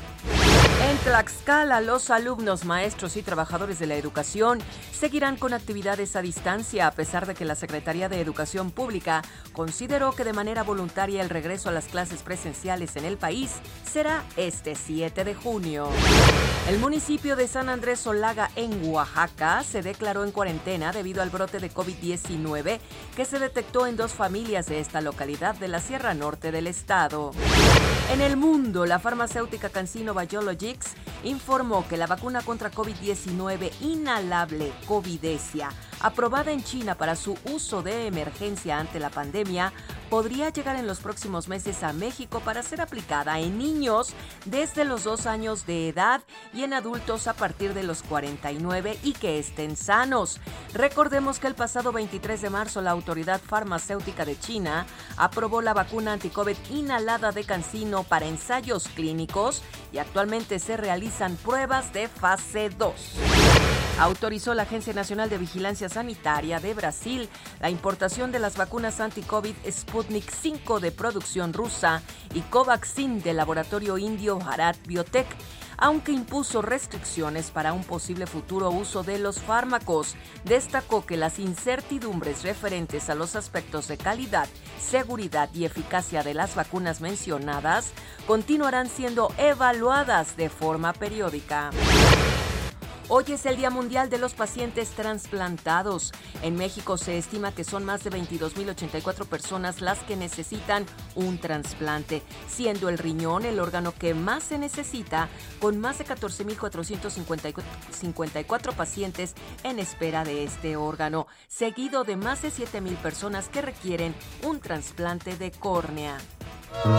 En 0.90 0.98
Tlaxcala, 1.00 1.82
los 1.82 2.10
alumnos, 2.10 2.66
maestros 2.66 3.18
y 3.18 3.24
trabajadores 3.24 3.78
de 3.78 3.88
la 3.88 3.96
educación 3.96 4.60
seguirán 4.92 5.36
con 5.36 5.54
actividades 5.54 6.16
a 6.16 6.22
distancia, 6.22 6.88
a 6.88 6.92
pesar 6.92 7.26
de 7.26 7.36
que 7.36 7.46
la 7.46 7.56
Secretaría 7.56 8.10
de 8.10 8.22
Educación 8.22 8.72
Pública 8.72 9.22
consideró 9.54 10.14
que 10.14 10.24
de 10.24 10.34
manera 10.34 10.64
voluntaria 10.64 11.22
el 11.22 11.30
regreso 11.30 11.70
a 11.70 11.72
las 11.72 11.86
clases 11.86 12.22
presenciales 12.24 12.96
en 12.96 13.06
el 13.06 13.18
país 13.18 13.27
será 13.84 14.24
este 14.38 14.76
7 14.76 15.24
de 15.26 15.36
junio. 15.36 15.90
El 16.70 16.80
municipio 16.80 17.36
de 17.36 17.48
San 17.48 17.68
Andrés 17.68 18.00
Solaga, 18.00 18.50
en 18.56 18.90
Oaxaca, 18.90 19.64
se 19.64 19.82
declaró 19.82 20.24
en 20.24 20.32
cuarentena 20.32 20.92
debido 20.92 21.22
al 21.22 21.30
brote 21.30 21.60
de 21.60 21.72
COVID-19 21.72 22.80
que 23.16 23.26
se 23.26 23.40
detectó 23.40 23.86
en 23.86 23.98
dos 23.98 24.14
familias 24.14 24.68
de 24.68 24.80
esta 24.80 25.02
localidad 25.02 25.56
de 25.56 25.68
la 25.68 25.80
Sierra 25.80 26.14
Norte 26.14 26.52
del 26.52 26.68
estado. 26.68 27.32
En 28.12 28.22
el 28.22 28.38
mundo, 28.38 28.86
la 28.86 29.00
farmacéutica 29.00 29.70
Cancino 29.70 30.14
Biologics 30.14 30.94
informó 31.24 31.86
que 31.88 31.98
la 31.98 32.08
vacuna 32.08 32.42
contra 32.42 32.72
COVID-19 32.72 33.72
inhalable 33.82 34.72
Covidesia, 34.86 35.70
aprobada 36.00 36.52
en 36.52 36.64
China 36.64 36.96
para 36.96 37.16
su 37.16 37.38
uso 37.52 37.82
de 37.82 38.08
emergencia 38.08 38.80
ante 38.80 39.00
la 39.00 39.10
pandemia, 39.10 39.74
podría 40.10 40.50
llegar 40.50 40.76
en 40.76 40.88
los 40.88 41.00
próximos 41.00 41.48
meses 41.48 41.84
a 41.84 41.94
México 41.94 42.40
para 42.40 42.64
ser 42.64 42.82
aplicada 42.82 43.40
en 43.40 43.58
niños 43.58 44.14
desde 44.46 44.86
los 44.86 45.04
dos 45.04 45.26
años 45.26 45.66
de 45.66 45.90
edad 45.90 46.22
y 46.54 46.64
en 46.64 46.74
adultos 46.74 47.28
a 47.28 47.34
partir 47.34 47.74
de 47.74 47.84
los 47.84 48.04
49 48.04 49.00
y 49.04 49.14
que 49.14 49.40
estén 49.40 49.76
sanos. 49.76 50.40
Recordemos 50.74 51.40
que 51.40 51.48
el 51.48 51.56
pasado 51.56 51.92
23 51.92 52.42
de 52.42 52.50
marzo 52.50 52.82
la 52.82 52.92
Autoridad 52.92 53.42
Farmacéutica 53.42 54.26
de 54.26 54.40
China 54.40 54.86
aprobó 55.18 55.62
la 55.62 55.74
vacuna 55.74 56.14
anticovid 56.14 56.58
inhalada 56.70 57.32
de 57.32 57.44
Cancino 57.44 58.04
para 58.04 58.28
ensayos 58.28 58.88
clínicos 58.90 59.62
y 59.92 59.98
actualmente 59.98 60.60
se 60.60 60.78
realizan 60.78 61.36
pruebas 61.38 61.94
de 61.94 62.08
fase 62.08 62.70
2 62.70 63.57
autorizó 64.00 64.54
la 64.54 64.64
Agencia 64.64 64.94
Nacional 64.94 65.30
de 65.30 65.38
Vigilancia 65.38 65.90
Sanitaria 65.90 66.60
de 66.60 66.74
Brasil 66.74 67.30
la 67.60 67.70
importación 67.70 68.32
de 68.32 68.40
las 68.40 68.58
vacunas 68.58 69.00
anti-COVID 69.00 69.56
Sputnik 69.70 70.30
5 70.30 70.80
de 70.80 70.92
producción 70.92 71.54
rusa 71.54 72.02
y 72.34 72.42
Covaxin 72.42 73.22
del 73.22 73.38
laboratorio 73.38 73.98
indio 73.98 74.40
Bharat 74.40 74.78
Biotech 74.86 75.28
aunque 75.78 76.12
impuso 76.12 76.62
restricciones 76.62 77.52
para 77.52 77.74
un 77.74 77.84
posible 77.84 78.26
futuro 78.26 78.72
uso 78.72 79.04
de 79.04 79.20
los 79.20 79.40
fármacos. 79.40 80.16
Destacó 80.44 81.06
que 81.06 81.18
las 81.18 81.40
incertidumbres 81.40 82.44
referentes 82.44 83.10
a 83.10 83.16
los 83.16 83.36
aspectos 83.36 83.88
de 83.88 83.98
calidad, 83.98 84.48
seguridad 84.80 85.50
y 85.54 85.66
eficacia 85.66 86.24
de 86.24 86.34
las 86.34 86.56
vacunas 86.56 87.00
mencionadas 87.00 87.92
continuarán 88.26 88.90
siendo 88.90 89.32
evaluadas 89.38 90.36
de 90.36 90.50
forma 90.50 90.94
periódica. 90.94 91.70
Hoy 93.10 93.24
es 93.30 93.46
el 93.46 93.56
Día 93.56 93.70
Mundial 93.70 94.10
de 94.10 94.18
los 94.18 94.34
Pacientes 94.34 94.90
Transplantados. 94.90 96.12
En 96.42 96.58
México 96.58 96.98
se 96.98 97.18
estima 97.18 97.54
que 97.54 97.64
son 97.64 97.86
más 97.86 98.04
de 98.04 98.12
22.084 98.12 99.26
personas 99.28 99.80
las 99.80 100.00
que 100.00 100.18
necesitan 100.18 100.86
un 101.16 101.38
trasplante, 101.38 102.22
siendo 102.50 102.90
el 102.90 102.98
riñón 102.98 103.46
el 103.46 103.62
órgano 103.62 103.94
que 103.98 104.14
más 104.14 104.44
se 104.44 104.58
necesita, 104.58 105.30
con 105.62 105.80
más 105.80 106.00
de 106.00 106.06
14.454 106.06 108.74
pacientes 108.74 109.36
en 109.64 109.80
espera 109.80 110.26
de 110.26 110.44
este 110.44 110.76
órgano, 110.76 111.28
seguido 111.48 112.04
de 112.04 112.18
más 112.18 112.42
de 112.42 112.50
7.000 112.50 112.98
personas 112.98 113.48
que 113.48 113.62
requieren 113.62 114.14
un 114.44 114.60
trasplante 114.60 115.38
de 115.38 115.52
córnea. 115.52 116.18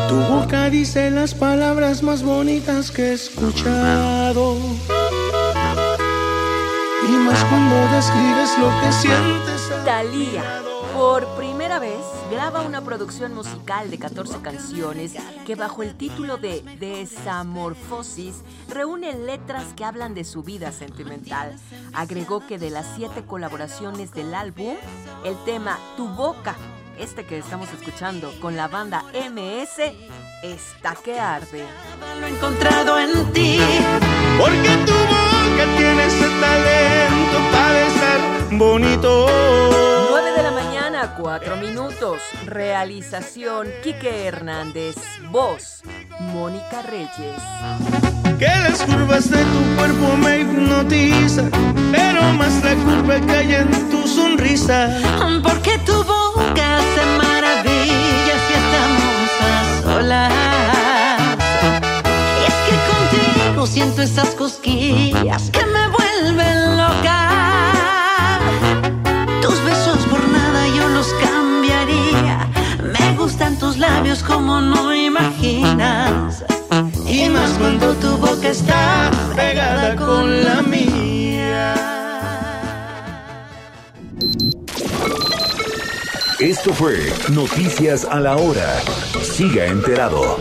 Tu 0.08 0.14
boca 0.14 0.70
dice 0.70 1.10
las 1.10 1.34
palabras 1.34 2.02
más 2.02 2.22
bonitas 2.22 2.90
que 2.90 3.10
he 3.10 3.12
escuchado. 3.12 4.56
Y 7.06 7.12
más 7.12 7.44
cuando 7.44 7.76
describes 7.94 8.58
lo 8.58 8.70
que 8.80 8.92
sientes. 8.92 9.84
Talía, 9.84 10.62
por 10.94 11.26
primera 11.36 11.78
vez, 11.78 12.00
graba 12.30 12.62
una 12.62 12.80
producción 12.80 13.34
musical 13.34 13.90
de 13.90 13.98
14 13.98 14.40
canciones 14.40 15.14
que 15.46 15.54
bajo 15.54 15.82
el 15.82 15.96
título 15.96 16.38
de 16.38 16.62
Desamorfosis 16.80 18.42
reúne 18.68 19.14
letras 19.14 19.74
que 19.76 19.84
hablan 19.84 20.14
de 20.14 20.24
su 20.24 20.42
vida 20.42 20.72
sentimental. 20.72 21.56
Agregó 21.92 22.46
que 22.46 22.58
de 22.58 22.70
las 22.70 22.86
siete 22.96 23.24
colaboraciones 23.24 24.12
del 24.12 24.34
álbum, 24.34 24.74
el 25.24 25.36
tema 25.44 25.78
Tu 25.96 26.08
Boca 26.08 26.56
este 26.98 27.24
que 27.24 27.38
estamos 27.38 27.68
escuchando 27.72 28.32
con 28.40 28.56
la 28.56 28.66
banda 28.66 29.04
MS, 29.12 29.92
está 30.42 30.94
que 30.94 31.18
arde. 31.18 31.64
Lo 32.20 32.26
he 32.26 32.30
encontrado 32.30 32.98
en 32.98 33.32
ti, 33.32 33.58
porque 34.38 34.76
tu 34.86 34.92
boca 34.92 35.76
tiene 35.76 36.06
ese 36.06 36.28
talento 36.40 37.38
para 37.52 37.86
estar 37.86 38.20
bonito. 38.52 39.26
9 40.10 40.32
de 40.32 40.42
la 40.42 40.50
mañana, 40.50 41.14
4 41.16 41.56
minutos. 41.56 42.20
Realización 42.46 43.68
Quique 43.82 44.26
Hernández. 44.26 44.96
Voz 45.30 45.82
Mónica 46.20 46.82
Reyes. 46.82 47.42
Que 48.38 48.46
las 48.46 48.82
curvas 48.82 49.30
de 49.30 49.38
tu 49.38 49.76
cuerpo 49.76 50.16
me 50.16 50.40
hipnotizan, 50.40 51.50
pero 51.90 52.22
más 52.34 52.62
la 52.62 52.74
curva 52.76 53.20
que 53.26 53.32
hay 53.32 53.54
en 53.54 53.90
tu 53.90 54.06
sonrisa. 54.06 54.88
Porque 55.42 55.78
tu 55.78 56.04
boca 56.04 56.78
estamos 56.78 57.37
Y 60.08 60.10
es 62.46 62.54
que 62.66 62.76
contigo 62.88 63.66
siento 63.66 64.00
esas 64.00 64.30
cosquillas 64.30 65.50
que 65.50 65.66
me 65.66 65.86
vuelven 65.88 66.78
loca. 66.78 68.40
Tus 69.42 69.62
besos 69.64 69.98
por 70.06 70.26
nada 70.30 70.66
yo 70.68 70.88
los 70.88 71.08
cambiaría. 71.20 72.48
Me 72.82 73.16
gustan 73.18 73.58
tus 73.58 73.76
labios 73.76 74.22
como 74.22 74.62
no 74.62 74.94
imaginas. 74.94 76.42
Y 77.06 77.28
más 77.28 77.50
cuando 77.58 77.92
tu 77.96 78.16
boca 78.16 78.48
está 78.48 79.10
pegada 79.36 79.94
con 79.94 80.42
la 80.42 80.62
mía. 80.62 81.17
Esto 86.40 86.72
fue 86.72 86.94
Noticias 87.34 88.04
a 88.04 88.20
la 88.20 88.36
Hora. 88.36 88.78
Siga 89.20 89.66
enterado. 89.66 90.36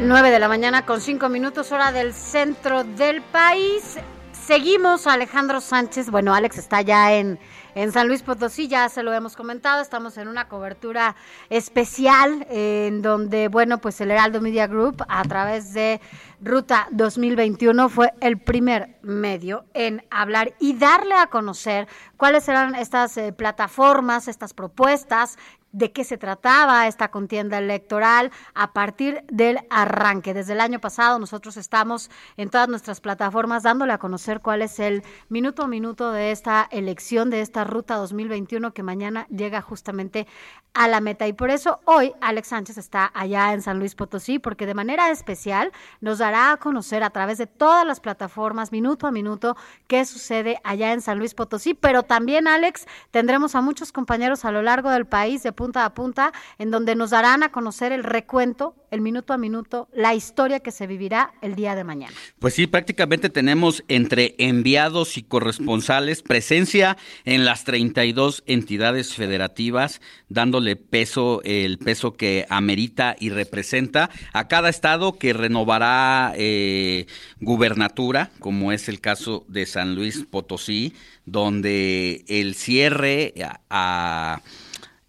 Nueve 0.00 0.32
de 0.32 0.40
la 0.40 0.48
mañana 0.48 0.84
con 0.84 1.00
cinco 1.00 1.28
minutos 1.28 1.70
hora 1.70 1.92
del 1.92 2.12
centro 2.12 2.82
del 2.82 3.22
país. 3.22 3.96
Seguimos 4.46 5.06
Alejandro 5.06 5.62
Sánchez. 5.62 6.10
Bueno, 6.10 6.34
Alex 6.34 6.58
está 6.58 6.82
ya 6.82 7.14
en, 7.14 7.38
en 7.74 7.92
San 7.92 8.08
Luis 8.08 8.20
Potosí, 8.20 8.68
ya 8.68 8.90
se 8.90 9.02
lo 9.02 9.14
hemos 9.14 9.36
comentado. 9.36 9.80
Estamos 9.80 10.18
en 10.18 10.28
una 10.28 10.48
cobertura 10.48 11.16
especial 11.48 12.46
en 12.50 13.00
donde, 13.00 13.48
bueno, 13.48 13.78
pues 13.78 14.02
el 14.02 14.10
Heraldo 14.10 14.42
Media 14.42 14.66
Group 14.66 15.02
a 15.08 15.22
través 15.22 15.72
de 15.72 15.98
Ruta 16.42 16.88
2021 16.90 17.88
fue 17.88 18.12
el 18.20 18.38
primer 18.38 18.98
medio 19.00 19.64
en 19.72 20.04
hablar 20.10 20.52
y 20.60 20.74
darle 20.74 21.14
a 21.14 21.28
conocer 21.28 21.88
cuáles 22.18 22.46
eran 22.46 22.74
estas 22.74 23.16
eh, 23.16 23.32
plataformas, 23.32 24.28
estas 24.28 24.52
propuestas 24.52 25.38
de 25.74 25.90
qué 25.90 26.04
se 26.04 26.16
trataba 26.16 26.86
esta 26.86 27.10
contienda 27.10 27.58
electoral 27.58 28.30
a 28.54 28.72
partir 28.72 29.24
del 29.26 29.58
arranque. 29.70 30.32
Desde 30.32 30.52
el 30.52 30.60
año 30.60 30.80
pasado 30.80 31.18
nosotros 31.18 31.56
estamos 31.56 32.10
en 32.36 32.48
todas 32.48 32.68
nuestras 32.68 33.00
plataformas 33.00 33.64
dándole 33.64 33.92
a 33.92 33.98
conocer 33.98 34.40
cuál 34.40 34.62
es 34.62 34.78
el 34.78 35.02
minuto 35.28 35.64
a 35.64 35.68
minuto 35.68 36.12
de 36.12 36.30
esta 36.30 36.68
elección, 36.70 37.28
de 37.28 37.40
esta 37.40 37.64
ruta 37.64 37.96
2021 37.96 38.72
que 38.72 38.84
mañana 38.84 39.26
llega 39.30 39.60
justamente 39.60 40.28
a 40.74 40.88
la 40.88 41.00
meta. 41.00 41.26
Y 41.26 41.32
por 41.32 41.50
eso 41.50 41.80
hoy 41.84 42.12
Alex 42.20 42.48
Sánchez 42.48 42.78
está 42.78 43.10
allá 43.14 43.52
en 43.52 43.62
San 43.62 43.78
Luis 43.78 43.94
Potosí, 43.94 44.38
porque 44.38 44.66
de 44.66 44.74
manera 44.74 45.10
especial 45.10 45.72
nos 46.00 46.18
dará 46.18 46.52
a 46.52 46.56
conocer 46.56 47.02
a 47.02 47.10
través 47.10 47.38
de 47.38 47.46
todas 47.46 47.86
las 47.86 48.00
plataformas, 48.00 48.72
minuto 48.72 49.06
a 49.06 49.12
minuto, 49.12 49.56
qué 49.86 50.04
sucede 50.04 50.60
allá 50.64 50.92
en 50.92 51.00
San 51.00 51.18
Luis 51.18 51.34
Potosí. 51.34 51.74
Pero 51.74 52.02
también, 52.02 52.48
Alex, 52.48 52.86
tendremos 53.12 53.54
a 53.54 53.60
muchos 53.60 53.92
compañeros 53.92 54.44
a 54.44 54.50
lo 54.50 54.62
largo 54.62 54.90
del 54.90 55.06
país 55.06 55.42
de 55.42 55.52
punta 55.64 55.86
a 55.86 55.94
punta, 55.94 56.32
en 56.58 56.70
donde 56.70 56.94
nos 56.94 57.08
darán 57.08 57.42
a 57.42 57.50
conocer 57.50 57.90
el 57.90 58.04
recuento, 58.04 58.74
el 58.90 59.00
minuto 59.00 59.32
a 59.32 59.38
minuto, 59.38 59.88
la 59.94 60.14
historia 60.14 60.60
que 60.60 60.70
se 60.70 60.86
vivirá 60.86 61.32
el 61.40 61.54
día 61.54 61.74
de 61.74 61.84
mañana. 61.84 62.14
Pues 62.38 62.52
sí, 62.52 62.66
prácticamente 62.66 63.30
tenemos 63.30 63.82
entre 63.88 64.34
enviados 64.36 65.16
y 65.16 65.22
corresponsales 65.22 66.20
presencia 66.20 66.98
en 67.24 67.46
las 67.46 67.64
32 67.64 68.42
entidades 68.44 69.14
federativas, 69.14 70.02
dándole 70.28 70.76
peso, 70.76 71.40
el 71.44 71.78
peso 71.78 72.12
que 72.12 72.44
amerita 72.50 73.16
y 73.18 73.30
representa 73.30 74.10
a 74.34 74.48
cada 74.48 74.68
estado 74.68 75.18
que 75.18 75.32
renovará 75.32 76.34
eh, 76.36 77.06
gubernatura, 77.40 78.32
como 78.38 78.70
es 78.70 78.90
el 78.90 79.00
caso 79.00 79.46
de 79.48 79.64
San 79.64 79.94
Luis 79.94 80.26
Potosí, 80.30 80.92
donde 81.24 82.22
el 82.28 82.54
cierre 82.54 83.32
a, 83.42 83.60
a 83.70 84.42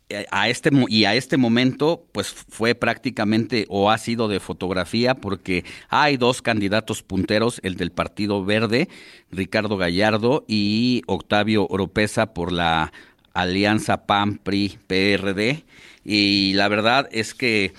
este 0.10 0.69
y 0.88 1.06
a 1.06 1.15
este 1.15 1.38
momento 1.38 2.06
pues 2.11 2.27
fue 2.27 2.76
prácticamente 2.76 3.65
o 3.69 3.90
ha 3.90 3.98
sido 3.98 4.27
de 4.27 4.40
fotografía 4.40 5.15
porque 5.15 5.64
hay 5.90 6.18
dos 6.18 6.41
candidatos 6.41 7.02
punteros, 7.02 7.60
el 7.64 7.76
del 7.76 7.91
Partido 7.91 8.45
Verde, 8.45 8.88
Ricardo 9.32 9.77
Gallardo 9.77 10.45
y 10.48 11.02
Octavio 11.07 11.68
Oropesa 11.68 12.34
por 12.34 12.52
la 12.52 12.94
Alianza 13.34 14.06
PAN 14.06 14.38
PRI 14.38 14.77
PRD 14.88 15.65
y 16.03 16.53
la 16.53 16.68
verdad 16.68 17.10
es 17.11 17.34
que 17.34 17.73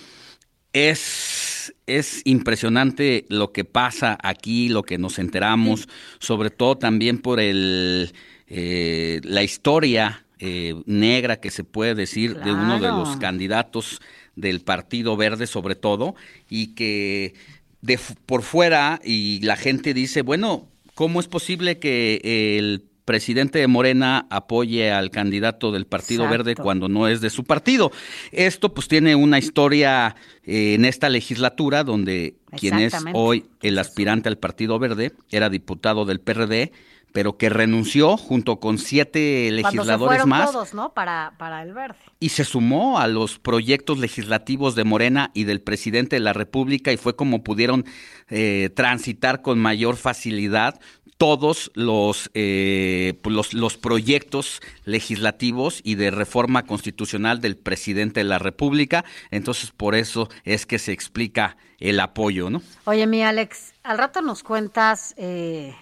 es, 0.73 1.75
es 1.87 2.21
impresionante 2.25 3.25
lo 3.29 3.53
que 3.53 3.65
pasa 3.65 4.19
aquí, 4.23 4.69
lo 4.69 4.83
que 4.83 4.99
nos 4.99 5.19
enteramos, 5.19 5.89
sobre 6.19 6.51
todo 6.51 6.77
también 6.77 7.19
por 7.19 7.41
el, 7.41 8.13
eh, 8.49 9.21
la 9.25 9.43
historia 9.43 10.26
eh, 10.39 10.75
negra 10.87 11.41
que 11.41 11.51
se 11.51 11.65
puede 11.65 11.95
decir 11.95 12.37
de 12.39 12.53
uno 12.53 12.79
de 12.79 12.89
los 12.89 13.17
candidatos 13.17 14.01
del 14.35 14.61
Partido 14.61 15.17
Verde 15.17 15.47
sobre 15.47 15.77
todo, 15.77 16.15
y 16.49 16.75
que 16.75 17.35
de, 17.81 17.99
por 18.27 18.43
fuera 18.43 19.01
y 19.05 19.41
la 19.41 19.57
gente 19.57 19.95
dice, 19.95 20.23
bueno, 20.23 20.69
¿cómo 20.95 21.21
es 21.21 21.29
posible 21.29 21.79
que 21.79 22.21
el 22.59 22.85
presidente 23.07 23.61
de 23.61 23.69
Morena 23.69 24.27
apoye 24.29 24.91
al 24.91 25.11
candidato 25.11 25.73
del 25.73 25.87
Partido 25.87 26.29
Verde 26.29 26.57
cuando 26.57 26.89
no 26.89 27.09
es 27.09 27.23
de 27.23 27.31
su 27.31 27.45
partido. 27.45 27.93
Esto 28.33 28.75
pues 28.75 28.89
tiene 28.89 29.15
una 29.15 29.39
historia 29.39 30.17
eh, 30.43 30.75
en 30.75 30.85
esta 30.85 31.09
legislatura 31.09 31.85
donde 31.85 32.35
quien 32.59 32.81
es 32.81 32.95
hoy 33.15 33.47
el 33.63 33.79
aspirante 33.79 34.29
al 34.29 34.39
Partido 34.39 34.79
Verde 34.79 35.13
era 35.31 35.49
diputado 35.49 36.05
del 36.05 36.21
PRD 36.21 36.73
pero 37.17 37.39
que 37.39 37.49
renunció 37.49 38.19
junto 38.19 38.61
con 38.61 38.77
siete 38.77 39.51
legisladores 39.51 40.21
se 40.21 40.27
más. 40.27 40.53
todos, 40.53 40.75
¿no? 40.75 40.93
Para, 40.93 41.33
para 41.39 41.63
el 41.63 41.73
verde. 41.73 41.97
Y 42.21 42.29
se 42.29 42.45
sumó 42.45 42.99
a 42.99 43.07
los 43.07 43.39
proyectos 43.39 43.97
legislativos 43.97 44.75
de 44.75 44.85
Morena 44.85 45.31
y 45.33 45.45
del 45.45 45.63
presidente 45.63 46.17
de 46.17 46.21
la 46.21 46.35
República 46.35 46.93
y 46.93 46.99
fue 46.99 47.17
como 47.17 47.43
pudieron 47.43 47.87
eh, 48.29 48.69
transitar 48.77 49.41
con 49.41 49.59
mayor 49.59 49.97
facilidad 49.97 50.79
todos 51.17 51.71
los, 51.73 52.31
eh, 52.35 53.19
los, 53.25 53.55
los 53.55 53.79
proyectos 53.79 54.61
legislativos 54.85 55.81
y 55.85 55.95
de 55.95 56.11
reforma 56.11 56.67
constitucional 56.67 57.41
del 57.41 57.57
presidente 57.57 58.21
de 58.21 58.25
la 58.25 58.39
República. 58.39 59.07
Entonces, 59.31 59.71
por 59.71 59.95
eso 59.95 60.29
es 60.45 60.67
que 60.67 60.79
se 60.79 60.93
explica 60.93 61.57
el 61.79 61.99
apoyo, 61.99 62.51
¿no? 62.51 62.61
Oye, 62.85 63.07
mi 63.07 63.23
Alex, 63.23 63.73
al 63.85 63.97
rato 63.97 64.21
nos 64.21 64.43
cuentas 64.43 65.15
eh, 65.17 65.75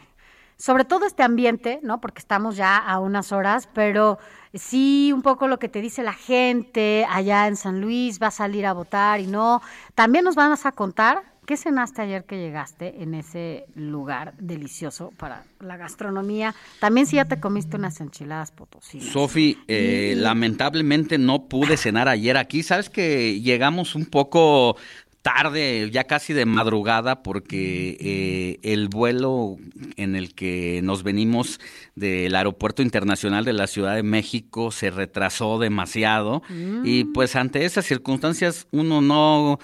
sobre 0.65 0.86
todo 0.86 1.05
este 1.05 1.23
ambiente, 1.23 1.78
¿no? 1.82 2.01
Porque 2.01 2.20
estamos 2.20 2.57
ya 2.57 2.78
a 2.78 2.99
unas 2.99 3.32
horas, 3.32 3.69
pero 3.74 4.19
sí 4.55 5.12
un 5.12 5.20
poco 5.20 5.47
lo 5.47 5.59
que 5.59 5.69
te 5.69 5.82
dice 5.82 6.03
la 6.03 6.15
gente 6.15 7.07
allá 7.11 7.49
en 7.49 7.57
San 7.57 7.82
Luis, 7.82 8.19
va 8.19 8.28
a 8.28 8.31
salir 8.31 8.65
a 8.65 8.73
votar 8.73 9.20
y 9.20 9.27
no. 9.27 9.61
También 9.95 10.24
nos 10.24 10.36
van 10.36 10.55
a 10.55 10.73
contar 10.73 11.35
qué 11.45 11.59
cenaste 11.59 12.01
ayer 12.01 12.24
que 12.24 12.39
llegaste 12.39 13.03
en 13.03 13.12
ese 13.12 13.66
lugar 13.74 14.32
delicioso 14.39 15.12
para 15.19 15.45
la 15.61 15.77
gastronomía. 15.77 16.55
También 16.81 17.07
si 17.07 17.16
ya 17.16 17.27
te 17.27 17.41
comiste 17.41 17.77
unas 17.77 18.01
enchiladas 18.01 18.51
potosinas. 18.51 19.09
Sofi, 19.09 19.59
eh, 19.69 20.15
lamentablemente 20.16 21.19
no 21.19 21.47
pude 21.47 21.77
cenar 21.77 22.09
ayer 22.09 22.39
aquí. 22.39 22.62
Sabes 22.62 22.89
que 22.89 23.41
llegamos 23.43 23.95
un 23.95 24.07
poco 24.07 24.77
tarde, 25.24 25.88
ya 25.90 26.05
casi 26.05 26.34
de 26.34 26.44
madrugada, 26.44 27.22
porque 27.22 27.96
eh, 27.98 28.59
el 28.62 28.88
vuelo 28.90 29.56
en 29.96 30.16
el 30.16 30.34
que 30.34 30.80
nos 30.82 31.02
venimos 31.02 31.60
del 31.94 32.34
Aeropuerto 32.34 32.82
Internacional 32.82 33.46
de 33.46 33.55
la 33.55 33.66
Ciudad 33.66 33.94
de 33.94 34.02
México 34.02 34.70
se 34.70 34.90
retrasó 34.90 35.59
demasiado 35.59 36.42
y 36.84 37.05
mm. 37.05 37.12
pues 37.14 37.36
ante 37.36 37.64
esas 37.64 37.86
circunstancias 37.86 38.68
uno 38.70 39.01
no 39.01 39.59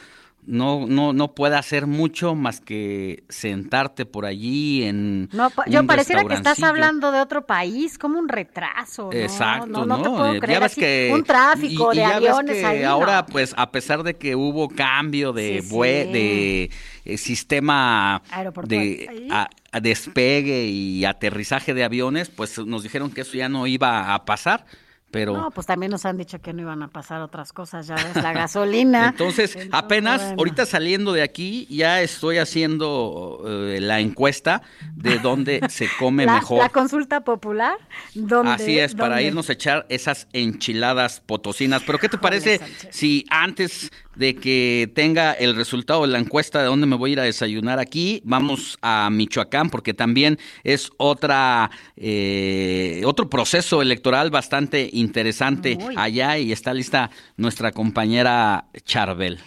no, 0.46 0.86
no, 0.86 1.12
no 1.12 1.34
puede 1.34 1.56
hacer 1.56 1.86
mucho 1.86 2.34
más 2.34 2.60
que 2.60 3.24
sentarte 3.28 4.06
por 4.06 4.24
allí 4.24 4.84
en. 4.84 5.28
No, 5.32 5.50
yo 5.66 5.86
pareciera 5.86 6.24
que 6.24 6.34
estás 6.34 6.62
hablando 6.62 7.12
de 7.12 7.20
otro 7.20 7.46
país, 7.46 7.98
como 7.98 8.18
un 8.18 8.28
retraso. 8.28 9.10
Exacto, 9.12 9.66
¿no? 9.66 9.86
No, 9.86 10.02
te 10.02 10.08
puedo 10.08 10.40
creer. 10.40 10.70
que, 10.70 11.10
un 11.12 11.24
tráfico 11.24 11.92
de 11.92 12.04
aviones 12.04 12.64
ahí. 12.64 12.82
Ahora, 12.82 13.26
pues, 13.26 13.54
a 13.56 13.70
pesar 13.70 14.02
de 14.02 14.14
que 14.14 14.34
hubo 14.34 14.68
cambio 14.68 15.32
de, 15.32 15.62
de 15.62 16.70
eh, 17.04 17.18
sistema 17.18 18.22
de 18.64 19.08
despegue 19.80 20.64
y 20.64 21.04
aterrizaje 21.04 21.74
de 21.74 21.84
aviones, 21.84 22.30
pues 22.30 22.58
nos 22.58 22.82
dijeron 22.82 23.10
que 23.10 23.20
eso 23.20 23.34
ya 23.34 23.48
no 23.48 23.66
iba 23.66 24.14
a 24.14 24.24
pasar 24.24 24.64
pero... 25.10 25.36
No, 25.36 25.50
pues 25.50 25.66
también 25.66 25.90
nos 25.90 26.04
han 26.06 26.16
dicho 26.16 26.40
que 26.40 26.52
no 26.52 26.62
iban 26.62 26.82
a 26.82 26.88
pasar 26.88 27.20
otras 27.20 27.52
cosas, 27.52 27.86
ya 27.86 27.94
ves, 27.94 28.16
la 28.16 28.32
gasolina. 28.34 29.08
Entonces, 29.08 29.56
apenas 29.72 30.34
ahorita 30.36 30.66
saliendo 30.66 31.12
de 31.12 31.22
aquí, 31.22 31.66
ya 31.70 32.00
estoy 32.02 32.38
haciendo 32.38 33.42
eh, 33.46 33.80
la 33.80 34.00
encuesta 34.00 34.62
de 34.94 35.18
dónde 35.18 35.60
se 35.68 35.88
come 35.98 36.26
mejor. 36.26 36.58
La 36.58 36.68
consulta 36.68 37.20
popular. 37.22 37.76
¿dónde, 38.14 38.52
Así 38.52 38.78
es, 38.78 38.94
para 38.94 39.22
irnos 39.22 39.48
a 39.48 39.54
echar 39.54 39.86
esas 39.88 40.28
enchiladas 40.32 41.20
potosinas. 41.20 41.82
Pero 41.84 41.98
¿qué 41.98 42.08
te 42.08 42.18
parece 42.18 42.60
si 42.90 43.24
antes 43.30 43.90
de 44.20 44.36
que 44.36 44.86
tenga 44.94 45.32
el 45.32 45.56
resultado 45.56 46.02
de 46.02 46.09
la 46.09 46.18
encuesta 46.18 46.60
de 46.60 46.66
dónde 46.66 46.86
me 46.86 46.97
voy 46.97 47.10
a 47.10 47.12
ir 47.14 47.20
a 47.20 47.22
desayunar 47.22 47.78
aquí, 47.78 48.20
vamos 48.22 48.78
a 48.82 49.09
Michoacán, 49.10 49.70
porque 49.70 49.94
también 49.94 50.36
es 50.62 50.90
otra 50.98 51.70
eh, 51.97 53.01
otro 53.06 53.30
proceso 53.30 53.80
electoral 53.80 54.30
bastante 54.30 54.90
interesante 54.92 55.78
allá 55.97 56.36
y 56.36 56.52
está 56.52 56.74
lista 56.74 57.09
nuestra 57.38 57.72
compañera 57.72 58.64
Charbel. 58.84 59.38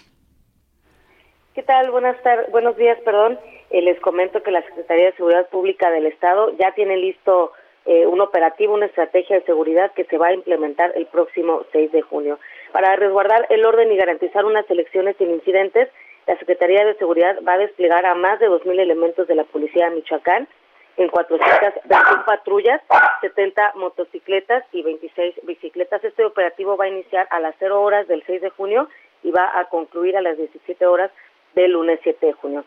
¿Qué 1.53 1.61
tal? 1.61 1.91
Buenas 1.91 2.19
tardes, 2.23 2.49
buenos 2.51 2.75
días, 2.75 2.97
perdón. 3.05 3.37
Eh, 3.69 3.83
les 3.83 3.99
comento 3.99 4.41
que 4.41 4.49
la 4.49 4.63
Secretaría 4.63 5.05
de 5.05 5.13
Seguridad 5.13 5.47
Pública 5.49 5.91
del 5.91 6.07
Estado 6.07 6.49
ya 6.57 6.73
tiene 6.73 6.97
listo 6.97 7.51
eh, 7.85 8.05
un 8.07 8.21
operativo, 8.21 8.73
una 8.73 8.85
estrategia 8.85 9.37
de 9.37 9.45
seguridad 9.45 9.91
que 9.93 10.05
se 10.05 10.17
va 10.17 10.27
a 10.27 10.33
implementar 10.33 10.93
el 10.95 11.05
próximo 11.05 11.65
6 11.71 11.91
de 11.91 12.01
junio. 12.01 12.39
Para 12.71 12.95
resguardar 12.95 13.45
el 13.49 13.65
orden 13.65 13.91
y 13.91 13.97
garantizar 13.97 14.45
unas 14.45 14.69
elecciones 14.69 15.17
sin 15.17 15.31
incidentes, 15.31 15.89
la 16.25 16.37
Secretaría 16.37 16.85
de 16.85 16.95
Seguridad 16.95 17.37
va 17.47 17.53
a 17.53 17.57
desplegar 17.57 18.05
a 18.05 18.15
más 18.15 18.39
de 18.39 18.49
2.000 18.49 18.79
elementos 18.79 19.27
de 19.27 19.35
la 19.35 19.43
Policía 19.43 19.89
de 19.89 19.95
Michoacán 19.95 20.47
en 20.95 21.09
421 21.09 22.25
patrullas, 22.25 22.81
70 23.21 23.73
motocicletas 23.75 24.63
y 24.71 24.83
26 24.83 25.35
bicicletas. 25.43 26.03
Este 26.03 26.23
operativo 26.23 26.77
va 26.77 26.85
a 26.85 26.89
iniciar 26.89 27.27
a 27.31 27.39
las 27.39 27.55
0 27.59 27.81
horas 27.81 28.07
del 28.07 28.23
6 28.25 28.41
de 28.41 28.49
junio 28.51 28.87
y 29.23 29.31
va 29.31 29.59
a 29.59 29.65
concluir 29.65 30.15
a 30.15 30.21
las 30.21 30.37
17 30.37 30.85
horas 30.85 31.11
del 31.55 31.71
lunes 31.71 31.99
7 32.03 32.25
de 32.25 32.33
junio. 32.33 32.63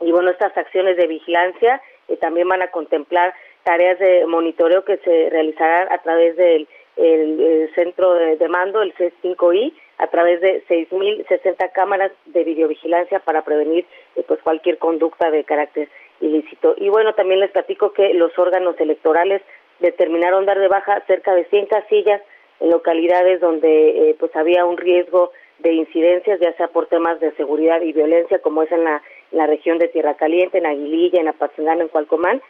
Y 0.00 0.10
bueno, 0.10 0.30
estas 0.30 0.56
acciones 0.56 0.96
de 0.96 1.06
vigilancia 1.06 1.80
eh, 2.08 2.16
también 2.16 2.48
van 2.48 2.62
a 2.62 2.70
contemplar 2.70 3.34
tareas 3.64 3.98
de 3.98 4.26
monitoreo 4.26 4.84
que 4.84 4.96
se 4.98 5.30
realizarán 5.30 5.90
a 5.92 5.98
través 5.98 6.36
del 6.36 6.68
el, 6.96 7.70
centro 7.74 8.14
de, 8.14 8.48
mando, 8.48 8.82
el 8.82 8.94
C5I, 8.94 9.72
a 9.98 10.06
través 10.08 10.40
de 10.40 10.62
6.060 10.66 11.72
cámaras 11.72 12.12
de 12.26 12.44
videovigilancia 12.44 13.20
para 13.20 13.42
prevenir 13.42 13.86
eh, 14.16 14.24
pues 14.26 14.40
cualquier 14.42 14.78
conducta 14.78 15.30
de 15.30 15.44
carácter 15.44 15.88
ilícito. 16.20 16.74
Y 16.76 16.88
bueno, 16.88 17.14
también 17.14 17.40
les 17.40 17.50
platico 17.50 17.92
que 17.92 18.14
los 18.14 18.36
órganos 18.38 18.78
electorales 18.78 19.42
determinaron 19.80 20.44
dar 20.44 20.58
de 20.58 20.68
baja 20.68 21.02
cerca 21.06 21.34
de 21.34 21.44
100 21.46 21.66
casillas 21.66 22.20
en 22.60 22.70
localidades 22.70 23.40
donde 23.40 24.10
eh, 24.10 24.16
pues 24.18 24.34
había 24.36 24.64
un 24.64 24.76
riesgo 24.76 25.32
de 25.58 25.72
incidencias, 25.72 26.40
ya 26.40 26.52
sea 26.54 26.68
por 26.68 26.86
temas 26.86 27.20
de 27.20 27.32
seguridad 27.32 27.80
y 27.82 27.92
violencia, 27.92 28.40
como 28.40 28.62
es 28.62 28.72
en 28.72 28.84
la, 28.84 29.02
la 29.30 29.46
región 29.46 29.78
de 29.78 29.88
Tierra 29.88 30.14
Caliente, 30.14 30.58
en 30.58 30.66
Aguililla, 30.66 31.20
en 31.20 31.28
Apatzingán, 31.28 31.80
en 31.80 31.88
Cualcomán, 31.88 32.42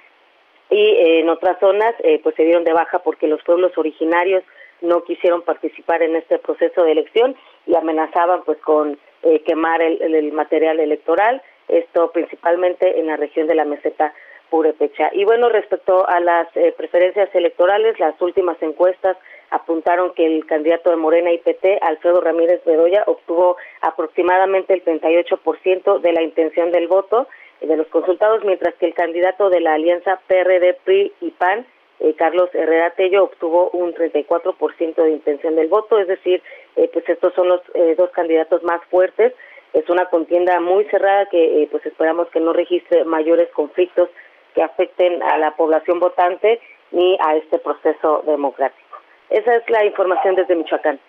y 0.70 0.76
eh, 0.76 1.20
en 1.20 1.28
otras 1.28 1.58
zonas 1.60 1.94
eh, 2.02 2.20
pues 2.22 2.34
se 2.36 2.44
dieron 2.44 2.64
de 2.64 2.72
baja 2.72 3.00
porque 3.00 3.26
los 3.26 3.42
pueblos 3.42 3.76
originarios 3.76 4.42
no 4.80 5.04
quisieron 5.04 5.42
participar 5.42 6.02
en 6.02 6.16
este 6.16 6.38
proceso 6.38 6.82
de 6.82 6.92
elección 6.92 7.36
y 7.66 7.74
amenazaban 7.76 8.42
pues 8.44 8.58
con 8.58 8.98
eh, 9.22 9.42
quemar 9.42 9.80
el, 9.82 10.32
material 10.32 10.80
electoral, 10.80 11.40
esto 11.68 12.10
principalmente 12.10 12.98
en 12.98 13.06
la 13.06 13.16
región 13.16 13.46
de 13.46 13.54
la 13.54 13.64
meseta 13.64 14.12
Purepecha. 14.50 15.10
Y 15.12 15.24
bueno, 15.24 15.48
respecto 15.48 16.06
a 16.06 16.20
las 16.20 16.48
preferencias 16.76 17.34
electorales, 17.34 17.98
las 17.98 18.20
últimas 18.20 18.60
encuestas 18.60 19.16
apuntaron 19.52 20.12
que 20.14 20.26
el 20.26 20.44
candidato 20.46 20.90
de 20.90 20.96
Morena 20.96 21.32
IPT, 21.32 21.82
Alfredo 21.82 22.20
Ramírez 22.20 22.64
Bedoya, 22.64 23.04
obtuvo 23.06 23.56
aproximadamente 23.80 24.74
el 24.74 24.84
38% 24.84 26.00
de 26.00 26.12
la 26.12 26.22
intención 26.22 26.72
del 26.72 26.88
voto 26.88 27.28
de 27.66 27.76
los 27.76 27.86
consultados, 27.88 28.44
mientras 28.44 28.74
que 28.74 28.86
el 28.86 28.94
candidato 28.94 29.50
de 29.50 29.60
la 29.60 29.74
alianza 29.74 30.20
PRD, 30.26 30.74
PRI 30.84 31.12
y 31.20 31.30
PAN, 31.30 31.66
eh, 32.00 32.14
Carlos 32.14 32.50
Herrera 32.52 32.90
Tello, 32.90 33.24
obtuvo 33.24 33.70
un 33.70 33.94
34% 33.94 35.02
de 35.02 35.10
intención 35.10 35.54
del 35.54 35.68
voto, 35.68 35.98
es 35.98 36.08
decir, 36.08 36.42
eh, 36.74 36.90
pues 36.92 37.08
estos 37.08 37.32
son 37.34 37.48
los 37.48 37.60
eh, 37.74 37.94
dos 37.96 38.10
candidatos 38.10 38.62
más 38.64 38.82
fuertes. 38.90 39.32
Es 39.72 39.88
una 39.88 40.06
contienda 40.06 40.58
muy 40.60 40.84
cerrada 40.86 41.26
que 41.26 41.66
pues 41.70 41.86
esperamos 41.86 42.28
que 42.30 42.40
no 42.40 42.52
registre 42.52 43.04
mayores 43.04 43.48
conflictos 43.52 44.10
que 44.54 44.62
afecten 44.62 45.22
a 45.22 45.38
la 45.38 45.56
población 45.56 45.98
votante 45.98 46.60
ni 46.90 47.16
a 47.24 47.36
este 47.36 47.58
proceso 47.58 48.22
democrático. 48.26 48.98
Esa 49.30 49.56
es 49.56 49.70
la 49.70 49.84
información 49.86 50.34
desde 50.34 50.56
Michoacán. 50.56 51.00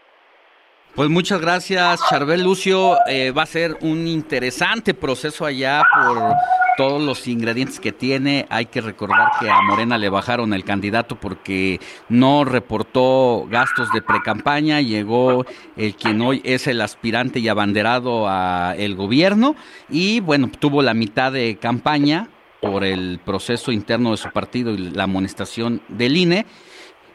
Pues 0.95 1.09
muchas 1.09 1.41
gracias, 1.41 2.01
Charbel 2.07 2.43
Lucio. 2.43 2.97
Eh, 3.07 3.31
va 3.31 3.41
a 3.41 3.47
ser 3.47 3.75
un 3.81 4.07
interesante 4.07 4.93
proceso 4.93 5.43
allá 5.43 5.81
por 5.91 6.35
todos 6.77 7.01
los 7.01 7.27
ingredientes 7.27 7.79
que 7.79 7.91
tiene. 7.91 8.45
Hay 8.51 8.67
que 8.67 8.79
recordar 8.79 9.31
que 9.39 9.49
a 9.49 9.59
Morena 9.61 9.97
le 9.97 10.09
bajaron 10.09 10.53
el 10.53 10.63
candidato 10.63 11.19
porque 11.19 11.79
no 12.09 12.45
reportó 12.45 13.47
gastos 13.49 13.91
de 13.91 14.03
precampaña. 14.03 14.81
Llegó 14.81 15.47
el 15.77 15.95
quien 15.95 16.21
hoy 16.21 16.41
es 16.45 16.67
el 16.67 16.79
aspirante 16.79 17.39
y 17.39 17.47
abanderado 17.47 18.27
a 18.27 18.75
el 18.77 18.93
gobierno 18.93 19.55
y 19.89 20.19
bueno, 20.19 20.51
tuvo 20.59 20.83
la 20.83 20.93
mitad 20.93 21.31
de 21.31 21.57
campaña 21.57 22.29
por 22.61 22.83
el 22.83 23.19
proceso 23.25 23.71
interno 23.71 24.11
de 24.11 24.17
su 24.17 24.29
partido 24.29 24.71
y 24.75 24.91
la 24.91 25.05
amonestación 25.05 25.81
del 25.87 26.17
INE 26.17 26.45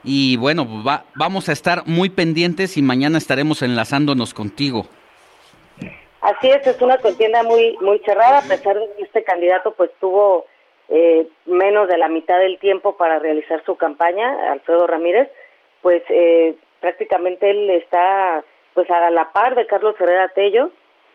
y 0.05 0.37
bueno, 0.37 0.67
va, 0.87 1.05
vamos 1.15 1.49
a 1.49 1.53
estar 1.53 1.83
muy 1.87 2.11
pendientes 2.11 2.77
y 2.77 2.83
mañana 2.83 3.19
estaremos 3.19 3.63
enlazándonos 3.63 4.35
contigo. 4.35 4.87
Así 6.21 6.51
es, 6.51 6.67
es 6.67 6.81
una 6.83 6.99
contienda 6.99 7.43
muy 7.43 7.77
muy 7.81 8.01
cerrada, 8.01 8.39
a 8.39 8.43
pesar 8.43 8.79
de 8.79 8.89
que 8.97 9.03
este 9.05 9.23
candidato 9.23 9.73
pues 9.73 9.91
tuvo 10.01 10.47
eh, 10.89 11.29
menos 11.47 11.89
de 11.89 11.99
la 11.99 12.09
mitad 12.09 12.39
del 12.39 12.59
tiempo 12.59 12.97
para 12.97 13.19
realizar 13.19 13.63
su 13.65 13.77
campaña, 13.77 14.53
Alfredo 14.53 14.87
Ramírez, 14.87 15.31
pues 15.81 16.03
eh, 16.09 16.57
prácticamente 16.81 17.51
él 17.51 17.71
está 17.71 18.43
pues 18.75 18.91
a 18.91 19.11
la 19.11 19.33
par 19.33 19.55
de 19.55 19.67
Carlos 19.67 19.95
Herrera 19.99 20.29
Tello, 20.29 20.71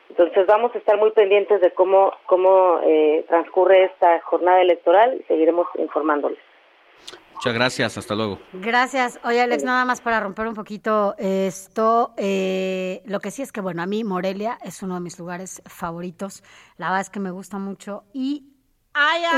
entonces 0.10 0.45
vamos 0.47 0.73
a 0.76 0.77
estar 0.77 0.97
muy 0.97 1.11
pendientes 1.11 1.60
de 1.60 1.72
cómo 1.72 2.14
cómo 2.26 2.80
eh, 2.84 3.26
transcurre 3.27 3.85
esta 3.85 4.19
jornada 4.22 4.61
electoral 4.61 5.18
y 5.19 5.23
seguiremos 5.23 5.68
informándoles. 5.77 6.39
Muchas 7.44 7.56
gracias, 7.56 7.98
hasta 7.98 8.15
luego. 8.15 8.40
Gracias. 8.53 9.20
Oye, 9.26 9.41
Alex, 9.41 9.65
nada 9.65 9.84
más 9.84 9.99
para 9.99 10.22
romper 10.22 10.48
un 10.48 10.53
poquito 10.53 11.14
esto. 11.18 12.14
Eh, 12.15 13.03
lo 13.06 13.20
que 13.20 13.32
sí 13.32 13.41
es 13.41 13.52
que, 13.52 13.60
bueno, 13.60 13.84
a 13.84 13.86
mí 13.86 14.06
Morelia 14.06 14.57
es 14.64 14.82
uno 14.82 14.94
de 14.94 15.02
mis 15.02 15.20
lugares 15.20 15.61
favoritos. 15.65 16.41
La 16.78 16.86
verdad 16.86 17.02
es 17.02 17.10
que 17.10 17.20
me 17.20 17.32
gusta 17.32 17.57
mucho. 17.57 18.06
Y 18.14 18.45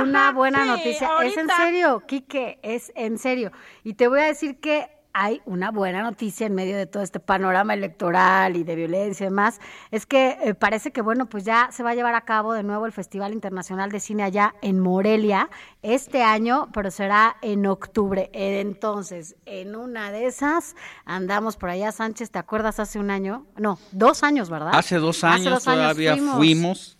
una 0.04 0.32
buena 0.34 0.66
noticia. 0.66 1.10
Es 1.24 1.36
en 1.36 1.50
serio, 1.50 2.04
Quique, 2.06 2.60
es 2.62 2.92
en 2.96 3.18
serio. 3.18 3.52
Y 3.84 3.96
te 3.96 4.08
voy 4.08 4.20
a 4.20 4.26
decir 4.26 4.60
que 4.60 4.88
hay 5.18 5.42
una 5.46 5.72
buena 5.72 6.04
noticia 6.04 6.46
en 6.46 6.54
medio 6.54 6.76
de 6.76 6.88
todo 6.88 7.02
este 7.02 7.22
panorama 7.22 7.74
electoral 7.74 8.58
y 8.58 8.66
de 8.66 8.76
violencia 8.76 9.24
y 9.24 9.30
demás, 9.30 9.62
es 9.90 10.06
que 10.06 10.38
eh, 10.44 10.54
parece 10.56 10.92
que, 10.92 11.00
bueno, 11.00 11.30
pues 11.30 11.46
ya 11.46 11.70
se 11.72 11.84
va 11.84 11.92
a 11.92 11.96
llevar 11.96 12.16
a 12.16 12.26
cabo 12.26 12.52
de 12.52 12.64
nuevo 12.64 12.86
el 12.86 12.92
Festival 12.92 13.32
Internacional 13.32 13.90
de 13.94 14.02
Cine 14.02 14.24
allá 14.24 14.56
en 14.62 14.82
Morelia 14.82 15.50
este 15.82 16.22
año, 16.22 16.68
pero 16.74 16.92
será 16.92 17.38
en 17.42 17.66
octubre. 17.66 18.30
Entonces, 18.34 19.38
en 19.46 19.78
una 19.78 20.12
de 20.12 20.26
esas 20.26 20.76
andamos 21.06 21.56
por 21.56 21.70
allá, 21.70 21.94
Sánchez, 21.94 22.32
¿te 22.32 22.40
acuerdas 22.40 22.82
hace 22.82 23.00
un 23.00 23.10
año? 23.10 23.46
No, 23.56 23.80
dos 23.94 24.22
años, 24.22 24.50
¿verdad? 24.50 24.76
Hace 24.76 24.98
dos 24.98 25.24
años, 25.24 25.64
todavía 25.64 26.18
fuimos. 26.18 26.98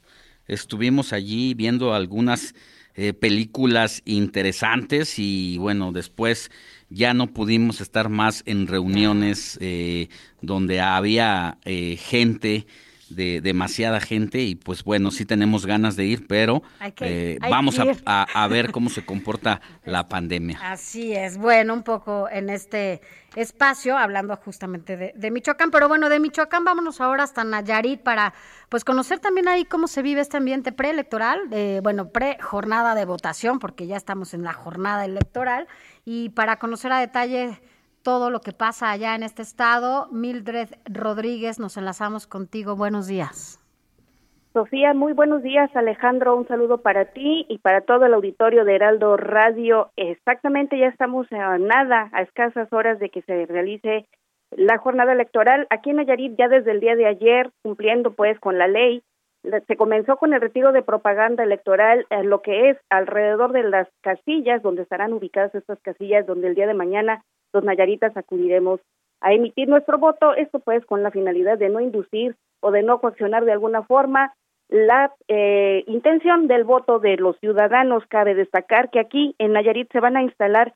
estuvimos 0.48 1.12
allí 1.12 1.54
viendo 1.54 1.94
algunas 1.94 2.56
eh, 2.98 3.12
películas 3.12 4.02
interesantes 4.06 5.20
y 5.20 5.58
bueno, 5.58 5.92
después 5.92 6.50
ya 6.90 7.14
no 7.14 7.28
pudimos 7.28 7.82
estar 7.82 8.10
más 8.10 8.44
en 8.46 8.68
reuniones 8.68 9.58
eh, 9.62 10.10
donde 10.42 10.82
había 10.82 11.58
eh, 11.66 11.98
gente 11.98 12.68
de 13.10 13.42
demasiada 13.42 14.00
gente 14.00 14.42
y 14.42 14.56
pues 14.56 14.84
bueno, 14.84 15.12
sí 15.12 15.26
tenemos 15.26 15.66
ganas 15.66 15.96
de 15.96 16.06
ir, 16.06 16.28
pero 16.28 16.64
eh, 17.02 17.38
vamos 17.50 17.80
a, 17.80 18.48
ver 18.48 18.72
cómo 18.72 18.90
se 18.90 19.06
comporta 19.06 19.62
la 19.86 20.08
pandemia. 20.08 20.60
Así 20.64 21.14
es, 21.14 21.38
bueno, 21.38 21.74
un 21.74 21.84
poco 21.84 22.28
en 22.30 22.50
este 22.50 23.02
espacio, 23.36 23.98
hablando 23.98 24.36
justamente 24.38 25.14
de, 25.14 25.32
Michoacán, 25.32 25.70
pero 25.70 25.88
bueno, 25.88 26.10
de 26.10 26.20
Michoacán 26.20 26.64
vámonos 26.64 27.02
ahora 27.02 27.24
hasta 27.24 27.44
Nayarit 27.44 28.02
para 28.02 28.34
pues 28.70 28.84
conocer 28.84 29.20
también 29.20 29.48
ahí 29.48 29.66
cómo 29.66 29.88
se 29.88 30.02
vive 30.02 30.22
este 30.22 30.38
ambiente 30.38 30.72
preelectoral, 30.72 31.42
eh, 31.52 31.82
bueno, 31.84 32.10
pre-jornada 32.10 32.96
de 32.96 33.06
votación, 33.06 33.60
porque 33.60 33.88
ya 33.88 33.98
estamos 33.98 34.34
en 34.34 34.44
la 34.44 34.54
jornada 34.54 35.06
electoral, 35.06 35.68
y 36.06 36.30
para 36.30 36.58
conocer 36.58 36.92
a 36.92 37.00
detalle 37.00 37.60
todo 38.04 38.30
lo 38.30 38.40
que 38.40 38.52
pasa 38.52 38.92
allá 38.92 39.16
en 39.16 39.24
este 39.24 39.42
estado. 39.42 40.08
Mildred 40.12 40.70
Rodríguez, 40.86 41.60
nos 41.60 41.76
enlazamos 41.76 42.28
contigo. 42.28 42.76
Buenos 42.76 43.08
días. 43.08 43.60
Sofía, 44.54 44.94
muy 44.94 45.12
buenos 45.12 45.44
días. 45.44 45.76
Alejandro, 45.76 46.38
un 46.38 46.48
saludo 46.48 46.78
para 46.78 47.06
ti 47.06 47.46
y 47.50 47.58
para 47.58 47.82
todo 47.82 48.06
el 48.06 48.14
auditorio 48.14 48.64
de 48.64 48.76
Heraldo 48.76 49.18
Radio. 49.18 49.90
Exactamente, 49.98 50.78
ya 50.78 50.88
estamos 50.88 51.28
a 51.34 51.58
nada, 51.58 52.10
a 52.14 52.22
escasas 52.22 52.72
horas 52.72 53.00
de 53.00 53.10
que 53.10 53.22
se 53.24 53.48
realice 53.48 54.06
la 54.52 54.78
jornada 54.78 55.12
electoral. 55.12 55.68
Aquí 55.70 55.90
en 55.90 55.98
Nayarit, 55.98 56.38
ya 56.38 56.48
desde 56.48 56.72
el 56.72 56.80
día 56.80 56.96
de 56.96 57.08
ayer, 57.08 57.52
cumpliendo 57.64 58.14
pues 58.14 58.40
con 58.40 58.58
la 58.58 58.68
ley, 58.68 59.04
se 59.68 59.76
comenzó 59.76 60.18
con 60.18 60.34
el 60.34 60.42
retiro 60.42 60.72
de 60.72 60.82
propaganda 60.82 61.44
electoral, 61.44 62.06
en 62.10 62.30
lo 62.30 62.42
que 62.42 62.70
es 62.70 62.78
alrededor 62.90 63.52
de 63.52 63.64
las 63.64 63.88
casillas 64.02 64.62
donde 64.62 64.84
estarán 64.84 65.14
ubicadas 65.14 65.54
estas 65.56 65.80
casillas, 65.82 66.26
donde 66.26 66.48
el 66.48 66.56
día 66.56 66.68
de 66.68 66.74
mañana 66.74 67.24
los 67.54 67.64
nayaritas 67.64 68.16
acudiremos 68.18 68.80
a 69.22 69.34
emitir 69.34 69.68
nuestro 69.68 69.98
voto, 69.98 70.36
esto 70.36 70.60
pues 70.60 70.86
con 70.86 71.04
la 71.04 71.12
finalidad 71.12 71.58
de 71.58 71.70
no 71.70 71.80
inducir 71.80 72.36
o 72.60 72.72
de 72.72 72.84
no 72.84 73.00
coaccionar 73.00 73.46
de 73.46 73.54
alguna 73.54 73.84
forma 73.84 74.34
la 74.70 75.14
eh, 75.28 75.84
intención 75.88 76.48
del 76.48 76.64
voto 76.64 77.00
de 77.00 77.18
los 77.18 77.38
ciudadanos. 77.40 78.04
Cabe 78.08 78.36
destacar 78.36 78.90
que 78.90 79.00
aquí 79.00 79.36
en 79.38 79.54
Nayarit 79.54 79.92
se 79.92 80.00
van 80.00 80.18
a 80.18 80.24
instalar 80.24 80.74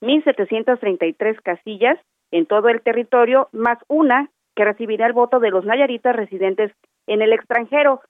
1.733 0.00 1.40
casillas 1.42 1.98
en 2.30 2.46
todo 2.46 2.68
el 2.68 2.82
territorio, 2.82 3.48
más 3.52 3.78
una 3.88 4.30
que 4.54 4.64
recibirá 4.64 5.06
el 5.06 5.12
voto 5.12 5.40
de 5.40 5.50
los 5.50 5.64
nayaritas 5.64 6.14
residentes 6.14 6.72
en 7.06 7.22
el 7.22 7.32
extranjero. 7.32 8.00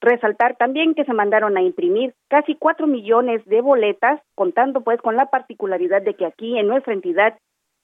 Resaltar 0.00 0.56
también 0.56 0.94
que 0.94 1.04
se 1.04 1.12
mandaron 1.12 1.56
a 1.56 1.62
imprimir 1.62 2.14
casi 2.28 2.54
cuatro 2.54 2.86
millones 2.86 3.44
de 3.44 3.60
boletas, 3.60 4.20
contando 4.34 4.80
pues 4.80 5.00
con 5.02 5.16
la 5.16 5.26
particularidad 5.26 6.00
de 6.00 6.14
que 6.14 6.24
aquí 6.24 6.58
en 6.58 6.68
nuestra 6.68 6.94
entidad 6.94 7.36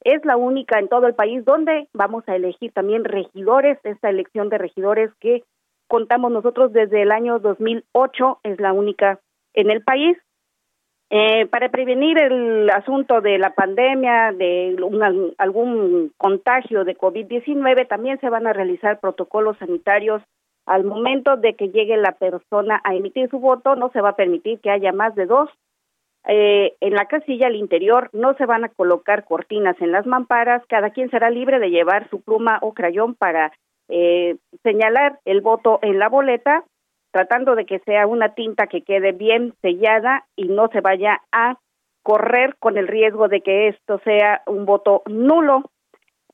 es 0.03 0.25
la 0.25 0.37
única 0.37 0.79
en 0.79 0.89
todo 0.89 1.07
el 1.07 1.15
país 1.15 1.45
donde 1.45 1.89
vamos 1.93 2.25
a 2.29 2.37
elegir 2.37 2.73
también 2.73 3.05
regidores, 3.05 3.79
esta 3.85 4.09
elección 4.09 4.49
de 4.49 4.59
regidores 4.59 5.11
que 5.21 5.43
contamos 5.89 6.33
nosotros 6.33 6.73
desde 6.73 7.03
el 7.03 7.13
año 7.13 7.39
2008, 7.39 8.41
es 8.45 8.61
la 8.61 8.73
única 8.73 9.21
en 9.55 9.71
el 9.71 9.83
país. 9.83 10.17
Eh, 11.09 11.47
para 11.47 11.69
prevenir 11.69 12.19
el 12.19 12.69
asunto 12.71 13.21
de 13.21 13.39
la 13.39 13.51
pandemia, 13.55 14.33
de 14.33 14.77
algún 15.39 16.13
contagio 16.17 16.85
de 16.85 16.97
COVID-19, 16.97 17.87
también 17.87 18.19
se 18.21 18.29
van 18.29 18.47
a 18.47 18.53
realizar 18.53 18.99
protocolos 18.99 19.57
sanitarios 19.59 20.23
al 20.67 20.85
momento 20.85 21.37
de 21.37 21.55
que 21.55 21.69
llegue 21.69 21.97
la 21.97 22.13
persona 22.13 22.81
a 22.85 22.95
emitir 22.95 23.31
su 23.31 23.39
voto, 23.39 23.77
no 23.77 23.91
se 23.91 24.01
va 24.01 24.11
a 24.11 24.17
permitir 24.17 24.61
que 24.61 24.71
haya 24.71 24.93
más 24.93 25.15
de 25.15 25.27
dos. 25.27 25.49
Eh, 26.29 26.75
en 26.81 26.95
la 26.95 27.07
casilla 27.07 27.47
al 27.47 27.55
interior 27.55 28.11
no 28.13 28.35
se 28.35 28.47
van 28.47 28.65
a 28.65 28.69
colocar 28.69 29.25
cortinas 29.25 29.81
en 29.81 29.93
las 29.93 30.07
mamparas, 30.07 30.63
cada 30.69 30.91
quien 30.91 31.09
será 31.11 31.31
libre 31.31 31.61
de 31.61 31.71
llevar 31.71 32.11
su 32.11 32.21
pluma 32.21 32.59
o 32.63 32.75
crayón 32.75 33.15
para 33.15 33.53
eh, 33.89 34.37
señalar 34.65 35.21
el 35.25 35.41
voto 35.41 35.79
en 35.83 36.01
la 36.01 36.09
boleta, 36.09 36.65
tratando 37.13 37.55
de 37.55 37.65
que 37.65 37.79
sea 37.81 38.09
una 38.09 38.35
tinta 38.35 38.67
que 38.67 38.83
quede 38.83 39.13
bien 39.13 39.55
sellada 39.63 40.25
y 40.35 40.49
no 40.49 40.69
se 40.69 40.81
vaya 40.81 41.23
a 41.31 41.59
correr 42.03 42.57
con 42.59 42.77
el 42.77 42.89
riesgo 42.89 43.29
de 43.29 43.41
que 43.41 43.69
esto 43.69 44.01
sea 44.05 44.43
un 44.47 44.67
voto 44.67 45.03
nulo. 45.07 45.71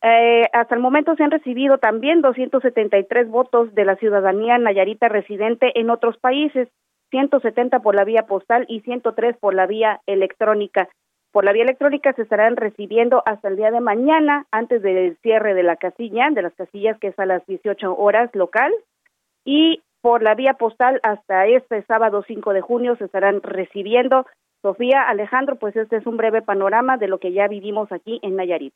Eh, 0.03 0.49
hasta 0.53 0.75
el 0.75 0.81
momento 0.81 1.15
se 1.15 1.23
han 1.23 1.31
recibido 1.31 1.79
también 1.79 2.23
273 2.23 3.29
votos 3.29 3.73
de 3.75 3.85
la 3.85 3.95
ciudadanía 3.97 4.59
nayarita 4.59 5.09
residente 5.09 5.79
en 5.79 5.91
otros 5.91 6.19
países, 6.19 6.69
170 7.11 7.81
por 7.81 7.95
la 7.95 8.05
vía 8.05 8.27
postal 8.27 8.65
y 8.69 8.81
103 8.81 9.37
por 9.39 9.55
la 9.55 9.67
vía 9.67 10.01
electrónica. 10.07 10.89
Por 11.31 11.45
la 11.45 11.53
vía 11.53 11.63
electrónica 11.63 12.13
se 12.15 12.23
estarán 12.23 12.57
recibiendo 12.57 13.23
hasta 13.27 13.49
el 13.49 13.57
día 13.57 13.71
de 13.71 13.81
mañana, 13.81 14.47
antes 14.51 14.83
del 14.83 15.17
cierre 15.23 15.55
de 15.55 15.63
la 15.63 15.77
casilla, 15.77 16.29
de 16.31 16.43
las 16.43 16.55
casillas 16.55 16.99
que 16.99 17.09
es 17.09 17.19
a 17.19 17.27
las 17.27 17.47
18 17.47 17.97
horas 17.97 18.35
local, 18.35 18.73
y 19.45 19.83
por 20.01 20.23
la 20.23 20.35
vía 20.35 20.55
postal 20.55 20.99
hasta 21.05 21.47
este 21.47 21.83
sábado 21.85 22.25
5 22.27 22.53
de 22.53 22.61
junio 22.61 22.97
se 22.97 23.05
estarán 23.05 23.41
recibiendo. 23.41 24.27
Sofía, 24.63 25.03
Alejandro, 25.03 25.57
pues 25.57 25.77
este 25.77 25.97
es 25.97 26.07
un 26.07 26.17
breve 26.17 26.43
panorama 26.43 26.97
de 26.97 27.09
lo 27.09 27.19
que 27.19 27.33
ya 27.33 27.47
vivimos 27.47 27.91
aquí 27.93 28.19
en 28.23 28.37
Nayarit. 28.37 28.75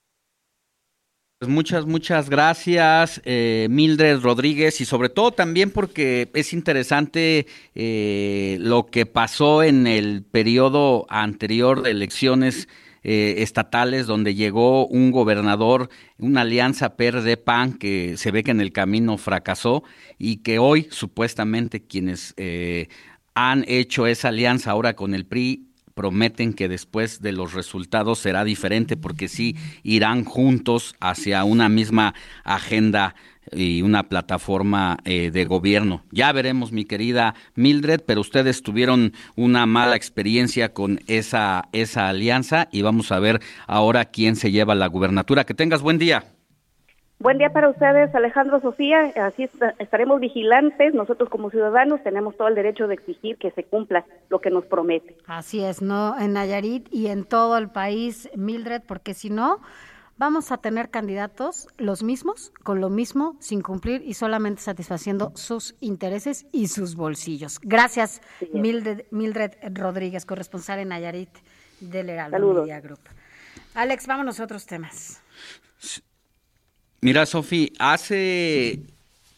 Muchas, 1.43 1.85
muchas 1.85 2.31
gracias, 2.31 3.21
eh, 3.27 3.67
Mildred 3.69 4.21
Rodríguez, 4.21 4.81
y 4.81 4.87
sobre 4.87 5.11
todo 5.11 5.33
también 5.33 5.71
porque 5.71 6.31
es 6.33 6.55
interesante 6.55 7.47
eh, 7.75 8.57
lo 8.59 8.87
que 8.87 9.05
pasó 9.05 9.63
en 9.63 9.87
el 9.87 10.23
periodo 10.23 11.05
anterior 11.11 11.83
de 11.83 11.91
elecciones 11.91 12.71
eh, 13.03 13.35
estatales, 13.43 14.07
donde 14.07 14.35
llegó 14.35 14.87
un 14.87 15.11
gobernador, 15.11 15.91
una 16.17 16.41
alianza 16.41 16.97
PRD-PAN 16.97 17.75
que 17.75 18.17
se 18.17 18.31
ve 18.31 18.43
que 18.43 18.53
en 18.53 18.63
el 18.63 18.73
camino 18.73 19.19
fracasó 19.19 19.85
y 20.17 20.39
que 20.39 20.59
hoy 20.59 20.89
supuestamente 20.91 21.83
quienes 21.83 22.35
han 23.35 23.63
hecho 23.69 24.07
esa 24.07 24.29
alianza 24.29 24.71
ahora 24.71 24.97
con 24.97 25.15
el 25.15 25.27
PRI 25.27 25.66
prometen 25.97 26.53
que 26.53 26.69
después 26.69 27.23
de 27.23 27.33
los 27.33 27.55
resultados 27.55 28.19
será 28.19 28.45
diferente 28.45 28.99
porque 28.99 29.29
sí 29.29 29.57
irán 29.83 30.25
juntos 30.25 30.95
hacia 31.01 31.43
una 31.45 31.71
misma 31.71 32.15
agenda 32.45 33.15
y 33.51 33.81
una 33.81 34.03
plataforma 34.03 34.99
eh, 35.07 35.31
de 35.31 35.47
gobierno. 35.47 36.05
Ya 36.11 36.31
veremos, 36.33 36.71
mi 36.71 36.85
querida 36.85 37.35
Mildred, 37.55 38.03
pero 38.07 38.21
ustedes 38.21 38.63
tuvieron 38.63 39.15
una 39.37 39.65
mala 39.65 39.97
experiencia 39.97 40.75
con 40.75 41.01
esa, 41.07 41.69
esa 41.73 42.09
alianza 42.11 42.69
y 42.71 42.83
vamos 42.83 43.11
a 43.11 43.19
ver 43.19 43.41
ahora 43.67 44.05
quién 44.05 44.37
se 44.37 44.51
lleva 44.51 44.75
la 44.75 44.89
gubernatura. 44.89 45.47
Que 45.47 45.55
tengas 45.55 45.81
buen 45.81 45.97
día. 45.97 46.36
Buen 47.19 47.39
día 47.39 47.51
para 47.51 47.71
ustedes, 47.71 48.15
Alejandro 48.15 48.61
Sofía. 48.61 49.11
Así 49.17 49.49
estaremos 49.79 50.21
vigilantes. 50.21 50.93
Nosotros 50.93 51.31
como 51.31 51.51
ciudadanos 51.51 52.03
tenemos 52.03 52.37
todo 52.37 52.49
el 52.49 52.55
derecho 52.55 52.89
de 52.89 52.95
exigir 52.95 53.39
que 53.39 53.51
se 53.53 53.65
cumpla 53.65 54.05
lo 54.29 54.41
que 54.41 54.51
nos 54.51 54.67
promete. 54.67 55.17
Así 55.27 55.65
es, 55.65 55.81
¿no? 55.81 56.19
En 56.19 56.35
Nayarit 56.35 56.87
y 56.93 57.07
en 57.07 57.25
todo 57.25 57.57
el 57.57 57.71
país, 57.71 58.29
Mildred, 58.37 58.83
porque 58.87 59.15
si 59.15 59.31
no, 59.31 59.63
vamos 60.19 60.53
a 60.53 60.59
tener 60.59 60.91
candidatos 60.91 61.69
los 61.79 62.03
mismos, 62.03 62.53
con 62.63 62.83
lo 62.83 62.91
mismo, 62.91 63.37
sin 63.41 63.63
cumplir 63.63 64.03
y 64.05 64.13
solamente 64.13 64.61
satisfaciendo 64.61 65.33
sus 65.37 65.75
intereses 65.81 66.47
y 66.53 66.69
sus 66.69 66.97
bolsillos. 66.97 67.59
Gracias, 67.63 68.21
Mildred, 68.53 69.07
Mildred, 69.11 69.53
Rodríguez, 69.73 70.27
corresponsal 70.27 70.81
en 70.81 70.89
Nayarit 70.89 71.31
del 71.81 72.11
Heraldo 72.11 72.61
Media 72.61 72.81
Group. 72.81 73.01
Alex, 73.75 74.07
vámonos 74.07 74.39
a 74.39 74.45
otros 74.45 74.67
temas. 74.67 75.23
Mira, 77.01 77.27
Sofi, 77.27 77.73
hace 77.79 78.81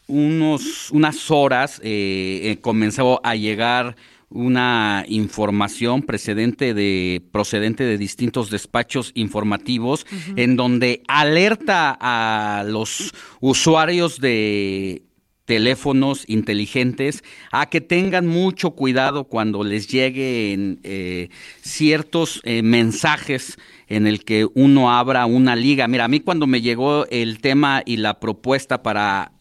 unos, 0.07 0.91
unas 0.91 1.29
horas 1.29 1.79
eh, 1.83 2.41
eh, 2.43 2.57
comenzó 2.61 3.21
a 3.23 3.35
llegar 3.35 3.95
una 4.31 5.05
información 5.07 6.03
precedente 6.03 6.73
de, 6.73 7.21
procedente 7.31 7.83
de 7.83 7.97
distintos 7.97 8.49
despachos 8.49 9.11
informativos 9.15 10.05
en 10.35 10.55
donde 10.55 11.01
alerta 11.07 11.97
a 11.99 12.63
los 12.63 13.11
usuarios 13.39 14.19
de 14.19 15.01
teléfonos 15.49 16.25
inteligentes 16.27 17.23
a 17.51 17.69
que 17.71 17.81
tengan 17.81 18.27
mucho 18.27 18.69
cuidado 18.71 19.23
cuando 19.23 19.63
les 19.63 19.87
lleguen 19.87 20.79
eh, 20.83 21.29
ciertos 21.61 22.39
mensajes 22.45 23.57
en 23.87 24.05
el 24.05 24.23
que 24.23 24.47
uno 24.53 24.91
abra 24.91 25.25
una 25.25 25.55
liga. 25.55 25.87
Mira, 25.87 26.05
a 26.05 26.07
mí 26.07 26.19
cuando 26.19 26.45
me 26.45 26.61
llegó 26.61 27.07
el 27.07 27.39
tema 27.39 27.81
y 27.83 27.97
la 27.97 28.19
propuesta 28.19 28.83
para 28.83 29.31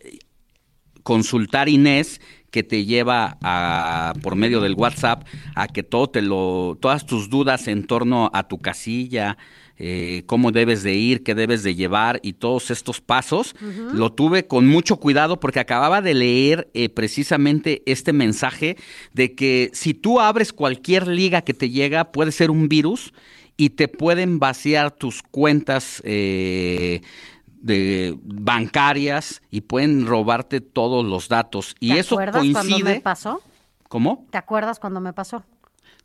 consultar 1.02 1.68
Inés, 1.68 2.22
que 2.51 2.62
te 2.62 2.86
lleva 2.86 3.36
a, 3.43 4.14
por 4.22 4.36
medio 4.36 4.60
del 4.60 4.74
WhatsApp 4.74 5.26
a 5.55 5.68
que 5.68 5.82
todo 5.82 6.09
te 6.09 6.22
lo, 6.22 6.78
todas 6.80 7.05
tus 7.05 7.28
dudas 7.28 7.68
en 7.68 7.86
torno 7.86 8.30
a 8.32 8.48
tu 8.48 8.59
casilla, 8.59 9.36
eh, 9.80 10.24
cómo 10.26 10.50
debes 10.50 10.82
de 10.82 10.94
ir, 10.94 11.22
qué 11.22 11.36
debes 11.36 11.62
de 11.62 11.76
llevar 11.76 12.18
y 12.24 12.32
todos 12.32 12.72
estos 12.72 13.00
pasos, 13.00 13.55
lo 13.92 14.12
tuve 14.12 14.46
con 14.46 14.66
mucho 14.66 14.96
cuidado 14.96 15.38
porque 15.38 15.60
acababa 15.60 16.02
de 16.02 16.14
leer 16.14 16.68
eh, 16.74 16.88
precisamente 16.88 17.82
este 17.86 18.12
mensaje 18.12 18.76
de 19.12 19.36
que 19.36 19.70
si 19.72 19.94
tú 19.94 20.20
abres 20.20 20.52
cualquier 20.52 21.06
liga 21.06 21.42
que 21.42 21.55
te 21.55 21.70
llega 21.70 22.10
puede 22.10 22.32
ser 22.32 22.50
un 22.50 22.68
virus 22.68 23.12
y 23.56 23.70
te 23.70 23.86
pueden 23.86 24.40
vaciar 24.40 24.90
tus 24.90 25.22
cuentas 25.22 26.02
eh, 26.05 27.00
de 27.60 28.16
bancarias 28.22 29.42
y 29.50 29.60
pueden 29.60 30.06
robarte 30.06 30.60
todos 30.60 31.05
los 31.05 31.28
datos. 31.28 31.76
Y 31.78 31.92
¿Te 31.92 32.00
eso 32.00 32.16
acuerdas 32.16 32.40
coincide. 32.40 32.68
cuando 32.68 32.84
me 32.84 33.00
pasó? 33.00 33.42
¿Cómo? 33.88 34.26
¿Te 34.30 34.38
acuerdas 34.38 34.80
cuando 34.80 35.00
me 35.00 35.12
pasó? 35.12 35.44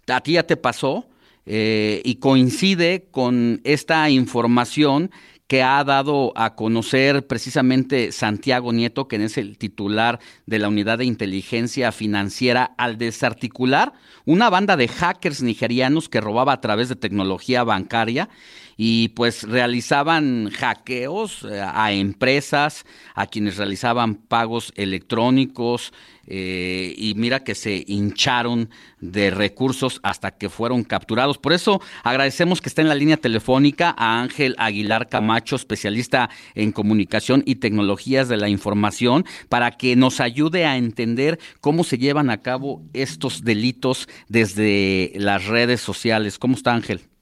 A 0.07 0.21
ti 0.21 0.33
ya 0.33 0.43
te 0.43 0.57
pasó 0.57 1.05
eh, 1.45 2.01
y 2.05 2.15
coincide 2.15 3.07
con 3.11 3.61
esta 3.63 4.09
información 4.09 5.11
que 5.47 5.61
ha 5.61 5.83
dado 5.83 6.31
a 6.35 6.55
conocer 6.55 7.27
precisamente 7.27 8.11
Santiago 8.11 8.71
Nieto, 8.71 9.07
que 9.07 9.17
es 9.17 9.37
el 9.37 9.57
titular 9.57 10.19
de 10.45 10.57
la 10.57 10.69
Unidad 10.69 10.97
de 10.97 11.05
Inteligencia 11.05 11.91
Financiera, 11.91 12.73
al 12.77 12.97
desarticular 12.97 13.93
una 14.25 14.49
banda 14.49 14.77
de 14.77 14.87
hackers 14.87 15.43
nigerianos 15.43 16.09
que 16.09 16.21
robaba 16.21 16.53
a 16.53 16.61
través 16.61 16.89
de 16.89 16.95
tecnología 16.95 17.63
bancaria 17.63 18.29
y 18.77 19.09
pues 19.09 19.43
realizaban 19.43 20.49
hackeos 20.49 21.43
eh, 21.43 21.61
a 21.61 21.91
empresas, 21.91 22.85
a 23.15 23.27
quienes 23.27 23.57
realizaban 23.57 24.15
pagos 24.15 24.71
electrónicos 24.75 25.93
eh, 26.25 26.93
y 26.97 27.15
mira 27.15 27.43
que 27.43 27.53
se 27.53 27.83
hincharon 27.85 28.69
de 29.01 29.29
recursos 29.29 29.99
hasta 30.03 30.31
que 30.31 30.49
fueron 30.49 30.83
capturados. 30.83 31.37
Por 31.37 31.51
eso 31.51 31.81
agradecemos 32.03 32.61
que 32.61 32.69
está 32.69 32.81
en 32.81 32.87
la 32.87 32.95
línea 32.95 33.17
telefónica 33.17 33.93
a 33.97 34.21
Ángel 34.21 34.55
Aguilar 34.57 35.09
Camacho, 35.09 35.55
especialista 35.55 36.29
en 36.55 36.71
comunicación 36.71 37.43
y 37.45 37.55
tecnologías 37.55 38.29
de 38.29 38.37
la 38.37 38.47
información, 38.47 39.25
para 39.49 39.71
que 39.71 39.95
nos 39.95 40.21
ayude 40.21 40.65
a 40.65 40.77
entender 40.77 41.39
cómo 41.59 41.83
se 41.83 41.97
llevan 41.97 42.29
a 42.29 42.41
cabo 42.41 42.81
estos 42.93 43.43
delitos 43.43 44.07
desde 44.29 45.11
las 45.15 45.45
redes 45.45 45.81
sociales. 45.81 46.39
¿Cómo 46.39 46.55
está 46.55 46.73
Ángel? 46.73 47.12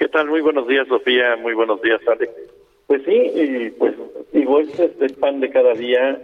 ¿Qué 0.00 0.08
tal? 0.08 0.28
Muy 0.28 0.40
buenos 0.40 0.66
días, 0.66 0.88
Sofía. 0.88 1.36
Muy 1.36 1.52
buenos 1.52 1.82
días, 1.82 2.00
Alex. 2.08 2.32
Pues 2.86 3.02
sí, 3.04 3.12
y 3.12 3.70
pues 3.72 3.92
digo, 4.32 4.58
este 4.60 4.86
es 4.86 4.92
el 4.98 5.12
pan 5.16 5.40
de 5.40 5.50
cada 5.50 5.74
día, 5.74 6.18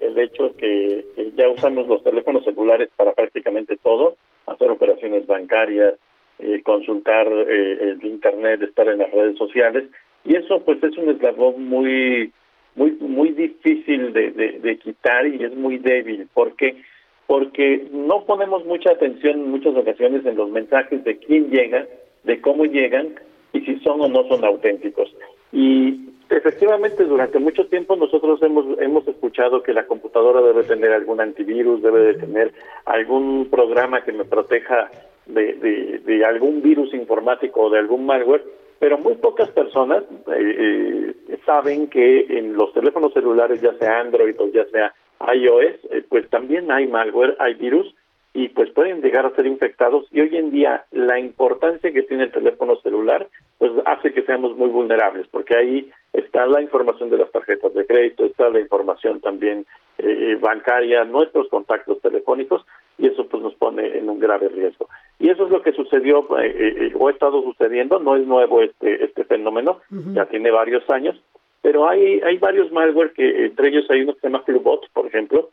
el, 0.00 0.18
hecho 0.18 0.52
que, 0.56 1.04
ya 1.36 1.48
usamos 1.48 1.86
los 1.86 2.02
teléfonos 2.02 2.42
celulares 2.42 2.90
para 2.96 3.12
prácticamente 3.12 3.76
todo, 3.76 4.16
hacer 4.46 4.68
operaciones 4.68 5.28
bancarias, 5.28 5.94
eh, 6.40 6.60
consultar 6.64 7.28
eh, 7.28 7.92
el 7.92 8.04
internet, 8.04 8.60
estar 8.62 8.88
en 8.88 8.98
las 8.98 9.12
redes 9.12 9.38
sociales, 9.38 9.84
y 10.24 10.34
eso 10.34 10.64
pues 10.64 10.82
es 10.82 10.98
un 10.98 11.10
eslabón 11.10 11.68
muy 11.68 12.32
muy 12.74 12.90
muy 12.98 13.28
difícil 13.28 14.12
de, 14.12 14.32
de, 14.32 14.78
quitar 14.78 15.24
y 15.28 15.44
es 15.44 15.54
muy 15.54 15.78
débil. 15.78 16.26
¿Por 16.34 16.56
qué? 16.56 16.82
Porque 17.28 17.86
no 17.92 18.24
ponemos 18.24 18.64
mucha 18.64 18.90
atención 18.90 19.34
en 19.34 19.50
muchas 19.52 19.76
ocasiones 19.76 20.26
en 20.26 20.34
los 20.34 20.50
mensajes 20.50 21.04
de 21.04 21.16
quién 21.18 21.50
llega, 21.50 21.86
de 22.24 22.40
cómo 22.40 22.64
llegan 22.64 23.14
y 23.52 23.60
si 23.60 23.78
son 23.80 24.00
o 24.00 24.08
no 24.08 24.26
son 24.28 24.44
auténticos. 24.44 25.14
Y 25.52 26.08
efectivamente 26.28 27.04
durante 27.04 27.38
mucho 27.38 27.66
tiempo 27.66 27.96
nosotros 27.96 28.42
hemos 28.42 28.78
hemos 28.80 29.06
escuchado 29.06 29.62
que 29.62 29.72
la 29.72 29.86
computadora 29.86 30.40
debe 30.40 30.64
tener 30.64 30.92
algún 30.92 31.20
antivirus, 31.20 31.82
debe 31.82 32.00
de 32.00 32.14
tener 32.14 32.52
algún 32.86 33.48
programa 33.50 34.02
que 34.02 34.12
me 34.12 34.24
proteja 34.24 34.90
de, 35.26 35.54
de, 35.54 35.98
de 36.04 36.24
algún 36.24 36.62
virus 36.62 36.92
informático 36.92 37.62
o 37.62 37.70
de 37.70 37.78
algún 37.78 38.04
malware, 38.06 38.44
pero 38.78 38.98
muy 38.98 39.14
pocas 39.14 39.50
personas 39.50 40.02
eh, 40.36 41.14
eh, 41.28 41.38
saben 41.46 41.88
que 41.88 42.26
en 42.28 42.54
los 42.54 42.72
teléfonos 42.72 43.12
celulares, 43.12 43.60
ya 43.60 43.72
sea 43.78 44.00
Android 44.00 44.34
o 44.38 44.48
ya 44.48 44.66
sea 44.66 44.92
iOS, 45.32 45.74
eh, 45.90 46.04
pues 46.08 46.28
también 46.28 46.70
hay 46.70 46.86
malware, 46.86 47.36
hay 47.38 47.54
virus 47.54 47.94
y 48.34 48.48
pues 48.48 48.68
pueden 48.70 49.00
llegar 49.00 49.24
a 49.24 49.34
ser 49.36 49.46
infectados 49.46 50.06
y 50.10 50.20
hoy 50.20 50.36
en 50.36 50.50
día 50.50 50.84
la 50.90 51.20
importancia 51.20 51.92
que 51.92 52.02
tiene 52.02 52.24
el 52.24 52.32
teléfono 52.32 52.74
celular 52.82 53.28
pues 53.58 53.70
hace 53.86 54.12
que 54.12 54.22
seamos 54.22 54.56
muy 54.56 54.68
vulnerables 54.70 55.28
porque 55.28 55.56
ahí 55.56 55.90
está 56.12 56.44
la 56.46 56.60
información 56.60 57.10
de 57.10 57.18
las 57.18 57.30
tarjetas 57.30 57.72
de 57.72 57.86
crédito, 57.86 58.24
está 58.24 58.50
la 58.50 58.58
información 58.58 59.20
también 59.20 59.64
eh, 59.98 60.36
bancaria, 60.40 61.04
nuestros 61.04 61.48
contactos 61.48 62.00
telefónicos 62.00 62.66
y 62.98 63.06
eso 63.06 63.24
pues 63.28 63.40
nos 63.40 63.54
pone 63.54 63.98
en 63.98 64.08
un 64.10 64.18
grave 64.18 64.48
riesgo. 64.48 64.88
Y 65.20 65.30
eso 65.30 65.44
es 65.44 65.50
lo 65.50 65.62
que 65.62 65.72
sucedió 65.72 66.26
eh, 66.40 66.86
eh, 66.86 66.92
o 66.98 67.06
ha 67.06 67.12
estado 67.12 67.40
sucediendo, 67.42 68.00
no 68.00 68.16
es 68.16 68.26
nuevo 68.26 68.62
este 68.62 69.04
este 69.04 69.24
fenómeno, 69.24 69.80
uh 69.92 69.94
-huh. 69.94 70.14
ya 70.14 70.26
tiene 70.26 70.50
varios 70.50 70.88
años, 70.90 71.16
pero 71.62 71.88
hay 71.88 72.20
hay 72.20 72.38
varios 72.38 72.72
malware 72.72 73.12
que 73.12 73.46
entre 73.46 73.68
ellos 73.68 73.88
hay 73.90 74.02
uno 74.02 74.14
que 74.14 74.20
se 74.20 74.26
llama 74.26 74.42
Flubot, 74.44 74.88
por 74.92 75.06
ejemplo, 75.06 75.50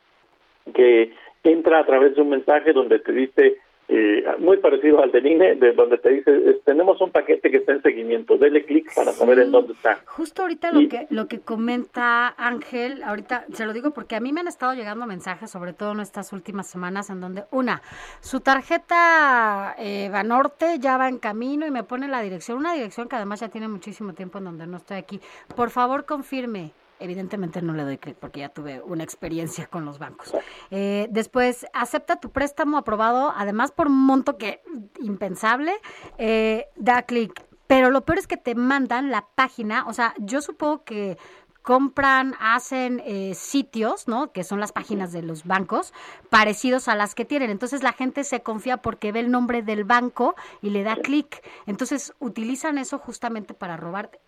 que 0.74 1.14
entra 1.44 1.80
a 1.80 1.86
través 1.86 2.16
de 2.16 2.22
un 2.22 2.30
mensaje 2.30 2.74
donde 2.74 3.00
te 3.00 3.12
dice 3.12 3.58
eh, 3.94 4.24
muy 4.40 4.56
parecido 4.56 5.04
al 5.04 5.12
del 5.12 5.26
INE, 5.26 5.56
de 5.56 5.74
donde 5.74 5.98
te 5.98 6.12
dice, 6.12 6.32
tenemos 6.64 7.02
un 7.02 7.12
paquete 7.12 7.52
que 7.52 7.58
está 7.58 7.74
en 7.74 7.82
seguimiento, 7.82 8.38
dele 8.38 8.64
clic 8.64 8.90
para 8.96 9.12
saber 9.12 9.40
en 9.40 9.52
dónde 9.52 9.74
está. 9.74 10.00
Justo 10.06 10.44
ahorita 10.44 10.72
lo 10.72 10.88
que 10.88 11.08
lo 11.10 11.28
que 11.28 11.42
comenta 11.42 12.34
Ángel, 12.38 13.04
ahorita 13.04 13.48
se 13.52 13.66
lo 13.66 13.74
digo 13.74 13.92
porque 13.92 14.16
a 14.16 14.22
mí 14.22 14.32
me 14.32 14.40
han 14.40 14.48
estado 14.48 14.74
llegando 14.76 15.06
mensajes, 15.08 15.52
sobre 15.52 15.74
todo 15.74 15.92
en 15.92 16.00
estas 16.00 16.32
últimas 16.32 16.68
semanas, 16.68 17.10
en 17.10 17.20
donde, 17.20 17.44
una, 17.52 17.82
su 18.22 18.40
tarjeta 18.40 19.76
eh, 19.78 20.08
Banorte 20.10 20.80
ya 20.80 20.98
va 20.98 21.10
en 21.10 21.18
camino 21.18 21.68
y 21.68 21.72
me 21.72 21.84
pone 21.84 22.08
la 22.08 22.22
dirección, 22.22 22.60
una 22.60 22.74
dirección 22.74 23.10
que 23.10 23.18
además 23.18 23.42
ya 23.42 23.50
tiene 23.50 23.68
muchísimo 23.68 24.14
tiempo 24.14 24.38
en 24.38 24.46
donde 24.46 24.68
no 24.68 24.78
estoy 24.78 25.00
aquí. 25.00 25.20
Por 25.54 25.70
favor, 25.70 26.06
confirme 26.06 26.72
evidentemente 27.02 27.62
no 27.62 27.74
le 27.74 27.84
doy 27.84 27.98
clic 27.98 28.16
porque 28.16 28.42
ya 28.42 28.50
tuve 28.50 28.82
una 28.82 29.04
experiencia 29.04 29.68
con 29.68 29.86
los 29.86 30.00
bancos. 30.00 30.34
Eh, 30.70 31.08
después, 31.12 31.66
acepta 31.74 32.20
tu 32.20 32.32
préstamo 32.32 32.78
aprobado, 32.78 33.34
además 33.36 33.72
por 33.72 33.88
un 33.88 34.06
monto 34.06 34.38
que 34.38 34.62
impensable, 35.00 35.74
eh, 36.18 36.68
da 36.76 37.04
clic. 37.04 37.46
Pero 37.68 37.90
lo 37.90 38.02
peor 38.02 38.20
es 38.20 38.28
que 38.28 38.38
te 38.38 38.54
mandan 38.54 39.12
la 39.12 39.28
página, 39.34 39.86
o 39.88 39.94
sea, 39.94 40.14
yo 40.18 40.42
supongo 40.42 40.84
que 40.84 41.18
compran, 41.62 42.36
hacen 42.40 43.02
eh, 43.06 43.34
sitios, 43.36 44.08
¿no? 44.08 44.32
Que 44.32 44.44
son 44.44 44.60
las 44.60 44.72
páginas 44.72 45.12
de 45.12 45.22
los 45.22 45.46
bancos, 45.46 45.94
parecidos 46.30 46.88
a 46.88 46.96
las 46.96 47.16
que 47.16 47.26
tienen. 47.26 47.50
Entonces 47.50 47.84
la 47.84 47.94
gente 47.94 48.24
se 48.24 48.42
confía 48.42 48.78
porque 48.78 49.12
ve 49.12 49.20
el 49.22 49.32
nombre 49.32 49.62
del 49.62 49.84
banco 49.84 50.36
y 50.62 50.72
le 50.72 50.84
da 50.84 50.96
clic. 50.96 51.44
Entonces 51.66 52.14
utilizan 52.20 52.78
eso 52.78 52.98
justamente 52.98 53.54
para 53.54 53.78
robarte. 53.78 54.20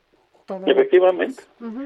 Efectivamente. 0.65 1.43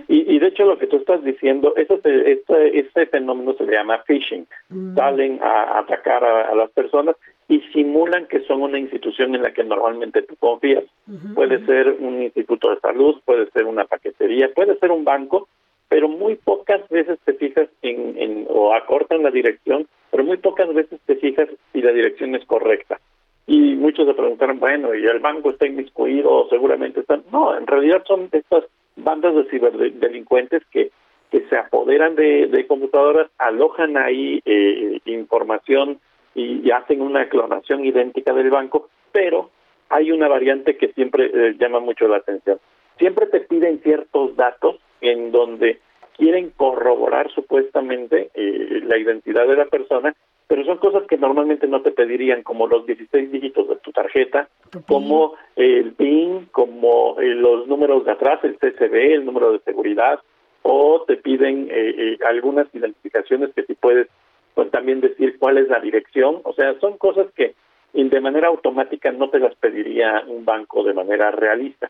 y, 0.07 0.39
de 0.39 0.47
hecho 0.47 0.65
lo 0.65 0.77
que 0.77 0.87
tú 0.87 0.97
estás 0.97 1.23
diciendo, 1.23 1.73
eso 1.75 1.99
ese 2.03 3.05
fenómeno 3.07 3.53
se 3.53 3.65
le 3.65 3.73
llama 3.73 4.03
phishing. 4.07 4.47
Mm. 4.69 4.95
Salen 4.95 5.39
a, 5.41 5.79
atacar 5.79 6.23
a, 6.23 6.55
las 6.55 6.71
personas 6.71 7.15
y 7.47 7.61
simulan 7.73 8.27
que 8.27 8.41
son 8.41 8.61
una 8.61 8.79
institución 8.79 9.35
en 9.35 9.43
la 9.43 9.53
que 9.53 9.63
normalmente 9.63 10.21
tú 10.23 10.35
confías. 10.37 10.83
Puede 11.35 11.65
ser 11.65 11.95
un 11.99 12.21
instituto 12.21 12.69
de 12.69 12.79
salud, 12.79 13.21
puede 13.23 13.49
ser 13.51 13.65
una 13.65 13.85
paquetería, 13.85 14.49
puede 14.53 14.77
ser 14.79 14.91
un 14.91 15.03
banco, 15.05 15.47
pero 15.87 16.09
muy 16.09 16.35
pocas 16.35 16.87
veces 16.89 17.19
te 17.23 17.33
fijas 17.33 17.69
en, 17.81 18.17
en 18.17 18.47
o 18.49 18.73
acortan 18.73 19.23
la 19.23 19.31
dirección, 19.31 19.87
pero 20.11 20.23
muy 20.23 20.37
pocas 20.37 20.73
veces 20.73 20.99
te 21.05 21.15
fijas 21.15 21.47
si 21.71 21.81
la 21.81 21.91
dirección 21.91 22.35
es 22.35 22.43
correcta 22.45 22.99
y 23.47 23.75
muchos 23.75 24.05
se 24.05 24.13
preguntaron, 24.13 24.59
bueno, 24.59 24.93
¿y 24.93 25.05
el 25.05 25.19
banco 25.19 25.51
está 25.51 25.65
inmiscuido? 25.65 26.47
Seguramente 26.49 26.99
están... 26.99 27.23
No, 27.31 27.57
en 27.57 27.65
realidad 27.65 28.03
son 28.05 28.27
estas 28.33 28.65
bandas 28.97 29.33
de 29.35 29.45
ciberdelincuentes 29.45 30.63
que, 30.69 30.91
que 31.31 31.47
se 31.47 31.57
apoderan 31.57 32.15
de, 32.15 32.65
computadoras, 32.67 33.31
alojan 33.37 33.95
ahí 33.95 34.41
eh, 34.43 34.99
información 35.05 35.99
y, 36.35 36.69
hacen 36.71 37.01
una 37.01 37.29
clonación 37.29 37.85
idéntica 37.85 38.33
del 38.33 38.49
banco, 38.49 38.89
pero 39.13 39.49
hay 39.89 40.11
una 40.11 40.27
variante 40.27 40.75
que 40.75 40.89
siempre 40.89 41.31
eh, 41.33 41.55
llama 41.57 41.79
mucho 41.79 42.07
la 42.09 42.17
atención. 42.17 42.59
Siempre 42.97 43.27
te 43.27 43.39
piden 43.39 43.79
ciertos 43.79 44.35
datos 44.35 44.75
en 44.99 45.31
donde 45.31 45.79
quieren 46.17 46.51
corroborar 46.57 47.31
supuestamente 47.31 48.29
eh, 48.33 48.81
la 48.83 48.97
identidad 48.97 49.47
de 49.47 49.55
la 49.55 49.65
persona 49.65 50.13
pero 50.47 50.63
son 50.63 50.77
cosas 50.77 51.03
que 51.07 51.17
normalmente 51.17 51.67
no 51.67 51.81
te 51.81 51.91
pedirían, 51.91 52.41
como 52.41 52.67
los 52.67 52.85
16 52.85 53.31
dígitos 53.31 53.67
de 53.67 53.75
tu 53.77 53.91
tarjeta, 53.91 54.47
como 54.87 55.33
el 55.57 55.91
PIN, 55.93 56.47
como 56.51 57.19
eh, 57.19 57.35
los 57.35 57.67
números 57.67 58.05
de 58.05 58.11
atrás, 58.11 58.39
el 58.43 58.57
CCB, 58.57 59.13
el 59.13 59.25
número 59.25 59.51
de 59.51 59.59
seguridad, 59.59 60.21
o 60.61 61.03
te 61.05 61.17
piden 61.17 61.67
eh, 61.69 61.95
eh, 61.97 62.17
algunas 62.27 62.73
identificaciones 62.73 63.53
que 63.53 63.63
si 63.63 63.73
puedes 63.73 64.07
pues, 64.53 64.71
también 64.71 65.01
decir 65.01 65.37
cuál 65.37 65.57
es 65.57 65.67
la 65.67 65.79
dirección. 65.79 66.39
O 66.43 66.53
sea, 66.53 66.79
son 66.79 66.97
cosas 66.97 67.27
que 67.35 67.55
de 67.93 68.21
manera 68.21 68.47
automática 68.47 69.11
no 69.11 69.29
te 69.29 69.39
las 69.39 69.55
pediría 69.55 70.23
un 70.27 70.45
banco 70.45 70.83
de 70.83 70.93
manera 70.93 71.31
realista. 71.31 71.89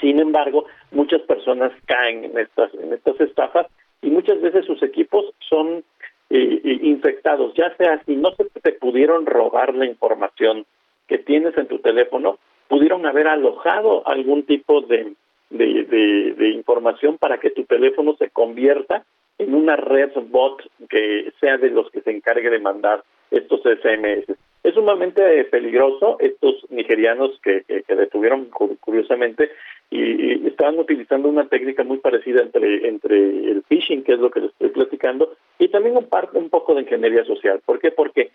Sin 0.00 0.18
embargo, 0.20 0.66
muchas 0.92 1.20
personas 1.22 1.72
caen 1.86 2.24
en 2.24 2.38
estas, 2.38 2.72
en 2.74 2.92
estas 2.92 3.20
estafas 3.20 3.66
y 4.02 4.10
muchas 4.10 4.40
veces 4.40 4.64
sus 4.64 4.82
equipos 4.82 5.26
son 5.48 5.84
infectados, 6.30 7.52
ya 7.54 7.74
sea 7.76 8.02
si 8.04 8.16
no 8.16 8.30
se 8.32 8.44
te 8.44 8.72
pudieron 8.72 9.26
robar 9.26 9.74
la 9.74 9.86
información 9.86 10.64
que 11.08 11.18
tienes 11.18 11.56
en 11.58 11.66
tu 11.66 11.80
teléfono, 11.80 12.38
pudieron 12.68 13.04
haber 13.04 13.26
alojado 13.26 14.06
algún 14.06 14.44
tipo 14.44 14.80
de, 14.82 15.14
de, 15.50 16.48
información 16.50 17.18
para 17.18 17.38
que 17.38 17.50
tu 17.50 17.64
teléfono 17.64 18.14
se 18.16 18.30
convierta 18.30 19.04
en 19.38 19.54
una 19.54 19.74
red 19.76 20.12
bot 20.28 20.62
que 20.88 21.32
sea 21.40 21.56
de 21.58 21.70
los 21.70 21.90
que 21.90 22.00
se 22.02 22.10
encargue 22.10 22.50
de 22.50 22.60
mandar 22.60 23.02
estos 23.30 23.60
SMS. 23.62 24.26
Es 24.62 24.74
sumamente 24.74 25.44
peligroso. 25.44 26.18
Estos 26.20 26.66
nigerianos 26.70 27.38
que, 27.42 27.62
que, 27.64 27.94
detuvieron 27.94 28.46
curiosamente 28.80 29.50
y, 29.90 30.46
estaban 30.46 30.78
utilizando 30.78 31.28
una 31.28 31.48
técnica 31.48 31.84
muy 31.84 31.98
parecida 31.98 32.42
entre, 32.42 32.86
entre 32.86 33.16
el 33.16 33.62
phishing, 33.68 34.04
que 34.04 34.12
es 34.12 34.18
lo 34.18 34.30
que 34.30 34.40
les 34.40 34.50
estoy 34.50 34.68
platicando, 34.68 35.34
y 35.58 35.68
también 35.68 35.96
un, 35.96 36.08
parte, 36.08 36.36
un 36.36 36.50
poco 36.50 36.74
de 36.74 36.82
ingeniería 36.82 37.24
social. 37.24 37.60
¿Por 37.64 37.78
qué? 37.78 37.90
Porque 37.90 38.30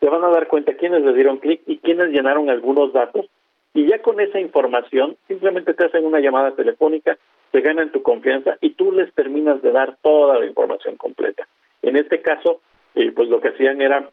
se 0.00 0.06
van 0.08 0.24
a 0.24 0.30
dar 0.30 0.48
cuenta 0.48 0.74
quiénes 0.74 1.02
le 1.02 1.12
dieron 1.12 1.38
clic 1.38 1.62
y 1.66 1.78
quiénes 1.78 2.08
llenaron 2.08 2.50
algunos 2.50 2.92
datos 2.92 3.26
y 3.74 3.86
ya 3.86 4.00
con 4.00 4.20
esa 4.20 4.40
información 4.40 5.16
simplemente 5.28 5.74
te 5.74 5.84
hacen 5.84 6.04
una 6.04 6.20
llamada 6.20 6.52
telefónica, 6.52 7.16
te 7.50 7.60
ganan 7.60 7.92
tu 7.92 8.02
confianza 8.02 8.56
y 8.60 8.70
tú 8.70 8.92
les 8.92 9.12
terminas 9.14 9.62
de 9.62 9.72
dar 9.72 9.96
toda 10.02 10.38
la 10.38 10.46
información 10.46 10.96
completa. 10.96 11.46
En 11.82 11.96
este 11.96 12.20
caso, 12.20 12.60
eh, 12.94 13.12
pues 13.12 13.28
lo 13.28 13.40
que 13.40 13.48
hacían 13.48 13.80
era 13.80 14.10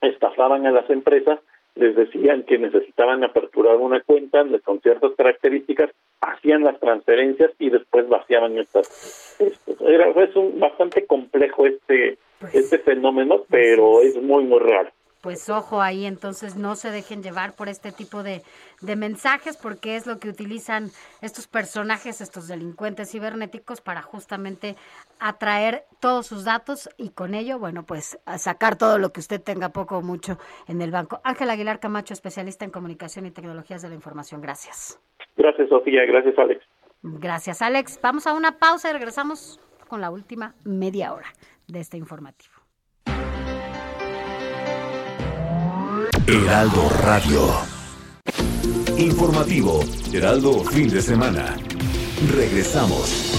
estafaban 0.00 0.66
a 0.66 0.72
las 0.72 0.88
empresas, 0.90 1.40
les 1.74 1.94
decían 1.94 2.42
que 2.42 2.58
necesitaban 2.58 3.22
aperturar 3.24 3.76
una 3.76 4.00
cuenta 4.00 4.44
con 4.64 4.80
ciertas 4.80 5.12
características, 5.16 5.90
hacían 6.20 6.64
las 6.64 6.78
transferencias 6.80 7.52
y 7.58 7.70
después 7.70 8.08
vaciaban 8.08 8.58
estas. 8.58 9.36
Era, 9.80 10.10
es 10.10 10.36
un, 10.36 10.58
bastante 10.58 11.06
complejo 11.06 11.66
este, 11.66 12.18
pues 12.40 12.54
este 12.54 12.78
fenómeno, 12.78 13.44
pero 13.48 14.02
es 14.02 14.20
muy, 14.20 14.44
muy 14.44 14.58
raro 14.58 14.90
pues 15.20 15.48
ojo 15.50 15.82
ahí, 15.82 16.06
entonces 16.06 16.56
no 16.56 16.76
se 16.76 16.90
dejen 16.90 17.22
llevar 17.22 17.54
por 17.54 17.68
este 17.68 17.92
tipo 17.92 18.22
de, 18.22 18.42
de, 18.80 18.96
mensajes 18.96 19.56
porque 19.56 19.96
es 19.96 20.06
lo 20.06 20.18
que 20.18 20.28
utilizan 20.28 20.90
estos 21.20 21.46
personajes, 21.46 22.20
estos 22.20 22.48
delincuentes 22.48 23.10
cibernéticos 23.10 23.80
para 23.80 24.02
justamente 24.02 24.76
atraer 25.18 25.84
todos 26.00 26.26
sus 26.26 26.44
datos 26.44 26.88
y 26.96 27.10
con 27.10 27.34
ello, 27.34 27.58
bueno, 27.58 27.84
pues 27.84 28.18
sacar 28.38 28.76
todo 28.76 28.98
lo 28.98 29.12
que 29.12 29.20
usted 29.20 29.40
tenga 29.40 29.70
poco 29.70 29.98
o 29.98 30.02
mucho 30.02 30.38
en 30.68 30.80
el 30.80 30.90
banco. 30.90 31.20
Ángel 31.24 31.50
Aguilar 31.50 31.80
Camacho, 31.80 32.14
especialista 32.14 32.64
en 32.64 32.70
comunicación 32.70 33.26
y 33.26 33.30
tecnologías 33.30 33.82
de 33.82 33.88
la 33.88 33.94
información. 33.94 34.40
Gracias. 34.40 35.00
Gracias, 35.36 35.68
Sofía. 35.68 36.04
Gracias, 36.06 36.38
Alex. 36.38 36.64
Gracias, 37.02 37.62
Alex. 37.62 37.98
Vamos 38.02 38.26
a 38.26 38.34
una 38.34 38.58
pausa 38.58 38.90
y 38.90 38.92
regresamos 38.92 39.60
con 39.88 40.00
la 40.00 40.10
última 40.10 40.54
media 40.64 41.12
hora 41.12 41.28
de 41.66 41.80
este 41.80 41.96
informativo. 41.96 42.59
Heraldo 46.32 46.88
Radio. 47.02 47.48
Informativo, 48.96 49.80
Heraldo 50.12 50.62
fin 50.62 50.88
de 50.88 51.02
semana. 51.02 51.56
Regresamos. 52.32 53.34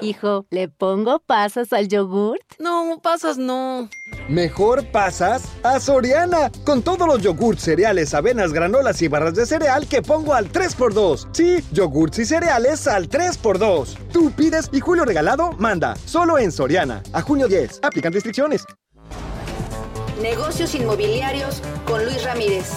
Hijo, 0.00 0.46
¿le 0.50 0.68
pongo 0.68 1.18
pasas 1.18 1.72
al 1.72 1.88
yogurt? 1.88 2.40
No, 2.60 3.00
pasas 3.02 3.36
no. 3.36 3.88
Mejor 4.28 4.86
pasas 4.92 5.42
a 5.64 5.80
Soriana, 5.80 6.52
con 6.64 6.82
todos 6.82 7.08
los 7.08 7.20
yogurts, 7.20 7.62
cereales, 7.62 8.14
avenas, 8.14 8.52
granolas 8.52 9.02
y 9.02 9.08
barras 9.08 9.34
de 9.34 9.44
cereal 9.44 9.88
que 9.88 10.02
pongo 10.02 10.34
al 10.34 10.52
3x2. 10.52 11.30
Sí, 11.32 11.64
yogurts 11.72 12.20
y 12.20 12.26
cereales 12.26 12.86
al 12.86 13.08
3x2. 13.08 13.96
Tú 14.12 14.30
pides 14.30 14.70
y 14.72 14.78
Julio 14.78 15.04
Regalado 15.04 15.50
manda, 15.58 15.96
solo 15.96 16.38
en 16.38 16.52
Soriana. 16.52 17.02
A 17.12 17.22
junio 17.22 17.48
10, 17.48 17.80
aplican 17.82 18.12
restricciones. 18.12 18.64
Negocios 20.20 20.74
inmobiliarios 20.74 21.62
con 21.86 22.04
Luis 22.04 22.22
Ramírez. 22.22 22.70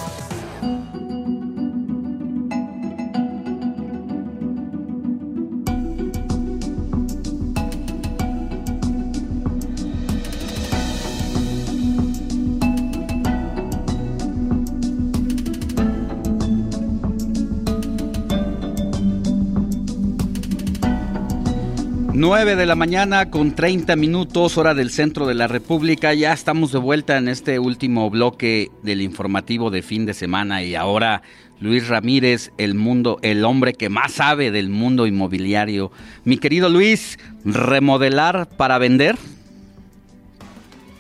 9 22.18 22.56
de 22.56 22.66
la 22.66 22.76
mañana 22.76 23.30
con 23.30 23.56
30 23.56 23.98
minutos, 23.98 24.58
hora 24.58 24.74
del 24.74 24.90
centro 24.90 25.26
de 25.26 25.34
la 25.34 25.48
República. 25.48 26.14
Ya 26.14 26.32
estamos 26.32 26.72
de 26.72 26.80
vuelta 26.80 27.18
en 27.18 27.28
este 27.28 27.60
último 27.60 28.10
bloque 28.10 28.70
del 28.84 29.02
informativo 29.02 29.70
de 29.70 29.82
fin 29.82 30.06
de 30.06 30.14
semana 30.14 30.64
y 30.64 30.76
ahora 30.76 31.24
Luis 31.60 31.90
Ramírez, 31.90 32.54
el 32.58 32.74
mundo, 32.74 33.20
el 33.22 33.44
hombre 33.44 33.74
que 33.74 33.90
más 33.90 34.14
sabe 34.14 34.50
del 34.52 34.70
mundo 34.70 35.08
inmobiliario. 35.08 35.92
Mi 36.24 36.38
querido 36.38 36.70
Luis, 36.70 37.20
remodelar 37.44 38.48
para 38.48 38.78
vender. 38.78 39.16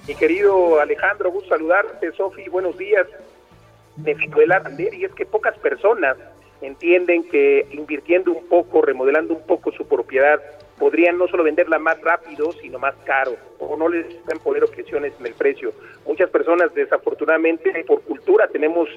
Mi 0.10 0.16
querido 0.16 0.82
Alejandro, 0.82 1.32
gusto 1.32 1.48
saludarte. 1.52 2.12
Sofi, 2.12 2.50
buenos 2.50 2.78
días. 2.78 3.08
Me 3.96 4.16
Venezuela, 4.16 4.62
y 4.78 5.06
es 5.06 5.14
que 5.14 5.26
pocas 5.26 5.58
personas 5.60 6.18
entienden 6.62 7.28
que 7.30 7.68
invirtiendo 7.72 8.32
un 8.32 8.48
poco, 8.48 8.82
remodelando 8.82 9.34
un 9.34 9.46
poco 9.46 9.72
su 9.72 9.88
propiedad, 9.88 10.42
podrían 10.78 11.18
no 11.18 11.28
solo 11.28 11.44
venderla 11.44 11.80
más 11.80 12.00
rápido, 12.02 12.52
sino 12.54 12.80
más 12.80 12.96
caro, 13.06 13.36
o 13.60 13.78
no 13.78 13.88
les 13.88 14.14
pueden 14.16 14.42
poner 14.42 14.64
objeciones 14.64 15.14
en 15.20 15.26
el 15.26 15.34
precio. 15.34 15.74
Muchas 16.06 16.30
personas, 16.30 16.74
desafortunadamente, 16.74 17.84
por 17.86 18.02
cultura, 18.02 18.48
tenemos 18.48 18.90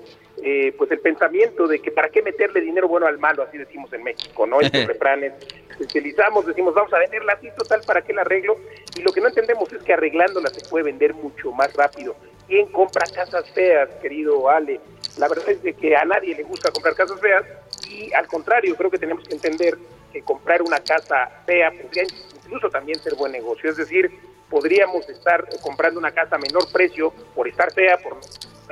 eh, 0.43 0.75
pues 0.77 0.91
el 0.91 0.99
pensamiento 0.99 1.67
de 1.67 1.79
que 1.79 1.91
para 1.91 2.09
qué 2.09 2.23
meterle 2.23 2.61
dinero 2.61 2.89
bueno 2.89 3.07
al 3.07 3.19
malo, 3.19 3.43
así 3.43 3.59
decimos 3.59 3.93
en 3.93 4.03
México, 4.03 4.47
¿no? 4.47 4.61
Estos 4.61 4.87
refranes 4.89 5.33
utilizamos, 5.79 6.45
decimos, 6.47 6.75
vamos 6.75 6.93
a 6.93 6.99
venderla 6.99 7.35
así, 7.35 7.49
total, 7.57 7.81
¿para 7.87 8.03
qué 8.03 8.13
la 8.13 8.23
arreglo? 8.23 8.57
Y 8.97 9.03
lo 9.03 9.13
que 9.13 9.21
no 9.21 9.29
entendemos 9.29 9.73
es 9.73 9.83
que 9.83 9.93
arreglándola 9.93 10.49
se 10.49 10.69
puede 10.69 10.87
vender 10.87 11.15
mucho 11.15 11.53
más 11.53 11.73
rápido. 11.75 12.17
¿Quién 12.49 12.67
compra 12.67 13.07
casas 13.15 13.51
feas, 13.53 13.89
querido 14.03 14.49
Ale? 14.49 14.81
La 15.19 15.29
verdad 15.29 15.49
es 15.51 15.63
de 15.63 15.75
que 15.75 15.97
a 15.97 16.05
nadie 16.05 16.35
le 16.35 16.45
gusta 16.45 16.71
comprar 16.71 16.95
casas 16.95 17.21
feas 17.21 17.45
y 17.91 18.13
al 18.13 18.27
contrario, 18.27 18.77
creo 18.77 18.91
que 18.91 18.99
tenemos 18.99 19.27
que 19.27 19.35
entender 19.35 19.77
que 20.13 20.23
comprar 20.23 20.63
una 20.63 20.79
casa 20.79 21.29
fea 21.45 21.71
podría 21.71 22.05
incluso 22.45 22.71
también 22.71 22.99
ser 23.01 23.15
buen 23.17 23.33
negocio. 23.33 23.69
Es 23.69 23.77
decir, 23.77 24.11
podríamos 24.49 25.09
estar 25.09 25.47
comprando 25.61 25.99
una 25.99 26.13
casa 26.13 26.37
a 26.37 26.39
menor 26.39 26.71
precio 26.73 27.13
por 27.35 27.49
estar 27.49 27.73
fea, 27.73 27.99
por 27.99 28.19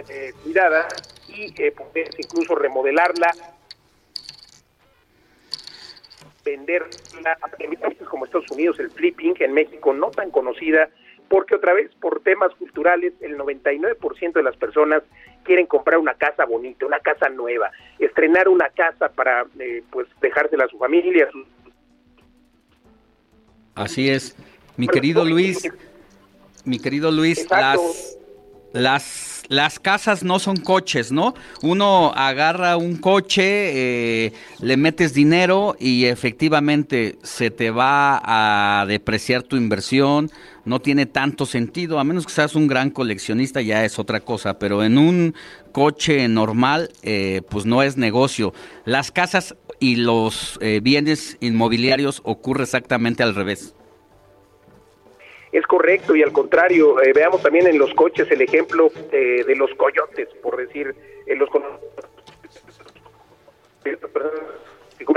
eh, 0.08 0.32
cuidada 0.42 0.86
y 1.28 1.52
eh, 1.60 1.72
poder 1.72 2.10
incluso 2.16 2.54
remodelarla, 2.54 3.32
venderla 6.44 7.38
en 7.58 7.74
países 7.76 8.06
como 8.08 8.24
Estados 8.24 8.50
Unidos, 8.52 8.78
el 8.78 8.90
flipping, 8.90 9.34
en 9.40 9.52
México 9.52 9.92
no 9.92 10.10
tan 10.10 10.30
conocida, 10.30 10.88
porque 11.28 11.54
otra 11.54 11.74
vez 11.74 11.90
por 12.00 12.20
temas 12.20 12.54
culturales 12.54 13.12
el 13.20 13.36
99% 13.36 14.32
de 14.32 14.42
las 14.42 14.56
personas 14.56 15.02
quieren 15.44 15.66
comprar 15.66 15.98
una 15.98 16.14
casa 16.14 16.44
bonita, 16.44 16.86
una 16.86 17.00
casa 17.00 17.28
nueva, 17.28 17.70
estrenar 17.98 18.48
una 18.48 18.68
casa 18.70 19.08
para 19.08 19.46
eh, 19.58 19.82
pues 19.90 20.06
dejársela 20.20 20.64
a 20.64 20.68
su 20.68 20.78
familia. 20.78 21.28
Así 23.74 24.08
es, 24.08 24.36
mi 24.76 24.88
querido 24.88 25.24
Luis, 25.24 25.70
mi 26.64 26.78
querido 26.78 27.10
Luis, 27.10 27.48
las 27.50 28.18
las 28.72 29.36
las 29.48 29.78
casas 29.78 30.22
no 30.24 30.38
son 30.38 30.56
coches, 30.56 31.12
¿no? 31.12 31.34
Uno 31.62 32.12
agarra 32.14 32.76
un 32.76 32.96
coche, 32.96 34.24
eh, 34.24 34.32
le 34.60 34.76
metes 34.76 35.14
dinero 35.14 35.76
y 35.78 36.06
efectivamente 36.06 37.18
se 37.22 37.50
te 37.50 37.70
va 37.70 38.20
a 38.24 38.86
depreciar 38.86 39.42
tu 39.42 39.56
inversión, 39.56 40.30
no 40.66 40.80
tiene 40.80 41.06
tanto 41.06 41.46
sentido, 41.46 41.98
a 41.98 42.04
menos 42.04 42.26
que 42.26 42.32
seas 42.32 42.54
un 42.54 42.66
gran 42.66 42.90
coleccionista 42.90 43.62
ya 43.62 43.84
es 43.84 43.98
otra 43.98 44.20
cosa, 44.20 44.58
pero 44.58 44.84
en 44.84 44.98
un 44.98 45.34
coche 45.72 46.28
normal 46.28 46.90
eh, 47.02 47.40
pues 47.48 47.64
no 47.64 47.82
es 47.82 47.96
negocio. 47.96 48.52
Las 48.84 49.10
casas 49.10 49.56
y 49.78 49.96
los 49.96 50.58
eh, 50.60 50.80
bienes 50.82 51.38
inmobiliarios 51.40 52.20
ocurre 52.24 52.64
exactamente 52.64 53.22
al 53.22 53.34
revés 53.34 53.74
es 55.52 55.66
correcto 55.66 56.14
y 56.14 56.22
al 56.22 56.32
contrario, 56.32 57.00
eh, 57.00 57.12
veamos 57.14 57.40
también 57.40 57.66
en 57.66 57.78
los 57.78 57.94
coches 57.94 58.30
el 58.30 58.42
ejemplo 58.42 58.90
eh, 59.10 59.42
de 59.46 59.56
los 59.56 59.72
coyotes, 59.74 60.28
por 60.42 60.56
decir, 60.56 60.94
en 61.26 61.38
los 61.38 61.48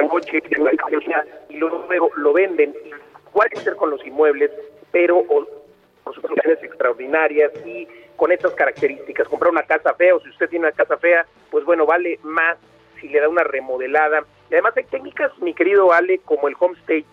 coche 0.09 0.41
y 1.49 1.57
luego 1.57 2.09
lo 2.15 2.33
venden. 2.33 2.73
Igual 3.31 3.49
que 3.49 3.59
ser 3.59 3.75
con 3.75 3.89
los 3.89 4.05
inmuebles, 4.05 4.51
pero 4.91 5.23
con 5.25 5.47
soluciones 6.13 6.63
extraordinarias 6.63 7.51
y 7.65 7.87
con 8.15 8.31
estas 8.31 8.53
características. 8.53 9.27
Comprar 9.27 9.51
una 9.51 9.63
casa 9.63 9.93
fea 9.93 10.15
o 10.15 10.19
si 10.19 10.29
usted 10.29 10.49
tiene 10.49 10.65
una 10.67 10.75
casa 10.75 10.97
fea, 10.97 11.25
pues 11.51 11.63
bueno, 11.65 11.85
vale 11.85 12.19
más 12.23 12.57
si 12.99 13.07
le 13.07 13.19
da 13.19 13.29
una 13.29 13.43
remodelada. 13.43 14.23
Y 14.49 14.53
además 14.53 14.75
hay 14.75 14.83
técnicas, 14.85 15.31
mi 15.39 15.53
querido 15.53 15.93
Ale, 15.93 16.19
como 16.19 16.47
el 16.47 16.55
homestay, 16.59 17.05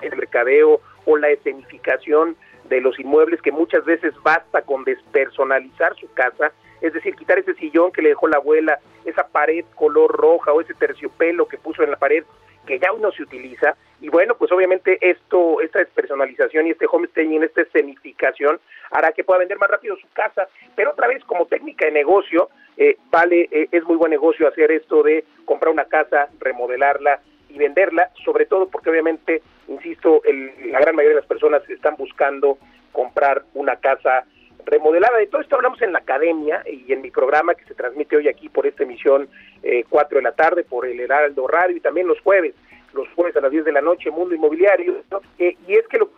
el 0.00 0.16
mercadeo 0.16 0.80
o 1.04 1.16
la 1.16 1.30
escenificación 1.30 2.36
de 2.64 2.80
los 2.80 2.98
inmuebles 2.98 3.42
que 3.42 3.52
muchas 3.52 3.84
veces 3.84 4.14
basta 4.22 4.62
con 4.62 4.84
despersonalizar 4.84 5.94
su 5.96 6.12
casa, 6.12 6.52
es 6.80 6.92
decir, 6.92 7.14
quitar 7.16 7.38
ese 7.38 7.54
sillón 7.54 7.92
que 7.92 8.02
le 8.02 8.10
dejó 8.10 8.28
la 8.28 8.38
abuela, 8.38 8.78
esa 9.04 9.26
pared 9.28 9.64
color 9.74 10.10
roja 10.10 10.52
o 10.52 10.60
ese 10.60 10.74
terciopelo 10.74 11.46
que 11.46 11.58
puso 11.58 11.82
en 11.82 11.90
la 11.90 11.96
pared 11.96 12.24
que 12.66 12.78
ya 12.78 12.92
uno 12.92 13.10
se 13.12 13.22
utiliza 13.22 13.76
y 14.02 14.08
bueno, 14.08 14.34
pues 14.36 14.50
obviamente 14.50 14.98
esto, 15.00 15.60
esta 15.60 15.78
despersonalización 15.78 16.66
y 16.66 16.70
este 16.70 16.86
homestaying, 16.90 17.44
esta 17.44 17.62
escenificación 17.62 18.58
hará 18.90 19.12
que 19.12 19.22
pueda 19.22 19.38
vender 19.38 19.58
más 19.58 19.70
rápido 19.70 19.96
su 19.96 20.08
casa, 20.12 20.48
pero 20.74 20.90
otra 20.90 21.06
vez 21.06 21.22
como 21.24 21.46
técnica 21.46 21.86
de 21.86 21.92
negocio, 21.92 22.50
eh, 22.76 22.96
vale, 23.12 23.48
eh, 23.52 23.68
es 23.70 23.84
muy 23.84 23.94
buen 23.94 24.10
negocio 24.10 24.48
hacer 24.48 24.72
esto 24.72 25.04
de 25.04 25.24
comprar 25.44 25.72
una 25.72 25.84
casa, 25.84 26.28
remodelarla 26.40 27.20
y 27.48 27.58
venderla, 27.58 28.10
sobre 28.24 28.46
todo 28.46 28.66
porque 28.66 28.90
obviamente, 28.90 29.40
insisto, 29.68 30.20
la 30.26 30.80
gran 30.80 30.96
mayoría 30.96 31.14
de 31.14 31.20
las 31.20 31.28
personas 31.28 31.62
están 31.70 31.94
buscando 31.94 32.58
comprar 32.90 33.44
una 33.54 33.76
casa 33.76 34.24
remodelada. 34.64 35.18
De 35.18 35.28
todo 35.28 35.42
esto 35.42 35.54
hablamos 35.54 35.80
en 35.80 35.92
la 35.92 36.00
academia 36.00 36.64
y 36.66 36.92
en 36.92 37.02
mi 37.02 37.12
programa 37.12 37.54
que 37.54 37.64
se 37.66 37.74
transmite 37.74 38.16
hoy 38.16 38.28
aquí 38.28 38.48
por 38.48 38.66
esta 38.66 38.82
emisión 38.82 39.28
eh, 39.62 39.84
4 39.88 40.18
de 40.18 40.22
la 40.22 40.32
tarde, 40.32 40.64
por 40.64 40.86
el 40.86 40.98
Heraldo 40.98 41.46
Radio 41.46 41.76
y 41.76 41.80
también 41.80 42.08
los 42.08 42.20
jueves, 42.20 42.54
los 42.94 43.08
jueves 43.14 43.36
a 43.36 43.40
las 43.40 43.50
10 43.50 43.64
de 43.64 43.72
la 43.72 43.80
noche, 43.80 44.10
Mundo 44.10 44.34
Inmobiliario. 44.34 45.02
Eh, 45.38 45.56
y 45.66 45.74
es 45.74 45.86
que 45.88 45.98
lo 45.98 46.08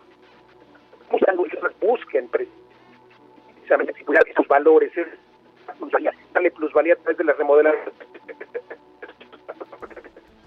busquen 1.81 2.27
precisamente 2.29 3.93
esos 4.31 4.47
valores, 4.47 4.91
darle 6.33 6.51
plusvalía 6.51 6.93
a 6.93 6.97
través 6.97 7.17
de 7.17 7.23
las 7.23 7.37
remodelaciones 7.37 7.93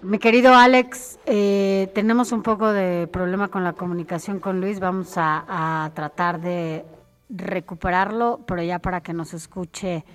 mi 0.01 0.17
querido 0.17 0.53
Alex, 0.53 1.19
eh, 1.25 1.89
tenemos 1.93 2.31
un 2.31 2.41
poco 2.41 2.71
de 2.71 3.07
problema 3.07 3.49
con 3.49 3.65
la 3.65 3.73
comunicación 3.73 4.39
con 4.39 4.61
Luis. 4.61 4.79
Vamos 4.79 5.15
a 5.17 5.91
tratar 5.93 6.39
de 6.39 6.85
recuperarlo, 7.29 8.39
pero 8.47 8.63
ya 8.63 8.79
para 8.79 9.01
que 9.01 9.13
nos 9.13 9.33
escuche 9.33 10.05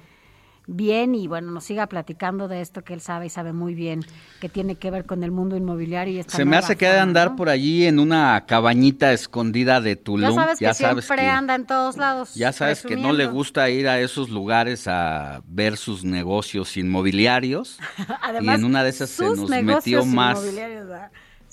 bien 0.66 1.14
y 1.14 1.26
bueno, 1.26 1.50
nos 1.50 1.64
siga 1.64 1.86
platicando 1.86 2.48
de 2.48 2.60
esto 2.60 2.82
que 2.82 2.94
él 2.94 3.00
sabe 3.00 3.26
y 3.26 3.30
sabe 3.30 3.52
muy 3.52 3.74
bien 3.74 4.04
que 4.40 4.48
tiene 4.48 4.76
que 4.76 4.90
ver 4.90 5.04
con 5.04 5.22
el 5.22 5.30
mundo 5.30 5.56
inmobiliario. 5.56 6.20
Y 6.20 6.22
Se 6.24 6.44
me 6.44 6.56
hace 6.56 6.76
que 6.76 6.86
de 6.86 6.98
andar 6.98 7.36
por 7.36 7.48
allí 7.48 7.86
en 7.86 7.98
una 7.98 8.44
cabañita 8.46 9.12
escondida 9.12 9.80
de 9.80 9.96
Tulum. 9.96 10.30
Ya 10.30 10.34
sabes 10.34 10.58
que 10.58 10.74
siempre 10.74 11.28
anda 11.28 11.54
en 11.54 11.66
todos 11.66 11.96
lados. 11.96 12.34
Ya 12.34 12.52
sabes 12.52 12.82
que 12.82 12.96
no 12.96 13.12
le 13.12 13.26
gusta 13.26 13.68
ir 13.70 13.88
a 13.88 14.00
esos 14.00 14.30
lugares 14.30 14.88
a 14.88 15.42
ver 15.46 15.76
sus 15.76 16.04
negocios 16.04 16.76
inmobiliarios. 16.76 17.78
y 18.40 18.48
en 18.48 18.64
una 18.64 18.82
de 18.82 18.90
esas 18.90 19.10
se 19.10 19.24
nos 19.24 19.48
metió 19.50 20.04
más. 20.04 20.40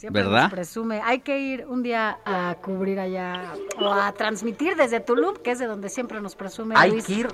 Siempre 0.01 0.23
¿verdad? 0.23 0.49
presume. 0.49 0.99
Hay 1.03 1.19
que 1.19 1.39
ir 1.39 1.67
un 1.67 1.83
día 1.83 2.17
a 2.25 2.55
cubrir 2.59 2.99
allá 2.99 3.53
o 3.79 3.93
a 3.93 4.11
transmitir 4.13 4.75
desde 4.75 4.99
Tulum, 4.99 5.35
que 5.35 5.51
es 5.51 5.59
de 5.59 5.67
donde 5.67 5.89
siempre 5.89 6.19
nos 6.21 6.33
presume. 6.33 6.73
Hay 6.75 6.99
que 7.03 7.13
ir. 7.13 7.27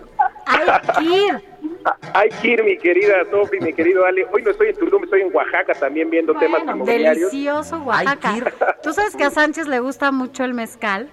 Hay 0.45 0.59
que 0.97 1.03
ir. 1.03 1.43
Hay 2.13 2.29
que 2.29 2.47
ir, 2.49 2.63
mi 2.63 2.77
querida 2.77 3.23
Sofi, 3.29 3.59
mi 3.59 3.73
querido 3.73 4.05
Ale. 4.05 4.25
Hoy 4.31 4.41
no 4.43 4.51
estoy 4.51 4.69
en 4.69 4.75
Tulum, 4.75 5.03
estoy 5.03 5.21
en 5.21 5.35
Oaxaca 5.35 5.73
también 5.73 6.09
viendo 6.09 6.33
temas 6.35 6.63
inmobiliarios. 6.63 7.31
Delicioso 7.31 7.81
Oaxaca. 7.83 8.77
Tú 8.81 8.93
sabes 8.93 9.15
que 9.15 9.23
a 9.23 9.29
Sánchez 9.29 9.67
le 9.67 9.79
gusta 9.79 10.11
mucho 10.11 10.43
el 10.43 10.53
mezcal. 10.53 11.09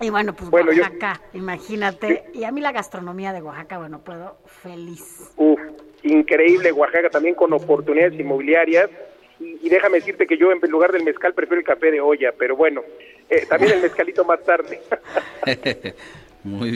Y 0.00 0.10
bueno, 0.10 0.34
pues 0.34 0.50
Oaxaca, 0.50 1.20
imagínate. 1.32 2.24
Y 2.32 2.44
a 2.44 2.52
mí 2.52 2.60
la 2.60 2.72
gastronomía 2.72 3.32
de 3.32 3.42
Oaxaca, 3.42 3.78
bueno, 3.78 4.00
puedo 4.00 4.36
feliz. 4.62 5.32
Uf, 5.36 5.60
increíble 6.02 6.72
Oaxaca 6.72 7.10
también 7.10 7.34
con 7.34 7.52
oportunidades 7.52 8.18
inmobiliarias. 8.18 8.90
Y, 9.40 9.68
déjame 9.68 9.98
decirte 9.98 10.26
que 10.26 10.36
yo 10.36 10.50
en 10.50 10.58
lugar 10.68 10.90
del 10.90 11.04
mezcal 11.04 11.32
prefiero 11.32 11.60
el 11.60 11.66
café 11.66 11.92
de 11.92 12.00
olla, 12.00 12.32
pero 12.36 12.56
bueno, 12.56 12.82
eh, 13.30 13.46
también 13.48 13.74
el 13.74 13.82
mezcalito 13.82 14.24
más 14.24 14.42
tarde. 14.42 14.80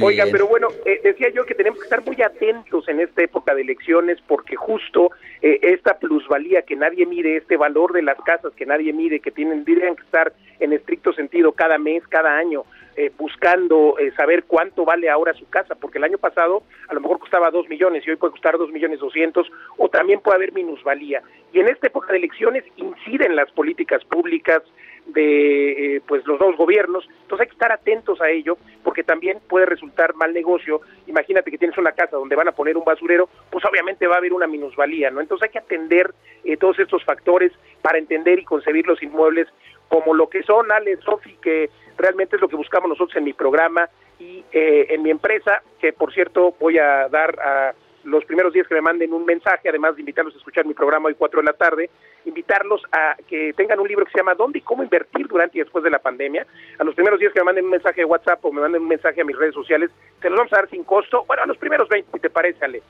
Oiga, 0.03 0.25
pero 0.31 0.49
bueno, 0.49 0.69
eh, 0.85 1.01
decía 1.05 1.29
yo 1.31 1.47
que 1.47 1.55
tenemos 1.55 1.79
que 1.79 1.85
estar 1.85 2.05
muy 2.05 2.21
atentos 2.21 2.89
en 2.89 3.01
esta 3.01 3.23
época 3.23 3.55
de 3.55 3.63
elecciones 3.63 4.19
porque 4.27 4.57
justo 4.57 5.11
eh, 5.41 5.61
esta 5.63 5.99
plusvalía 5.99 6.63
que 6.63 6.75
nadie 6.75 7.07
mide, 7.07 7.37
este 7.37 7.57
valor 7.57 7.93
de 7.93 8.03
las 8.03 8.19
casas 8.23 8.53
que 8.55 8.67
nadie 8.67 8.93
mide, 8.93 9.21
que 9.21 9.31
tienen, 9.31 9.65
tendrían 9.65 9.95
que 9.95 10.03
estar 10.03 10.33
en 10.59 10.73
estricto 10.73 11.13
sentido 11.13 11.53
cada 11.53 11.79
mes, 11.79 12.07
cada 12.09 12.37
año, 12.37 12.65
eh, 12.97 13.11
buscando 13.17 13.97
saber 14.17 14.45
cuánto 14.45 14.85
vale 14.85 15.09
ahora 15.09 15.33
su 15.33 15.49
casa, 15.49 15.75
porque 15.77 15.99
el 15.99 16.05
año 16.05 16.19
pasado 16.19 16.65
a 16.89 16.95
lo 16.95 17.01
mejor 17.01 17.21
costaba 17.21 17.51
dos 17.51 17.69
millones 17.69 18.05
y 18.07 18.11
hoy 18.11 18.17
puede 18.17 18.33
costar 18.33 18.59
dos 18.59 18.71
millones 18.71 18.99
doscientos, 18.99 19.51
o 19.79 19.89
también 19.89 20.21
puede 20.21 20.37
haber 20.37 20.53
minusvalía. 20.53 21.23
Y 21.53 21.61
en 21.61 21.69
esta 21.69 21.87
época 21.87 22.13
de 22.13 22.19
elecciones 22.19 22.65
inciden 22.77 23.37
las 23.37 23.51
políticas 23.53 24.05
públicas, 24.05 24.63
de 25.07 25.97
eh, 25.97 26.01
pues 26.07 26.27
los 26.27 26.39
dos 26.39 26.57
gobiernos, 26.57 27.07
entonces 27.23 27.41
hay 27.41 27.47
que 27.49 27.55
estar 27.55 27.73
atentos 27.73 28.21
a 28.21 28.31
ello 28.31 28.57
porque 28.83 29.03
también 29.03 29.39
puede 29.49 29.67
resultar 29.67 30.15
mal 30.15 30.33
negocio. 30.33 30.81
Imagínate 31.07 31.51
que 31.51 31.59
tienes 31.59 31.77
una 31.79 31.93
casa 31.93 32.17
donde 32.17 32.37
van 32.37 32.49
a 32.49 32.53
poner 32.53 32.77
un 32.77 32.85
basurero, 32.85 33.29
pues 33.51 33.65
obviamente 33.65 34.07
va 34.07 34.17
a 34.17 34.19
haber 34.19 34.33
una 34.33 34.47
minusvalía, 34.47 35.11
¿no? 35.11 35.21
Entonces 35.21 35.45
hay 35.45 35.53
que 35.53 35.59
atender 35.59 36.15
eh, 36.45 36.57
todos 36.57 36.79
estos 36.79 37.05
factores 37.05 37.53
para 37.83 37.99
entender 37.99 38.39
y 38.39 38.45
concebir 38.45 38.87
los 38.87 39.03
inmuebles 39.03 39.49
como 39.89 40.15
lo 40.15 40.29
que 40.29 40.43
son, 40.43 40.73
Ale, 40.73 40.97
Sofi, 40.99 41.37
que 41.43 41.69
realmente 41.99 42.37
es 42.37 42.43
lo 42.43 42.49
que 42.49 42.57
buscamos 42.57 42.89
nosotros 42.89 43.17
en 43.17 43.25
mi 43.25 43.35
programa 43.35 43.89
y 44.19 44.45
eh, 44.53 44.87
en 44.91 45.03
mi 45.03 45.11
empresa, 45.11 45.63
que 45.81 45.93
por 45.93 46.13
cierto 46.13 46.55
voy 46.59 46.79
a 46.79 47.09
dar 47.09 47.39
a 47.41 47.75
los 48.05 48.25
primeros 48.25 48.53
días 48.53 48.67
que 48.67 48.75
me 48.75 48.81
manden 48.81 49.13
un 49.13 49.25
mensaje, 49.25 49.69
además 49.69 49.95
de 49.95 50.03
invitarlos 50.03 50.35
a 50.35 50.39
escuchar 50.39 50.67
mi 50.67 50.75
programa 50.75 51.09
hoy 51.09 51.15
4 51.15 51.41
de 51.41 51.47
la 51.47 51.53
tarde, 51.53 51.91
invitarlos 52.25 52.83
a 52.93 53.17
que 53.29 53.53
tengan 53.55 53.81
un 53.81 53.89
libro 53.89 54.05
que 54.05 54.13
se 54.13 54.19
llama 54.19 54.35
¿Dónde 54.35 54.59
y 54.59 54.63
cómo 54.63 54.83
invertir 54.83 55.27
durante 55.29 55.59
y 55.59 55.61
después 55.63 55.85
de 55.85 55.91
la 55.91 55.99
pandemia? 55.99 56.47
A 56.79 56.85
los 56.85 56.95
primeros 56.95 57.21
días 57.21 57.33
que 57.33 57.41
me 57.41 57.45
manden 57.45 57.65
un 57.65 57.71
mensaje 57.71 58.01
de 58.01 58.05
WhatsApp 58.05 58.45
o 58.45 58.53
me 58.53 58.61
manden 58.61 58.83
un 58.83 58.89
mensaje 58.89 59.21
a 59.21 59.25
mis 59.25 59.37
redes 59.37 59.55
sociales, 59.55 59.91
se 60.21 60.29
los 60.29 60.39
vamos 60.39 60.53
a 60.53 60.57
dar 60.57 60.71
sin 60.71 60.85
costo. 60.85 61.25
Bueno, 61.27 61.43
a 61.43 61.47
los 61.47 61.57
primeros 61.59 61.89
20, 61.89 62.11
si 62.13 62.21
te 62.21 62.31
parece, 62.31 62.65
Ale. 62.65 62.83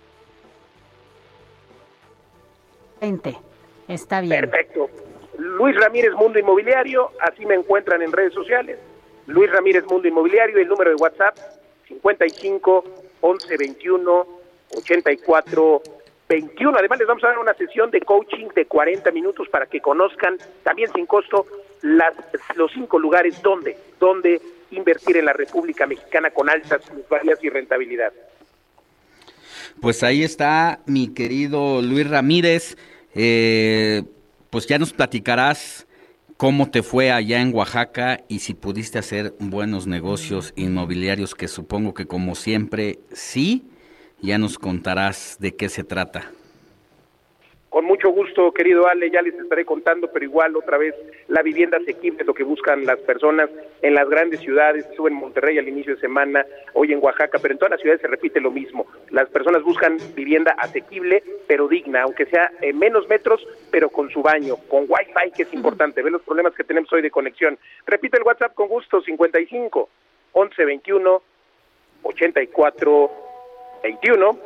20. 3.00 3.36
Está 3.88 4.20
bien. 4.20 4.48
Perfecto. 4.48 4.88
Luis 5.38 5.76
Ramírez 5.76 6.12
Mundo 6.12 6.38
Inmobiliario, 6.38 7.10
así 7.20 7.44
me 7.46 7.54
encuentran 7.54 8.00
en 8.02 8.12
redes 8.12 8.32
sociales. 8.32 8.78
Luis 9.26 9.50
Ramírez 9.50 9.84
Mundo 9.86 10.06
Inmobiliario, 10.06 10.58
el 10.58 10.68
número 10.68 10.90
de 10.90 10.96
WhatsApp 10.96 11.36
55 11.88 12.84
11 13.20 13.56
21 13.56 14.41
84 14.76 15.82
21. 16.28 16.78
Además 16.78 16.98
les 16.98 17.08
vamos 17.08 17.24
a 17.24 17.28
dar 17.28 17.38
una 17.38 17.54
sesión 17.54 17.90
de 17.90 18.00
coaching 18.00 18.48
de 18.54 18.64
40 18.66 19.10
minutos 19.10 19.48
para 19.50 19.66
que 19.66 19.80
conozcan 19.80 20.38
también 20.62 20.90
sin 20.94 21.06
costo 21.06 21.46
las 21.82 22.14
los 22.54 22.72
cinco 22.72 22.98
lugares 22.98 23.42
donde 23.42 23.76
donde 23.98 24.40
invertir 24.70 25.18
en 25.18 25.26
la 25.26 25.32
República 25.32 25.86
Mexicana 25.86 26.30
con 26.30 26.48
altas 26.48 26.82
plusvalías 26.88 27.38
y 27.42 27.50
rentabilidad. 27.50 28.12
Pues 29.80 30.02
ahí 30.02 30.22
está 30.22 30.80
mi 30.86 31.12
querido 31.12 31.82
Luis 31.82 32.08
Ramírez. 32.08 32.76
Eh, 33.14 34.02
pues 34.48 34.66
ya 34.66 34.78
nos 34.78 34.92
platicarás 34.92 35.86
cómo 36.36 36.70
te 36.70 36.82
fue 36.82 37.10
allá 37.10 37.40
en 37.40 37.54
Oaxaca 37.54 38.24
y 38.28 38.40
si 38.40 38.54
pudiste 38.54 38.98
hacer 38.98 39.34
buenos 39.38 39.86
negocios 39.86 40.52
inmobiliarios, 40.56 41.34
que 41.34 41.48
supongo 41.48 41.94
que 41.94 42.06
como 42.06 42.34
siempre 42.34 42.98
sí, 43.12 43.64
ya 44.22 44.38
nos 44.38 44.58
contarás 44.58 45.36
de 45.40 45.54
qué 45.56 45.68
se 45.68 45.84
trata. 45.84 46.30
Con 47.68 47.86
mucho 47.86 48.10
gusto, 48.10 48.52
querido 48.52 48.86
Ale, 48.86 49.10
ya 49.10 49.22
les 49.22 49.32
estaré 49.32 49.64
contando, 49.64 50.08
pero 50.12 50.26
igual 50.26 50.54
otra 50.56 50.76
vez 50.76 50.94
la 51.28 51.40
vivienda 51.40 51.78
asequible 51.78 52.20
es 52.20 52.26
lo 52.26 52.34
que 52.34 52.44
buscan 52.44 52.84
las 52.84 52.98
personas 53.00 53.48
en 53.80 53.94
las 53.94 54.06
grandes 54.10 54.40
ciudades, 54.40 54.84
estuve 54.84 55.08
en 55.08 55.16
Monterrey 55.16 55.56
al 55.56 55.66
inicio 55.66 55.94
de 55.94 56.00
semana, 56.02 56.44
hoy 56.74 56.92
en 56.92 57.02
Oaxaca, 57.02 57.38
pero 57.40 57.52
en 57.52 57.58
todas 57.58 57.70
las 57.70 57.80
ciudades 57.80 58.02
se 58.02 58.08
repite 58.08 58.42
lo 58.42 58.50
mismo. 58.50 58.86
Las 59.08 59.30
personas 59.30 59.62
buscan 59.62 59.96
vivienda 60.14 60.54
asequible, 60.58 61.24
pero 61.48 61.66
digna, 61.66 62.02
aunque 62.02 62.26
sea 62.26 62.52
en 62.60 62.78
menos 62.78 63.08
metros, 63.08 63.40
pero 63.70 63.88
con 63.88 64.10
su 64.10 64.20
baño, 64.20 64.56
con 64.68 64.84
wifi, 64.86 65.32
que 65.34 65.44
es 65.44 65.54
importante, 65.54 66.02
ve 66.02 66.10
los 66.10 66.22
problemas 66.22 66.54
que 66.54 66.64
tenemos 66.64 66.92
hoy 66.92 67.00
de 67.00 67.10
conexión. 67.10 67.58
Repite 67.86 68.18
el 68.18 68.24
WhatsApp 68.24 68.52
con 68.52 68.68
gusto, 68.68 69.00
55 69.00 69.88
11 70.32 70.64
21 70.66 71.22
84 72.02 73.31
21 73.82 74.38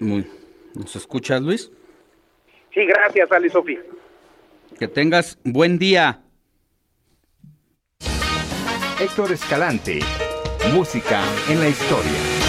Muy. 0.00 0.26
¿Nos 0.74 0.96
escuchas, 0.96 1.40
Luis? 1.40 1.70
Sí, 2.74 2.84
gracias, 2.86 3.30
Ale 3.30 3.48
Sofía. 3.50 3.80
Que 4.78 4.88
tengas 4.88 5.38
buen 5.44 5.78
día. 5.78 6.22
Héctor 9.00 9.32
Escalante. 9.32 10.00
Música 10.72 11.22
en 11.48 11.60
la 11.60 11.68
historia. 11.68 12.41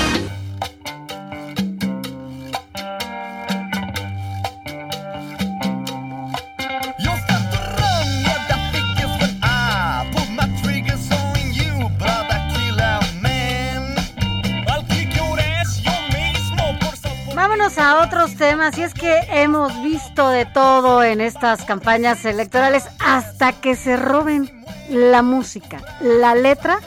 Temas 18.43 18.77
y 18.77 18.83
es 18.83 18.93
que 18.93 19.19
hemos 19.29 19.71
visto 19.83 20.27
de 20.27 20.45
todo 20.45 21.01
en 21.01 21.21
estas 21.21 21.63
campañas 21.63 22.25
electorales 22.25 22.89
hasta 22.99 23.53
que 23.53 23.73
se 23.77 23.95
roben 23.95 24.65
la 24.89 25.21
música, 25.21 25.79
la 26.01 26.35
letra 26.35 26.79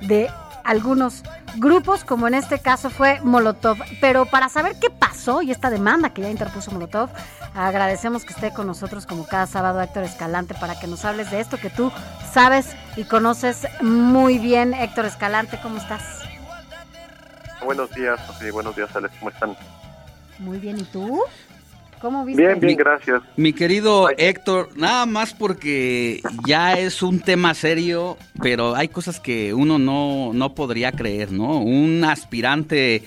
de 0.00 0.28
algunos 0.64 1.22
grupos, 1.54 2.02
como 2.02 2.26
en 2.26 2.34
este 2.34 2.58
caso 2.58 2.90
fue 2.90 3.20
Molotov. 3.22 3.78
Pero 4.00 4.26
para 4.26 4.48
saber 4.48 4.74
qué 4.80 4.90
pasó 4.90 5.40
y 5.40 5.52
esta 5.52 5.70
demanda 5.70 6.10
que 6.10 6.22
ya 6.22 6.30
interpuso 6.30 6.72
Molotov, 6.72 7.10
agradecemos 7.54 8.24
que 8.24 8.32
esté 8.32 8.52
con 8.52 8.66
nosotros 8.66 9.06
como 9.06 9.24
cada 9.24 9.46
sábado 9.46 9.80
Héctor 9.80 10.02
Escalante 10.02 10.54
para 10.54 10.76
que 10.80 10.88
nos 10.88 11.04
hables 11.04 11.30
de 11.30 11.38
esto 11.38 11.58
que 11.58 11.70
tú 11.70 11.92
sabes 12.32 12.74
y 12.96 13.04
conoces 13.04 13.68
muy 13.82 14.40
bien. 14.40 14.74
Héctor 14.74 15.04
Escalante, 15.04 15.60
¿cómo 15.62 15.78
estás? 15.78 16.02
Buenos 17.64 17.88
días, 17.92 18.18
Sofía. 18.26 18.50
Buenos 18.50 18.74
días, 18.74 18.90
Alex. 18.96 19.14
¿Cómo 19.20 19.30
están? 19.30 19.56
Muy 20.38 20.58
bien, 20.58 20.78
¿y 20.78 20.84
tú? 20.84 21.22
¿Cómo 22.00 22.24
viste? 22.24 22.42
Bien, 22.42 22.60
bien, 22.60 22.76
gracias. 22.76 23.22
Mi 23.36 23.52
querido 23.52 24.08
Héctor, 24.16 24.68
nada 24.76 25.06
más 25.06 25.32
porque 25.32 26.20
ya 26.46 26.74
es 26.74 27.02
un 27.02 27.20
tema 27.20 27.54
serio, 27.54 28.18
pero 28.42 28.74
hay 28.76 28.88
cosas 28.88 29.18
que 29.18 29.54
uno 29.54 29.78
no, 29.78 30.32
no 30.34 30.54
podría 30.54 30.92
creer, 30.92 31.32
¿no? 31.32 31.58
Un 31.60 32.04
aspirante 32.04 33.02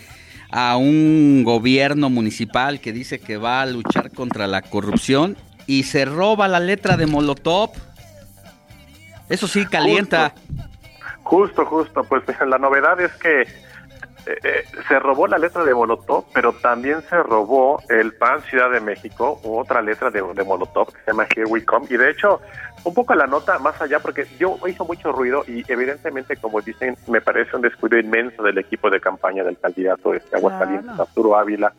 a 0.51 0.77
un 0.77 1.43
gobierno 1.43 2.09
municipal 2.09 2.79
que 2.79 2.91
dice 2.91 3.19
que 3.19 3.37
va 3.37 3.61
a 3.61 3.67
luchar 3.67 4.11
contra 4.11 4.47
la 4.47 4.63
corrupción 4.63 5.37
y 5.67 5.83
se 5.83 6.05
roba 6.05 6.47
la 6.47 6.59
letra 6.59 6.97
de 6.97 7.05
Molotov. 7.05 7.69
Eso 9.29 9.47
sí 9.47 9.67
calienta. 9.67 10.33
Justo, 11.21 11.63
justo. 11.65 12.03
Pues 12.03 12.23
la 12.47 12.57
novedad 12.57 12.99
es 12.99 13.11
que 13.13 13.45
eh, 14.29 14.37
eh, 14.43 14.63
se 14.87 14.99
robó 14.99 15.27
la 15.27 15.39
letra 15.39 15.63
de 15.63 15.73
Molotov, 15.73 16.25
pero 16.33 16.53
también 16.53 17.01
se 17.09 17.21
robó 17.23 17.81
el 17.89 18.13
PAN 18.13 18.41
Ciudad 18.43 18.69
de 18.69 18.79
México, 18.79 19.39
otra 19.43 19.81
letra 19.81 20.11
de, 20.11 20.21
de 20.21 20.43
Molotov 20.43 20.93
que 20.93 20.99
se 20.99 21.11
llama 21.11 21.25
Here 21.35 21.45
We 21.45 21.65
Come. 21.65 21.87
Y 21.89 21.97
de 21.97 22.11
hecho, 22.11 22.39
un 22.83 22.93
poco 22.93 23.15
la 23.15 23.25
nota 23.25 23.57
más 23.57 23.81
allá, 23.81 23.99
porque 23.99 24.27
yo 24.37 24.57
hizo 24.67 24.85
mucho 24.85 25.11
ruido 25.11 25.43
y 25.47 25.63
evidentemente, 25.71 26.37
como 26.37 26.61
dicen, 26.61 26.95
me 27.07 27.21
parece 27.21 27.55
un 27.55 27.63
descuido 27.63 27.97
inmenso 27.97 28.43
del 28.43 28.59
equipo 28.59 28.89
de 28.89 29.01
campaña 29.01 29.43
del 29.43 29.57
candidato 29.57 30.11
de 30.11 30.21
Aguascalientes, 30.31 30.99
Arturo 30.99 31.35
Ávila, 31.35 31.73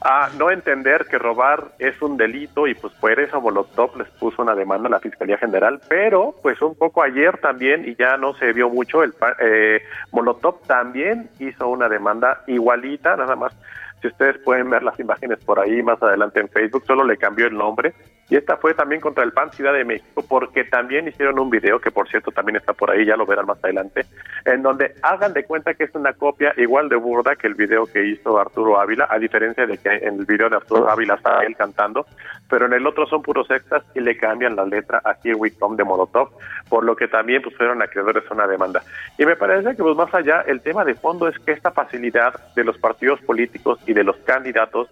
a 0.00 0.30
no 0.38 0.50
entender 0.50 1.06
que 1.10 1.18
robar 1.18 1.72
es 1.78 2.00
un 2.00 2.16
delito 2.16 2.66
y 2.66 2.74
pues 2.74 2.92
por 2.94 3.18
eso 3.18 3.40
Molotov 3.40 3.96
les 3.98 4.08
puso 4.08 4.42
una 4.42 4.54
demanda 4.54 4.88
a 4.88 4.92
la 4.92 5.00
Fiscalía 5.00 5.36
General, 5.36 5.80
pero 5.88 6.34
pues 6.42 6.60
un 6.62 6.74
poco 6.74 7.02
ayer 7.02 7.38
también, 7.38 7.86
y 7.86 7.94
ya 7.96 8.16
no 8.16 8.34
se 8.34 8.52
vio 8.52 8.70
mucho, 8.70 9.02
el 9.02 9.12
eh, 9.40 9.82
Molotov 10.12 10.62
también 10.66 11.28
hizo 11.38 11.68
una 11.68 11.88
demanda 11.88 12.42
igualita, 12.46 13.16
nada 13.16 13.36
más 13.36 13.54
si 14.00 14.08
ustedes 14.08 14.38
pueden 14.38 14.70
ver 14.70 14.82
las 14.82 14.98
imágenes 14.98 15.38
por 15.44 15.60
ahí 15.60 15.82
más 15.82 16.02
adelante 16.02 16.40
en 16.40 16.48
Facebook, 16.48 16.84
solo 16.86 17.04
le 17.04 17.18
cambió 17.18 17.46
el 17.46 17.56
nombre. 17.56 17.92
Y 18.30 18.36
esta 18.36 18.56
fue 18.56 18.74
también 18.74 19.00
contra 19.00 19.24
el 19.24 19.32
PAN 19.32 19.50
Ciudad 19.50 19.72
de 19.72 19.84
México, 19.84 20.24
porque 20.26 20.64
también 20.64 21.08
hicieron 21.08 21.38
un 21.40 21.50
video, 21.50 21.80
que 21.80 21.90
por 21.90 22.08
cierto 22.08 22.30
también 22.30 22.56
está 22.56 22.72
por 22.72 22.90
ahí, 22.90 23.04
ya 23.04 23.16
lo 23.16 23.26
verán 23.26 23.46
más 23.46 23.62
adelante, 23.62 24.06
en 24.44 24.62
donde 24.62 24.94
hagan 25.02 25.32
de 25.32 25.44
cuenta 25.44 25.74
que 25.74 25.84
es 25.84 25.94
una 25.94 26.12
copia 26.12 26.54
igual 26.56 26.88
de 26.88 26.96
burda 26.96 27.34
que 27.34 27.48
el 27.48 27.54
video 27.54 27.86
que 27.86 28.06
hizo 28.06 28.38
Arturo 28.38 28.80
Ávila, 28.80 29.08
a 29.10 29.18
diferencia 29.18 29.66
de 29.66 29.78
que 29.78 29.88
en 29.88 30.20
el 30.20 30.26
video 30.26 30.48
de 30.48 30.56
Arturo 30.56 30.88
Ávila 30.88 31.14
está 31.14 31.42
él 31.42 31.56
cantando, 31.56 32.06
pero 32.48 32.66
en 32.66 32.72
el 32.72 32.86
otro 32.86 33.04
son 33.06 33.20
puros 33.20 33.50
extras 33.50 33.82
y 33.94 34.00
le 34.00 34.16
cambian 34.16 34.54
la 34.54 34.64
letra 34.64 35.02
a 35.04 35.16
Here 35.22 35.34
We 35.34 35.50
de 35.76 35.84
Molotov, 35.84 36.30
por 36.68 36.84
lo 36.84 36.94
que 36.94 37.08
también 37.08 37.42
fueron 37.42 37.82
acreedores 37.82 38.22
a 38.30 38.34
una 38.34 38.46
demanda. 38.46 38.82
Y 39.18 39.26
me 39.26 39.34
parece 39.34 39.74
que 39.74 39.82
pues 39.82 39.96
más 39.96 40.14
allá, 40.14 40.42
el 40.46 40.60
tema 40.60 40.84
de 40.84 40.94
fondo 40.94 41.26
es 41.26 41.36
que 41.40 41.50
esta 41.52 41.72
facilidad 41.72 42.34
de 42.54 42.64
los 42.64 42.78
partidos 42.78 43.20
políticos 43.22 43.80
y 43.86 43.92
de 43.92 44.04
los 44.04 44.16
candidatos 44.18 44.88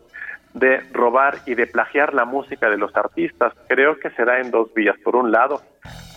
de 0.55 0.81
robar 0.93 1.39
y 1.47 1.55
de 1.55 1.67
plagiar 1.67 2.15
la 2.15 2.25
música 2.25 2.69
de 2.69 2.77
los 2.77 2.95
artistas. 2.97 3.53
Creo 3.69 3.99
que 3.99 4.11
se 4.11 4.25
da 4.25 4.41
en 4.41 4.51
dos 4.51 4.73
vías. 4.75 4.97
Por 5.05 5.17
un 5.17 5.31
lado, 5.31 5.63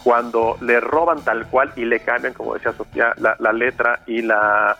cuando 0.03 0.57
le 0.61 0.79
roban 0.79 1.23
tal 1.23 1.45
cual 1.47 1.71
y 1.75 1.85
le 1.85 1.99
cambian, 1.99 2.33
como 2.33 2.53
decía 2.53 2.73
Sofía, 2.73 3.13
la, 3.17 3.35
la 3.39 3.53
letra 3.53 3.99
y 4.07 4.21
la, 4.21 4.77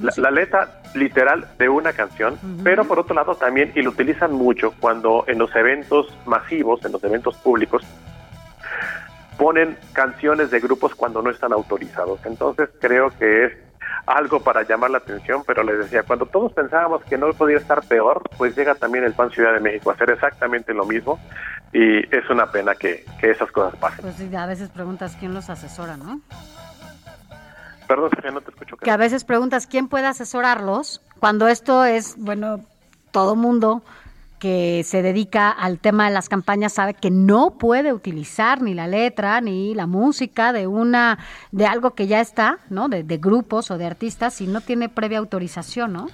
la, 0.00 0.12
la, 0.16 0.30
letra 0.30 0.80
literal 0.94 1.46
de 1.58 1.68
una 1.68 1.92
canción, 1.92 2.34
uh 2.34 2.36
-huh. 2.36 2.62
pero 2.62 2.84
por 2.84 2.98
otro 2.98 3.14
lado 3.14 3.34
también, 3.34 3.72
y 3.74 3.82
lo 3.82 3.90
utilizan 3.90 4.32
mucho 4.32 4.74
cuando 4.80 5.24
en 5.26 5.38
los 5.38 5.54
eventos 5.56 6.14
masivos, 6.26 6.84
en 6.84 6.92
los 6.92 7.02
eventos 7.02 7.36
públicos, 7.36 7.82
ponen 9.38 9.78
canciones 9.92 10.50
de 10.50 10.60
grupos 10.60 10.94
cuando 10.94 11.22
no 11.22 11.30
están 11.30 11.52
autorizados. 11.52 12.20
Entonces 12.26 12.68
creo 12.80 13.10
que 13.18 13.44
es 13.46 13.52
algo 14.06 14.40
para 14.40 14.62
llamar 14.62 14.90
la 14.90 14.98
atención, 14.98 15.42
pero 15.46 15.62
les 15.62 15.78
decía, 15.78 16.02
cuando 16.02 16.26
todos 16.26 16.52
pensábamos 16.52 17.02
que 17.04 17.18
no 17.18 17.32
podía 17.32 17.58
estar 17.58 17.82
peor, 17.84 18.22
pues 18.36 18.56
llega 18.56 18.74
también 18.74 19.04
el 19.04 19.12
PAN 19.12 19.30
Ciudad 19.30 19.52
de 19.52 19.60
México 19.60 19.90
a 19.90 19.94
hacer 19.94 20.10
exactamente 20.10 20.72
lo 20.72 20.84
mismo 20.84 21.18
y 21.72 21.98
es 22.14 22.28
una 22.30 22.50
pena 22.50 22.74
que, 22.74 23.04
que 23.20 23.30
esas 23.30 23.50
cosas 23.52 23.78
pasen. 23.78 24.02
Pues 24.02 24.16
sí, 24.16 24.34
a 24.34 24.46
veces 24.46 24.70
preguntas 24.70 25.16
quién 25.18 25.34
los 25.34 25.50
asesora, 25.50 25.96
¿no? 25.96 26.20
Perdón, 27.86 28.10
que 28.10 28.30
no 28.30 28.40
te 28.40 28.50
escucho. 28.50 28.76
Que 28.76 28.90
a 28.90 28.96
veces 28.96 29.24
preguntas 29.24 29.66
quién 29.66 29.88
puede 29.88 30.06
asesorarlos 30.06 31.00
cuando 31.18 31.48
esto 31.48 31.84
es, 31.84 32.16
bueno, 32.18 32.60
todo 33.10 33.34
mundo 33.34 33.82
que 34.38 34.82
se 34.84 35.02
dedica 35.02 35.50
al 35.50 35.78
tema 35.78 36.06
de 36.06 36.14
las 36.14 36.28
campañas 36.28 36.72
sabe 36.72 36.94
que 36.94 37.10
no 37.10 37.58
puede 37.58 37.92
utilizar 37.92 38.62
ni 38.62 38.74
la 38.74 38.86
letra 38.86 39.40
ni 39.40 39.74
la 39.74 39.86
música 39.86 40.52
de 40.52 40.66
una 40.66 41.18
de 41.52 41.66
algo 41.66 41.94
que 41.94 42.06
ya 42.06 42.20
está, 42.20 42.58
¿no? 42.70 42.88
De, 42.88 43.02
grupos 43.18 43.70
o 43.70 43.78
de 43.78 43.86
artistas 43.86 44.34
si 44.34 44.46
no 44.46 44.60
tiene 44.60 44.88
previa 44.88 45.18
autorización, 45.18 45.92
¿no? 45.92 46.06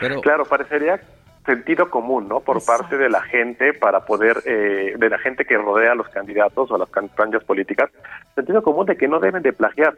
Pero... 0.00 0.20
Claro, 0.20 0.44
parecería 0.44 1.00
sentido 1.46 1.88
común, 1.88 2.28
¿no? 2.28 2.40
Por 2.40 2.62
parte 2.64 2.98
de 2.98 3.08
la 3.08 3.22
gente 3.22 3.72
para 3.72 4.04
poder, 4.04 4.42
eh, 4.44 4.94
de 4.98 5.08
la 5.08 5.18
gente 5.18 5.44
que 5.44 5.56
rodea 5.56 5.92
a 5.92 5.94
los 5.94 6.08
candidatos 6.08 6.70
o 6.70 6.74
a 6.74 6.78
las 6.78 6.90
campañas 6.90 7.42
políticas, 7.44 7.90
sentido 8.34 8.62
común 8.62 8.84
de 8.86 8.96
que 8.96 9.08
no 9.08 9.20
deben 9.20 9.42
de 9.42 9.52
plagiar. 9.52 9.94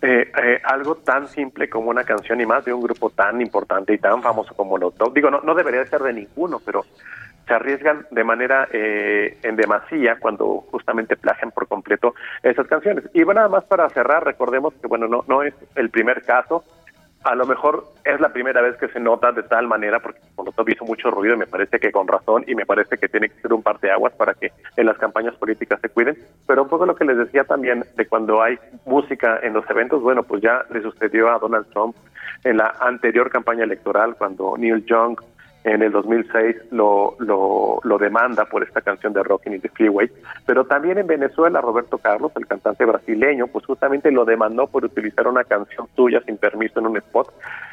Eh, 0.00 0.30
eh, 0.42 0.60
algo 0.62 0.94
tan 0.96 1.26
simple 1.26 1.68
como 1.68 1.90
una 1.90 2.04
canción 2.04 2.40
y 2.40 2.46
más 2.46 2.64
de 2.64 2.72
un 2.72 2.80
grupo 2.80 3.10
tan 3.10 3.40
importante 3.40 3.92
y 3.92 3.98
tan 3.98 4.22
famoso 4.22 4.54
como 4.54 4.78
los 4.78 4.94
Top. 4.94 5.12
Digo, 5.12 5.28
no, 5.28 5.40
no 5.40 5.54
debería 5.56 5.84
ser 5.86 6.02
de 6.02 6.12
ninguno, 6.12 6.60
pero 6.64 6.84
se 7.48 7.54
arriesgan 7.54 8.06
de 8.10 8.22
manera 8.22 8.68
eh, 8.70 9.38
en 9.42 9.56
demasía 9.56 10.18
cuando 10.20 10.66
justamente 10.70 11.16
plagian 11.16 11.50
por 11.50 11.66
completo 11.66 12.14
esas 12.42 12.68
canciones. 12.68 13.04
Y 13.14 13.24
bueno, 13.24 13.40
nada 13.40 13.48
más 13.48 13.64
para 13.64 13.88
cerrar, 13.88 14.24
recordemos 14.24 14.74
que 14.74 14.86
bueno, 14.86 15.08
no, 15.08 15.24
no 15.26 15.42
es 15.42 15.54
el 15.74 15.90
primer 15.90 16.22
caso, 16.22 16.62
a 17.24 17.34
lo 17.34 17.46
mejor 17.46 17.84
es 18.04 18.20
la 18.20 18.32
primera 18.32 18.60
vez 18.62 18.76
que 18.76 18.88
se 18.88 19.00
nota 19.00 19.32
de 19.32 19.42
tal 19.42 19.66
manera, 19.66 20.00
porque 20.00 20.20
Molotov 20.36 20.68
hizo 20.68 20.84
mucho 20.84 21.10
ruido 21.10 21.34
y 21.34 21.38
me 21.38 21.46
parece 21.46 21.78
que 21.78 21.90
con 21.90 22.06
razón, 22.06 22.44
y 22.46 22.54
me 22.54 22.64
parece 22.64 22.96
que 22.96 23.08
tiene 23.08 23.28
que 23.28 23.40
ser 23.40 23.52
un 23.52 23.62
parteaguas 23.62 24.12
para 24.14 24.34
que 24.34 24.52
en 24.76 24.86
las 24.86 24.96
campañas 24.98 25.34
políticas 25.36 25.80
se 25.80 25.88
cuiden. 25.88 26.16
Pero 26.46 26.62
un 26.62 26.68
poco 26.68 26.86
lo 26.86 26.94
que 26.94 27.04
les 27.04 27.18
decía 27.18 27.44
también 27.44 27.84
de 27.96 28.06
cuando 28.06 28.42
hay 28.42 28.58
música 28.86 29.40
en 29.42 29.52
los 29.52 29.68
eventos, 29.68 30.02
bueno, 30.02 30.22
pues 30.22 30.42
ya 30.42 30.64
le 30.70 30.80
sucedió 30.80 31.30
a 31.30 31.38
Donald 31.38 31.66
Trump 31.72 31.96
en 32.44 32.56
la 32.56 32.74
anterior 32.80 33.30
campaña 33.30 33.64
electoral, 33.64 34.14
cuando 34.16 34.56
Neil 34.56 34.84
Young 34.86 35.18
en 35.64 35.82
el 35.82 35.92
2006 35.92 36.56
lo, 36.70 37.16
lo, 37.18 37.80
lo, 37.82 37.98
demanda 37.98 38.44
por 38.44 38.62
esta 38.62 38.80
canción 38.80 39.12
de 39.12 39.22
Rockin' 39.22 39.54
in 39.54 39.60
the 39.60 39.68
Freeway, 39.68 40.10
pero 40.46 40.64
también 40.64 40.98
en 40.98 41.06
Venezuela 41.06 41.60
Roberto 41.60 41.98
Carlos, 41.98 42.32
el 42.36 42.46
cantante 42.46 42.84
brasileño, 42.84 43.48
pues 43.48 43.66
justamente 43.66 44.10
lo 44.10 44.24
demandó 44.24 44.66
por 44.66 44.84
utilizar 44.84 45.26
una 45.26 45.44
canción 45.44 45.88
suya 45.96 46.22
sin 46.24 46.36
permiso 46.36 46.78
en 46.80 46.86
un 46.86 46.96
spot. 46.98 47.32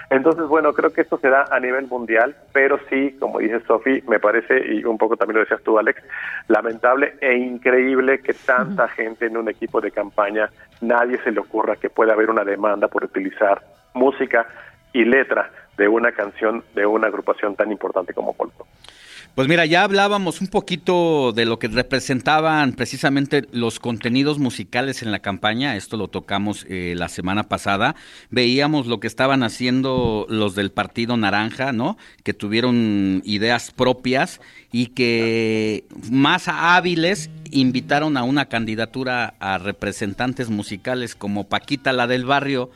Entonces, 0.10 0.48
bueno, 0.48 0.74
creo 0.74 0.92
que 0.92 1.02
esto 1.02 1.18
se 1.18 1.30
da 1.30 1.46
a 1.50 1.60
nivel 1.60 1.88
mundial, 1.88 2.36
pero 2.54 2.80
sí, 2.90 3.16
como 3.20 3.40
dice 3.40 3.60
Sofi, 3.62 4.04
me 4.08 4.20
parece, 4.20 4.74
y 4.74 4.84
un 4.84 4.98
poco 4.98 5.18
también 5.18 5.36
lo 5.36 5.42
decías 5.42 5.64
tú, 5.64 5.80
Alex, 5.80 6.02
lamentable 6.48 7.16
e 7.22 7.36
increíble 7.36 8.20
que 8.20 8.34
tanta 8.34 8.88
gente 8.88 9.26
en 9.26 9.38
un 9.38 9.50
equipo 9.50 9.82
de 9.82 9.92
campaña, 9.92 10.50
nadie 10.82 11.18
se 11.24 11.32
le 11.32 11.40
ocurra 11.40 11.76
que 11.76 11.90
pueda 11.90 12.14
haber 12.14 12.30
una 12.30 12.44
demanda 12.44 12.88
por 12.88 13.04
utilizar 13.04 13.62
música 13.94 14.48
y 14.94 15.06
letra 15.06 15.50
de 15.78 15.88
una 15.88 16.12
canción 16.12 16.64
de 16.74 16.86
una 16.86 17.08
agrupación 17.08 17.56
tan 17.56 17.72
importante 17.72 18.14
como 18.14 18.34
Polto. 18.34 18.66
Pues 19.36 19.50
mira, 19.50 19.66
ya 19.66 19.84
hablábamos 19.84 20.40
un 20.40 20.48
poquito 20.48 21.34
de 21.34 21.46
lo 21.46 21.60
que 21.60 21.68
representaban 21.68 22.72
precisamente 22.72 23.46
los 23.52 23.82
contenidos 23.82 24.40
musicales 24.40 25.04
en 25.04 25.12
la 25.12 25.20
campaña, 25.20 25.76
esto 25.76 25.98
lo 25.98 26.08
tocamos 26.08 26.66
eh, 26.70 26.94
la 26.96 27.10
semana 27.10 27.44
pasada, 27.44 27.98
veíamos 28.30 28.88
lo 28.88 29.02
que 29.02 29.08
estaban 29.08 29.44
haciendo 29.44 30.26
los 30.30 30.56
del 30.56 30.72
Partido 30.72 31.18
Naranja, 31.18 31.74
¿no? 31.74 31.98
Que 32.24 32.34
tuvieron 32.34 33.22
ideas 33.26 33.72
propias 33.72 34.40
y 34.72 34.88
que 34.88 35.84
más 36.10 36.48
hábiles 36.48 37.30
invitaron 37.52 38.16
a 38.16 38.24
una 38.24 38.46
candidatura 38.46 39.34
a 39.40 39.58
representantes 39.58 40.50
musicales 40.50 41.14
como 41.14 41.50
Paquita 41.50 41.92
la 41.92 42.08
del 42.08 42.24
barrio, 42.24 42.70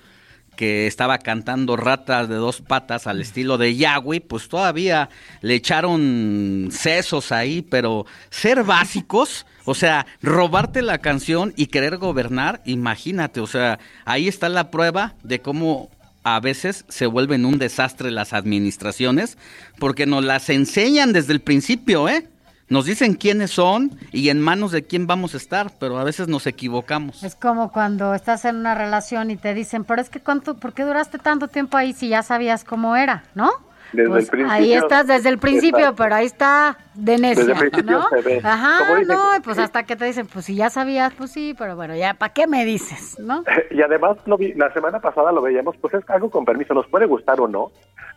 que 0.60 0.88
estaba 0.88 1.20
cantando 1.20 1.78
ratas 1.78 2.28
de 2.28 2.36
dos 2.36 2.60
patas 2.60 3.08
al 3.08 3.22
estilo 3.22 3.58
de 3.58 3.78
Yahweh, 3.78 4.20
pues 4.20 4.50
todavía 4.50 5.08
le 5.40 5.56
echaron 5.56 6.68
sesos 6.70 7.32
ahí, 7.32 7.62
pero 7.62 8.06
ser 8.30 8.66
básicos, 8.66 9.46
o 9.64 9.74
sea, 9.74 10.06
robarte 10.22 10.82
la 10.82 10.98
canción 10.98 11.54
y 11.56 11.68
querer 11.68 11.96
gobernar, 11.96 12.62
imagínate, 12.66 13.40
o 13.40 13.48
sea, 13.48 13.80
ahí 14.04 14.28
está 14.28 14.50
la 14.50 14.70
prueba 14.70 15.16
de 15.24 15.40
cómo 15.40 15.90
a 16.24 16.42
veces 16.42 16.84
se 16.90 17.06
vuelven 17.06 17.46
un 17.46 17.58
desastre 17.58 18.12
las 18.12 18.34
administraciones, 18.34 19.38
porque 19.78 20.06
nos 20.06 20.26
las 20.26 20.50
enseñan 20.50 21.14
desde 21.14 21.32
el 21.32 21.40
principio, 21.40 22.10
¿eh? 22.10 22.28
Nos 22.70 22.86
dicen 22.86 23.16
quiénes 23.16 23.52
son 23.52 23.92
y 24.12 24.30
en 24.30 24.40
manos 24.40 24.72
de 24.72 24.86
quién 24.86 25.08
vamos 25.08 25.34
a 25.34 25.38
estar, 25.38 25.72
pero 25.80 25.98
a 25.98 26.04
veces 26.04 26.28
nos 26.28 26.48
equivocamos. 26.48 27.24
Es 27.24 27.36
como 27.36 27.72
cuando 27.72 28.14
estás 28.14 28.46
en 28.46 28.58
una 28.58 28.76
relación 28.76 29.32
y 29.32 29.38
te 29.38 29.54
dicen, 29.54 29.84
pero 29.84 30.02
es 30.02 30.10
que 30.10 30.20
cuánto, 30.20 30.56
¿por 30.58 30.74
qué 30.74 30.84
duraste 30.84 31.18
tanto 31.18 31.48
tiempo 31.48 31.78
ahí 31.78 31.94
si 31.94 32.10
ya 32.10 32.24
sabías 32.24 32.64
cómo 32.64 32.96
era, 32.96 33.24
no? 33.34 33.52
Desde 33.92 34.04
el 34.04 34.10
pues, 34.10 34.30
principio. 34.30 34.54
Ahí 34.54 34.74
estás 34.74 35.08
desde 35.08 35.30
el 35.30 35.40
principio, 35.40 35.96
pero 35.96 36.14
ahí 36.14 36.28
está 36.28 36.78
de 36.94 37.18
necia, 37.18 37.44
desde 37.44 37.52
el 37.54 37.72
principio 37.72 38.04
Se 38.10 38.22
ve. 38.22 38.42
Ajá, 38.44 39.02
no, 39.08 39.42
pues 39.44 39.58
hasta 39.58 39.84
que 39.84 39.96
te 39.96 40.06
dicen, 40.06 40.28
pues 40.28 40.46
si 40.46 40.56
ya 40.56 40.70
sabías, 40.70 41.12
pues 41.14 41.32
sí, 41.32 41.56
pero 41.58 41.76
bueno, 41.76 41.96
ya, 41.96 42.14
¿para 42.14 42.32
qué 42.32 42.46
me 42.46 42.66
dices, 42.66 43.18
no? 43.20 43.44
Y 43.72 43.82
además, 43.82 44.18
lo 44.26 44.38
vi, 44.38 44.54
la 44.54 44.72
semana 44.74 45.00
pasada 45.00 45.32
lo 45.32 45.42
veíamos, 45.42 45.76
pues 45.78 45.96
es 45.96 46.08
algo 46.10 46.30
con 46.30 46.46
permiso, 46.46 46.76
nos 46.76 46.88
puede 46.88 47.08
gustar 47.08 47.42
o 47.42 47.48
no, 47.48 47.72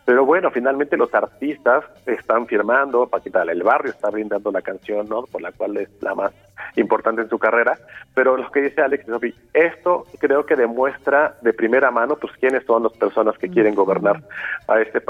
pero 0.05 0.25
bueno, 0.25 0.51
finalmente 0.51 0.97
los 0.97 1.13
artistas 1.13 1.85
están 2.05 2.45
firmando, 2.45 3.07
Paquita 3.07 3.43
el 3.43 3.63
Barrio 3.63 3.91
está 3.91 4.09
brindando 4.09 4.51
la 4.51 4.61
canción, 4.61 5.07
¿no? 5.07 5.23
Por 5.23 5.41
la 5.41 5.51
cual 5.51 5.77
es 5.77 5.89
la 6.01 6.13
más 6.13 6.33
importante 6.75 7.21
en 7.21 7.29
su 7.29 7.39
carrera, 7.39 7.77
pero 8.13 8.35
lo 8.37 8.51
que 8.51 8.61
dice 8.61 8.81
Alex 8.81 9.05
Sophie, 9.05 9.33
esto 9.53 10.05
creo 10.19 10.45
que 10.45 10.55
demuestra 10.55 11.35
de 11.41 11.53
primera 11.53 11.89
mano 11.91 12.15
pues 12.15 12.33
quiénes 12.33 12.65
son 12.65 12.83
las 12.83 12.93
personas 12.93 13.37
que 13.37 13.49
quieren 13.49 13.75
gobernar 13.75 14.21
a 14.67 14.81
este 14.81 15.01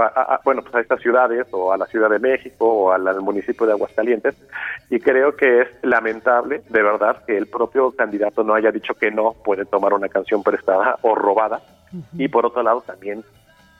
bueno, 0.44 0.62
pues 0.62 0.76
a 0.76 0.82
estas 0.82 1.02
ciudades 1.02 1.48
o 1.52 1.72
a 1.72 1.78
la 1.78 1.86
Ciudad 1.88 2.10
de 2.10 2.20
México 2.20 2.66
o 2.66 2.92
al 2.92 3.22
municipio 3.22 3.66
de 3.66 3.74
Aguascalientes. 3.74 4.36
Y 4.90 5.00
creo 5.00 5.36
que 5.36 5.62
es 5.62 5.68
lamentable 5.82 6.62
de 6.70 6.84
verdad 6.84 7.24
que 7.26 7.38
el 7.38 7.48
propio 7.48 7.92
candidato 7.92 8.44
no 8.44 8.54
haya 8.54 8.72
dicho 8.72 8.94
que 8.94 9.12
no 9.12 9.34
puede 9.44 9.66
tomar 9.66 9.94
una 9.94 10.10
canción 10.10 10.44
prestada 10.44 10.98
o 11.02 11.16
robada. 11.16 11.62
Y 12.18 12.28
por 12.28 12.46
otro 12.46 12.64
lado 12.64 12.82
también 12.82 13.24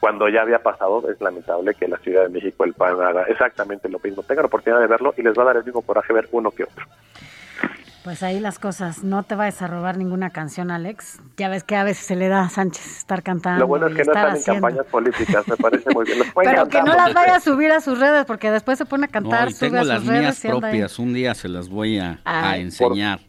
cuando 0.04 0.28
ya 0.28 0.42
había 0.42 0.60
pasado, 0.60 1.10
es 1.10 1.22
lamentable 1.22 1.74
que 1.76 1.88
la 1.88 1.98
Ciudad 2.00 2.24
de 2.24 2.28
México 2.28 2.66
el 2.66 2.74
PAN 2.74 3.00
haga 3.00 3.24
exactamente 3.24 3.88
lo 3.88 4.00
mismo. 4.00 4.22
Tengan 4.22 4.44
la 4.44 4.48
oportunidad 4.48 4.82
de 4.82 4.88
verlo 4.88 5.14
y 5.16 5.22
les 5.22 5.34
va 5.34 5.44
a 5.44 5.46
dar 5.46 5.56
el 5.56 5.64
mismo 5.64 5.82
coraje 5.82 6.12
ver 6.12 6.28
uno 6.34 6.52
que 6.52 6.66
otro. 6.66 6.86
Pues 8.04 8.22
ahí 8.22 8.42
las 8.42 8.60
cosas, 8.60 9.06
no 9.06 9.24
te 9.24 9.36
vayas 9.36 9.62
a 9.62 9.68
robar 9.68 9.98
ninguna 9.98 10.32
canción, 10.32 10.72
Alex. 10.72 11.22
Ya 11.38 11.48
ves 11.48 11.64
que 11.64 11.78
a 11.78 11.86
veces 11.86 12.06
se 12.06 12.18
le 12.18 12.28
da 12.28 12.42
a 12.42 12.50
Sánchez 12.50 12.98
estar 12.98 13.24
cantando. 13.24 13.62
Lo 13.62 13.68
bueno 13.68 13.88
es 13.88 13.96
que 13.96 14.04
no 14.04 14.12
están 14.12 14.36
en 14.36 14.44
campañas 14.44 14.86
políticas, 14.88 15.48
me 15.48 15.56
parece 15.56 15.90
muy 15.94 16.04
bien. 16.04 16.20
Pero 16.36 16.68
que 16.68 16.82
no 16.82 16.96
las 16.96 17.14
vaya 17.14 17.38
a 17.38 17.40
subir 17.40 17.72
a 17.72 17.80
sus 17.80 17.98
redes, 17.98 18.26
porque 18.26 18.52
después 18.52 18.78
se 18.78 18.86
pone 18.86 19.06
a 19.06 19.08
cantar, 19.08 19.52
no, 19.52 19.58
tengo 19.58 19.84
las 19.84 20.04
mías 20.04 20.42
propias, 20.42 21.00
un 21.00 21.14
día 21.14 21.34
se 21.34 21.48
las 21.48 21.70
voy 21.70 22.00
a, 22.00 22.20
enseñar. 22.58 23.22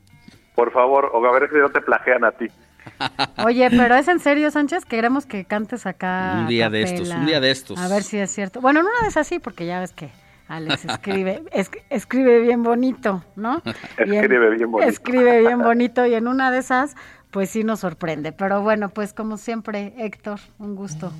Por, 0.56 0.72
favor, 0.72 1.08
o 1.14 1.24
a 1.24 1.38
ver 1.38 1.48
si 1.50 1.56
no 1.56 1.68
te 1.68 1.80
plagean 1.80 2.24
a 2.24 2.32
ti. 2.32 2.48
Oye, 3.44 3.68
pero 3.70 3.94
es 3.94 4.08
en 4.08 4.20
serio, 4.20 4.50
Sánchez, 4.50 4.84
queremos 4.84 5.26
que 5.26 5.44
cantes 5.44 5.86
acá. 5.86 6.38
Un 6.40 6.48
día 6.48 6.70
de 6.70 6.82
estos, 6.82 7.08
un 7.10 7.26
día 7.26 7.40
de 7.40 7.50
estos. 7.50 7.78
A 7.78 7.88
ver 7.88 8.02
si 8.02 8.18
es 8.18 8.30
cierto. 8.30 8.60
Bueno, 8.60 8.82
no 8.82 8.88
una 8.88 9.06
vez 9.06 9.16
así, 9.16 9.38
porque 9.38 9.66
ya 9.66 9.80
ves 9.80 9.92
que 9.92 10.10
Alex 10.48 10.84
escribe, 10.84 11.42
escribe 11.90 12.40
bien 12.40 12.62
bonito, 12.62 13.24
¿no? 13.36 13.62
escribe 13.96 14.50
bien 14.50 14.70
bonito. 14.70 14.88
Escribe 14.88 15.40
bien 15.40 15.58
bonito 15.58 16.04
y 16.06 16.14
en 16.14 16.28
una 16.28 16.50
de 16.50 16.58
esas, 16.58 16.94
pues 17.30 17.50
sí 17.50 17.64
nos 17.64 17.80
sorprende. 17.80 18.32
Pero 18.32 18.62
bueno, 18.62 18.90
pues 18.90 19.14
como 19.14 19.36
siempre, 19.36 19.94
Héctor, 19.98 20.40
un 20.58 20.74
gusto. 20.76 21.12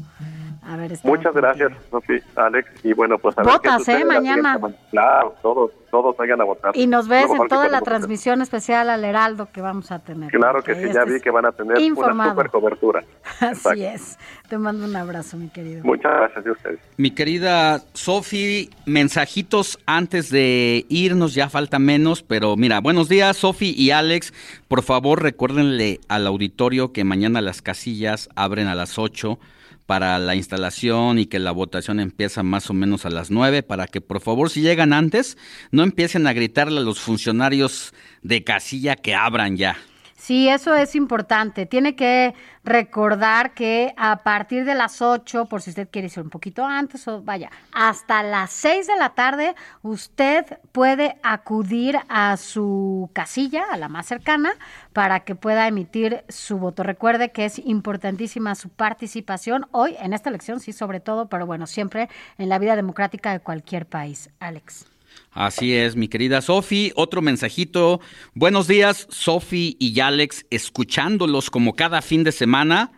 A 0.63 0.77
ver, 0.77 0.93
Muchas 1.05 1.35
gracias, 1.35 1.73
Sofi, 1.91 2.19
Alex. 2.37 2.69
Y 2.85 2.93
bueno, 2.93 3.19
pues 3.19 3.37
a 3.39 3.43
Votas, 3.43 3.89
¿eh? 3.89 4.05
Mañana. 4.05 4.59
Claro, 4.91 5.35
todos, 5.43 5.73
todos 5.95 6.17
vayan 6.17 6.41
a 6.41 6.45
votar. 6.45 6.77
Y 6.77 6.89
nos 6.89 7.07
ves 7.07 7.31
en 7.31 7.47
toda 7.47 7.69
la 7.69 7.81
transmisión 7.81 8.43
especial 8.43 8.91
al 8.91 9.05
Heraldo 9.05 9.47
que 9.53 9.61
vamos 9.61 9.93
a 9.93 10.01
tener. 10.01 10.29
Claro 10.33 10.61
que 10.61 10.75
sí, 10.75 10.93
ya 10.93 11.05
vi 11.05 11.21
que 11.21 11.31
van 11.31 11.47
a 11.47 11.53
tener 11.53 11.79
una 11.79 12.31
super 12.31 12.51
cobertura. 12.51 13.05
Así 13.41 13.85
es. 13.85 14.19
Te 14.49 14.59
mando 14.59 14.87
un 14.87 14.97
abrazo, 14.97 15.37
mi 15.37 15.51
querido. 15.51 15.85
Muchas 15.85 16.11
gracias 16.13 16.47
a 16.49 16.51
ustedes. 16.51 16.81
Mi 16.97 17.13
querida 17.13 17.79
Sofi, 17.93 18.71
mensajitos 18.87 19.79
antes 19.87 20.31
de 20.31 20.85
irnos, 20.89 21.33
ya 21.33 21.49
falta 21.49 21.79
menos, 21.79 22.25
pero 22.25 22.57
mira, 22.57 22.81
buenos 22.81 23.09
días, 23.09 23.37
Sofi 23.37 23.73
y 23.79 23.93
Alex. 23.93 24.35
Por 24.67 24.83
favor, 24.83 25.23
recuérdenle 25.23 26.01
al 26.09 26.27
auditorio 26.27 26.93
que 26.93 27.05
mañana 27.05 27.41
las 27.41 27.63
casillas 27.63 28.29
abren 28.35 28.67
a 28.67 28.75
las 28.75 28.99
8 28.99 29.39
para 29.87 30.19
la 30.19 30.35
instalación 30.35 31.19
y 31.19 31.27
que 31.27 31.39
la 31.39 31.53
votación 31.53 32.01
empieza 32.01 32.43
más 32.43 32.71
o 32.71 32.75
menos 32.75 33.05
a 33.05 33.11
las 33.11 33.31
9 33.31 33.63
para 33.63 33.87
que 33.87 34.01
por 34.01 34.21
favor 34.21 34.51
si 34.51 34.63
llegan 34.63 34.93
antes 34.93 35.37
no 35.71 35.83
empiecen 35.83 36.27
a 36.27 36.33
gritarle 36.33 36.81
a 36.81 36.83
los 36.83 37.01
funcionarios 37.01 37.93
de 38.23 38.45
casilla 38.45 38.97
que 38.97 39.15
abran 39.15 39.57
ya. 39.57 39.77
Sí, 40.25 40.49
eso 40.49 40.75
es 40.75 40.95
importante. 40.95 41.67
Tiene 41.67 41.97
que 41.97 42.33
recordar 42.65 43.53
que 43.53 43.93
a 43.99 44.23
partir 44.23 44.65
de 44.65 44.75
las 44.75 45.03
8, 45.03 45.45
por 45.45 45.61
si 45.61 45.69
usted 45.69 45.87
quiere 45.91 46.09
ir 46.09 46.19
un 46.19 46.31
poquito 46.31 46.65
antes, 46.65 47.07
o 47.09 47.21
vaya, 47.21 47.51
hasta 47.73 48.23
las 48.23 48.51
6 48.53 48.87
de 48.87 48.97
la 48.97 49.11
tarde, 49.11 49.55
usted 49.83 50.47
puede 50.73 51.19
acudir 51.23 51.99
a 52.09 52.39
su 52.39 53.11
casilla, 53.13 53.65
a 53.71 53.77
la 53.77 53.91
más 53.91 54.07
cercana, 54.07 54.55
para 54.95 55.21
que 55.21 55.35
pueda 55.35 55.69
emitir 55.69 56.25
su 56.31 56.57
voto. 56.57 56.85
Recuerde 56.85 57.31
que 57.31 57.45
es 57.45 57.59
importantísima 57.59 58.55
su 58.55 58.71
participación 58.71 59.67
hoy 59.73 59.95
en 60.01 60.15
esta 60.15 60.31
elección, 60.31 60.59
sí, 60.59 60.73
sobre 60.73 61.01
todo, 61.01 61.29
pero 61.29 61.45
bueno, 61.45 61.67
siempre 61.67 62.09
en 62.39 62.49
la 62.49 62.59
vida 62.59 62.77
democrática 62.77 63.31
de 63.31 63.41
cualquier 63.41 63.85
país. 63.85 64.31
Alex. 64.41 64.94
Así 65.33 65.75
es, 65.75 65.97
mi 65.97 66.09
querida 66.09 66.41
Sofi. 66.41 66.93
Otro 66.95 67.21
mensajito. 67.21 68.01
Buenos 68.35 68.69
días, 68.69 69.07
Sofi 69.11 69.77
y 69.81 69.99
Alex, 69.99 70.47
escuchándolos 70.51 71.51
como 71.51 71.75
cada 71.75 72.03
fin 72.03 72.23
de 72.23 72.31
semana, 72.31 72.93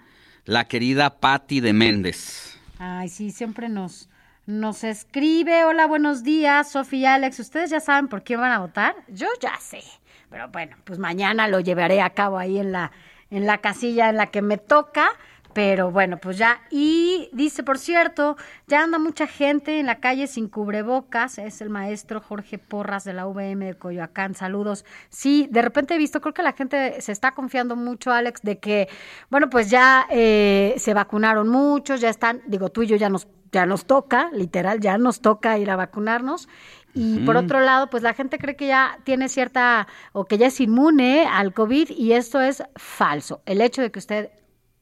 la 0.44 0.68
querida 0.68 1.18
Patti 1.18 1.60
de 1.60 1.72
Méndez. 1.72 2.58
Ay, 2.78 3.08
sí, 3.08 3.30
siempre 3.30 3.70
nos, 3.70 4.10
nos 4.44 4.84
escribe. 4.84 5.64
Hola, 5.64 5.86
buenos 5.86 6.22
días, 6.24 6.70
Sofi 6.72 6.98
y 6.98 7.06
Alex. 7.06 7.40
¿Ustedes 7.40 7.70
ya 7.70 7.80
saben 7.80 8.08
por 8.08 8.22
quién 8.22 8.40
van 8.40 8.52
a 8.52 8.58
votar? 8.58 8.94
Yo 9.08 9.28
ya 9.40 9.58
sé. 9.58 9.82
Pero 10.28 10.48
bueno, 10.48 10.76
pues 10.84 10.98
mañana 10.98 11.48
lo 11.48 11.60
llevaré 11.60 12.02
a 12.02 12.10
cabo 12.10 12.38
ahí 12.38 12.58
en 12.58 12.72
la, 12.72 12.92
en 13.30 13.46
la 13.46 13.58
casilla 13.58 14.10
en 14.10 14.16
la 14.16 14.26
que 14.26 14.42
me 14.42 14.58
toca. 14.58 15.08
Pero 15.56 15.90
bueno, 15.90 16.18
pues 16.18 16.36
ya. 16.36 16.60
Y 16.70 17.30
dice, 17.32 17.62
por 17.62 17.78
cierto, 17.78 18.36
ya 18.66 18.82
anda 18.82 18.98
mucha 18.98 19.26
gente 19.26 19.80
en 19.80 19.86
la 19.86 20.00
calle 20.00 20.26
sin 20.26 20.48
cubrebocas. 20.50 21.38
Es 21.38 21.62
el 21.62 21.70
maestro 21.70 22.20
Jorge 22.20 22.58
Porras 22.58 23.04
de 23.04 23.14
la 23.14 23.24
VM 23.24 23.64
de 23.64 23.72
Coyoacán. 23.72 24.34
Saludos. 24.34 24.84
Sí, 25.08 25.48
de 25.50 25.62
repente 25.62 25.94
he 25.94 25.98
visto, 25.98 26.20
creo 26.20 26.34
que 26.34 26.42
la 26.42 26.52
gente 26.52 27.00
se 27.00 27.10
está 27.10 27.32
confiando 27.32 27.74
mucho, 27.74 28.12
Alex, 28.12 28.42
de 28.42 28.58
que, 28.58 28.90
bueno, 29.30 29.48
pues 29.48 29.70
ya 29.70 30.06
eh, 30.10 30.74
se 30.76 30.92
vacunaron 30.92 31.48
muchos, 31.48 32.02
ya 32.02 32.10
están, 32.10 32.42
digo, 32.46 32.68
tú 32.68 32.82
y 32.82 32.88
yo 32.88 32.96
ya 32.96 33.08
nos, 33.08 33.26
ya 33.50 33.64
nos 33.64 33.86
toca, 33.86 34.28
literal, 34.34 34.80
ya 34.80 34.98
nos 34.98 35.22
toca 35.22 35.56
ir 35.56 35.70
a 35.70 35.76
vacunarnos. 35.76 36.50
Y 36.92 37.20
por 37.20 37.38
otro 37.38 37.60
lado, 37.60 37.88
pues 37.88 38.02
la 38.02 38.12
gente 38.12 38.36
cree 38.36 38.56
que 38.56 38.66
ya 38.66 38.98
tiene 39.04 39.30
cierta 39.30 39.88
o 40.12 40.26
que 40.26 40.36
ya 40.36 40.48
es 40.48 40.60
inmune 40.60 41.26
al 41.26 41.54
COVID 41.54 41.90
y 41.90 42.12
esto 42.12 42.42
es 42.42 42.62
falso. 42.74 43.40
El 43.46 43.62
hecho 43.62 43.80
de 43.80 43.90
que 43.90 43.98
usted 43.98 44.30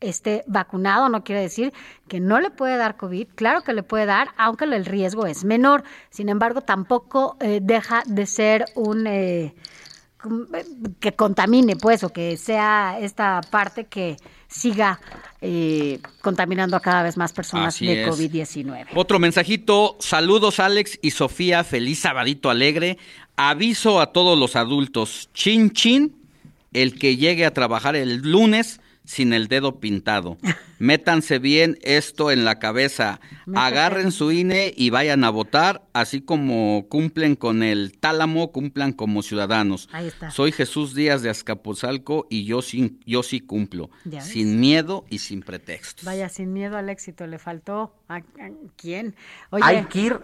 esté 0.00 0.44
vacunado 0.46 1.08
no 1.08 1.24
quiere 1.24 1.40
decir 1.40 1.72
que 2.08 2.20
no 2.20 2.40
le 2.40 2.50
puede 2.50 2.76
dar 2.76 2.96
COVID. 2.96 3.28
Claro 3.34 3.62
que 3.62 3.72
le 3.72 3.82
puede 3.82 4.06
dar, 4.06 4.30
aunque 4.36 4.64
el 4.64 4.84
riesgo 4.84 5.26
es 5.26 5.44
menor. 5.44 5.84
Sin 6.10 6.28
embargo, 6.28 6.60
tampoco 6.60 7.36
eh, 7.40 7.60
deja 7.62 8.02
de 8.06 8.26
ser 8.26 8.66
un... 8.74 9.06
Eh, 9.06 9.54
que 11.00 11.12
contamine, 11.12 11.76
pues, 11.76 12.02
o 12.02 12.08
que 12.08 12.38
sea 12.38 12.98
esta 12.98 13.42
parte 13.50 13.84
que 13.84 14.16
siga 14.48 14.98
eh, 15.42 16.00
contaminando 16.22 16.76
a 16.76 16.80
cada 16.80 17.02
vez 17.02 17.18
más 17.18 17.34
personas 17.34 17.78
de 17.78 18.08
COVID-19. 18.08 18.86
Otro 18.94 19.18
mensajito, 19.18 19.96
saludos 20.00 20.60
Alex 20.60 20.98
y 21.02 21.10
Sofía, 21.10 21.62
feliz 21.62 22.00
sabadito 22.00 22.48
alegre. 22.48 22.96
Aviso 23.36 24.00
a 24.00 24.12
todos 24.12 24.38
los 24.38 24.56
adultos, 24.56 25.28
chin 25.34 25.72
chin, 25.72 26.16
el 26.72 26.98
que 26.98 27.16
llegue 27.16 27.44
a 27.44 27.52
trabajar 27.52 27.94
el 27.94 28.22
lunes 28.22 28.80
sin 29.04 29.32
el 29.32 29.48
dedo 29.48 29.80
pintado. 29.80 30.38
Métanse 30.78 31.38
bien 31.38 31.78
esto 31.82 32.30
en 32.30 32.44
la 32.44 32.58
cabeza. 32.58 33.20
Agarren 33.54 34.12
su 34.12 34.32
INE 34.32 34.72
y 34.76 34.90
vayan 34.90 35.24
a 35.24 35.30
votar, 35.30 35.86
así 35.92 36.20
como 36.20 36.86
cumplen 36.88 37.36
con 37.36 37.62
el 37.62 37.98
tálamo, 37.98 38.52
cumplan 38.52 38.92
como 38.92 39.22
ciudadanos. 39.22 39.88
Ahí 39.92 40.08
está. 40.08 40.30
Soy 40.30 40.52
Jesús 40.52 40.94
Díaz 40.94 41.22
de 41.22 41.30
Azcapotzalco 41.30 42.26
y 42.28 42.44
yo 42.44 42.62
sí, 42.62 42.98
yo 43.06 43.22
sí 43.22 43.40
cumplo, 43.40 43.90
sin 44.20 44.60
miedo 44.60 45.04
y 45.08 45.18
sin 45.18 45.42
pretextos. 45.42 46.04
Vaya, 46.04 46.28
sin 46.28 46.52
miedo 46.52 46.76
al 46.76 46.88
éxito, 46.88 47.26
le 47.26 47.38
faltó 47.38 47.94
a, 48.08 48.20
quién. 48.76 49.14
Oye, 49.50 49.64
hay 49.64 49.84
que 49.84 50.00
ir 50.00 50.20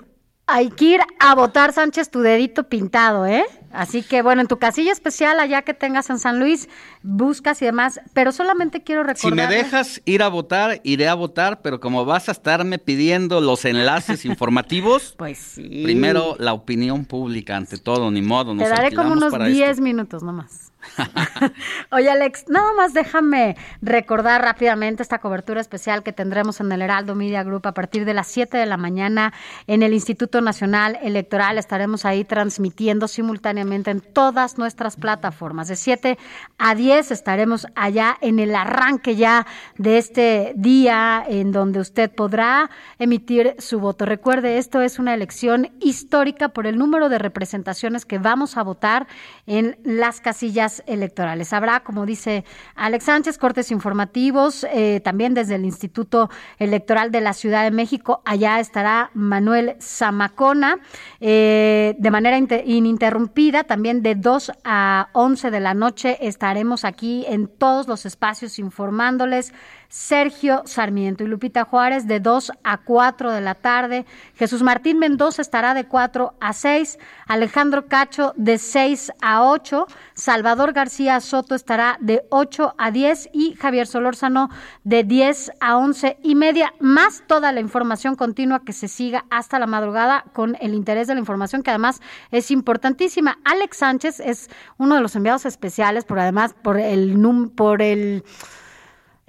hay 0.50 0.70
que 0.70 0.84
ir 0.84 1.00
a 1.20 1.34
votar, 1.34 1.72
Sánchez, 1.72 2.10
tu 2.10 2.20
dedito 2.20 2.68
pintado, 2.68 3.24
¿eh? 3.24 3.44
Así 3.72 4.02
que, 4.02 4.20
bueno, 4.20 4.40
en 4.40 4.48
tu 4.48 4.58
casilla 4.58 4.90
especial, 4.90 5.38
allá 5.38 5.62
que 5.62 5.74
tengas 5.74 6.10
en 6.10 6.18
San 6.18 6.40
Luis, 6.40 6.68
buscas 7.02 7.62
y 7.62 7.66
demás, 7.66 8.00
pero 8.12 8.32
solamente 8.32 8.82
quiero 8.82 9.04
recordar... 9.04 9.30
Si 9.30 9.32
me 9.32 9.46
dejas 9.46 10.02
ir 10.04 10.24
a 10.24 10.28
votar, 10.28 10.80
iré 10.82 11.08
a 11.08 11.14
votar, 11.14 11.62
pero 11.62 11.78
como 11.78 12.04
vas 12.04 12.28
a 12.28 12.32
estarme 12.32 12.78
pidiendo 12.78 13.40
los 13.40 13.64
enlaces 13.64 14.24
informativos... 14.24 15.14
Pues 15.16 15.38
sí. 15.38 15.82
Primero, 15.84 16.34
la 16.40 16.52
opinión 16.52 17.04
pública, 17.04 17.56
ante 17.56 17.78
todo, 17.78 18.10
ni 18.10 18.22
modo. 18.22 18.56
Te 18.56 18.68
daré 18.68 18.92
como 18.92 19.12
unos 19.12 19.32
10 19.32 19.80
minutos 19.80 20.24
nomás. 20.24 20.69
Oye, 21.90 22.10
Alex, 22.10 22.44
nada 22.48 22.72
más 22.72 22.94
déjame 22.94 23.56
recordar 23.82 24.42
rápidamente 24.42 25.02
esta 25.02 25.18
cobertura 25.18 25.60
especial 25.60 26.02
que 26.02 26.12
tendremos 26.12 26.60
en 26.60 26.72
el 26.72 26.82
Heraldo 26.82 27.14
Media 27.14 27.42
Group 27.42 27.66
a 27.66 27.74
partir 27.74 28.04
de 28.04 28.14
las 28.14 28.28
7 28.28 28.56
de 28.56 28.66
la 28.66 28.76
mañana 28.76 29.32
en 29.66 29.82
el 29.82 29.92
Instituto 29.92 30.40
Nacional 30.40 30.98
Electoral. 31.02 31.58
Estaremos 31.58 32.04
ahí 32.04 32.24
transmitiendo 32.24 33.08
simultáneamente 33.08 33.90
en 33.90 34.00
todas 34.00 34.58
nuestras 34.58 34.96
plataformas. 34.96 35.68
De 35.68 35.76
7 35.76 36.18
a 36.58 36.74
10 36.74 37.10
estaremos 37.10 37.66
allá 37.74 38.16
en 38.20 38.38
el 38.38 38.54
arranque 38.54 39.16
ya 39.16 39.46
de 39.76 39.98
este 39.98 40.52
día 40.56 41.24
en 41.26 41.52
donde 41.52 41.80
usted 41.80 42.10
podrá 42.10 42.70
emitir 42.98 43.54
su 43.58 43.80
voto. 43.80 44.06
Recuerde, 44.06 44.58
esto 44.58 44.80
es 44.80 44.98
una 44.98 45.14
elección 45.14 45.70
histórica 45.80 46.48
por 46.50 46.66
el 46.66 46.78
número 46.78 47.08
de 47.08 47.18
representaciones 47.18 48.04
que 48.06 48.18
vamos 48.18 48.56
a 48.56 48.62
votar 48.62 49.06
en 49.46 49.78
las 49.84 50.20
casillas 50.20 50.69
electorales. 50.86 51.52
Habrá, 51.52 51.80
como 51.80 52.06
dice 52.06 52.44
Alex 52.74 53.04
Sánchez, 53.04 53.38
cortes 53.38 53.70
informativos, 53.70 54.64
eh, 54.64 55.00
también 55.02 55.34
desde 55.34 55.56
el 55.56 55.64
Instituto 55.64 56.30
Electoral 56.58 57.10
de 57.10 57.20
la 57.20 57.32
Ciudad 57.32 57.64
de 57.64 57.70
México. 57.70 58.22
Allá 58.24 58.60
estará 58.60 59.10
Manuel 59.14 59.76
Zamacona, 59.80 60.78
eh, 61.20 61.94
de 61.98 62.10
manera 62.10 62.38
ininterrumpida, 62.38 63.64
también 63.64 64.02
de 64.02 64.14
2 64.14 64.52
a 64.64 65.08
11 65.12 65.50
de 65.50 65.60
la 65.60 65.74
noche 65.74 66.18
estaremos 66.20 66.84
aquí 66.84 67.24
en 67.28 67.48
todos 67.48 67.88
los 67.88 68.06
espacios 68.06 68.58
informándoles 68.58 69.52
Sergio 69.90 70.62
Sarmiento 70.66 71.24
y 71.24 71.26
Lupita 71.26 71.64
Juárez 71.64 72.06
de 72.06 72.20
2 72.20 72.52
a 72.62 72.78
4 72.78 73.32
de 73.32 73.40
la 73.40 73.56
tarde. 73.56 74.06
Jesús 74.36 74.62
Martín 74.62 75.00
Mendoza 75.00 75.42
estará 75.42 75.74
de 75.74 75.84
4 75.84 76.34
a 76.40 76.52
6. 76.52 76.98
Alejandro 77.26 77.88
Cacho 77.88 78.32
de 78.36 78.58
6 78.58 79.12
a 79.20 79.42
8. 79.42 79.86
Salvador 80.14 80.72
García 80.72 81.20
Soto 81.20 81.56
estará 81.56 81.98
de 82.00 82.22
8 82.30 82.76
a 82.78 82.90
10 82.92 83.30
y 83.32 83.54
Javier 83.56 83.88
Solórzano 83.88 84.48
de 84.84 85.02
10 85.02 85.52
a 85.60 85.76
11 85.76 86.18
y 86.22 86.36
media, 86.36 86.72
más 86.78 87.24
toda 87.26 87.50
la 87.50 87.58
información 87.58 88.14
continua 88.14 88.64
que 88.64 88.72
se 88.72 88.86
siga 88.86 89.24
hasta 89.28 89.58
la 89.58 89.66
madrugada 89.66 90.24
con 90.32 90.56
el 90.60 90.74
interés 90.74 91.08
de 91.08 91.14
la 91.14 91.20
información 91.20 91.64
que 91.64 91.70
además 91.70 92.00
es 92.30 92.52
importantísima. 92.52 93.38
Alex 93.44 93.78
Sánchez 93.78 94.20
es 94.20 94.50
uno 94.78 94.94
de 94.94 95.00
los 95.00 95.16
enviados 95.16 95.46
especiales 95.46 96.04
por 96.04 96.20
además 96.20 96.54
por 96.62 96.78
el 96.78 97.18
por 97.56 97.82
el 97.82 98.22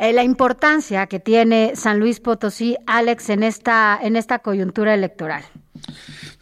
eh, 0.02 0.14
la 0.14 0.24
importancia 0.24 1.06
que 1.06 1.20
tiene 1.20 1.74
San 1.76 2.00
Luis 2.00 2.20
Potosí, 2.20 2.76
Alex, 2.88 3.30
en 3.30 3.44
esta, 3.44 4.00
en 4.02 4.16
esta 4.16 4.40
coyuntura 4.40 4.96
electoral. 4.96 5.44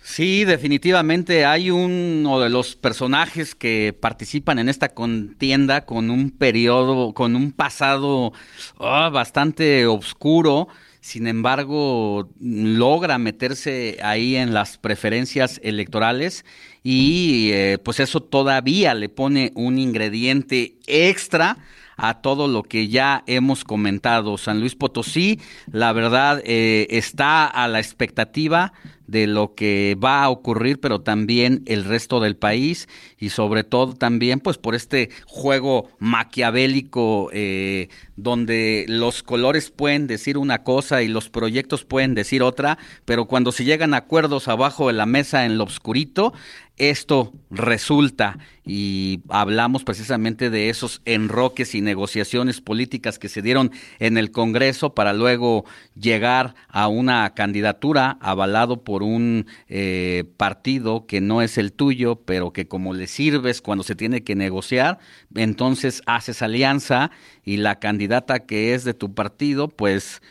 Sí, 0.02 0.46
definitivamente 0.46 1.46
hay 1.46 1.70
uno 1.70 2.40
de 2.40 2.50
los 2.50 2.78
personajes 2.78 3.56
que 3.56 3.94
participan 4.00 4.60
en 4.60 4.70
esta 4.70 4.90
contienda 4.90 5.86
con 5.86 6.10
un 6.10 6.32
periodo, 6.32 7.14
con 7.14 7.36
un 7.36 7.52
pasado 7.52 8.32
ah, 8.80 9.10
bastante 9.12 9.86
oscuro. 9.88 10.70
Sin 11.02 11.28
embargo, 11.28 12.30
logra 12.40 13.18
meterse 13.18 13.98
ahí 14.02 14.38
en 14.38 14.54
las 14.54 14.78
preferencias 14.78 15.60
electorales 15.64 16.46
y 16.82 17.50
eh, 17.52 17.78
pues 17.84 18.00
eso 18.00 18.22
todavía 18.22 18.94
le 18.94 19.10
pone 19.10 19.52
un 19.54 19.80
ingrediente 19.80 20.78
extra 20.88 21.58
a 22.02 22.22
todo 22.22 22.48
lo 22.48 22.64
que 22.64 22.88
ya 22.88 23.24
hemos 23.28 23.64
comentado. 23.64 24.38
San 24.38 24.60
Luis 24.60 24.76
Potosí, 24.76 25.40
la 25.72 25.94
verdad, 25.94 26.42
eh, 26.46 26.88
está 26.90 27.46
a 27.46 27.68
la 27.68 27.80
expectativa 27.80 28.74
de 29.10 29.28
lo 29.28 29.56
que 29.56 29.98
va 30.04 30.24
a 30.24 30.30
ocurrir, 30.30 30.80
pero 30.80 31.02
también 31.02 31.64
el 31.66 31.84
resto 31.84 32.20
del 32.20 32.36
país 32.36 32.88
y 33.18 33.30
sobre 33.30 33.64
todo 33.64 33.94
también 33.94 34.40
pues 34.40 34.58
por 34.58 34.76
este 34.76 35.10
juego 35.26 35.90
maquiavélico 36.00 37.30
eh, 37.34 37.90
donde 38.16 38.86
los 38.88 39.24
colores 39.24 39.72
pueden 39.72 40.08
decir 40.08 40.38
una 40.38 40.64
cosa 40.64 41.02
y 41.02 41.08
los 41.08 41.30
proyectos 41.30 41.86
pueden 41.86 42.14
decir 42.14 42.44
otra, 42.44 42.78
pero 43.06 43.26
cuando 43.26 43.52
se 43.52 43.66
llegan 43.66 43.94
a 43.94 43.98
acuerdos 43.98 44.48
abajo 44.48 44.88
de 44.88 44.94
la 44.94 45.06
mesa 45.06 45.46
en 45.46 45.58
lo 45.58 45.64
oscurito, 45.64 46.34
esto 46.80 47.34
resulta. 47.52 48.40
Y 48.66 49.22
hablamos 49.30 49.84
precisamente 49.84 50.50
de 50.50 50.70
esos 50.70 51.02
enroques 51.06 51.76
y 51.76 51.82
negociaciones 51.82 52.62
políticas 52.62 53.20
que 53.20 53.30
se 53.30 53.42
dieron 53.42 53.72
en 54.00 54.18
el 54.18 54.32
Congreso 54.32 54.94
para 54.94 55.14
luego 55.14 55.66
llegar 56.00 56.56
a 56.70 56.88
una 56.88 57.34
candidatura 57.34 58.18
avalado 58.22 58.84
por 58.84 58.99
un 59.02 59.48
eh, 59.68 60.24
partido 60.38 61.06
que 61.06 61.22
no 61.22 61.42
es 61.42 61.58
el 61.58 61.72
tuyo, 61.74 62.18
pero 62.26 62.52
que 62.52 62.68
como 62.68 62.94
le 62.94 63.08
sirves 63.08 63.62
cuando 63.62 63.84
se 63.84 63.96
tiene 63.96 64.24
que 64.24 64.36
negociar, 64.36 65.00
entonces 65.36 66.02
haces 66.06 66.42
alianza 66.42 67.12
y 67.44 67.58
la 67.58 67.80
candidata 67.80 68.40
que 68.40 68.74
es 68.74 68.84
de 68.84 68.94
tu 68.94 69.14
partido, 69.14 69.68
pues 69.68 70.22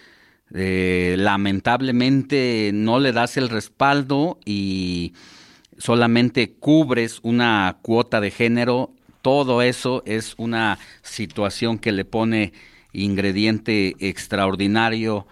eh, 0.55 1.17
lamentablemente 1.19 2.71
no 2.73 3.01
le 3.01 3.13
das 3.13 3.37
el 3.37 3.49
respaldo 3.49 4.39
y 4.45 5.13
solamente 5.77 6.53
cubres 6.53 7.21
una 7.23 7.79
cuota 7.83 8.21
de 8.21 8.31
género. 8.31 8.93
Todo 9.23 9.63
eso 9.63 10.03
es 10.07 10.35
una 10.39 10.79
situación 11.03 11.79
que 11.79 11.93
le 11.93 12.05
pone 12.05 12.53
ingrediente 12.93 13.95
extraordinario 13.99 15.27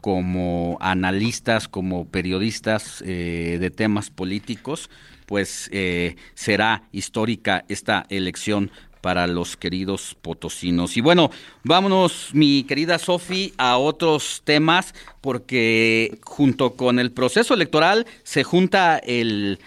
como 0.00 0.78
analistas, 0.80 1.68
como 1.68 2.06
periodistas 2.06 3.02
eh, 3.06 3.58
de 3.60 3.70
temas 3.70 4.10
políticos, 4.10 4.90
pues 5.26 5.68
eh, 5.72 6.16
será 6.34 6.82
histórica 6.92 7.64
esta 7.68 8.04
elección 8.08 8.70
para 9.02 9.26
los 9.26 9.56
queridos 9.56 10.16
potosinos. 10.22 10.96
Y 10.96 11.00
bueno, 11.00 11.30
vámonos, 11.64 12.30
mi 12.32 12.62
querida 12.62 12.98
Sofi, 12.98 13.52
a 13.58 13.76
otros 13.76 14.42
temas, 14.44 14.94
porque 15.20 16.18
junto 16.22 16.74
con 16.76 16.98
el 16.98 17.10
proceso 17.10 17.52
electoral 17.52 18.06
se 18.22 18.44
junta 18.44 18.98
el 18.98 19.58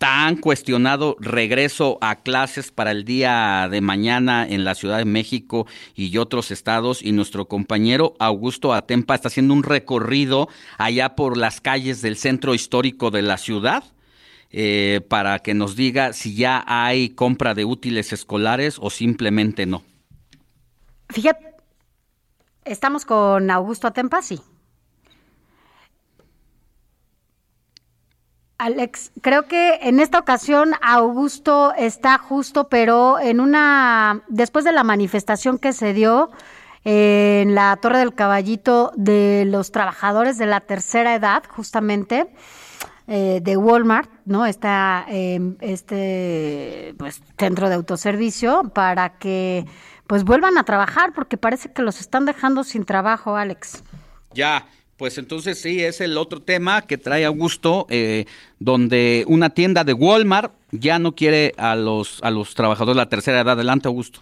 tan 0.00 0.36
cuestionado 0.36 1.14
regreso 1.20 1.98
a 2.00 2.22
clases 2.22 2.72
para 2.72 2.90
el 2.90 3.04
día 3.04 3.68
de 3.70 3.82
mañana 3.82 4.46
en 4.48 4.64
la 4.64 4.74
Ciudad 4.74 4.96
de 4.96 5.04
México 5.04 5.66
y 5.94 6.16
otros 6.16 6.50
estados 6.50 7.02
y 7.02 7.12
nuestro 7.12 7.48
compañero 7.48 8.14
Augusto 8.18 8.72
Atempa 8.72 9.14
está 9.14 9.28
haciendo 9.28 9.52
un 9.52 9.62
recorrido 9.62 10.48
allá 10.78 11.16
por 11.16 11.36
las 11.36 11.60
calles 11.60 12.00
del 12.00 12.16
centro 12.16 12.54
histórico 12.54 13.10
de 13.10 13.20
la 13.20 13.36
ciudad 13.36 13.84
eh, 14.48 15.02
para 15.06 15.40
que 15.40 15.52
nos 15.52 15.76
diga 15.76 16.14
si 16.14 16.34
ya 16.34 16.64
hay 16.66 17.10
compra 17.10 17.52
de 17.52 17.66
útiles 17.66 18.14
escolares 18.14 18.78
o 18.80 18.88
simplemente 18.88 19.66
no. 19.66 19.82
Fíjate, 21.10 21.56
estamos 22.64 23.04
con 23.04 23.50
Augusto 23.50 23.86
Atempa, 23.86 24.22
sí. 24.22 24.40
Alex, 28.60 29.10
creo 29.22 29.48
que 29.48 29.78
en 29.80 30.00
esta 30.00 30.18
ocasión 30.18 30.72
Augusto 30.82 31.72
está 31.78 32.18
justo, 32.18 32.68
pero 32.68 33.18
en 33.18 33.40
una 33.40 34.22
después 34.28 34.66
de 34.66 34.72
la 34.72 34.84
manifestación 34.84 35.56
que 35.56 35.72
se 35.72 35.94
dio 35.94 36.30
en 36.84 37.54
la 37.54 37.74
Torre 37.76 38.00
del 38.00 38.14
Caballito 38.14 38.92
de 38.96 39.44
los 39.46 39.72
trabajadores 39.72 40.36
de 40.36 40.44
la 40.44 40.60
tercera 40.60 41.14
edad, 41.14 41.42
justamente 41.48 42.30
eh, 43.06 43.40
de 43.42 43.56
Walmart, 43.56 44.10
¿no? 44.26 44.44
Está 44.44 45.06
eh, 45.08 45.40
este 45.60 46.94
pues 46.98 47.22
centro 47.38 47.70
de 47.70 47.76
autoservicio 47.76 48.64
para 48.74 49.16
que 49.16 49.64
pues 50.06 50.24
vuelvan 50.24 50.58
a 50.58 50.64
trabajar 50.64 51.14
porque 51.14 51.38
parece 51.38 51.72
que 51.72 51.80
los 51.80 51.98
están 51.98 52.26
dejando 52.26 52.62
sin 52.62 52.84
trabajo, 52.84 53.36
Alex. 53.36 53.82
Ya, 54.34 54.66
pues 55.00 55.16
entonces 55.16 55.58
sí, 55.58 55.82
es 55.82 56.02
el 56.02 56.18
otro 56.18 56.40
tema 56.42 56.82
que 56.82 56.98
trae 56.98 57.24
Augusto, 57.24 57.86
eh, 57.88 58.26
donde 58.58 59.24
una 59.26 59.48
tienda 59.48 59.82
de 59.82 59.94
Walmart 59.94 60.52
ya 60.72 60.98
no 60.98 61.12
quiere 61.12 61.54
a 61.56 61.74
los, 61.74 62.22
a 62.22 62.30
los 62.30 62.54
trabajadores 62.54 62.96
de 62.96 63.02
la 63.04 63.08
tercera 63.08 63.40
edad. 63.40 63.54
Adelante, 63.54 63.88
Augusto. 63.88 64.20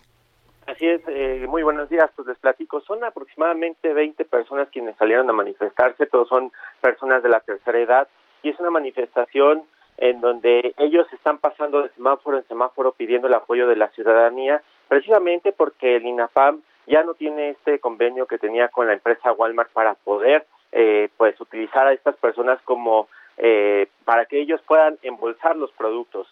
Así 0.69 0.87
es, 0.87 1.01
eh, 1.09 1.47
muy 1.49 1.65
buenos 1.65 1.89
días, 1.89 2.09
pues 2.15 2.29
les 2.29 2.39
platico, 2.39 2.81
son 2.83 3.03
aproximadamente 3.03 3.93
20 3.93 4.25
personas 4.27 4.69
quienes 4.71 4.95
salieron 4.99 5.29
a 5.29 5.33
manifestarse, 5.33 6.07
todos 6.07 6.29
son 6.29 6.53
personas 6.81 7.25
de 7.25 7.29
la 7.29 7.41
tercera 7.41 7.81
edad, 7.81 8.09
y 8.45 8.51
es 8.51 8.61
una 8.61 8.71
manifestación 8.71 9.65
en 9.97 10.21
donde 10.21 10.75
ellos 10.79 11.09
están 11.13 11.39
pasando 11.39 11.83
de 11.83 11.89
semáforo 11.97 12.39
en 12.39 12.47
semáforo 12.47 12.93
pidiendo 12.93 13.27
el 13.27 13.35
apoyo 13.35 13.67
de 13.67 13.75
la 13.75 13.89
ciudadanía, 13.89 14.63
precisamente 14.87 15.51
porque 15.51 15.97
el 15.97 16.07
INAFAM 16.07 16.61
ya 16.87 17.03
no 17.03 17.15
tiene 17.15 17.51
este 17.51 17.81
convenio 17.81 18.27
que 18.27 18.39
tenía 18.39 18.69
con 18.69 18.87
la 18.87 18.93
empresa 18.93 19.33
Walmart 19.33 19.73
para 19.73 19.95
poder 19.95 20.47
eh, 20.73 21.09
pues 21.17 21.41
utilizar 21.41 21.87
a 21.87 21.93
estas 21.93 22.17
personas 22.17 22.61
como 22.63 23.09
eh, 23.37 23.89
para 24.05 24.27
que 24.27 24.41
ellos 24.41 24.61
puedan 24.67 24.99
embolsar 25.03 25.57
los 25.57 25.71
productos. 25.73 26.27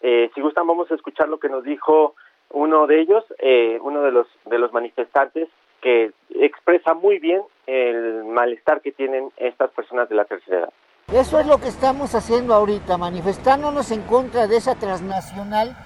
Eh, 0.00 0.30
si 0.34 0.40
gustan 0.40 0.66
vamos 0.66 0.90
a 0.90 0.94
escuchar 0.94 1.28
lo 1.28 1.38
que 1.38 1.48
nos 1.48 1.64
dijo 1.64 2.14
uno 2.50 2.86
de 2.86 3.00
ellos, 3.00 3.24
eh, 3.38 3.78
uno 3.82 4.02
de 4.02 4.12
los 4.12 4.26
de 4.46 4.58
los 4.58 4.72
manifestantes 4.72 5.48
que 5.80 6.12
expresa 6.30 6.94
muy 6.94 7.18
bien 7.18 7.42
el 7.66 8.24
malestar 8.24 8.80
que 8.80 8.92
tienen 8.92 9.30
estas 9.36 9.70
personas 9.72 10.08
de 10.08 10.14
la 10.14 10.24
tercera 10.24 10.60
edad. 10.60 10.72
Eso 11.12 11.40
es 11.40 11.46
lo 11.46 11.58
que 11.58 11.68
estamos 11.68 12.14
haciendo 12.14 12.54
ahorita, 12.54 12.96
manifestándonos 12.96 13.90
en 13.90 14.02
contra 14.02 14.46
de 14.46 14.56
esa 14.56 14.76
transnacional 14.76 15.76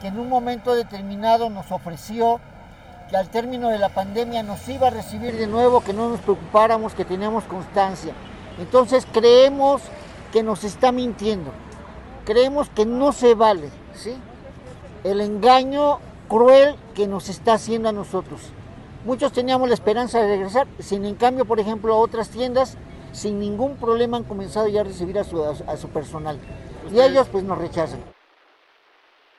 que 0.00 0.08
en 0.08 0.18
un 0.18 0.28
momento 0.28 0.74
determinado 0.74 1.50
nos 1.50 1.70
ofreció 1.72 2.40
que 3.10 3.16
al 3.16 3.28
término 3.28 3.68
de 3.70 3.78
la 3.78 3.88
pandemia 3.88 4.44
nos 4.44 4.66
iba 4.68 4.86
a 4.86 4.90
recibir 4.90 5.36
de 5.36 5.48
nuevo, 5.48 5.82
que 5.82 5.92
no 5.92 6.08
nos 6.08 6.20
preocupáramos, 6.20 6.94
que 6.94 7.04
teníamos 7.04 7.42
constancia. 7.44 8.14
Entonces 8.60 9.06
creemos 9.12 9.82
que 10.32 10.44
nos 10.44 10.62
está 10.62 10.92
mintiendo, 10.92 11.50
creemos 12.24 12.70
que 12.70 12.86
no 12.86 13.12
se 13.12 13.34
vale 13.34 13.70
¿sí? 13.94 14.14
el 15.02 15.20
engaño 15.20 15.98
cruel 16.28 16.76
que 16.94 17.08
nos 17.08 17.28
está 17.28 17.54
haciendo 17.54 17.88
a 17.88 17.92
nosotros. 17.92 18.40
Muchos 19.04 19.32
teníamos 19.32 19.68
la 19.68 19.74
esperanza 19.74 20.20
de 20.20 20.28
regresar, 20.28 20.68
sin 20.78 21.04
en 21.04 21.16
cambio, 21.16 21.46
por 21.46 21.58
ejemplo, 21.58 21.94
a 21.94 21.96
otras 21.96 22.28
tiendas, 22.28 22.76
sin 23.12 23.40
ningún 23.40 23.76
problema 23.76 24.18
han 24.18 24.24
comenzado 24.24 24.68
ya 24.68 24.82
a 24.82 24.84
recibir 24.84 25.18
a 25.18 25.24
su, 25.24 25.42
a 25.42 25.76
su 25.76 25.88
personal. 25.88 26.38
Y 26.92 27.00
ellos 27.00 27.26
pues 27.28 27.42
nos 27.42 27.58
rechazan. 27.58 28.00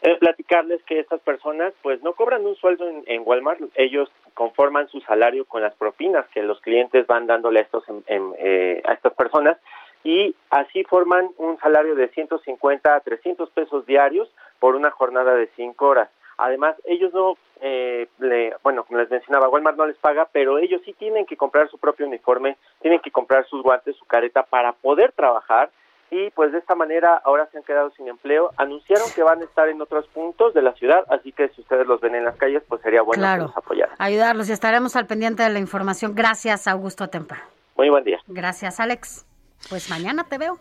Eh, 0.04 0.18
platicarles 0.18 0.82
que 0.84 1.00
estas 1.00 1.22
personas 1.22 1.74
pues 1.84 2.02
no 2.02 2.14
cobran 2.14 2.44
un 2.44 2.56
sueldo 2.56 2.90
en, 3.06 3.22
Walmart, 3.24 3.62
ellos 3.76 4.12
conforman 4.34 4.88
su 4.88 5.00
salario 5.02 5.46
con 5.46 5.62
las 5.62 5.76
propinas 5.76 6.28
que 6.30 6.42
los 6.42 6.60
clientes 6.62 7.06
van 7.06 7.28
dándole 7.28 7.60
a, 7.60 7.62
estos, 7.62 7.84
en, 7.88 8.34
eh, 8.40 8.82
a 8.84 8.94
estas 8.94 9.14
personas 9.14 9.58
y 10.04 10.36
así 10.50 10.84
forman 10.86 11.30
un 11.38 11.60
salario 11.60 11.94
de 11.94 12.08
150 12.08 12.96
a 12.96 13.00
300 13.02 13.50
pesos 13.52 13.86
diarios 13.86 14.28
por 14.60 14.76
una 14.76 14.90
jornada 14.90 15.36
de 15.36 15.48
5 15.56 15.86
horas. 15.86 16.10
Además, 16.38 16.76
ellos 16.86 17.14
no, 17.14 17.38
eh, 17.62 18.08
le, 18.18 18.56
bueno, 18.64 18.84
como 18.84 19.00
les 19.00 19.12
mencionaba, 19.12 19.50
Walmart 19.50 19.78
no 19.78 19.86
les 19.86 19.98
paga, 19.98 20.28
pero 20.32 20.58
ellos 20.58 20.82
sí 20.84 20.94
tienen 20.94 21.28
que 21.28 21.38
comprar 21.38 21.70
su 21.70 21.78
propio 21.78 22.08
uniforme, 22.08 22.58
tienen 22.82 23.00
que 23.02 23.12
comprar 23.12 23.46
sus 23.46 23.62
guantes, 23.62 23.96
su 23.98 24.06
careta 24.06 24.42
para 24.42 24.74
poder 24.74 25.12
trabajar 25.12 25.70
y 26.12 26.30
pues 26.32 26.52
de 26.52 26.60
esta 26.60 26.76
manera 26.76 27.22
ahora 27.24 27.48
se 27.52 27.58
han 27.58 27.64
quedado 27.64 27.90
sin 27.92 28.08
empleo. 28.10 28.52
Anunciaron 28.58 29.08
que 29.16 29.24
van 29.24 29.42
a 29.42 29.46
estar 29.46 29.70
en 29.70 29.82
otros 29.82 30.06
puntos 30.08 30.54
de 30.54 30.62
la 30.62 30.74
ciudad, 30.74 31.06
así 31.10 31.32
que 31.32 31.48
si 31.56 31.62
ustedes 31.62 31.88
los 31.88 32.02
ven 32.02 32.16
en 32.16 32.26
las 32.26 32.36
calles, 32.36 32.62
pues 32.68 32.82
sería 32.82 33.02
bueno 33.02 33.22
claro, 33.22 33.44
que 33.44 33.48
los 33.48 33.58
apoyaran. 33.58 33.96
Ayudarlos 33.98 34.50
y 34.50 34.52
estaremos 34.52 34.98
al 34.98 35.08
pendiente 35.08 35.42
de 35.42 35.50
la 35.50 35.60
información. 35.60 36.14
Gracias, 36.14 36.68
Augusto 36.68 37.08
Tempa. 37.08 37.42
Muy 37.78 37.90
buen 37.90 38.04
día. 38.04 38.20
Gracias, 38.28 38.82
Alex. 38.82 39.26
Pues 39.70 39.90
mañana 39.90 40.26
te 40.26 40.38
veo. 40.38 40.60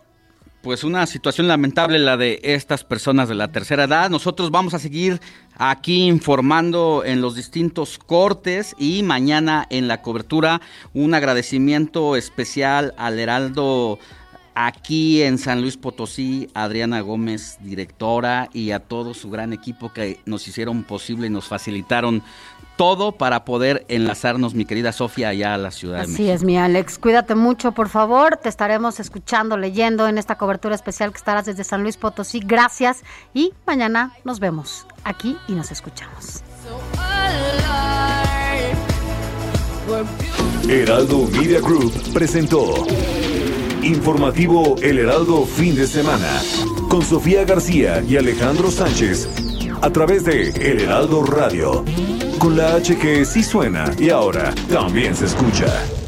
Pues 0.63 0.83
una 0.83 1.05
situación 1.07 1.47
lamentable 1.47 1.99
la 1.99 2.17
de 2.17 2.39
estas 2.43 2.83
personas 2.85 3.27
de 3.27 3.35
la 3.35 3.51
tercera 3.51 3.85
edad. 3.85 4.09
Nosotros 4.09 4.51
vamos 4.51 4.75
a 4.75 4.79
seguir 4.79 5.19
aquí 5.57 6.07
informando 6.07 7.03
en 7.03 7.19
los 7.19 7.35
distintos 7.35 7.97
cortes 7.97 8.75
y 8.77 9.01
mañana 9.01 9.65
en 9.71 9.87
la 9.87 10.03
cobertura 10.03 10.61
un 10.93 11.15
agradecimiento 11.15 12.15
especial 12.15 12.93
al 12.97 13.19
Heraldo 13.19 13.97
aquí 14.55 15.21
en 15.21 15.37
San 15.37 15.61
Luis 15.61 15.77
Potosí, 15.77 16.49
Adriana 16.53 17.01
Gómez, 17.01 17.57
directora, 17.61 18.49
y 18.53 18.71
a 18.71 18.79
todo 18.79 19.13
su 19.13 19.29
gran 19.29 19.53
equipo 19.53 19.93
que 19.93 20.19
nos 20.25 20.47
hicieron 20.47 20.83
posible 20.83 21.27
y 21.27 21.29
nos 21.29 21.47
facilitaron 21.47 22.23
todo 22.77 23.11
para 23.11 23.45
poder 23.45 23.85
enlazarnos, 23.89 24.55
mi 24.55 24.65
querida 24.65 24.91
Sofía, 24.91 25.29
allá 25.29 25.53
a 25.53 25.57
la 25.57 25.71
Ciudad 25.71 26.01
Así 26.01 26.11
de 26.11 26.17
México. 26.17 26.33
es, 26.33 26.43
mi 26.43 26.57
Alex. 26.57 26.97
Cuídate 26.97 27.35
mucho, 27.35 27.73
por 27.73 27.89
favor. 27.89 28.37
Te 28.37 28.49
estaremos 28.49 28.99
escuchando, 28.99 29.55
leyendo 29.57 30.07
en 30.07 30.17
esta 30.17 30.37
cobertura 30.37 30.73
especial 30.73 31.11
que 31.11 31.17
estarás 31.17 31.45
desde 31.45 31.63
San 31.63 31.83
Luis 31.83 31.97
Potosí. 31.97 32.39
Gracias 32.39 33.03
y 33.33 33.53
mañana 33.67 34.13
nos 34.23 34.39
vemos 34.39 34.87
aquí 35.03 35.37
y 35.47 35.53
nos 35.53 35.71
escuchamos. 35.71 36.43
Heraldo 40.67 41.27
Media 41.27 41.59
Group 41.59 41.91
presentó 42.13 42.85
Informativo 43.83 44.75
El 44.81 44.99
Heraldo 44.99 45.45
Fin 45.45 45.75
de 45.75 45.87
Semana 45.87 46.41
con 46.89 47.01
Sofía 47.01 47.45
García 47.45 48.03
y 48.07 48.17
Alejandro 48.17 48.69
Sánchez 48.69 49.27
a 49.81 49.89
través 49.89 50.23
de 50.23 50.49
El 50.49 50.81
Heraldo 50.81 51.23
Radio 51.23 51.83
con 52.37 52.57
la 52.57 52.75
H 52.75 52.97
que 52.97 53.25
sí 53.25 53.43
suena 53.43 53.91
y 53.97 54.09
ahora 54.09 54.53
también 54.69 55.15
se 55.15 55.25
escucha. 55.25 56.00